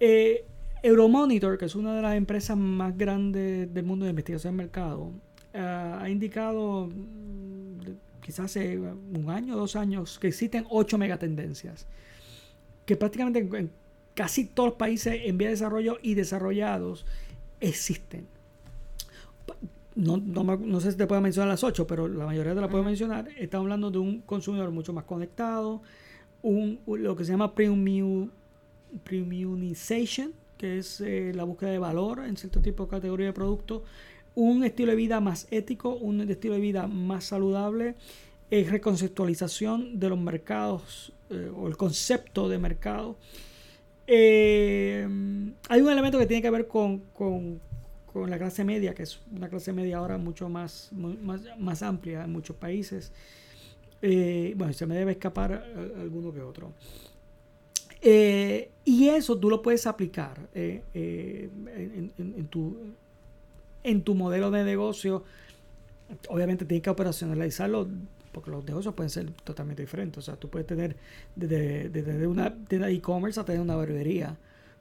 Eh, 0.00 0.44
Euromonitor, 0.82 1.56
que 1.56 1.66
es 1.66 1.76
una 1.76 1.94
de 1.94 2.02
las 2.02 2.16
empresas 2.16 2.56
más 2.56 2.98
grandes 2.98 3.72
del 3.72 3.84
mundo 3.84 4.06
de 4.06 4.10
investigación 4.10 4.56
de 4.56 4.64
mercado, 4.64 5.12
eh, 5.54 5.60
ha 5.60 6.08
indicado 6.10 6.88
mm, 6.88 7.78
quizás 8.20 8.46
hace 8.46 8.76
un 8.76 9.30
año 9.30 9.54
dos 9.54 9.76
años 9.76 10.18
que 10.18 10.26
existen 10.26 10.66
ocho 10.68 10.98
megatendencias 10.98 11.86
que 12.84 12.96
prácticamente 12.96 13.38
en 13.38 13.70
casi 14.14 14.46
todos 14.46 14.70
los 14.70 14.78
países 14.78 15.20
en 15.24 15.38
vía 15.38 15.46
de 15.48 15.54
desarrollo 15.54 15.98
y 16.02 16.14
desarrollados 16.14 17.06
existen 17.60 18.26
no, 19.96 20.18
no, 20.18 20.80
sé 20.80 20.92
si 20.92 20.98
te 20.98 21.06
puedo 21.06 21.22
mencionar 21.22 21.48
las 21.48 21.64
ocho, 21.64 21.86
pero 21.86 22.06
la 22.06 22.26
mayoría 22.26 22.54
te 22.54 22.60
las 22.60 22.70
puedo 22.70 22.84
mencionar. 22.84 23.28
Estamos 23.38 23.64
hablando 23.64 23.90
de 23.90 23.98
un 23.98 24.20
consumidor 24.20 24.70
mucho 24.70 24.92
más 24.92 25.04
conectado, 25.04 25.82
un, 26.42 26.78
lo 26.86 27.16
que 27.16 27.24
se 27.24 27.32
llama 27.32 27.54
premium, 27.54 28.28
premiumization, 29.04 30.32
que 30.58 30.78
es 30.78 31.00
eh, 31.00 31.32
la 31.34 31.44
búsqueda 31.44 31.70
de 31.70 31.78
valor 31.78 32.24
en 32.26 32.36
cierto 32.36 32.60
tipo 32.60 32.84
de 32.84 32.90
categoría 32.90 33.26
de 33.26 33.32
producto, 33.32 33.84
un 34.34 34.64
estilo 34.64 34.90
de 34.90 34.96
vida 34.96 35.20
más 35.20 35.48
ético, 35.50 35.94
un 35.94 36.20
estilo 36.28 36.54
de 36.54 36.60
vida 36.60 36.86
más 36.86 37.24
saludable, 37.24 37.94
es 38.50 38.70
reconceptualización 38.70 39.98
de 39.98 40.10
los 40.10 40.18
mercados 40.18 41.12
eh, 41.30 41.50
o 41.56 41.68
el 41.68 41.76
concepto 41.78 42.50
de 42.50 42.58
mercado. 42.58 43.16
Eh, 44.06 45.08
hay 45.68 45.80
un 45.80 45.90
elemento 45.90 46.18
que 46.18 46.26
tiene 46.26 46.42
que 46.42 46.50
ver 46.50 46.68
con, 46.68 46.98
con 47.14 47.60
la 48.24 48.38
clase 48.38 48.64
media, 48.64 48.94
que 48.94 49.02
es 49.02 49.20
una 49.34 49.48
clase 49.48 49.72
media 49.72 49.98
ahora 49.98 50.16
mucho 50.16 50.48
más, 50.48 50.90
más, 50.92 51.40
más 51.58 51.82
amplia 51.82 52.24
en 52.24 52.32
muchos 52.32 52.56
países. 52.56 53.12
Eh, 54.02 54.54
bueno, 54.56 54.72
se 54.72 54.86
me 54.86 54.94
debe 54.94 55.12
escapar 55.12 55.64
alguno 55.98 56.32
que 56.32 56.40
otro. 56.40 56.72
Eh, 58.00 58.70
y 58.84 59.08
eso 59.08 59.38
tú 59.38 59.50
lo 59.50 59.62
puedes 59.62 59.86
aplicar 59.86 60.48
eh, 60.54 60.82
en, 60.94 62.46
tu, 62.48 62.76
en 63.82 64.02
tu 64.02 64.14
modelo 64.14 64.50
de 64.50 64.64
negocio. 64.64 65.24
Obviamente 66.28 66.64
tienes 66.64 66.82
que 66.82 66.90
operacionalizarlo 66.90 67.88
porque 68.32 68.50
los 68.50 68.64
negocios 68.64 68.94
pueden 68.94 69.10
ser 69.10 69.30
totalmente 69.44 69.82
diferentes. 69.82 70.18
O 70.18 70.22
sea, 70.22 70.36
tú 70.36 70.48
puedes 70.50 70.66
tener 70.66 70.94
desde, 71.34 71.88
desde 71.88 72.26
una 72.26 72.54
tienda 72.54 72.90
e-commerce 72.90 73.40
a 73.40 73.44
tener 73.44 73.60
una 73.60 73.76
barbería. 73.76 74.36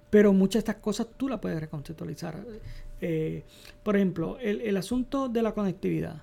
Pero 0.09 0.33
muchas 0.33 0.63
de 0.63 0.71
estas 0.71 0.81
cosas 0.81 1.07
tú 1.17 1.27
las 1.27 1.39
puedes 1.39 1.59
reconceptualizar. 1.59 2.43
Eh, 3.01 3.43
por 3.83 3.95
ejemplo, 3.95 4.37
el, 4.39 4.75
asunto 4.77 5.29
de 5.29 5.41
la 5.41 5.53
conectividad. 5.53 6.21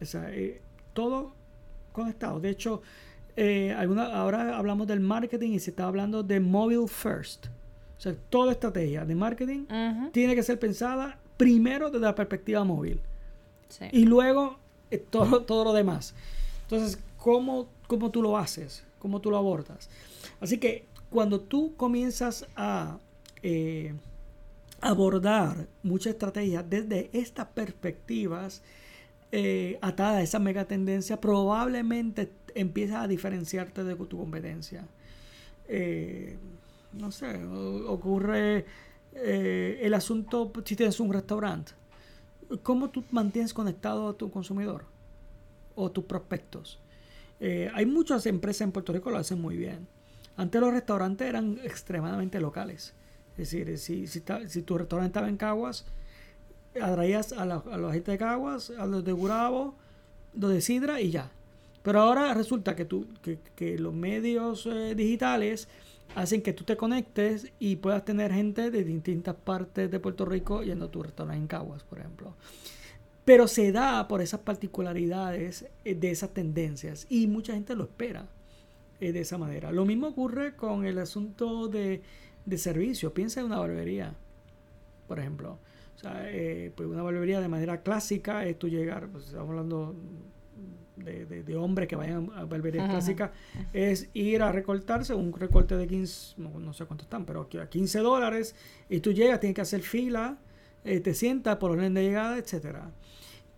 Eh, 0.00 0.60
todo 0.92 1.32
conectado. 1.92 2.40
De 2.40 2.50
hecho, 2.50 2.82
eh, 3.36 3.72
ahora 3.72 4.56
hablamos 4.56 4.86
del 4.86 5.00
marketing 5.00 5.52
y 5.52 5.58
se 5.58 5.70
está 5.70 5.86
hablando 5.86 6.22
de 6.22 6.40
mobile 6.40 6.86
first. 6.86 7.46
O 7.96 8.00
sea, 8.00 8.14
toda 8.28 8.52
estrategia 8.52 9.04
de 9.04 9.14
marketing 9.14 9.64
tiene 10.12 10.34
que 10.34 10.42
ser 10.42 10.58
pensada 10.58 11.18
primero 11.36 11.90
desde 11.90 12.04
la 12.04 12.14
perspectiva 12.14 12.62
móvil. 12.62 13.00
Y 13.90 14.04
luego 14.04 14.58
todo, 15.10 15.42
todo 15.42 15.64
lo 15.64 15.72
demás. 15.72 16.14
Entonces, 16.62 16.98
¿cómo, 17.16 17.68
¿cómo 17.86 18.10
tú 18.10 18.22
lo 18.22 18.36
haces? 18.36 18.84
¿Cómo 18.98 19.20
tú 19.20 19.30
lo 19.30 19.36
abordas? 19.36 19.88
Así 20.40 20.58
que 20.58 20.84
cuando 21.10 21.40
tú 21.40 21.74
comienzas 21.76 22.46
a 22.56 22.98
abordar 24.80 25.66
muchas 25.82 26.12
estrategias 26.12 26.68
desde 26.68 27.10
estas 27.12 27.46
perspectivas 27.48 28.62
eh, 29.30 29.78
atadas 29.82 30.16
a 30.16 30.22
esa 30.22 30.38
mega 30.38 30.64
tendencia, 30.64 31.20
probablemente 31.20 32.32
empiezas 32.54 33.04
a 33.04 33.08
diferenciarte 33.08 33.84
de 33.84 33.94
tu 33.94 34.18
competencia. 34.18 34.86
Eh, 35.68 36.38
no 36.94 37.10
sé, 37.10 37.44
ocurre 37.44 38.64
eh, 39.12 39.80
el 39.82 39.92
asunto 39.94 40.50
si 40.64 40.76
tienes 40.76 40.98
un 41.00 41.12
restaurante. 41.12 41.72
¿Cómo 42.62 42.88
tú 42.88 43.04
mantienes 43.10 43.52
conectado 43.52 44.08
a 44.08 44.16
tu 44.16 44.30
consumidor 44.30 44.86
o 45.74 45.90
tus 45.90 46.04
prospectos? 46.04 46.80
hay 47.40 47.86
muchas 47.86 48.26
empresas 48.26 48.62
en 48.62 48.72
Puerto 48.72 48.92
Rico 48.92 49.04
que 49.04 49.10
lo 49.12 49.18
hacen 49.18 49.40
muy 49.40 49.56
bien. 49.56 49.86
Antes 50.38 50.60
los 50.60 50.72
restaurantes 50.72 51.28
eran 51.28 51.58
extremadamente 51.64 52.38
locales. 52.38 52.94
Es 53.36 53.50
decir, 53.50 53.76
si, 53.76 54.06
si, 54.06 54.62
tu 54.62 54.78
restaurante 54.78 55.08
estaba 55.08 55.28
en 55.28 55.36
Caguas, 55.36 55.84
atraías 56.80 57.32
a, 57.32 57.44
la, 57.44 57.56
a 57.56 57.76
de 57.76 58.18
Caguas, 58.18 58.70
a 58.70 58.86
los 58.86 59.04
de 59.04 59.10
Gurabo, 59.10 59.74
los 60.34 60.52
de 60.52 60.60
Sidra 60.60 61.00
y 61.00 61.10
ya. 61.10 61.28
Pero 61.82 62.00
ahora 62.02 62.32
resulta 62.34 62.76
que, 62.76 63.78
los 63.78 63.92
medios 63.92 64.66
eh, 64.66 64.94
digitales 64.94 65.66
hacen 66.14 66.40
que 66.40 66.52
tú 66.52 66.62
te 66.62 66.76
conectes 66.76 67.50
y 67.58 67.74
puedas 67.76 68.04
tener 68.04 68.32
gente 68.32 68.70
de 68.70 68.84
distintas 68.84 69.34
partes 69.34 69.90
de 69.90 69.98
Puerto 69.98 70.24
Rico 70.24 70.62
yendo 70.62 70.84
a 70.84 70.90
tu 70.90 71.02
restaurante 71.02 71.40
en 71.40 71.48
Caguas, 71.48 71.82
por 71.82 71.98
ejemplo. 71.98 72.34
Pero 73.24 73.48
se 73.48 73.72
da 73.72 74.06
por 74.06 74.22
esas 74.22 74.40
particularidades 74.40 75.66
eh, 75.84 75.96
de 75.96 76.12
esas 76.12 76.32
tendencias 76.32 77.08
y 77.10 77.26
mucha 77.26 77.54
gente 77.54 77.74
lo 77.74 77.82
espera 77.82 78.28
eh, 79.00 79.12
de 79.12 79.20
esa 79.20 79.38
manera. 79.38 79.72
Lo 79.72 79.84
mismo 79.84 80.08
ocurre 80.08 80.56
con 80.56 80.84
el 80.84 80.98
asunto 80.98 81.68
de 81.68 82.02
de 82.48 82.58
servicio. 82.58 83.12
Piensa 83.12 83.40
en 83.40 83.46
una 83.46 83.58
barbería, 83.58 84.14
por 85.06 85.18
ejemplo. 85.18 85.58
O 85.96 85.98
sea, 85.98 86.22
eh, 86.30 86.72
pues 86.74 86.88
una 86.88 87.02
barbería 87.02 87.40
de 87.40 87.48
manera 87.48 87.82
clásica 87.82 88.44
es 88.46 88.58
tú 88.58 88.68
llegar, 88.68 89.08
pues 89.08 89.26
estamos 89.26 89.50
hablando 89.50 89.94
de, 90.96 91.26
de, 91.26 91.56
hombres 91.56 91.88
que 91.88 91.96
vayan 91.96 92.30
a 92.34 92.44
barbería 92.44 92.88
clásica, 92.88 93.32
es 93.72 94.08
ir 94.14 94.42
a 94.42 94.50
recortarse 94.50 95.14
un 95.14 95.32
recorte 95.32 95.76
de 95.76 95.86
15, 95.86 96.34
no, 96.38 96.72
sé 96.72 96.86
cuántos 96.86 97.06
están, 97.06 97.24
pero 97.24 97.48
a 97.60 97.68
15 97.68 97.98
dólares, 98.00 98.54
y 98.88 99.00
tú 99.00 99.12
llegas, 99.12 99.40
tienes 99.40 99.54
que 99.54 99.60
hacer 99.60 99.82
fila, 99.82 100.38
eh, 100.84 101.00
te 101.00 101.14
sientas 101.14 101.56
por 101.56 101.72
orden 101.72 101.94
de 101.94 102.02
llegada, 102.02 102.38
etcétera. 102.38 102.90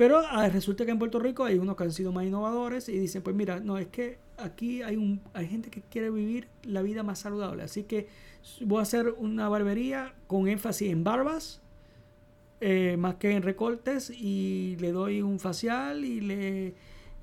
Pero 0.01 0.22
ah, 0.30 0.48
resulta 0.48 0.86
que 0.86 0.92
en 0.92 0.98
Puerto 0.98 1.18
Rico 1.18 1.44
hay 1.44 1.59
unos 1.59 1.76
que 1.76 1.84
han 1.84 1.92
sido 1.92 2.11
más 2.11 2.24
innovadores 2.24 2.88
y 2.88 2.98
dicen, 2.98 3.20
pues 3.20 3.36
mira, 3.36 3.61
no, 3.61 3.76
es 3.76 3.88
que 3.88 4.16
aquí 4.38 4.80
hay, 4.80 4.96
un, 4.96 5.20
hay 5.34 5.46
gente 5.46 5.68
que 5.68 5.82
quiere 5.82 6.09
vivir 6.09 6.48
la 6.62 6.80
vida 6.80 7.03
más 7.03 7.18
saludable. 7.18 7.64
Así 7.64 7.82
que 7.82 8.09
voy 8.62 8.78
a 8.78 8.82
hacer 8.84 9.14
una 9.18 9.51
barbería 9.51 10.14
con 10.26 10.48
énfasis 10.48 10.90
en 10.90 11.05
barbas 11.05 11.61
eh, 12.62 12.96
más 12.98 13.16
que 13.16 13.32
en 13.32 13.42
recortes 13.42 14.09
y 14.09 14.78
le 14.80 14.90
doy 14.90 15.20
un 15.20 15.38
facial 15.38 16.03
y 16.07 16.22
le 16.22 16.74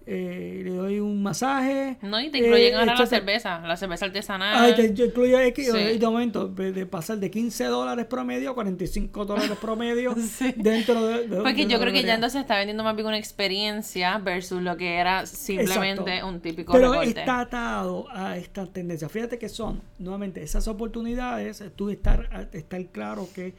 eh, 0.09 0.61
le 0.63 0.71
doy 0.71 0.99
un 1.01 1.21
masaje. 1.21 1.97
No, 2.01 2.21
y 2.21 2.29
te 2.29 2.37
incluyen 2.37 2.75
ahora 2.75 2.95
la 2.95 3.05
cerveza, 3.05 3.59
la 3.59 3.75
cerveza 3.75 4.05
artesanal. 4.05 4.55
Ay, 4.57 4.73
te 4.73 5.03
incluye 5.03 5.47
X, 5.47 5.69
sí. 5.69 5.97
de 5.97 6.07
momento, 6.07 6.47
de 6.47 6.85
pasar 6.85 7.17
de 7.17 7.29
15 7.29 7.65
dólares 7.65 8.05
promedio 8.05 8.51
a 8.51 8.53
45 8.53 9.25
dólares 9.25 9.57
promedio 9.59 10.15
dentro 10.55 11.05
de, 11.05 11.41
Porque 11.41 11.65
yo 11.65 11.77
creo 11.77 11.91
que 11.91 12.03
ya 12.03 12.15
entonces 12.15 12.39
está 12.39 12.55
vendiendo 12.55 12.85
más 12.85 12.95
bien 12.95 13.05
una 13.05 13.17
experiencia 13.17 14.17
versus 14.19 14.61
lo 14.61 14.77
que 14.77 14.95
era 14.95 15.25
simplemente 15.25 16.23
un 16.23 16.39
típico 16.39 16.71
Pero 16.71 17.01
está 17.01 17.41
atado 17.41 18.07
a 18.09 18.37
esta 18.37 18.65
tendencia. 18.65 19.09
Fíjate 19.09 19.37
que 19.37 19.49
son, 19.49 19.81
nuevamente, 19.99 20.41
esas 20.41 20.69
oportunidades, 20.69 21.61
tú 21.75 21.89
estar, 21.89 22.47
estar 22.53 22.85
claro 22.87 23.27
que, 23.35 23.55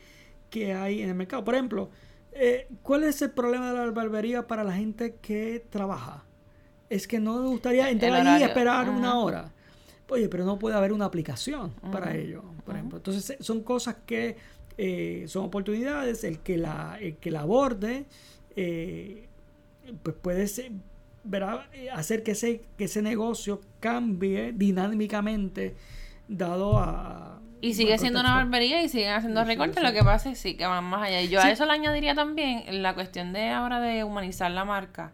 que 0.49 0.73
hay 0.73 1.03
en 1.03 1.11
el 1.11 1.15
mercado. 1.15 1.45
Por 1.45 1.57
ejemplo, 1.57 1.91
eh, 2.33 2.69
¿cuál 2.83 3.05
es 3.05 3.21
el 3.21 3.33
problema 3.33 3.71
de 3.71 3.79
la 3.79 3.91
barbería 3.91 4.47
para 4.47 4.65
la 4.65 4.73
gente 4.73 5.17
que 5.21 5.63
trabaja? 5.69 6.25
Es 6.91 7.07
que 7.07 7.21
no 7.21 7.43
me 7.43 7.49
gustaría 7.49 7.91
entrar 7.91 8.27
ahí 8.27 8.41
y 8.41 8.45
esperar 8.45 8.89
una 8.89 9.19
hora. 9.19 9.53
Oye, 10.09 10.29
pero 10.29 10.45
no 10.45 10.59
puede 10.59 10.75
haber 10.75 10.93
una 10.93 11.05
aplicación 11.05 11.73
para 11.93 12.17
ello, 12.17 12.43
por 12.65 12.75
ejemplo. 12.75 12.97
Entonces, 12.97 13.37
son 13.41 13.63
cosas 13.63 13.97
que 14.07 14.37
eh, 14.79 15.25
son 15.29 15.45
oportunidades. 15.45 16.25
El 16.25 16.39
que 16.39 16.57
la, 16.57 16.99
que 17.21 17.31
la 17.31 17.41
aborde, 17.41 18.07
eh, 18.57 19.27
pues 20.03 20.17
puede 20.17 20.47
ser, 20.47 20.73
hacer 21.93 22.23
que 22.23 22.31
ese, 22.31 22.63
que 22.79 22.85
ese 22.85 23.03
negocio 23.03 23.61
cambie 23.81 24.53
dinámicamente 24.53 25.75
dado 26.27 26.79
a... 26.79 27.41
Y 27.61 27.75
sigue 27.75 27.99
siendo 27.99 28.21
una 28.21 28.35
barbería 28.35 28.83
y 28.83 28.89
siguen 28.89 29.11
haciendo 29.11 29.45
recortes, 29.45 29.83
lo 29.83 29.93
que 29.93 30.05
pasa 30.05 30.31
es 30.31 30.39
sí, 30.39 30.57
que 30.57 30.65
van 30.65 30.85
más 30.85 31.09
allá. 31.09 31.21
Y 31.21 31.29
yo 31.29 31.41
a 31.41 31.51
eso 31.51 31.67
le 31.67 31.73
añadiría 31.73 32.15
también 32.15 32.83
la 32.83 32.95
cuestión 32.95 33.33
de 33.33 33.49
ahora 33.49 33.81
de 33.81 34.05
humanizar 34.05 34.51
la 34.53 34.65
marca 34.65 35.13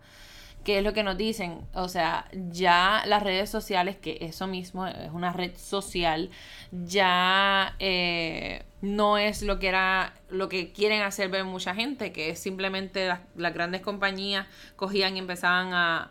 que 0.65 0.79
es 0.79 0.85
lo 0.85 0.93
que 0.95 1.03
nos 1.03 1.17
dicen, 1.17 1.61
o 1.75 1.89
sea, 1.89 2.27
ya 2.33 3.03
las 3.07 3.23
redes 3.23 3.51
sociales, 3.51 3.97
que 3.97 4.19
eso 4.23 4.47
mismo 4.47 4.87
es 4.87 5.11
una 5.13 5.33
red 5.33 5.53
social, 5.57 6.31
ya 6.73 7.77
eh, 7.79 8.63
no 8.81 9.19
es 9.19 9.43
lo 9.43 9.59
que 9.59 9.69
era, 9.69 10.15
lo 10.31 10.49
que 10.49 10.73
quieren 10.73 11.03
hacer 11.03 11.29
ver 11.29 11.45
mucha 11.45 11.75
gente, 11.75 12.13
que 12.13 12.31
es 12.31 12.39
simplemente 12.39 13.07
las, 13.37 13.55
grandes 13.55 13.83
compañías 13.83 14.47
cogían 14.77 15.17
y 15.17 15.19
empezaban 15.21 15.75
a, 15.75 16.11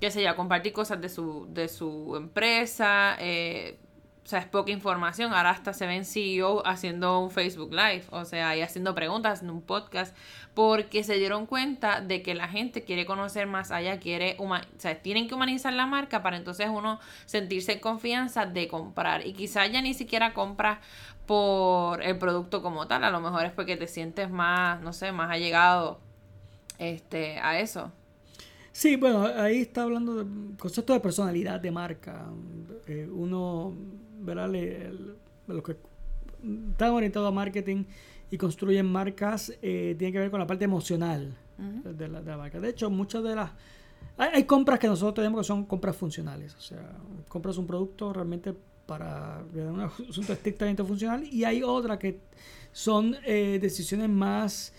qué 0.00 0.10
sé 0.10 0.22
yo, 0.22 0.30
a 0.30 0.36
compartir 0.36 0.72
cosas 0.72 1.00
de 1.00 1.10
su, 1.10 1.46
de 1.50 1.68
su 1.68 2.16
empresa, 2.16 3.16
eh, 3.20 3.78
o 4.24 4.28
sea, 4.28 4.38
es 4.38 4.46
poca 4.46 4.70
información. 4.70 5.32
Ahora 5.32 5.50
hasta 5.50 5.72
se 5.72 5.86
ven 5.86 6.04
CEO 6.04 6.66
haciendo 6.66 7.18
un 7.18 7.30
Facebook 7.30 7.72
Live, 7.72 8.04
o 8.10 8.24
sea, 8.24 8.56
y 8.56 8.62
haciendo 8.62 8.94
preguntas 8.94 9.42
en 9.42 9.50
un 9.50 9.62
podcast, 9.62 10.16
porque 10.54 11.02
se 11.02 11.14
dieron 11.14 11.46
cuenta 11.46 12.00
de 12.00 12.22
que 12.22 12.34
la 12.34 12.48
gente 12.48 12.84
quiere 12.84 13.04
conocer 13.04 13.46
más 13.46 13.70
allá, 13.72 13.98
quiere, 13.98 14.36
o 14.38 14.48
sea, 14.78 15.02
tienen 15.02 15.28
que 15.28 15.34
humanizar 15.34 15.72
la 15.72 15.86
marca 15.86 16.22
para 16.22 16.36
entonces 16.36 16.68
uno 16.68 17.00
sentirse 17.26 17.72
en 17.72 17.80
confianza 17.80 18.46
de 18.46 18.68
comprar. 18.68 19.26
Y 19.26 19.32
quizás 19.32 19.70
ya 19.72 19.82
ni 19.82 19.94
siquiera 19.94 20.34
compras 20.34 20.78
por 21.26 22.02
el 22.02 22.18
producto 22.18 22.62
como 22.62 22.86
tal, 22.86 23.04
a 23.04 23.10
lo 23.10 23.20
mejor 23.20 23.44
es 23.44 23.52
porque 23.52 23.76
te 23.76 23.88
sientes 23.88 24.30
más, 24.30 24.80
no 24.82 24.92
sé, 24.92 25.12
más 25.12 25.30
allegado 25.30 26.00
este, 26.78 27.38
a 27.40 27.58
eso. 27.58 27.92
Sí, 28.72 28.96
bueno, 28.96 29.26
ahí 29.26 29.60
está 29.60 29.82
hablando 29.82 30.24
de 30.24 30.56
concepto 30.56 30.94
de 30.94 31.00
personalidad 31.00 31.60
de 31.60 31.70
marca. 31.70 32.26
Eh, 32.86 33.06
uno 33.12 33.74
¿verdad? 34.20 34.50
los 35.46 35.62
que 35.62 35.76
están 36.70 36.90
orientados 36.90 37.28
a 37.28 37.30
marketing 37.30 37.84
y 38.30 38.38
construyen 38.38 38.86
marcas 38.86 39.52
eh, 39.60 39.94
tiene 39.98 40.10
que 40.10 40.18
ver 40.18 40.30
con 40.30 40.40
la 40.40 40.46
parte 40.46 40.64
emocional 40.64 41.36
de, 41.58 42.08
la, 42.08 42.36
marca. 42.36 42.58
De 42.60 42.70
hecho, 42.70 42.88
muchas 42.88 43.22
de 43.22 43.36
las... 43.36 43.50
Hay, 44.16 44.44
compras 44.44 44.78
que 44.78 44.86
nosotros 44.86 45.14
tenemos 45.14 45.40
que 45.40 45.46
son 45.46 45.66
compras 45.66 45.94
funcionales. 45.94 46.54
O 46.54 46.60
sea, 46.60 46.98
compras 47.28 47.58
un 47.58 47.66
producto 47.66 48.12
realmente 48.12 48.54
para 48.86 49.44
un 49.54 49.80
asunto 49.80 50.32
estrictamente 50.32 50.82
funcional 50.82 51.24
y 51.24 51.44
hay 51.44 51.62
otras 51.62 51.98
que 51.98 52.20
son 52.72 53.16
eh, 53.24 53.58
decisiones 53.60 54.08
más 54.08 54.72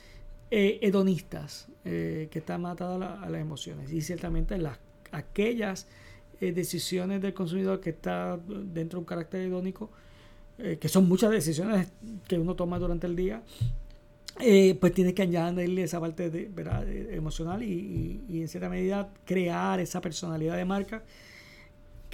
eh, 1.86 2.28
que 2.32 2.40
están 2.40 2.62
matadas 2.62 3.22
a, 3.22 3.30
las 3.30 3.42
emociones. 3.42 3.92
Y 3.92 4.02
ciertamente 4.02 4.58
las, 4.58 4.78
aquellas 5.12 5.88
eh, 6.42 6.52
decisiones 6.52 7.22
del 7.22 7.34
consumidor 7.34 7.80
que 7.80 7.92
está 7.92 8.38
dentro 8.48 8.98
de 8.98 9.02
un 9.02 9.06
carácter 9.06 9.42
hedónico, 9.42 9.92
eh, 10.58 10.78
que 10.80 10.90
son 10.90 11.08
muchas 11.08 11.32
decisiones 11.32 11.88
que 12.28 12.38
uno 12.38 12.56
toma 12.56 12.80
durante 12.80 13.08
el 13.08 13.16
día, 13.16 13.44
eh, 14.42 14.76
pues 14.80 14.94
tiene 14.94 15.14
que 15.14 15.22
añadirle 15.22 15.84
esa 15.84 16.02
parte 16.02 16.30
de, 16.30 16.50
¿verdad? 16.54 16.86
emocional 16.90 17.64
y, 17.64 18.22
y, 18.28 18.42
en 18.42 18.48
cierta 18.48 18.68
medida 18.68 19.10
crear 19.26 19.80
esa 19.80 20.02
personalidad 20.02 20.58
de 20.58 20.66
marca. 20.66 21.04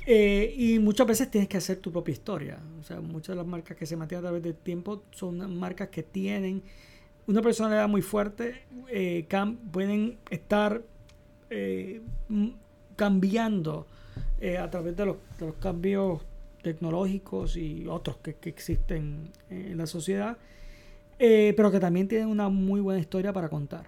y 0.05 0.79
muchas 0.79 1.07
veces 1.07 1.31
tienes 1.31 1.47
que 1.49 1.57
hacer 1.57 1.77
tu 1.77 1.91
propia 1.91 2.13
historia. 2.13 2.59
O 2.79 2.83
sea, 2.83 3.01
muchas 3.01 3.29
de 3.29 3.35
las 3.35 3.47
marcas 3.47 3.77
que 3.77 3.85
se 3.85 3.95
mantienen 3.95 4.25
a 4.25 4.29
través 4.29 4.43
del 4.43 4.55
tiempo 4.55 5.03
son 5.11 5.57
marcas 5.57 5.89
que 5.89 6.03
tienen 6.03 6.61
una 7.29 7.41
personalidad 7.43 7.87
muy 7.87 8.01
fuerte, 8.01 8.63
pueden 9.71 10.17
estar 10.31 10.81
cambiando 12.95 13.85
eh, 14.41 14.57
a 14.57 14.69
través 14.69 14.97
de 14.97 15.05
los, 15.05 15.17
cambios 15.61 16.21
tecnológicos 16.61 17.55
y 17.55 17.85
otros 17.87 18.17
que, 18.17 18.35
existen 18.49 19.31
en 19.49 19.77
la 19.77 19.85
sociedad, 19.85 20.37
eh, 21.19 21.53
pero 21.55 21.71
que 21.71 21.79
también 21.79 22.07
tienen 22.07 22.27
una 22.27 22.49
muy 22.49 22.81
buena 22.81 22.99
historia 22.99 23.31
para 23.31 23.47
contar. 23.47 23.85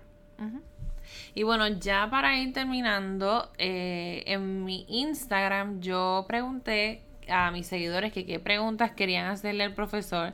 Y 1.34 1.44
bueno, 1.44 1.68
ya 1.68 2.10
para 2.10 2.38
ir 2.38 2.54
terminando, 2.54 3.50
eh, 3.58 4.24
en 4.28 4.64
mi 4.64 4.86
Instagram 4.88 5.82
yo 5.82 6.26
pregunté 6.28 7.02
a 7.30 7.52
mis 7.52 7.68
seguidores 7.68 8.14
que 8.14 8.26
qué 8.26 8.40
preguntas 8.40 8.92
querían 8.92 9.28
hacerle 9.28 9.64
al 9.64 9.74
profesor 9.74 10.34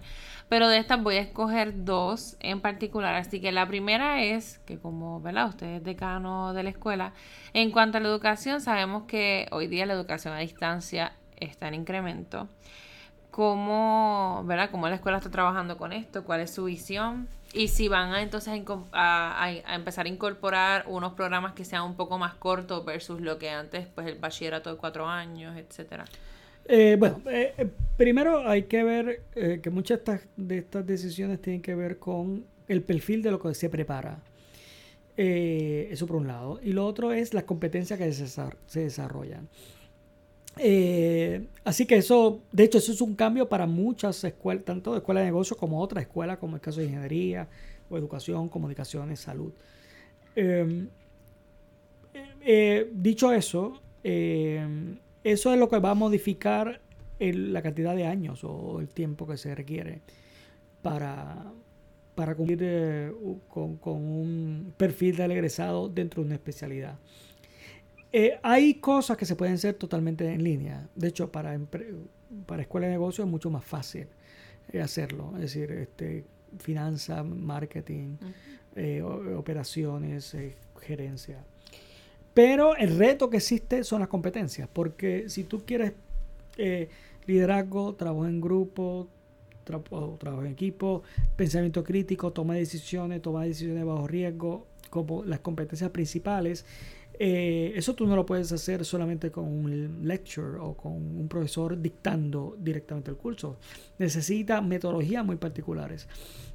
pero 0.50 0.70
de 0.70 0.78
estas 0.78 1.02
voy 1.02 1.16
a 1.16 1.22
escoger 1.22 1.84
dos 1.84 2.38
en 2.40 2.62
particular. 2.62 3.16
Así 3.16 3.42
que 3.42 3.52
la 3.52 3.68
primera 3.68 4.24
es 4.24 4.60
que 4.60 4.78
como, 4.78 5.20
¿verdad? 5.20 5.50
Usted 5.50 5.68
es 5.68 5.84
decano 5.84 6.54
de 6.54 6.64
la 6.64 6.70
escuela. 6.70 7.14
En 7.54 7.72
cuanto 7.72 7.98
a 7.98 8.02
la 8.02 8.08
educación, 8.08 8.62
sabemos 8.62 9.04
que 9.04 9.48
hoy 9.52 9.68
día 9.68 9.86
la 9.86 9.94
educación 9.94 10.34
a 10.34 10.40
distancia 10.40 11.14
está 11.38 11.68
en 11.68 11.74
incremento. 11.74 12.48
¿Cómo, 13.30 14.44
¿verdad? 14.46 14.72
¿Cómo 14.72 14.88
la 14.88 14.96
escuela 14.96 15.18
está 15.18 15.30
trabajando 15.30 15.78
con 15.78 15.92
esto? 15.92 16.24
¿Cuál 16.24 16.42
es 16.42 16.54
su 16.54 16.64
visión? 16.64 17.28
Y 17.54 17.68
si 17.68 17.88
van 17.88 18.14
a, 18.14 18.22
entonces 18.22 18.62
a, 18.94 19.44
a, 19.44 19.76
empezar 19.76 20.06
a 20.06 20.10
incorporar 20.10 20.86
unos 20.88 21.14
programas 21.14 21.54
que 21.54 21.66
sean 21.66 21.84
un 21.84 21.96
poco 21.96 22.18
más 22.18 22.34
cortos 22.36 22.84
versus 22.86 23.22
lo 23.22 23.38
que 23.38 23.50
antes, 23.50 23.88
pues 23.88 24.08
el 24.08 24.18
bachillerato 24.18 24.72
de 24.72 24.78
cuatro 24.78 25.08
años, 25.08 25.56
etcétera. 25.58 26.06
Eh, 26.70 26.98
bueno, 27.00 27.22
eh, 27.30 27.54
eh, 27.58 27.70
primero 27.96 28.48
hay 28.48 28.64
que 28.64 28.84
ver 28.84 29.22
que 29.62 29.70
muchas 29.70 30.02
de 30.36 30.58
estas, 30.58 30.86
decisiones 30.86 31.42
tienen 31.42 31.62
que 31.62 31.74
ver 31.76 31.98
con 31.98 32.46
el 32.68 32.82
perfil 32.84 33.22
de 33.22 33.32
lo 33.32 33.40
que 33.40 33.54
se 33.54 33.70
prepara. 33.70 34.20
eso 35.16 36.06
por 36.06 36.18
un 36.18 36.28
lado. 36.28 36.60
Y 36.62 36.74
lo 36.74 36.86
otro 36.86 37.14
es 37.14 37.34
las 37.34 37.44
competencias 37.46 37.98
que 37.98 38.12
se, 38.12 38.80
desarrollan. 38.82 39.48
así 41.64 41.86
que 41.86 41.96
eso, 41.96 42.42
de 42.52 42.64
hecho, 42.66 42.78
eso 42.80 42.92
es 42.92 43.02
un 43.02 43.16
cambio 43.16 43.48
para 43.48 43.66
muchas 43.66 44.24
escuelas, 44.24 44.66
tanto 44.66 44.92
de 44.92 44.98
escuelas 44.98 45.22
de 45.22 45.26
negocios 45.28 45.58
como 45.58 45.82
otras 45.82 46.04
escuelas, 46.04 46.38
como 46.38 46.56
el 46.56 46.62
caso 46.62 46.82
de 46.82 46.88
ingeniería 46.88 47.48
o 47.90 47.98
educación, 47.98 48.50
comunicaciones, 48.50 49.22
salud. 49.22 49.54
Dicho 52.94 53.32
eso, 53.32 53.82
eso 55.32 55.54
es 55.54 55.60
lo 55.60 55.68
que 55.68 55.80
va 55.80 55.92
a 55.92 55.96
modificar 55.96 56.82
la 57.20 57.62
cantidad 57.62 57.96
de 57.96 58.06
años 58.06 58.44
o 58.44 58.80
el 58.80 58.88
tiempo 58.88 59.28
que 59.28 59.38
se 59.38 59.54
requiere 59.56 60.02
para, 60.82 61.52
para 62.16 62.34
cumplir 62.36 62.60
eh, 62.62 63.12
con, 63.50 63.78
un 63.84 64.74
perfil 64.78 65.18
del 65.18 65.32
egresado 65.32 65.90
dentro 65.90 66.22
de 66.22 66.28
una 66.28 66.36
especialidad. 66.36 66.98
Eh, 68.14 68.40
hay 68.42 68.76
cosas 68.76 69.18
que 69.18 69.26
se 69.26 69.36
pueden 69.36 69.56
hacer 69.56 69.74
totalmente 69.74 70.32
en 70.32 70.44
línea. 70.44 70.88
De 70.96 71.10
hecho, 71.10 71.30
para, 71.30 71.60
para 72.46 72.62
escuela 72.62 72.88
de 72.88 72.94
negocios 72.94 73.26
es 73.28 73.32
mucho 73.32 73.50
más 73.50 73.66
fácil 73.66 74.08
eh, 74.72 74.80
hacerlo. 74.80 75.34
Es 75.36 75.42
decir, 75.42 75.72
este, 75.72 76.24
finanzas, 76.60 77.26
marketing, 77.26 78.16
operaciones, 79.36 80.38
gerencia. 80.80 81.44
Pero 82.38 82.76
el 82.76 83.00
reto 83.00 83.32
que 83.32 83.38
existe 83.38 83.84
son 83.84 84.02
las 84.02 84.10
competencias, 84.10 84.70
porque 84.72 85.28
si 85.28 85.44
tú 85.44 85.64
quieres 85.66 85.94
eh, 86.60 86.88
liderazgo, 87.26 87.96
trabajo 87.96 88.28
en 88.28 88.40
grupo, 88.40 89.08
trabajo 89.64 90.46
en 90.46 90.52
equipo, 90.52 91.02
pensamiento 91.36 91.84
crítico, 91.84 92.32
toma 92.32 92.54
de 92.54 92.60
decisiones, 92.60 93.24
toma 93.24 93.42
de 93.42 93.48
decisiones 93.48 93.84
bajo 93.84 94.08
riesgo, 94.08 94.68
como 94.92 95.24
las 95.24 95.40
competencias 95.40 95.90
principales, 95.90 96.64
Eh, 97.20 97.74
eso 97.76 97.96
tú 97.96 98.06
no 98.06 98.16
lo 98.16 98.28
puedes 98.28 98.52
hacer 98.52 98.86
solamente 98.86 99.32
con 99.32 99.46
un 99.46 100.02
lecture 100.04 100.60
o 100.60 100.76
con 100.76 100.94
un 100.94 101.28
profesor 101.28 101.82
dictando 101.82 102.56
directamente 102.60 103.10
el 103.10 103.18
curso. 103.18 103.58
Necesita 103.98 104.62
metodologías 104.62 105.26
muy 105.26 105.38
particulares. 105.38 106.08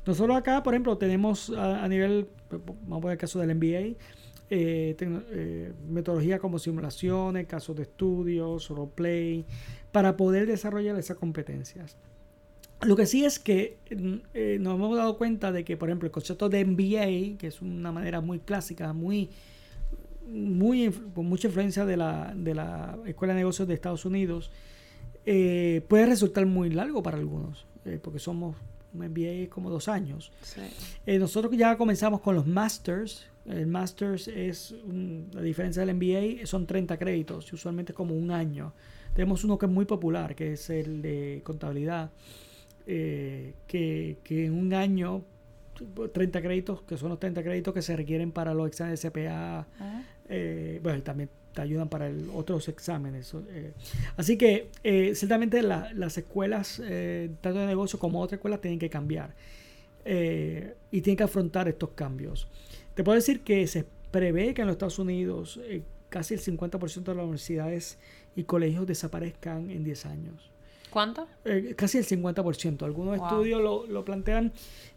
Nosotros 0.07 0.37
acá, 0.37 0.63
por 0.63 0.75
ejemplo, 0.75 0.97
tenemos 0.99 1.51
a, 1.51 1.89
nivel, 1.89 2.29
vamos 2.51 2.99
a 2.99 3.01
poner 3.01 3.13
el 3.15 3.19
caso 3.19 3.41
del 3.41 3.57
MBA, 3.57 3.97
eh, 4.55 4.97
eh, 5.01 5.73
metodología 5.89 6.39
como 6.39 6.59
simulaciones, 6.59 7.47
casos 7.47 7.77
de 7.77 7.83
estudios, 7.83 8.69
roleplay, 8.69 9.45
para 9.93 10.17
poder 10.17 10.47
desarrollar 10.47 10.99
esas 10.99 11.17
competencias. 11.17 11.97
Lo 12.83 12.97
que 12.97 13.07
sí 13.07 13.25
es 13.25 13.39
que 13.39 13.79
mm, 13.91 14.63
nos 14.63 14.75
hemos 14.75 14.97
dado 14.97 15.17
cuenta 15.17 15.53
de 15.53 15.65
que, 15.65 15.77
por 15.77 15.89
ejemplo, 15.89 16.07
el 16.07 16.13
concepto 16.13 16.49
de 16.49 16.65
MBA, 16.65 17.39
que 17.39 17.47
es 17.47 17.63
una 17.63 17.93
manera 17.93 18.21
muy 18.21 18.41
clásica, 18.41 18.93
muy 18.93 19.31
muy, 20.27 20.91
con 21.15 21.27
mucha 21.27 21.49
influencia 21.49 21.85
de 21.85 21.97
la, 21.97 22.33
de 22.35 22.55
la 22.55 22.99
Escuela 23.07 23.35
de 23.35 23.41
Negocios 23.41 23.69
de 23.69 23.75
Estados 23.75 24.05
Unidos, 24.05 24.51
eh, 25.27 25.85
puede 25.89 26.07
resultar 26.07 26.47
muy 26.47 26.71
largo 26.71 27.03
para 27.03 27.17
algunos, 27.17 27.67
eh, 27.85 27.99
porque 28.03 28.19
somos 28.19 28.57
un 28.93 29.07
MBA 29.07 29.49
como 29.49 29.71
dos 29.71 29.89
años. 29.89 30.33
Eh, 31.07 31.19
nosotros 31.19 31.57
ya 31.57 31.77
comenzamos 31.77 32.21
con 32.21 32.35
los 32.35 32.47
Masters. 32.47 33.27
El 33.47 33.67
Masters 33.67 34.29
es, 34.29 34.75
la 35.33 35.43
diferencia 35.43 35.85
del 35.85 35.97
MBA, 35.97 36.47
son 36.47 36.67
30 36.67 36.97
créditos, 36.97 37.53
y 37.53 37.55
usualmente 37.55 37.93
como 37.93 38.15
un 38.15 38.31
año. 38.31 38.73
Tenemos 39.15 39.45
uno 39.45 39.59
que 39.59 39.67
es 39.67 39.73
muy 39.73 39.85
popular, 39.85 40.35
que 40.35 40.53
es 40.53 40.71
el 40.71 41.03
de 41.03 41.41
contabilidad, 41.45 42.11
que, 42.87 43.55
que 44.23 44.47
en 44.47 44.53
un 44.53 44.73
año 44.75 45.25
30 46.13 46.43
créditos, 46.43 46.83
que 46.83 46.97
son 46.97 47.11
los 47.11 47.21
30 47.21 47.43
créditos 47.43 47.75
que 47.75 47.83
se 47.83 47.97
requieren 47.97 48.33
para 48.33 48.55
los 48.55 48.67
exámenes 48.67 49.03
de 49.03 49.11
CPA. 49.11 49.67
Ah. 49.81 50.03
Eh, 50.29 50.81
bueno, 50.83 50.99
y 50.99 51.03
también 51.03 51.31
te 51.55 51.61
ayudan 51.61 51.89
para 51.89 52.11
otros 52.35 52.69
exámenes. 52.69 53.35
Eh. 53.51 53.73
Así 54.17 54.37
que 54.37 54.69
eh, 54.83 55.15
ciertamente 55.15 55.63
las 55.63 56.19
escuelas, 56.19 56.77
tanto 57.41 57.59
de 57.59 57.67
negocio 57.67 57.99
como 57.99 58.21
otras 58.21 58.39
escuelas, 58.39 58.61
tienen 58.61 58.79
que 58.79 58.91
cambiar 58.91 59.35
y 60.05 61.01
tienen 61.01 61.17
que 61.17 61.23
afrontar 61.23 61.69
estos 61.69 61.91
cambios. 61.91 62.49
Te 62.95 63.05
puedo 63.05 63.17
decir 63.17 63.41
que 63.41 63.67
se 63.67 63.87
prevé 64.11 64.55
que 64.55 64.63
en 64.63 64.69
los 64.69 64.75
Estados 64.75 64.99
Unidos 64.99 65.61
casi 66.09 66.35
el 66.35 66.41
50% 66.41 67.03
de 67.03 67.15
las 67.15 67.25
universidades 67.25 67.99
y 68.37 68.45
colegios 68.45 68.87
desaparezcan 68.87 69.71
en 69.71 69.85
10 69.85 70.07
años. 70.07 70.51
¿Cuánto? 70.91 71.27
casi 71.77 71.97
el 71.97 72.07
50%. 72.07 72.83
Algunos 72.83 73.17
estudios 73.17 73.63
lo, 73.63 73.87
lo 73.87 74.05
plantean 74.05 74.53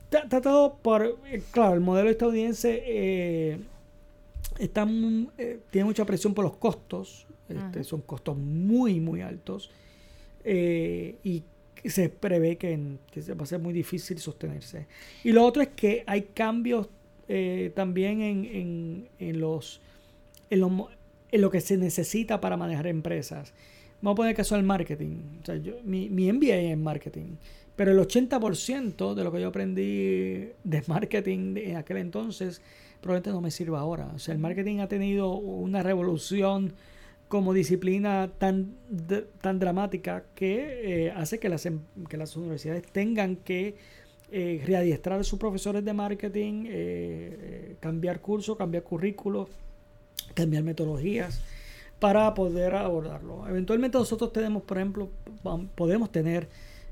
tratado 0.09 0.77
por, 0.81 1.19
eh, 1.25 1.41
claro, 1.51 1.73
el 1.73 1.81
modelo 1.81 2.09
estadounidense 2.09 2.83
eh, 2.85 3.59
está, 4.59 4.87
eh, 5.37 5.59
tiene 5.69 5.85
mucha 5.85 6.05
presión 6.05 6.33
por 6.33 6.45
los 6.45 6.57
costos, 6.57 7.25
este, 7.49 7.83
son 7.83 8.01
costos 8.01 8.37
muy, 8.37 8.99
muy 8.99 9.21
altos 9.21 9.69
y 10.43 11.43
se 11.83 12.09
prevé 12.09 12.57
que, 12.57 12.77
va 13.31 13.43
a 13.43 13.45
ser 13.45 13.59
muy 13.59 13.73
difícil 13.73 14.17
sostenerse. 14.19 14.87
Y 15.23 15.31
lo 15.31 15.43
otro 15.45 15.61
es 15.61 15.69
que 15.69 16.03
hay 16.07 16.23
cambios 16.33 16.87
también 17.75 18.21
en, 18.21 19.07
en, 19.19 19.39
los, 19.39 19.81
en, 20.49 20.59
lo, 20.59 20.89
en 21.31 21.41
lo 21.41 21.49
que 21.49 21.61
se 21.61 21.77
necesita 21.77 22.39
para 22.39 22.57
manejar 22.57 22.87
empresas. 22.87 23.53
Vamos 24.01 24.15
a 24.15 24.17
poner 24.17 24.35
caso 24.35 24.55
del 24.55 24.65
marketing. 24.65 25.17
O 25.41 25.45
sea, 25.45 25.55
yo, 25.55 25.73
mi, 25.83 26.09
mi 26.09 26.31
MBA 26.31 26.55
es 26.55 26.71
en 26.73 26.83
marketing. 26.83 27.35
Pero 27.75 27.91
el 27.91 27.99
80% 27.99 29.13
de 29.15 29.23
lo 29.23 29.31
que 29.31 29.41
yo 29.41 29.49
aprendí 29.49 30.49
de 30.63 30.83
marketing 30.87 31.57
en 31.57 31.77
aquel 31.77 31.97
entonces 31.97 32.61
probablemente 33.01 33.31
no 33.31 33.41
me 33.41 33.51
sirva 33.51 33.79
ahora. 33.79 34.11
O 34.15 34.19
sea, 34.19 34.33
el 34.33 34.39
marketing 34.39 34.79
ha 34.79 34.87
tenido 34.87 35.33
una 35.33 35.83
revolución 35.83 36.73
como 37.27 37.53
disciplina 37.53 38.31
tan, 38.37 38.75
tan 39.41 39.59
dramática 39.59 40.23
que 40.35 41.07
eh, 41.07 41.11
hace 41.11 41.39
que 41.39 41.49
las, 41.49 41.65
em, 41.65 41.81
que 42.07 42.17
las 42.17 42.35
universidades 42.37 42.83
tengan 42.91 43.35
que 43.35 43.75
eh, 44.31 44.63
readiestrar 44.65 45.19
a 45.19 45.23
sus 45.23 45.37
profesores 45.37 45.85
de 45.85 45.93
marketing, 45.93 46.65
eh, 46.65 46.69
eh, 46.69 47.75
cambiar 47.79 48.21
cursos, 48.21 48.57
cambiar 48.57 48.83
currículos, 48.83 49.49
cambiar 50.33 50.63
metodologías 50.63 51.41
para 51.99 52.33
poder 52.33 52.75
abordarlo. 52.75 53.47
Eventualmente 53.47 53.97
nosotros 53.97 54.33
tenemos, 54.33 54.63
por 54.63 54.77
ejemplo, 54.77 55.09
podemos 55.75 56.11
tener 56.11 56.47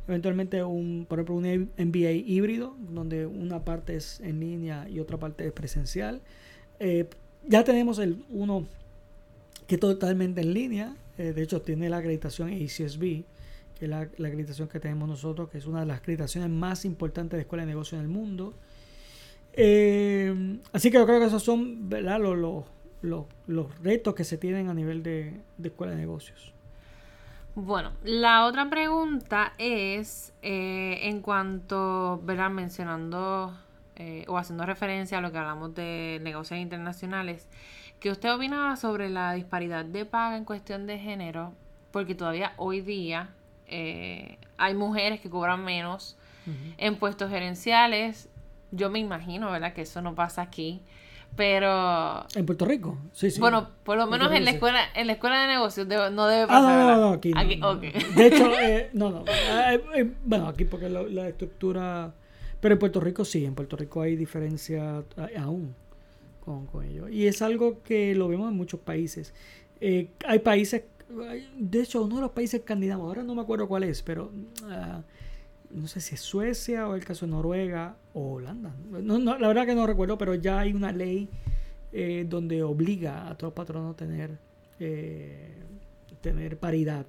eventualmente 0.07 0.63
un, 0.63 1.05
por 1.09 1.19
ejemplo, 1.19 1.35
un 1.35 1.71
MBA 1.77 2.11
híbrido, 2.11 2.75
donde 2.91 3.25
una 3.25 3.65
parte 3.65 3.95
es 3.95 4.19
en 4.19 4.39
línea 4.39 4.87
y 4.87 4.99
otra 4.99 5.17
parte 5.17 5.45
es 5.47 5.51
presencial. 5.53 6.21
Eh, 6.79 7.07
ya 7.47 7.63
tenemos 7.63 7.97
el 7.99 8.23
uno 8.29 8.67
que 9.67 9.75
es 9.75 9.81
totalmente 9.81 10.41
en 10.41 10.53
línea, 10.53 10.95
de 11.17 11.41
hecho 11.41 11.61
tiene 11.61 11.89
la 11.89 11.97
acreditación 11.97 12.49
ACSB, 12.49 13.23
es 13.85 13.89
la, 13.89 14.01
acreditación 14.01 14.67
que 14.67 14.79
tenemos 14.79 15.07
nosotros, 15.07 15.49
que 15.49 15.57
es 15.57 15.65
una 15.65 15.81
de 15.81 15.85
las 15.85 15.99
acreditaciones 15.99 16.49
más 16.49 16.85
importantes 16.85 17.37
de 17.37 17.41
escuela 17.41 17.63
de 17.63 17.67
negocio 17.67 17.97
en 17.97 18.03
el 18.03 18.09
mundo. 18.09 18.53
Eh, 19.53 20.59
así 20.71 20.89
que 20.89 20.97
yo 20.97 21.05
creo 21.05 21.19
que 21.19 21.27
esos 21.27 21.43
son 21.43 21.89
Los, 21.89 22.65
los, 23.01 23.25
los, 23.47 23.79
retos 23.83 24.15
que 24.15 24.23
se 24.23 24.37
tienen 24.37 24.69
a 24.69 24.73
nivel 24.73 25.03
de, 25.03 25.39
de 25.57 25.67
escuela 25.67 25.93
de 25.93 25.99
negocios. 25.99 26.53
Bueno, 27.55 27.91
la 28.03 28.45
otra 28.45 28.67
pregunta 28.67 29.53
es 29.59 30.33
eh, 30.41 31.01
en 31.03 31.21
cuanto, 31.21 32.19
¿verdad? 32.23 32.49
Mencionando 32.49 33.55
eh, 33.95 34.25
o 34.27 34.39
haciendo 34.39 34.65
referencia 34.65 35.19
a 35.19 35.21
lo 35.21 35.31
que 35.31 35.37
hablamos 35.37 35.75
de 35.75 36.19
negocios 36.23 36.59
internacionales, 36.59 37.47
¿qué 37.99 38.09
usted 38.09 38.33
opinaba 38.33 38.75
sobre 38.75 39.07
la 39.09 39.33
disparidad 39.33 39.85
de 39.85 40.03
paga 40.03 40.35
en 40.35 40.45
cuestión 40.45 40.87
de 40.87 40.97
género? 40.97 41.53
Porque 41.91 42.15
todavía 42.15 42.53
hoy 42.57 42.81
día 42.81 43.29
eh, 43.73 44.37
hay 44.57 44.75
mujeres 44.75 45.19
que 45.19 45.29
cobran 45.29 45.63
menos 45.63 46.17
en 46.77 46.97
puestos 46.97 47.29
gerenciales. 47.29 48.29
Yo 48.71 48.89
me 48.89 48.99
imagino, 48.99 49.51
¿verdad? 49.51 49.73
Que 49.73 49.81
eso 49.81 50.01
no 50.01 50.13
pasa 50.15 50.41
aquí. 50.41 50.81
Pero. 51.35 52.25
En 52.35 52.45
Puerto 52.45 52.65
Rico, 52.65 52.97
sí, 53.11 53.31
sí. 53.31 53.39
Bueno, 53.39 53.69
por 53.83 53.97
lo 53.97 54.07
menos 54.07 54.31
en 54.31 54.45
la 54.45 54.51
escuela, 54.51 54.81
en 54.93 55.07
la 55.07 55.13
escuela 55.13 55.41
de 55.41 55.47
negocios 55.47 55.87
no 55.87 56.27
debe 56.27 56.47
pasar. 56.47 56.71
Ah, 56.71 56.95
no, 56.95 56.95
no, 56.95 57.01
no, 57.01 57.13
aquí. 57.13 57.31
No, 57.57 57.75
De 57.75 58.27
hecho, 58.27 58.51
eh, 58.61 58.89
no, 58.93 59.09
no. 59.09 59.25
Eh, 59.27 59.81
eh, 59.95 60.11
bueno, 60.23 60.47
aquí 60.47 60.65
porque 60.65 60.89
la, 60.89 61.27
estructura. 61.27 62.13
Pero 62.59 62.73
en 62.73 62.79
Puerto 62.79 62.99
Rico 62.99 63.25
sí, 63.25 63.45
en 63.45 63.55
Puerto 63.55 63.75
Rico 63.75 64.01
hay 64.01 64.15
diferencia 64.15 65.03
aún 65.37 65.75
con, 66.39 66.67
con 66.67 66.85
ello. 66.85 67.09
Y 67.09 67.27
es 67.27 67.41
algo 67.41 67.81
que 67.83 68.15
lo 68.15 68.27
vemos 68.27 68.49
en 68.49 68.55
muchos 68.55 68.79
países. 68.79 69.33
hay 69.81 70.39
países. 70.39 70.83
De 71.57 71.81
hecho, 71.81 72.03
uno 72.03 72.15
de 72.15 72.21
los 72.21 72.31
países 72.31 72.61
candidatos, 72.61 73.03
ahora 73.03 73.23
no 73.23 73.35
me 73.35 73.41
acuerdo 73.41 73.67
cuál 73.67 73.83
es, 73.83 74.01
pero. 74.01 74.31
Ah, 74.63 75.01
no 75.73 75.87
sé 75.87 76.01
si 76.01 76.15
es 76.15 76.21
Suecia 76.21 76.87
o 76.87 76.95
el 76.95 77.03
caso 77.03 77.25
de 77.25 77.31
Noruega 77.31 77.95
o 78.13 78.33
Holanda. 78.33 78.75
La 78.91 79.47
verdad 79.47 79.65
que 79.65 79.75
no 79.75 79.87
recuerdo, 79.87 80.17
pero 80.17 80.35
ya 80.35 80.59
hay 80.59 80.73
una 80.73 80.91
ley 80.91 81.27
eh, 81.91 82.25
donde 82.27 82.63
obliga 82.63 83.29
a 83.29 83.37
todos 83.37 83.51
los 83.51 83.53
patronos 83.53 83.93
a 83.93 83.97
tener, 83.97 84.37
eh, 84.79 85.53
tener 86.21 86.57
paridad 86.57 87.05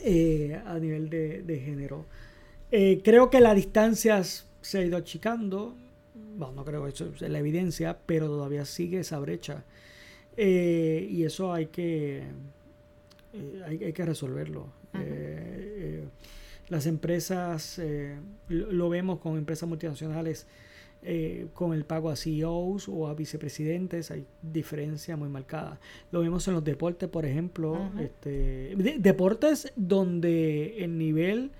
eh, 0.00 0.60
a 0.64 0.78
nivel 0.78 1.08
de, 1.08 1.62
género. 1.64 2.06
creo 2.70 3.30
que 3.30 3.40
las 3.40 3.56
distancias 3.56 4.46
se 4.60 4.78
ha 4.78 4.84
ido 4.84 4.96
achicando. 4.96 5.74
Bueno, 6.36 6.54
no 6.54 6.64
creo 6.64 6.84
que 6.84 6.90
eso 6.90 7.06
es 7.14 7.20
la 7.22 7.38
evidencia, 7.38 7.98
pero 8.06 8.26
todavía 8.26 8.64
sigue 8.64 9.00
esa 9.00 9.18
brecha. 9.18 9.64
y 10.36 11.24
eso 11.24 11.52
hay 11.52 11.66
que, 11.66 12.24
hay, 13.66 13.92
que 13.92 14.04
resolverlo. 14.04 14.72
Las 16.68 16.86
empresas, 16.86 17.78
eh, 17.78 18.16
lo 18.48 18.88
vemos 18.90 19.20
con 19.20 19.38
empresas 19.38 19.68
multinacionales, 19.68 20.46
eh, 21.02 21.46
con 21.54 21.72
el 21.72 21.84
pago 21.84 22.10
a 22.10 22.16
CEOs 22.16 22.88
o 22.88 23.06
a 23.06 23.14
vicepresidentes, 23.14 24.10
hay 24.10 24.26
diferencia 24.42 25.16
muy 25.16 25.28
marcada. 25.28 25.80
Lo 26.10 26.20
vemos 26.20 26.46
en 26.48 26.54
los 26.54 26.64
deportes, 26.64 27.08
por 27.08 27.24
ejemplo, 27.24 27.90
este, 27.98 28.74
deportes 28.98 29.72
donde 29.76 30.84
el 30.84 30.98
nivel 30.98 31.52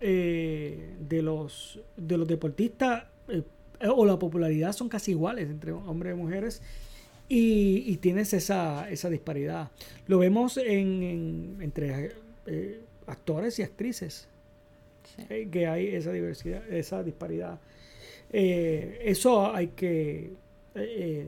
eh, 0.00 0.96
de, 1.00 1.22
los, 1.22 1.80
de 1.96 2.18
los 2.18 2.28
deportistas 2.28 3.04
o 3.86 4.04
la 4.04 4.18
popularidad 4.18 4.72
son 4.72 4.90
casi 4.90 5.12
iguales 5.12 5.48
entre 5.48 5.72
hombres 5.72 6.14
y 6.14 6.16
mujeres. 6.16 6.62
Y, 7.32 7.96
tienes 7.98 8.32
esa, 8.34 8.90
esa 8.90 9.08
disparidad. 9.08 9.70
Lo 10.08 10.18
vemos 10.18 10.56
en, 10.56 11.58
entre 11.60 12.10
actores 13.06 13.58
y 13.60 13.62
actrices. 13.62 14.28
Eh, 15.28 15.48
que 15.50 15.66
hay 15.66 15.88
esa 15.88 16.12
diversidad, 16.12 16.62
esa 16.72 17.02
disparidad. 17.02 17.60
Eh, 18.32 19.00
eso 19.04 19.54
hay 19.54 19.68
que 19.68 20.32
eh, 20.74 21.26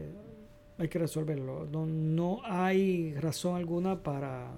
hay 0.79 0.89
que 0.89 0.99
resolverlo. 0.99 1.67
No, 1.71 1.87
no, 1.87 2.41
hay 2.45 3.15
razón 3.15 3.57
alguna 3.57 4.03
para 4.03 4.51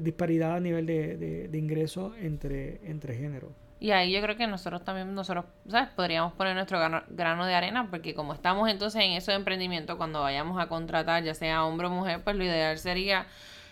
disparidad 0.00 0.56
a 0.56 0.60
nivel 0.60 0.86
de, 0.86 1.16
de, 1.48 1.58
ingreso 1.58 2.14
entre, 2.20 2.80
entre 2.84 3.14
géneros. 3.14 3.52
Y 3.86 3.92
ahí 3.92 4.10
yo 4.10 4.20
creo 4.20 4.36
que 4.36 4.48
nosotros 4.48 4.84
también, 4.84 5.14
nosotros, 5.14 5.44
¿sabes? 5.68 5.88
Podríamos 5.90 6.32
poner 6.32 6.56
nuestro 6.56 6.80
grano, 6.80 7.46
de 7.46 7.54
arena, 7.54 7.86
porque 7.88 8.16
como 8.16 8.34
estamos 8.34 8.68
entonces 8.68 9.00
en 9.00 9.12
eso 9.12 9.30
de 9.30 9.36
emprendimiento, 9.36 9.96
cuando 9.96 10.22
vayamos 10.22 10.60
a 10.60 10.66
contratar, 10.66 11.22
ya 11.22 11.34
sea 11.34 11.64
hombre 11.64 11.86
o 11.86 11.90
mujer, 11.90 12.20
pues 12.24 12.34
lo 12.34 12.42
ideal 12.42 12.76
sería 12.78 13.28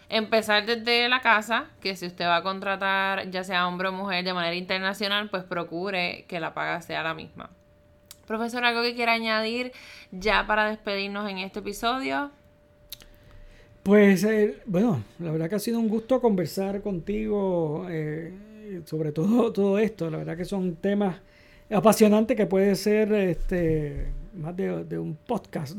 empezar 0.08 0.66
desde 0.66 1.08
la 1.08 1.20
casa, 1.20 1.64
que 1.80 1.96
si 1.96 2.06
usted 2.06 2.26
va 2.26 2.36
a 2.36 2.42
contratar, 2.44 3.28
ya 3.28 3.42
sea 3.42 3.66
hombre 3.66 3.88
o 3.88 3.92
mujer, 3.92 4.24
de 4.24 4.32
manera 4.32 4.54
internacional, 4.54 5.30
pues 5.30 5.42
procure 5.42 6.26
que 6.28 6.38
la 6.38 6.54
paga 6.54 6.80
sea 6.80 7.02
la 7.02 7.14
misma. 7.14 7.50
Profesor, 8.24 8.64
¿algo 8.64 8.82
que 8.82 8.94
quiera 8.94 9.14
añadir 9.14 9.72
ya 10.12 10.46
para 10.46 10.68
despedirnos 10.68 11.28
en 11.28 11.38
este 11.38 11.58
episodio? 11.58 12.30
Pues 13.82 14.22
eh, 14.22 14.62
bueno, 14.64 15.02
la 15.18 15.32
verdad 15.32 15.48
que 15.48 15.56
ha 15.56 15.58
sido 15.58 15.80
un 15.80 15.88
gusto 15.88 16.20
conversar 16.20 16.82
contigo 16.82 17.88
eh, 17.90 18.32
sobre 18.84 19.12
todo, 19.12 19.52
todo 19.52 19.78
esto. 19.78 20.10
La 20.10 20.18
verdad 20.18 20.36
que 20.36 20.44
son 20.44 20.76
temas 20.76 21.16
apasionantes 21.70 22.36
que 22.36 22.46
puede 22.46 22.74
ser 22.76 23.12
este 23.12 24.12
más 24.34 24.56
de, 24.56 24.98
un 24.98 25.16
podcast 25.16 25.78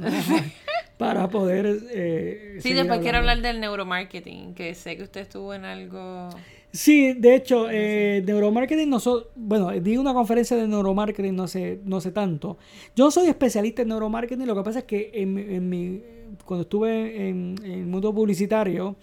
para 0.97 1.27
poder... 1.27 1.80
Eh, 1.91 2.57
sí, 2.61 2.73
después 2.73 2.99
quiero 2.99 3.17
hablar 3.17 3.41
del 3.41 3.59
neuromarketing, 3.59 4.53
que 4.53 4.73
sé 4.76 4.95
que 4.95 5.03
usted 5.03 5.22
estuvo 5.22 5.53
en 5.53 5.65
algo... 5.65 6.30
Sí, 6.72 7.13
de 7.13 7.35
hecho, 7.35 7.67
eh, 7.72 8.22
neuromarketing, 8.26 8.89
no 8.89 8.99
bueno, 9.35 9.72
di 9.72 9.95
una 9.95 10.13
conferencia 10.13 10.57
de 10.57 10.67
neuromarketing 10.67 11.34
no 11.34 11.47
sé, 11.47 11.80
no 11.85 12.01
sé 12.01 12.11
tanto. 12.11 12.57
Yo 12.95 13.11
soy 13.11 13.27
especialista 13.27 13.81
en 13.81 13.89
neuromarketing, 13.89 14.45
lo 14.45 14.55
que 14.55 14.63
pasa 14.63 14.80
es 14.80 14.85
que 14.85 15.11
en, 15.13 15.38
en 15.38 15.69
mi, 15.69 16.01
cuando 16.43 16.63
estuve 16.63 17.30
en, 17.30 17.55
el 17.63 17.85
mundo 17.85 18.13
publicitario, 18.13 18.97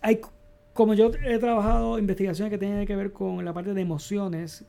hay, 0.00 0.20
como 0.76 0.94
yo 0.94 1.10
he 1.24 1.38
trabajado 1.38 1.98
investigaciones 1.98 2.52
que 2.52 2.58
tienen 2.58 2.86
que 2.86 2.94
ver 2.94 3.12
con 3.12 3.44
la 3.44 3.52
parte 3.52 3.74
de 3.74 3.80
emociones, 3.80 4.64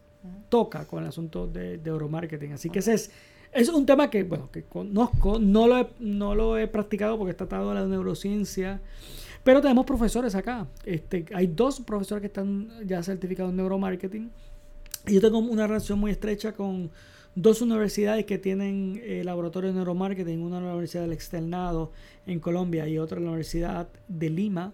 toca 0.50 0.86
con 0.86 1.04
el 1.04 1.10
asunto 1.10 1.46
de, 1.46 1.78
neuromarketing. 1.78 2.54
Así 2.54 2.70
que 2.70 2.80
ese 2.80 2.94
es, 2.94 3.12
es 3.52 3.70
un 3.70 3.86
tema 3.86 4.10
que, 4.10 4.24
bueno, 4.24 4.50
que 4.52 4.64
conozco, 4.64 5.38
no 5.38 5.68
lo 5.68 5.80
he, 5.80 5.88
no 6.00 6.34
lo 6.34 6.58
he 6.58 6.68
practicado 6.68 7.18
porque 7.18 7.32
está 7.32 7.48
tratado 7.48 7.74
la 7.74 7.86
neurociencia. 7.86 8.82
Pero 9.44 9.62
tenemos 9.62 9.86
profesores 9.86 10.34
acá. 10.34 10.68
Este, 10.84 11.26
hay 11.34 11.48
dos 11.48 11.80
profesores 11.82 12.22
que 12.22 12.28
están 12.28 12.70
ya 12.86 13.04
certificados 13.04 13.52
en 13.52 13.58
neuromarketing. 13.58 14.32
Y 15.08 15.14
yo 15.14 15.22
tengo 15.22 15.38
una 15.38 15.68
relación 15.68 16.00
muy 16.00 16.12
estrecha 16.12 16.54
con 16.54 16.90
dos 17.36 17.62
universidades 17.62 18.26
que 18.26 18.38
tienen 18.38 19.00
eh, 19.04 19.24
laboratorio 19.24 19.70
de 19.70 19.76
neuromarketing. 19.76 20.42
Una 20.42 20.58
en 20.58 20.66
la 20.66 20.72
Universidad 20.72 21.04
del 21.04 21.14
Externado 21.14 21.92
en 22.26 22.40
Colombia 22.40 22.88
y 22.88 22.98
otra 22.98 23.20
en 23.20 23.26
la 23.26 23.32
Universidad 23.32 23.88
de 24.08 24.30
Lima, 24.30 24.74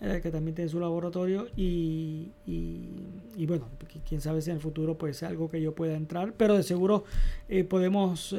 eh, 0.00 0.20
que 0.22 0.30
también 0.30 0.54
tiene 0.54 0.70
su 0.70 0.80
laboratorio. 0.80 1.48
Y, 1.56 2.30
y, 2.46 3.46
bueno, 3.46 3.68
quién 4.08 4.20
sabe 4.20 4.42
si 4.42 4.50
en 4.50 4.56
el 4.56 4.62
futuro 4.62 4.96
puede 4.96 5.14
ser 5.14 5.28
algo 5.28 5.48
que 5.48 5.60
yo 5.60 5.74
pueda 5.74 5.94
entrar. 5.94 6.32
Pero 6.36 6.56
de 6.56 6.62
seguro 6.62 7.04
eh, 7.48 7.64
podemos 7.64 8.34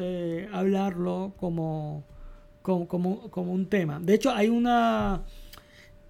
hablarlo 0.52 1.34
como, 1.38 2.04
como, 2.62 2.88
como, 2.88 3.30
como 3.30 3.54
un 3.54 3.68
tema. 3.68 4.00
De 4.00 4.14
hecho, 4.14 4.32
hay 4.32 4.50
una 4.50 5.24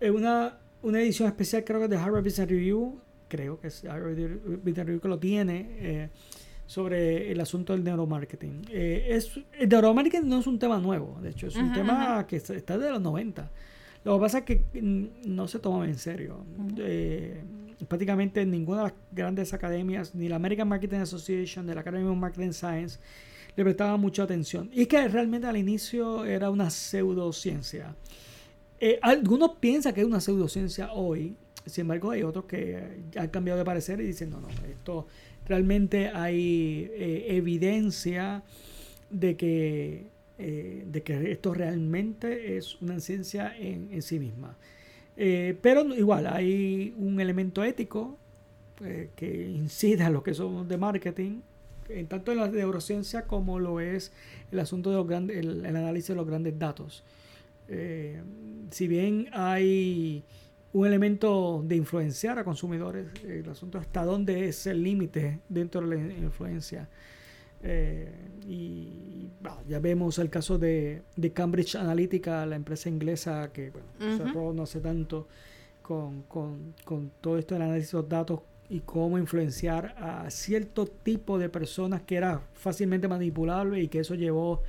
una, 0.01 0.57
una 0.81 1.01
edición 1.01 1.27
especial, 1.27 1.63
creo 1.63 1.81
que 1.81 1.88
de 1.88 1.97
Harvard 1.97 2.23
Business 2.23 2.49
Review, 2.49 2.99
creo 3.27 3.59
que 3.59 3.67
es 3.67 3.84
Harvard 3.85 4.15
Business 4.63 4.85
Review 4.85 4.99
que 4.99 5.07
lo 5.07 5.19
tiene, 5.19 5.67
eh, 5.80 6.09
sobre 6.65 7.31
el 7.31 7.39
asunto 7.41 7.73
del 7.73 7.84
neuromarketing. 7.84 8.63
Eh, 8.69 9.07
es, 9.09 9.39
el 9.57 9.69
neuromarketing 9.69 10.27
no 10.27 10.39
es 10.39 10.47
un 10.47 10.59
tema 10.59 10.80
nuevo, 10.80 11.17
de 11.21 11.30
hecho, 11.30 11.47
es 11.47 11.55
un 11.55 11.73
tema 11.73 12.26
que 12.27 12.35
está 12.35 12.77
de 12.77 12.91
los 12.91 13.01
90. 13.01 13.49
Lo 14.03 14.15
que 14.15 14.21
pasa 14.21 14.38
es 14.39 14.43
que 14.45 14.63
no 14.81 15.47
se 15.47 15.59
toma 15.59 15.85
en 15.85 15.97
serio. 15.97 16.45
Eh, 16.77 17.41
prácticamente 17.88 18.45
ninguna 18.45 18.80
de 18.80 18.84
las 18.85 18.93
grandes 19.11 19.53
academias, 19.53 20.15
ni 20.15 20.30
la 20.30 20.38
American 20.38 20.67
Marketing 20.67 20.99
Association, 20.99 21.65
ni 21.65 21.73
la 21.73 21.81
Academy 21.81 22.07
of 22.07 22.17
Marketing 22.17 22.51
Science, 22.51 22.99
le 23.55 23.63
prestaba 23.63 23.97
mucha 23.97 24.23
atención. 24.23 24.69
Y 24.73 24.81
es 24.81 24.88
que 24.88 25.07
realmente 25.07 25.47
al 25.47 25.57
inicio 25.57 26.26
era 26.26 26.49
una 26.49 26.69
pseudociencia. 26.69 27.95
Eh, 28.80 28.99
algunos 29.01 29.57
piensan 29.59 29.93
que 29.93 30.01
es 30.01 30.07
una 30.07 30.21
pseudociencia 30.21 30.93
hoy, 30.93 31.35
sin 31.65 31.81
embargo 31.81 32.11
hay 32.11 32.23
otros 32.23 32.45
que 32.45 32.81
han 33.17 33.27
cambiado 33.27 33.59
de 33.59 33.65
parecer 33.65 33.99
y 33.99 34.05
dicen, 34.05 34.30
no, 34.30 34.39
no, 34.39 34.47
esto 34.47 35.07
realmente 35.45 36.09
hay 36.09 36.89
eh, 36.93 37.26
evidencia 37.30 38.43
de 39.09 39.35
que, 39.35 40.07
eh, 40.40 40.86
de 40.88 41.03
que 41.03 41.32
esto 41.32 41.53
realmente 41.53 42.57
es 42.57 42.82
una 42.82 42.99
ciencia 42.99 43.56
en, 43.57 44.02
sí 44.02 44.20
misma. 44.20 44.57
pero 45.16 45.84
igual 45.95 46.26
hay 46.28 46.95
un 46.98 47.20
elemento 47.20 47.64
ético 47.64 48.18
que 49.16 49.48
incide 49.49 50.03
a 50.03 50.10
lo 50.10 50.24
que 50.24 50.34
somos 50.34 50.68
de 50.68 50.78
marketing, 50.78 51.41
en 51.90 52.07
tanto 52.07 52.32
en 52.32 52.38
la 52.38 52.48
neurociencia 52.48 53.24
como 53.24 53.60
lo 53.60 53.80
es 53.80 54.11
el 54.52 54.60
asunto 54.60 54.90
de 54.91 54.95
los 54.98 55.07
grandes, 55.07 55.38
el 55.38 55.66
análisis 55.66 56.10
de 56.10 56.16
los 56.16 56.26
grandes 56.26 56.57
datos. 56.57 57.03
Eh, 57.72 58.20
si 58.72 58.88
bien 58.88 59.28
hay 59.32 60.24
un 60.74 60.88
elemento 60.88 61.64
de 61.66 61.76
influenciar 61.76 62.40
a 62.40 62.44
consumidores, 62.44 63.07
el 63.24 63.48
asunto 63.49 63.78
hasta 63.78 64.03
dónde 64.03 64.48
es 64.48 64.66
el 64.68 64.84
límite 64.84 65.40
dentro 65.49 65.82
de 65.88 65.95
la 65.95 66.14
influencia. 66.14 66.88
Eh, 67.61 68.14
y 68.48 69.30
ya 69.68 69.80
vemos 69.80 70.18
el 70.19 70.30
caso 70.30 70.57
de, 70.57 71.03
Cambridge 71.34 71.76
Analytica, 71.76 72.45
la 72.45 72.56
empresa 72.56 72.90
inglesa 72.90 73.52
que 73.52 73.72
cerró 73.99 74.53
no 74.53 74.64
hace 74.64 74.80
tanto 74.80 75.27
con, 75.81 76.23
todo 77.22 77.38
esto 77.38 77.56
del 77.56 77.64
análisis 77.64 77.91
de 77.91 77.98
los 77.98 78.10
datos 78.10 78.41
y 78.69 78.81
cómo 78.81 79.18
influenciar 79.18 79.95
a 79.98 80.30
cierto 80.30 80.86
tipo 80.86 81.40
de 81.40 81.49
personas 81.49 82.02
que 82.03 82.15
era 82.15 82.41
fácilmente 82.53 83.07
manipulable 83.07 83.81
y 83.81 83.88
que 83.88 83.99
eso 83.99 84.15
llevó 84.15 84.61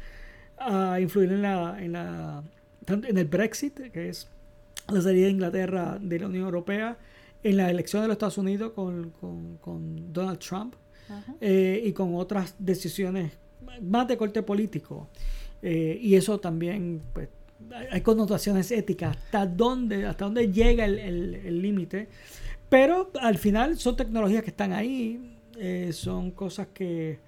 a 0.56 1.00
influir 1.00 1.32
en 1.32 1.42
la 1.42 2.42
en 2.86 3.18
el 3.18 3.26
Brexit, 3.26 3.90
que 3.92 4.08
es 4.08 4.28
la 4.88 5.00
salida 5.00 5.26
de 5.26 5.32
Inglaterra 5.32 5.98
de 6.00 6.18
la 6.18 6.26
Unión 6.26 6.44
Europea, 6.44 6.98
en 7.42 7.56
la 7.56 7.70
elección 7.70 8.02
de 8.02 8.08
los 8.08 8.14
Estados 8.14 8.38
Unidos 8.38 8.72
con, 8.72 9.12
Donald 10.12 10.38
Trump 10.38 10.74
eh, 11.40 11.82
y 11.84 11.92
con 11.92 12.14
otras 12.14 12.54
decisiones 12.58 13.32
más 13.82 14.08
de 14.08 14.16
corte 14.16 14.42
político. 14.42 15.08
Eh, 15.62 15.98
y 16.00 16.14
eso 16.14 16.38
también, 16.40 17.02
pues, 17.12 17.28
hay 17.90 18.00
connotaciones 18.00 18.70
éticas, 18.70 19.16
hasta 19.16 19.46
dónde, 19.46 20.06
hasta 20.06 20.24
dónde 20.24 20.50
llega 20.50 20.84
el 20.84 21.62
límite. 21.62 22.08
Pero 22.70 23.10
al 23.20 23.36
final 23.36 23.76
son 23.78 23.96
tecnologías 23.96 24.42
que 24.42 24.50
están 24.50 24.72
ahí, 24.72 25.20
eh, 25.58 25.92
son 25.92 26.30
cosas 26.30 26.68
que 26.72 27.18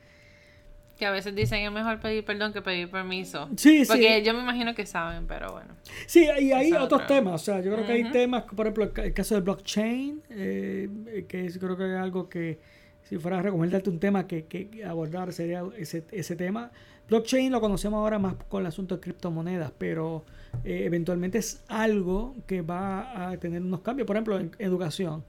que 0.98 1.06
a 1.06 1.10
veces 1.10 1.34
dicen 1.34 1.64
es 1.64 1.72
mejor 1.72 1.98
pedir 1.98 2.24
perdón 2.24 2.52
que 2.52 2.62
pedir 2.62 2.88
permiso. 2.88 3.48
Sí, 3.56 3.82
Porque 3.88 4.22
yo 4.22 4.34
me 4.34 4.40
imagino 4.40 4.72
que 4.72 4.86
saben, 4.86 5.26
pero 5.26 5.50
bueno. 5.50 5.74
Sí, 6.06 6.28
y 6.38 6.52
hay 6.52 6.72
otros 6.74 7.08
temas. 7.08 7.42
O 7.42 7.44
sea, 7.44 7.60
yo 7.60 7.72
creo 7.72 7.84
que 7.84 7.92
hay 7.92 8.10
temas, 8.12 8.44
por 8.44 8.66
ejemplo, 8.66 8.92
el 9.02 9.12
caso 9.12 9.34
del 9.34 9.42
blockchain, 9.42 10.22
eh, 10.30 11.24
que 11.28 11.46
es, 11.46 11.58
creo 11.58 11.76
que 11.76 11.92
es 11.92 11.98
algo 11.98 12.28
que, 12.28 12.60
si 13.02 13.18
fuera 13.18 13.38
a 13.38 13.42
recomendarte 13.42 13.90
un 13.90 13.98
tema 13.98 14.26
que, 14.26 14.82
abordar, 14.86 15.32
sería 15.32 15.64
ese, 15.76 16.36
tema. 16.36 16.70
Blockchain 17.08 17.52
lo 17.52 17.60
conocemos 17.60 17.98
ahora 17.98 18.18
más 18.18 18.34
con 18.48 18.60
el 18.62 18.66
asunto 18.66 18.96
de 18.96 19.00
criptomonedas, 19.00 19.72
pero 19.76 20.24
eh, 20.64 20.82
eventualmente 20.84 21.38
es 21.38 21.62
algo 21.68 22.36
que 22.46 22.62
va 22.62 23.30
a 23.30 23.36
tener 23.36 23.62
unos 23.62 23.80
cambios. 23.80 24.06
Por 24.06 24.16
ejemplo, 24.16 24.38
en 24.38 24.50
educación. 24.58 25.24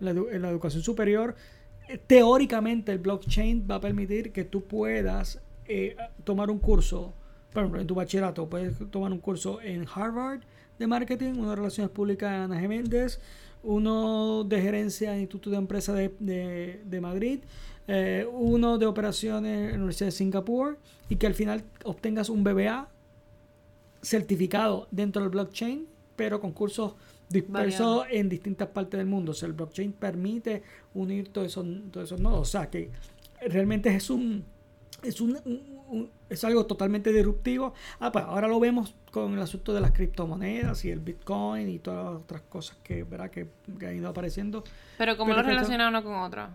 en 0.00 0.42
la 0.42 0.50
educación 0.50 0.82
superior 0.82 1.34
teóricamente 2.06 2.92
el 2.92 2.98
blockchain 2.98 3.66
va 3.70 3.76
a 3.76 3.80
permitir 3.80 4.32
que 4.32 4.44
tú 4.44 4.64
puedas 4.64 5.40
eh, 5.66 5.96
tomar 6.24 6.50
un 6.50 6.58
curso, 6.58 7.14
por 7.52 7.62
ejemplo, 7.62 7.80
en 7.80 7.86
tu 7.86 7.94
bachillerato, 7.94 8.48
puedes 8.48 8.78
tomar 8.90 9.12
un 9.12 9.18
curso 9.18 9.60
en 9.60 9.86
Harvard 9.92 10.40
de 10.78 10.86
marketing, 10.86 11.34
uno 11.38 11.50
de 11.50 11.56
relaciones 11.56 11.90
públicas 11.90 12.30
de 12.30 12.36
Ana 12.36 12.60
Geméndez, 12.60 13.20
uno 13.62 14.44
de 14.44 14.60
gerencia 14.60 15.14
en 15.14 15.20
Instituto 15.20 15.50
de 15.50 15.56
Empresa 15.56 15.94
de, 15.94 16.98
Madrid, 17.00 17.40
eh, 17.86 18.26
uno 18.32 18.78
de 18.78 18.86
operaciones 18.86 19.66
en 19.66 19.70
la 19.70 19.76
Universidad 19.76 20.08
de 20.08 20.12
Singapur 20.12 20.78
y 21.08 21.16
que 21.16 21.26
al 21.26 21.34
final 21.34 21.62
obtengas 21.84 22.28
un 22.28 22.44
BBA 22.44 22.88
certificado 24.00 24.88
dentro 24.90 25.22
del 25.22 25.30
blockchain, 25.30 25.86
pero 26.16 26.40
con 26.40 26.52
cursos 26.52 26.94
dispersos 27.28 28.04
en 28.10 28.28
distintas 28.28 28.68
partes 28.68 28.98
del 28.98 29.06
mundo. 29.06 29.32
O 29.32 29.34
sea, 29.34 29.46
el 29.46 29.54
blockchain 29.54 29.92
permite 29.92 30.62
unir 30.94 31.28
todos 31.28 31.48
esos, 31.48 31.66
todos 31.90 32.08
esos 32.08 32.20
nodos. 32.20 32.40
O 32.40 32.50
sea, 32.50 32.68
que 32.68 32.90
realmente 33.40 33.94
es 33.94 34.10
un 34.10 34.44
es 35.02 35.20
un, 35.20 35.36
es 36.28 36.44
algo 36.44 36.66
totalmente 36.66 37.12
disruptivo. 37.12 37.74
Ah, 38.00 38.12
pues 38.12 38.24
ahora 38.24 38.48
lo 38.48 38.58
vemos 38.60 38.94
con 39.10 39.34
el 39.34 39.40
asunto 39.40 39.74
de 39.74 39.80
las 39.80 39.92
criptomonedas 39.92 40.84
y 40.84 40.90
el 40.90 41.00
Bitcoin 41.00 41.68
y 41.68 41.78
todas 41.78 42.04
las 42.04 42.14
otras 42.22 42.42
cosas 42.42 42.76
que, 42.82 43.04
¿verdad? 43.04 43.30
que, 43.30 43.46
han 43.86 43.96
ido 43.96 44.08
apareciendo. 44.08 44.64
Pero 44.98 45.16
¿cómo 45.16 45.32
lo 45.34 45.42
relaciona 45.42 45.88
uno 45.88 46.02
con 46.02 46.14
otra? 46.14 46.50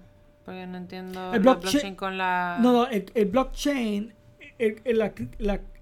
Porque 0.45 0.65
no 0.65 0.77
entiendo 0.77 1.33
el 1.33 1.41
blockchain, 1.41 1.95
con 1.95 2.17
la... 2.17 2.57
No, 2.61 2.71
no, 2.71 2.87
el, 2.87 3.25
blockchain, 3.25 4.13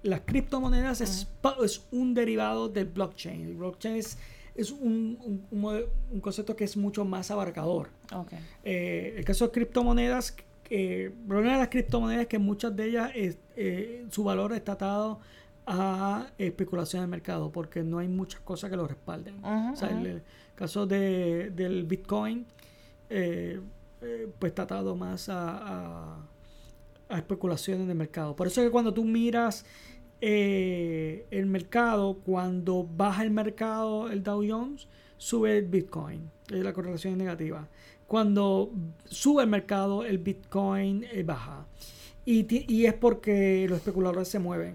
las 0.02 0.20
criptomonedas 0.24 1.00
es, 1.00 1.28
es 1.62 1.86
un 1.92 2.14
derivado 2.14 2.68
del 2.68 2.86
blockchain. 2.86 3.46
El 3.46 3.54
blockchain 3.54 3.96
es 3.96 4.18
es 4.56 4.70
un, 4.70 5.46
un, 5.50 6.20
concepto 6.20 6.56
que 6.56 6.64
es 6.64 6.76
mucho 6.76 7.04
más 7.04 7.30
abarcador. 7.30 7.90
Eh, 8.64 9.14
el 9.16 9.24
caso 9.24 9.46
de 9.46 9.52
criptomonedas, 9.52 10.34
el 10.70 11.12
problema 11.12 11.52
de 11.52 11.58
las 11.58 11.68
criptomonedas 11.68 12.22
es 12.22 12.28
que 12.28 12.38
muchas 12.38 12.74
de 12.74 12.86
ellas, 12.86 13.10
eh, 13.56 14.06
su 14.10 14.24
valor 14.24 14.52
está 14.52 14.72
atado 14.72 15.20
a 15.66 16.28
especulación 16.38 17.02
de 17.02 17.08
mercado, 17.08 17.50
porque 17.50 17.82
no 17.82 17.98
hay 17.98 18.08
muchas 18.08 18.40
cosas 18.40 18.70
que 18.70 18.76
lo 18.76 18.86
respalden. 18.86 19.44
o 19.44 19.74
sea, 19.76 19.90
el, 19.90 20.22
caso 20.54 20.86
de, 20.86 21.50
del 21.50 21.84
Bitcoin, 21.84 22.46
eh, 23.10 23.60
pues 24.38 24.50
está 24.50 24.62
atado 24.62 24.94
más 24.94 25.28
a, 25.28 26.14
a, 26.14 26.28
a 27.08 27.18
especulaciones 27.18 27.88
de 27.88 27.94
mercado. 27.94 28.36
Por 28.36 28.46
eso 28.46 28.60
es 28.60 28.68
que 28.68 28.70
cuando 28.70 28.94
tú 28.94 29.04
miras 29.04 29.64
eh, 30.20 31.26
el 31.30 31.46
mercado, 31.46 32.14
cuando 32.24 32.84
baja 32.84 33.22
el 33.22 33.30
mercado, 33.30 34.10
el 34.10 34.22
Dow 34.22 34.42
Jones, 34.46 34.88
sube 35.18 35.58
el 35.58 35.66
Bitcoin. 35.66 36.30
la 36.48 36.72
correlación 36.72 37.14
es 37.14 37.18
negativa. 37.18 37.68
Cuando 38.06 38.70
sube 39.04 39.42
el 39.42 39.50
mercado, 39.50 40.04
el 40.04 40.18
Bitcoin 40.18 41.04
eh, 41.12 41.22
baja. 41.22 41.66
Y, 42.26 42.84
es 42.84 42.94
porque 42.94 43.66
los 43.68 43.78
especuladores 43.78 44.28
se 44.28 44.38
mueven. 44.38 44.74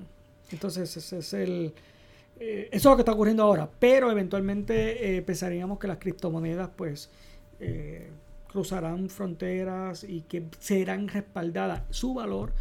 Entonces, 0.52 0.98
ese 0.98 1.20
es 1.20 1.34
el. 1.34 1.74
Eh, 2.40 2.70
eso 2.72 2.90
es 2.90 2.92
lo 2.94 2.96
que 2.96 3.02
está 3.02 3.12
ocurriendo 3.12 3.44
ahora. 3.44 3.70
Pero 3.80 4.10
eventualmente 4.10 5.22
pensaríamos 5.26 5.78
que 5.78 5.88
las 5.88 5.98
criptomonedas, 5.98 6.70
pues. 6.76 7.10
cruzarán 8.48 9.10
fronteras 9.10 10.04
y 10.04 10.22
que 10.22 10.46
serán 10.60 11.08
respaldadas 11.08 11.84
su 11.90 12.14
valor 12.14 12.52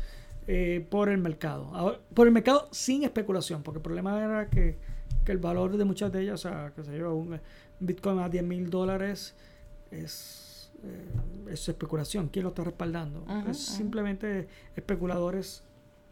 eh, 0.52 0.84
por 0.90 1.08
el 1.08 1.18
mercado. 1.18 2.00
por 2.12 2.26
el 2.26 2.32
mercado 2.32 2.66
sin 2.72 3.04
especulación, 3.04 3.62
porque 3.62 3.78
el 3.78 3.82
problema 3.82 4.18
era 4.18 4.50
que, 4.50 4.76
el 5.26 5.38
valor 5.38 5.76
de 5.76 5.84
muchas 5.84 6.10
de 6.10 6.22
ellas, 6.22 6.44
o 6.44 6.48
sea, 6.48 6.72
que 6.74 6.82
se 6.82 6.90
lleva 6.90 7.14
un 7.14 7.40
Bitcoin 7.78 8.18
a 8.18 8.28
10 8.28 8.42
mil 8.42 8.68
dólares, 8.68 9.36
es, 9.92 10.49
eh, 10.84 11.52
es 11.52 11.68
especulación. 11.68 12.28
¿Quién 12.28 12.44
lo 12.44 12.50
está 12.50 12.64
respaldando? 12.64 13.24
es 13.48 13.58
simplemente 13.58 14.48
especuladores 14.76 15.62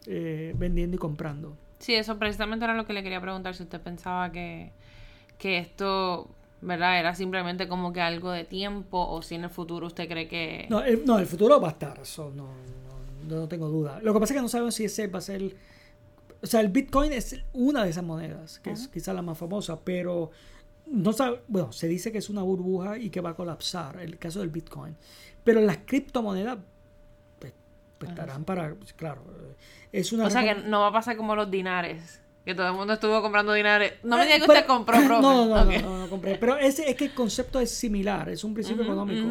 eh, 0.06 0.54
vendiendo 0.56 0.96
y 0.96 0.98
comprando. 0.98 1.56
Sí, 1.78 1.94
eso 1.94 2.18
precisamente 2.18 2.64
era 2.64 2.74
lo 2.74 2.86
que 2.86 2.92
le 2.92 3.02
quería 3.02 3.20
preguntar, 3.20 3.54
si 3.54 3.62
usted 3.62 3.80
pensaba 3.80 4.32
que, 4.32 4.72
que 5.38 5.58
esto 5.58 6.28
¿verdad? 6.60 6.98
Era 6.98 7.14
simplemente 7.14 7.68
como 7.68 7.92
que 7.92 8.00
algo 8.00 8.30
de 8.30 8.44
tiempo 8.44 8.98
o 9.08 9.22
si 9.22 9.36
en 9.36 9.44
el 9.44 9.50
futuro 9.50 9.86
usted 9.86 10.08
cree 10.08 10.28
que... 10.28 10.66
No, 10.68 10.82
el, 10.82 11.04
no, 11.04 11.18
el 11.18 11.26
futuro 11.26 11.60
va 11.60 11.68
a 11.68 11.70
estar, 11.72 11.98
eso 12.00 12.32
no, 12.34 12.48
no 13.28 13.48
tengo 13.48 13.68
duda. 13.68 14.00
Lo 14.02 14.12
que 14.12 14.20
pasa 14.20 14.34
es 14.34 14.38
que 14.38 14.42
no 14.42 14.48
sabemos 14.48 14.74
si 14.74 14.84
ese 14.84 15.06
va 15.06 15.18
a 15.18 15.22
ser... 15.22 15.54
O 16.40 16.46
sea, 16.46 16.60
el 16.60 16.68
Bitcoin 16.68 17.12
es 17.12 17.40
una 17.52 17.84
de 17.84 17.90
esas 17.90 18.04
monedas, 18.04 18.60
que 18.60 18.70
es 18.70 18.88
quizá 18.88 19.12
la 19.12 19.22
más 19.22 19.38
famosa, 19.38 19.80
pero 19.80 20.30
no 20.90 21.12
sabe, 21.12 21.40
bueno, 21.48 21.72
se 21.72 21.88
dice 21.88 22.12
que 22.12 22.18
es 22.18 22.30
una 22.30 22.42
burbuja 22.42 22.98
y 22.98 23.10
que 23.10 23.20
va 23.20 23.30
a 23.30 23.34
colapsar, 23.34 24.00
el 24.00 24.18
caso 24.18 24.40
del 24.40 24.48
Bitcoin. 24.48 24.96
Pero 25.44 25.60
las 25.60 25.78
criptomonedas 25.78 26.58
pues, 27.38 27.52
pues 27.98 28.10
estarán 28.10 28.44
para, 28.44 28.74
pues, 28.74 28.92
claro, 28.92 29.22
es 29.92 30.12
una... 30.12 30.26
O 30.26 30.30
sea, 30.30 30.42
que 30.42 30.62
no 30.62 30.80
va 30.80 30.88
a 30.88 30.92
pasar 30.92 31.16
como 31.16 31.34
los 31.34 31.50
dinares. 31.50 32.20
Que 32.44 32.54
todo 32.54 32.68
el 32.68 32.74
mundo 32.74 32.94
estuvo 32.94 33.20
comprando 33.20 33.52
dinares. 33.52 33.92
No 34.02 34.16
me 34.16 34.24
diga 34.24 34.38
que 34.38 34.44
usted 34.44 34.66
compró, 34.66 34.96
profe. 35.06 35.20
No, 35.20 35.46
no, 35.46 35.64
no, 35.64 35.98
no, 35.98 36.08
compré. 36.08 36.36
Pero 36.36 36.56
ese, 36.56 36.88
es 36.88 36.96
que 36.96 37.04
el 37.06 37.14
concepto 37.14 37.60
es 37.60 37.70
similar, 37.70 38.28
es 38.30 38.42
un 38.42 38.54
principio 38.54 38.84
económico. 38.84 39.28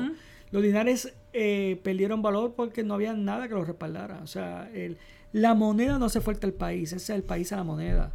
Los 0.52 0.64
dinares 0.64 1.14
eh, 1.34 1.80
perdieron 1.84 2.22
valor 2.22 2.54
porque 2.56 2.84
no 2.84 2.94
había 2.94 3.14
nada 3.14 3.48
que 3.48 3.56
los 3.56 3.68
respaldara. 3.68 4.20
O 4.24 4.28
sea, 4.28 4.70
el, 4.74 4.98
la 5.34 5.56
moneda 5.56 5.98
no 5.98 6.06
hace 6.06 6.22
fuerte 6.22 6.46
el 6.46 6.54
país, 6.54 6.94
ese 6.94 6.98
es 6.98 7.10
el 7.10 7.24
país 7.24 7.52
a 7.52 7.58
la 7.58 7.64
moneda. 7.64 8.14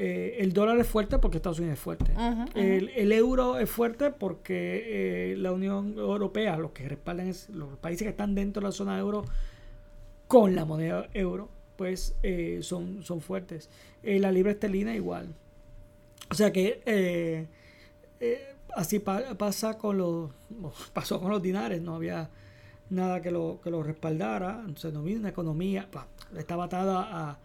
Eh, 0.00 0.36
el 0.38 0.52
dólar 0.52 0.78
es 0.78 0.86
fuerte 0.86 1.18
porque 1.18 1.38
Estados 1.38 1.58
Unidos 1.58 1.76
es 1.76 1.82
fuerte. 1.82 2.12
El, 2.54 3.12
euro 3.12 3.58
es 3.58 3.68
fuerte 3.68 4.10
porque 4.12 5.32
eh, 5.32 5.36
la 5.36 5.50
Unión 5.52 5.94
Europea, 5.98 6.56
los 6.56 6.70
que 6.70 6.88
respaldan 6.88 7.26
es, 7.26 7.48
los 7.50 7.76
países 7.78 8.04
que 8.04 8.10
están 8.10 8.36
dentro 8.36 8.60
de 8.60 8.68
la 8.68 8.72
zona 8.72 8.96
euro 8.96 9.24
con 10.28 10.54
la 10.54 10.64
moneda 10.64 11.08
euro, 11.14 11.48
pues 11.76 12.14
son, 12.60 13.02
son 13.02 13.20
fuertes. 13.20 13.68
la 14.02 14.30
libra 14.30 14.52
esterlina 14.52 14.94
igual. 14.94 15.34
O 16.30 16.34
sea 16.34 16.52
que 16.52 17.48
así 18.74 19.00
pasa 19.00 19.76
con 19.76 19.98
los 19.98 20.30
pasó 20.92 21.20
con 21.20 21.30
los 21.30 21.42
dinares 21.42 21.82
no 21.82 21.96
había 21.96 22.30
nada 22.90 23.20
que 23.20 23.30
lo, 23.30 23.60
que 23.62 23.70
lo 23.70 23.82
respaldara 23.82 24.60
entonces 24.60 24.92
no 24.92 25.00
había 25.00 25.18
una 25.18 25.28
economía 25.28 25.88
estaba 26.36 26.64
atada 26.64 27.08
a, 27.10 27.38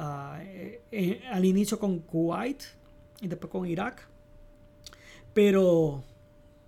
eh, 0.00 1.22
al 1.30 1.44
inicio 1.44 1.78
con 1.78 2.00
Kuwait 2.00 2.62
y 3.20 3.28
después 3.28 3.50
con 3.50 3.66
Irak 3.66 4.06
pero 5.34 6.02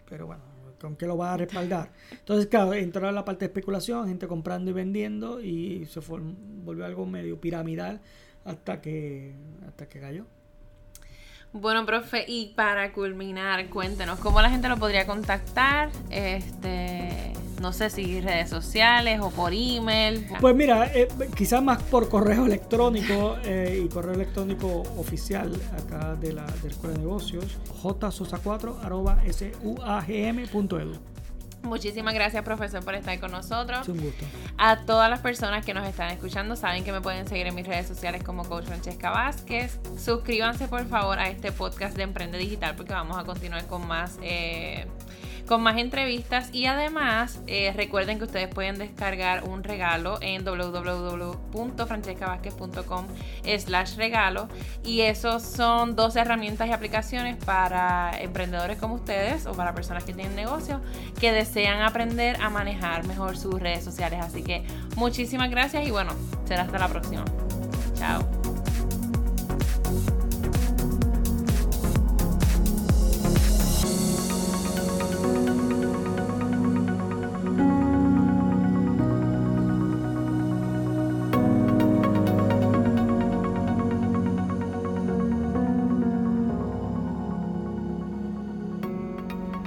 pero 0.09 0.27
bueno 0.27 0.51
¿con 0.81 0.97
qué 0.97 1.07
lo 1.07 1.17
va 1.17 1.35
a 1.35 1.37
respaldar? 1.37 1.91
Entonces, 2.11 2.47
claro, 2.47 2.73
entró 2.73 3.11
la 3.13 3.25
parte 3.25 3.41
de 3.41 3.47
especulación, 3.47 4.09
gente 4.09 4.27
comprando 4.27 4.71
y 4.71 4.75
vendiendo, 4.75 5.41
y 5.41 5.87
se 5.87 6.01
volvió 6.01 6.85
algo 6.85 7.07
medio 7.07 7.41
piramidal 7.41 8.01
hasta 8.45 8.81
que, 8.81 9.35
hasta 9.67 9.89
que 9.89 10.01
cayó. 10.01 10.25
Bueno, 11.53 11.85
profe, 11.85 12.25
y 12.29 12.53
para 12.55 12.93
culminar, 12.93 13.69
cuéntenos 13.71 14.21
cómo 14.21 14.41
la 14.41 14.51
gente 14.51 14.69
lo 14.69 14.77
podría 14.77 15.05
contactar, 15.05 15.91
este, 16.09 17.33
no 17.61 17.73
sé 17.73 17.91
si 17.91 18.21
redes 18.21 18.49
sociales 18.49 19.21
o 19.21 19.31
por 19.31 19.53
email. 19.53 20.27
Pues 20.41 20.55
mira, 20.55 20.87
eh, 20.95 21.09
quizás 21.37 21.61
más 21.61 21.83
por 21.83 22.09
correo 22.09 22.47
electrónico 22.47 23.37
eh, 23.45 23.83
y 23.85 23.89
correo 23.89 24.15
electrónico 24.15 24.83
oficial 24.97 25.53
acá 25.77 26.15
de 26.15 26.35
la, 26.35 26.47
de 26.63 26.69
Escuela 26.69 26.95
de 26.95 27.01
Negocios, 27.01 27.59
jsosa4 27.83 28.85
arroba 28.85 29.21
suagm.edu. 29.33 30.93
Muchísimas 31.63 32.15
gracias, 32.15 32.43
profesor, 32.43 32.85
por 32.85 32.95
estar 32.95 33.19
con 33.21 33.31
nosotros. 33.31 33.87
un 33.89 34.01
gusto. 34.01 34.25
A 34.57 34.85
todas 34.85 35.11
las 35.11 35.21
personas 35.21 35.65
que 35.65 35.75
nos 35.75 35.87
están 35.87 36.11
escuchando, 36.11 36.57
saben 36.57 36.85
que 36.85 36.93
me 36.93 37.01
pueden 37.01 37.27
seguir 37.29 37.47
en 37.47 37.55
mis 37.55 37.67
redes 37.67 37.87
sociales 37.87 38.23
como 38.23 38.45
Coach 38.45 38.65
Francesca 38.65 39.11
Vázquez. 39.11 39.79
Suscríbanse, 39.99 40.69
por 40.69 40.87
favor, 40.87 41.19
a 41.19 41.29
este 41.29 41.53
podcast 41.53 41.97
de 41.97 42.05
Emprende 42.05 42.39
Digital 42.39 42.75
porque 42.77 42.93
vamos 42.93 43.19
a 43.19 43.25
continuar 43.25 43.67
con 43.67 43.87
más. 43.87 44.19
Eh, 44.23 44.87
con 45.51 45.63
más 45.65 45.77
entrevistas 45.79 46.49
y 46.53 46.67
además 46.67 47.41
eh, 47.49 47.73
recuerden 47.75 48.19
que 48.19 48.25
ustedes 48.25 48.47
pueden 48.55 48.79
descargar 48.79 49.43
un 49.43 49.65
regalo 49.65 50.21
en 50.23 50.45
www.francescavázquez.com 50.45 53.07
slash 53.59 53.97
regalo 53.97 54.49
y 54.85 55.01
esos 55.01 55.43
son 55.43 55.97
dos 55.97 56.15
herramientas 56.15 56.69
y 56.69 56.73
aplicaciones 56.73 57.37
para 57.45 58.13
emprendedores 58.21 58.79
como 58.79 58.95
ustedes 58.95 59.47
o 59.47 59.53
para 59.55 59.75
personas 59.75 60.05
que 60.05 60.13
tienen 60.13 60.37
negocios 60.37 60.81
que 61.19 61.33
desean 61.33 61.83
aprender 61.83 62.41
a 62.41 62.49
manejar 62.49 63.05
mejor 63.09 63.37
sus 63.37 63.59
redes 63.59 63.83
sociales. 63.83 64.21
Así 64.23 64.45
que 64.45 64.63
muchísimas 64.95 65.51
gracias 65.51 65.85
y 65.85 65.91
bueno 65.91 66.13
será 66.45 66.63
hasta 66.63 66.79
la 66.79 66.87
próxima. 66.87 67.25
Chao 67.97 68.40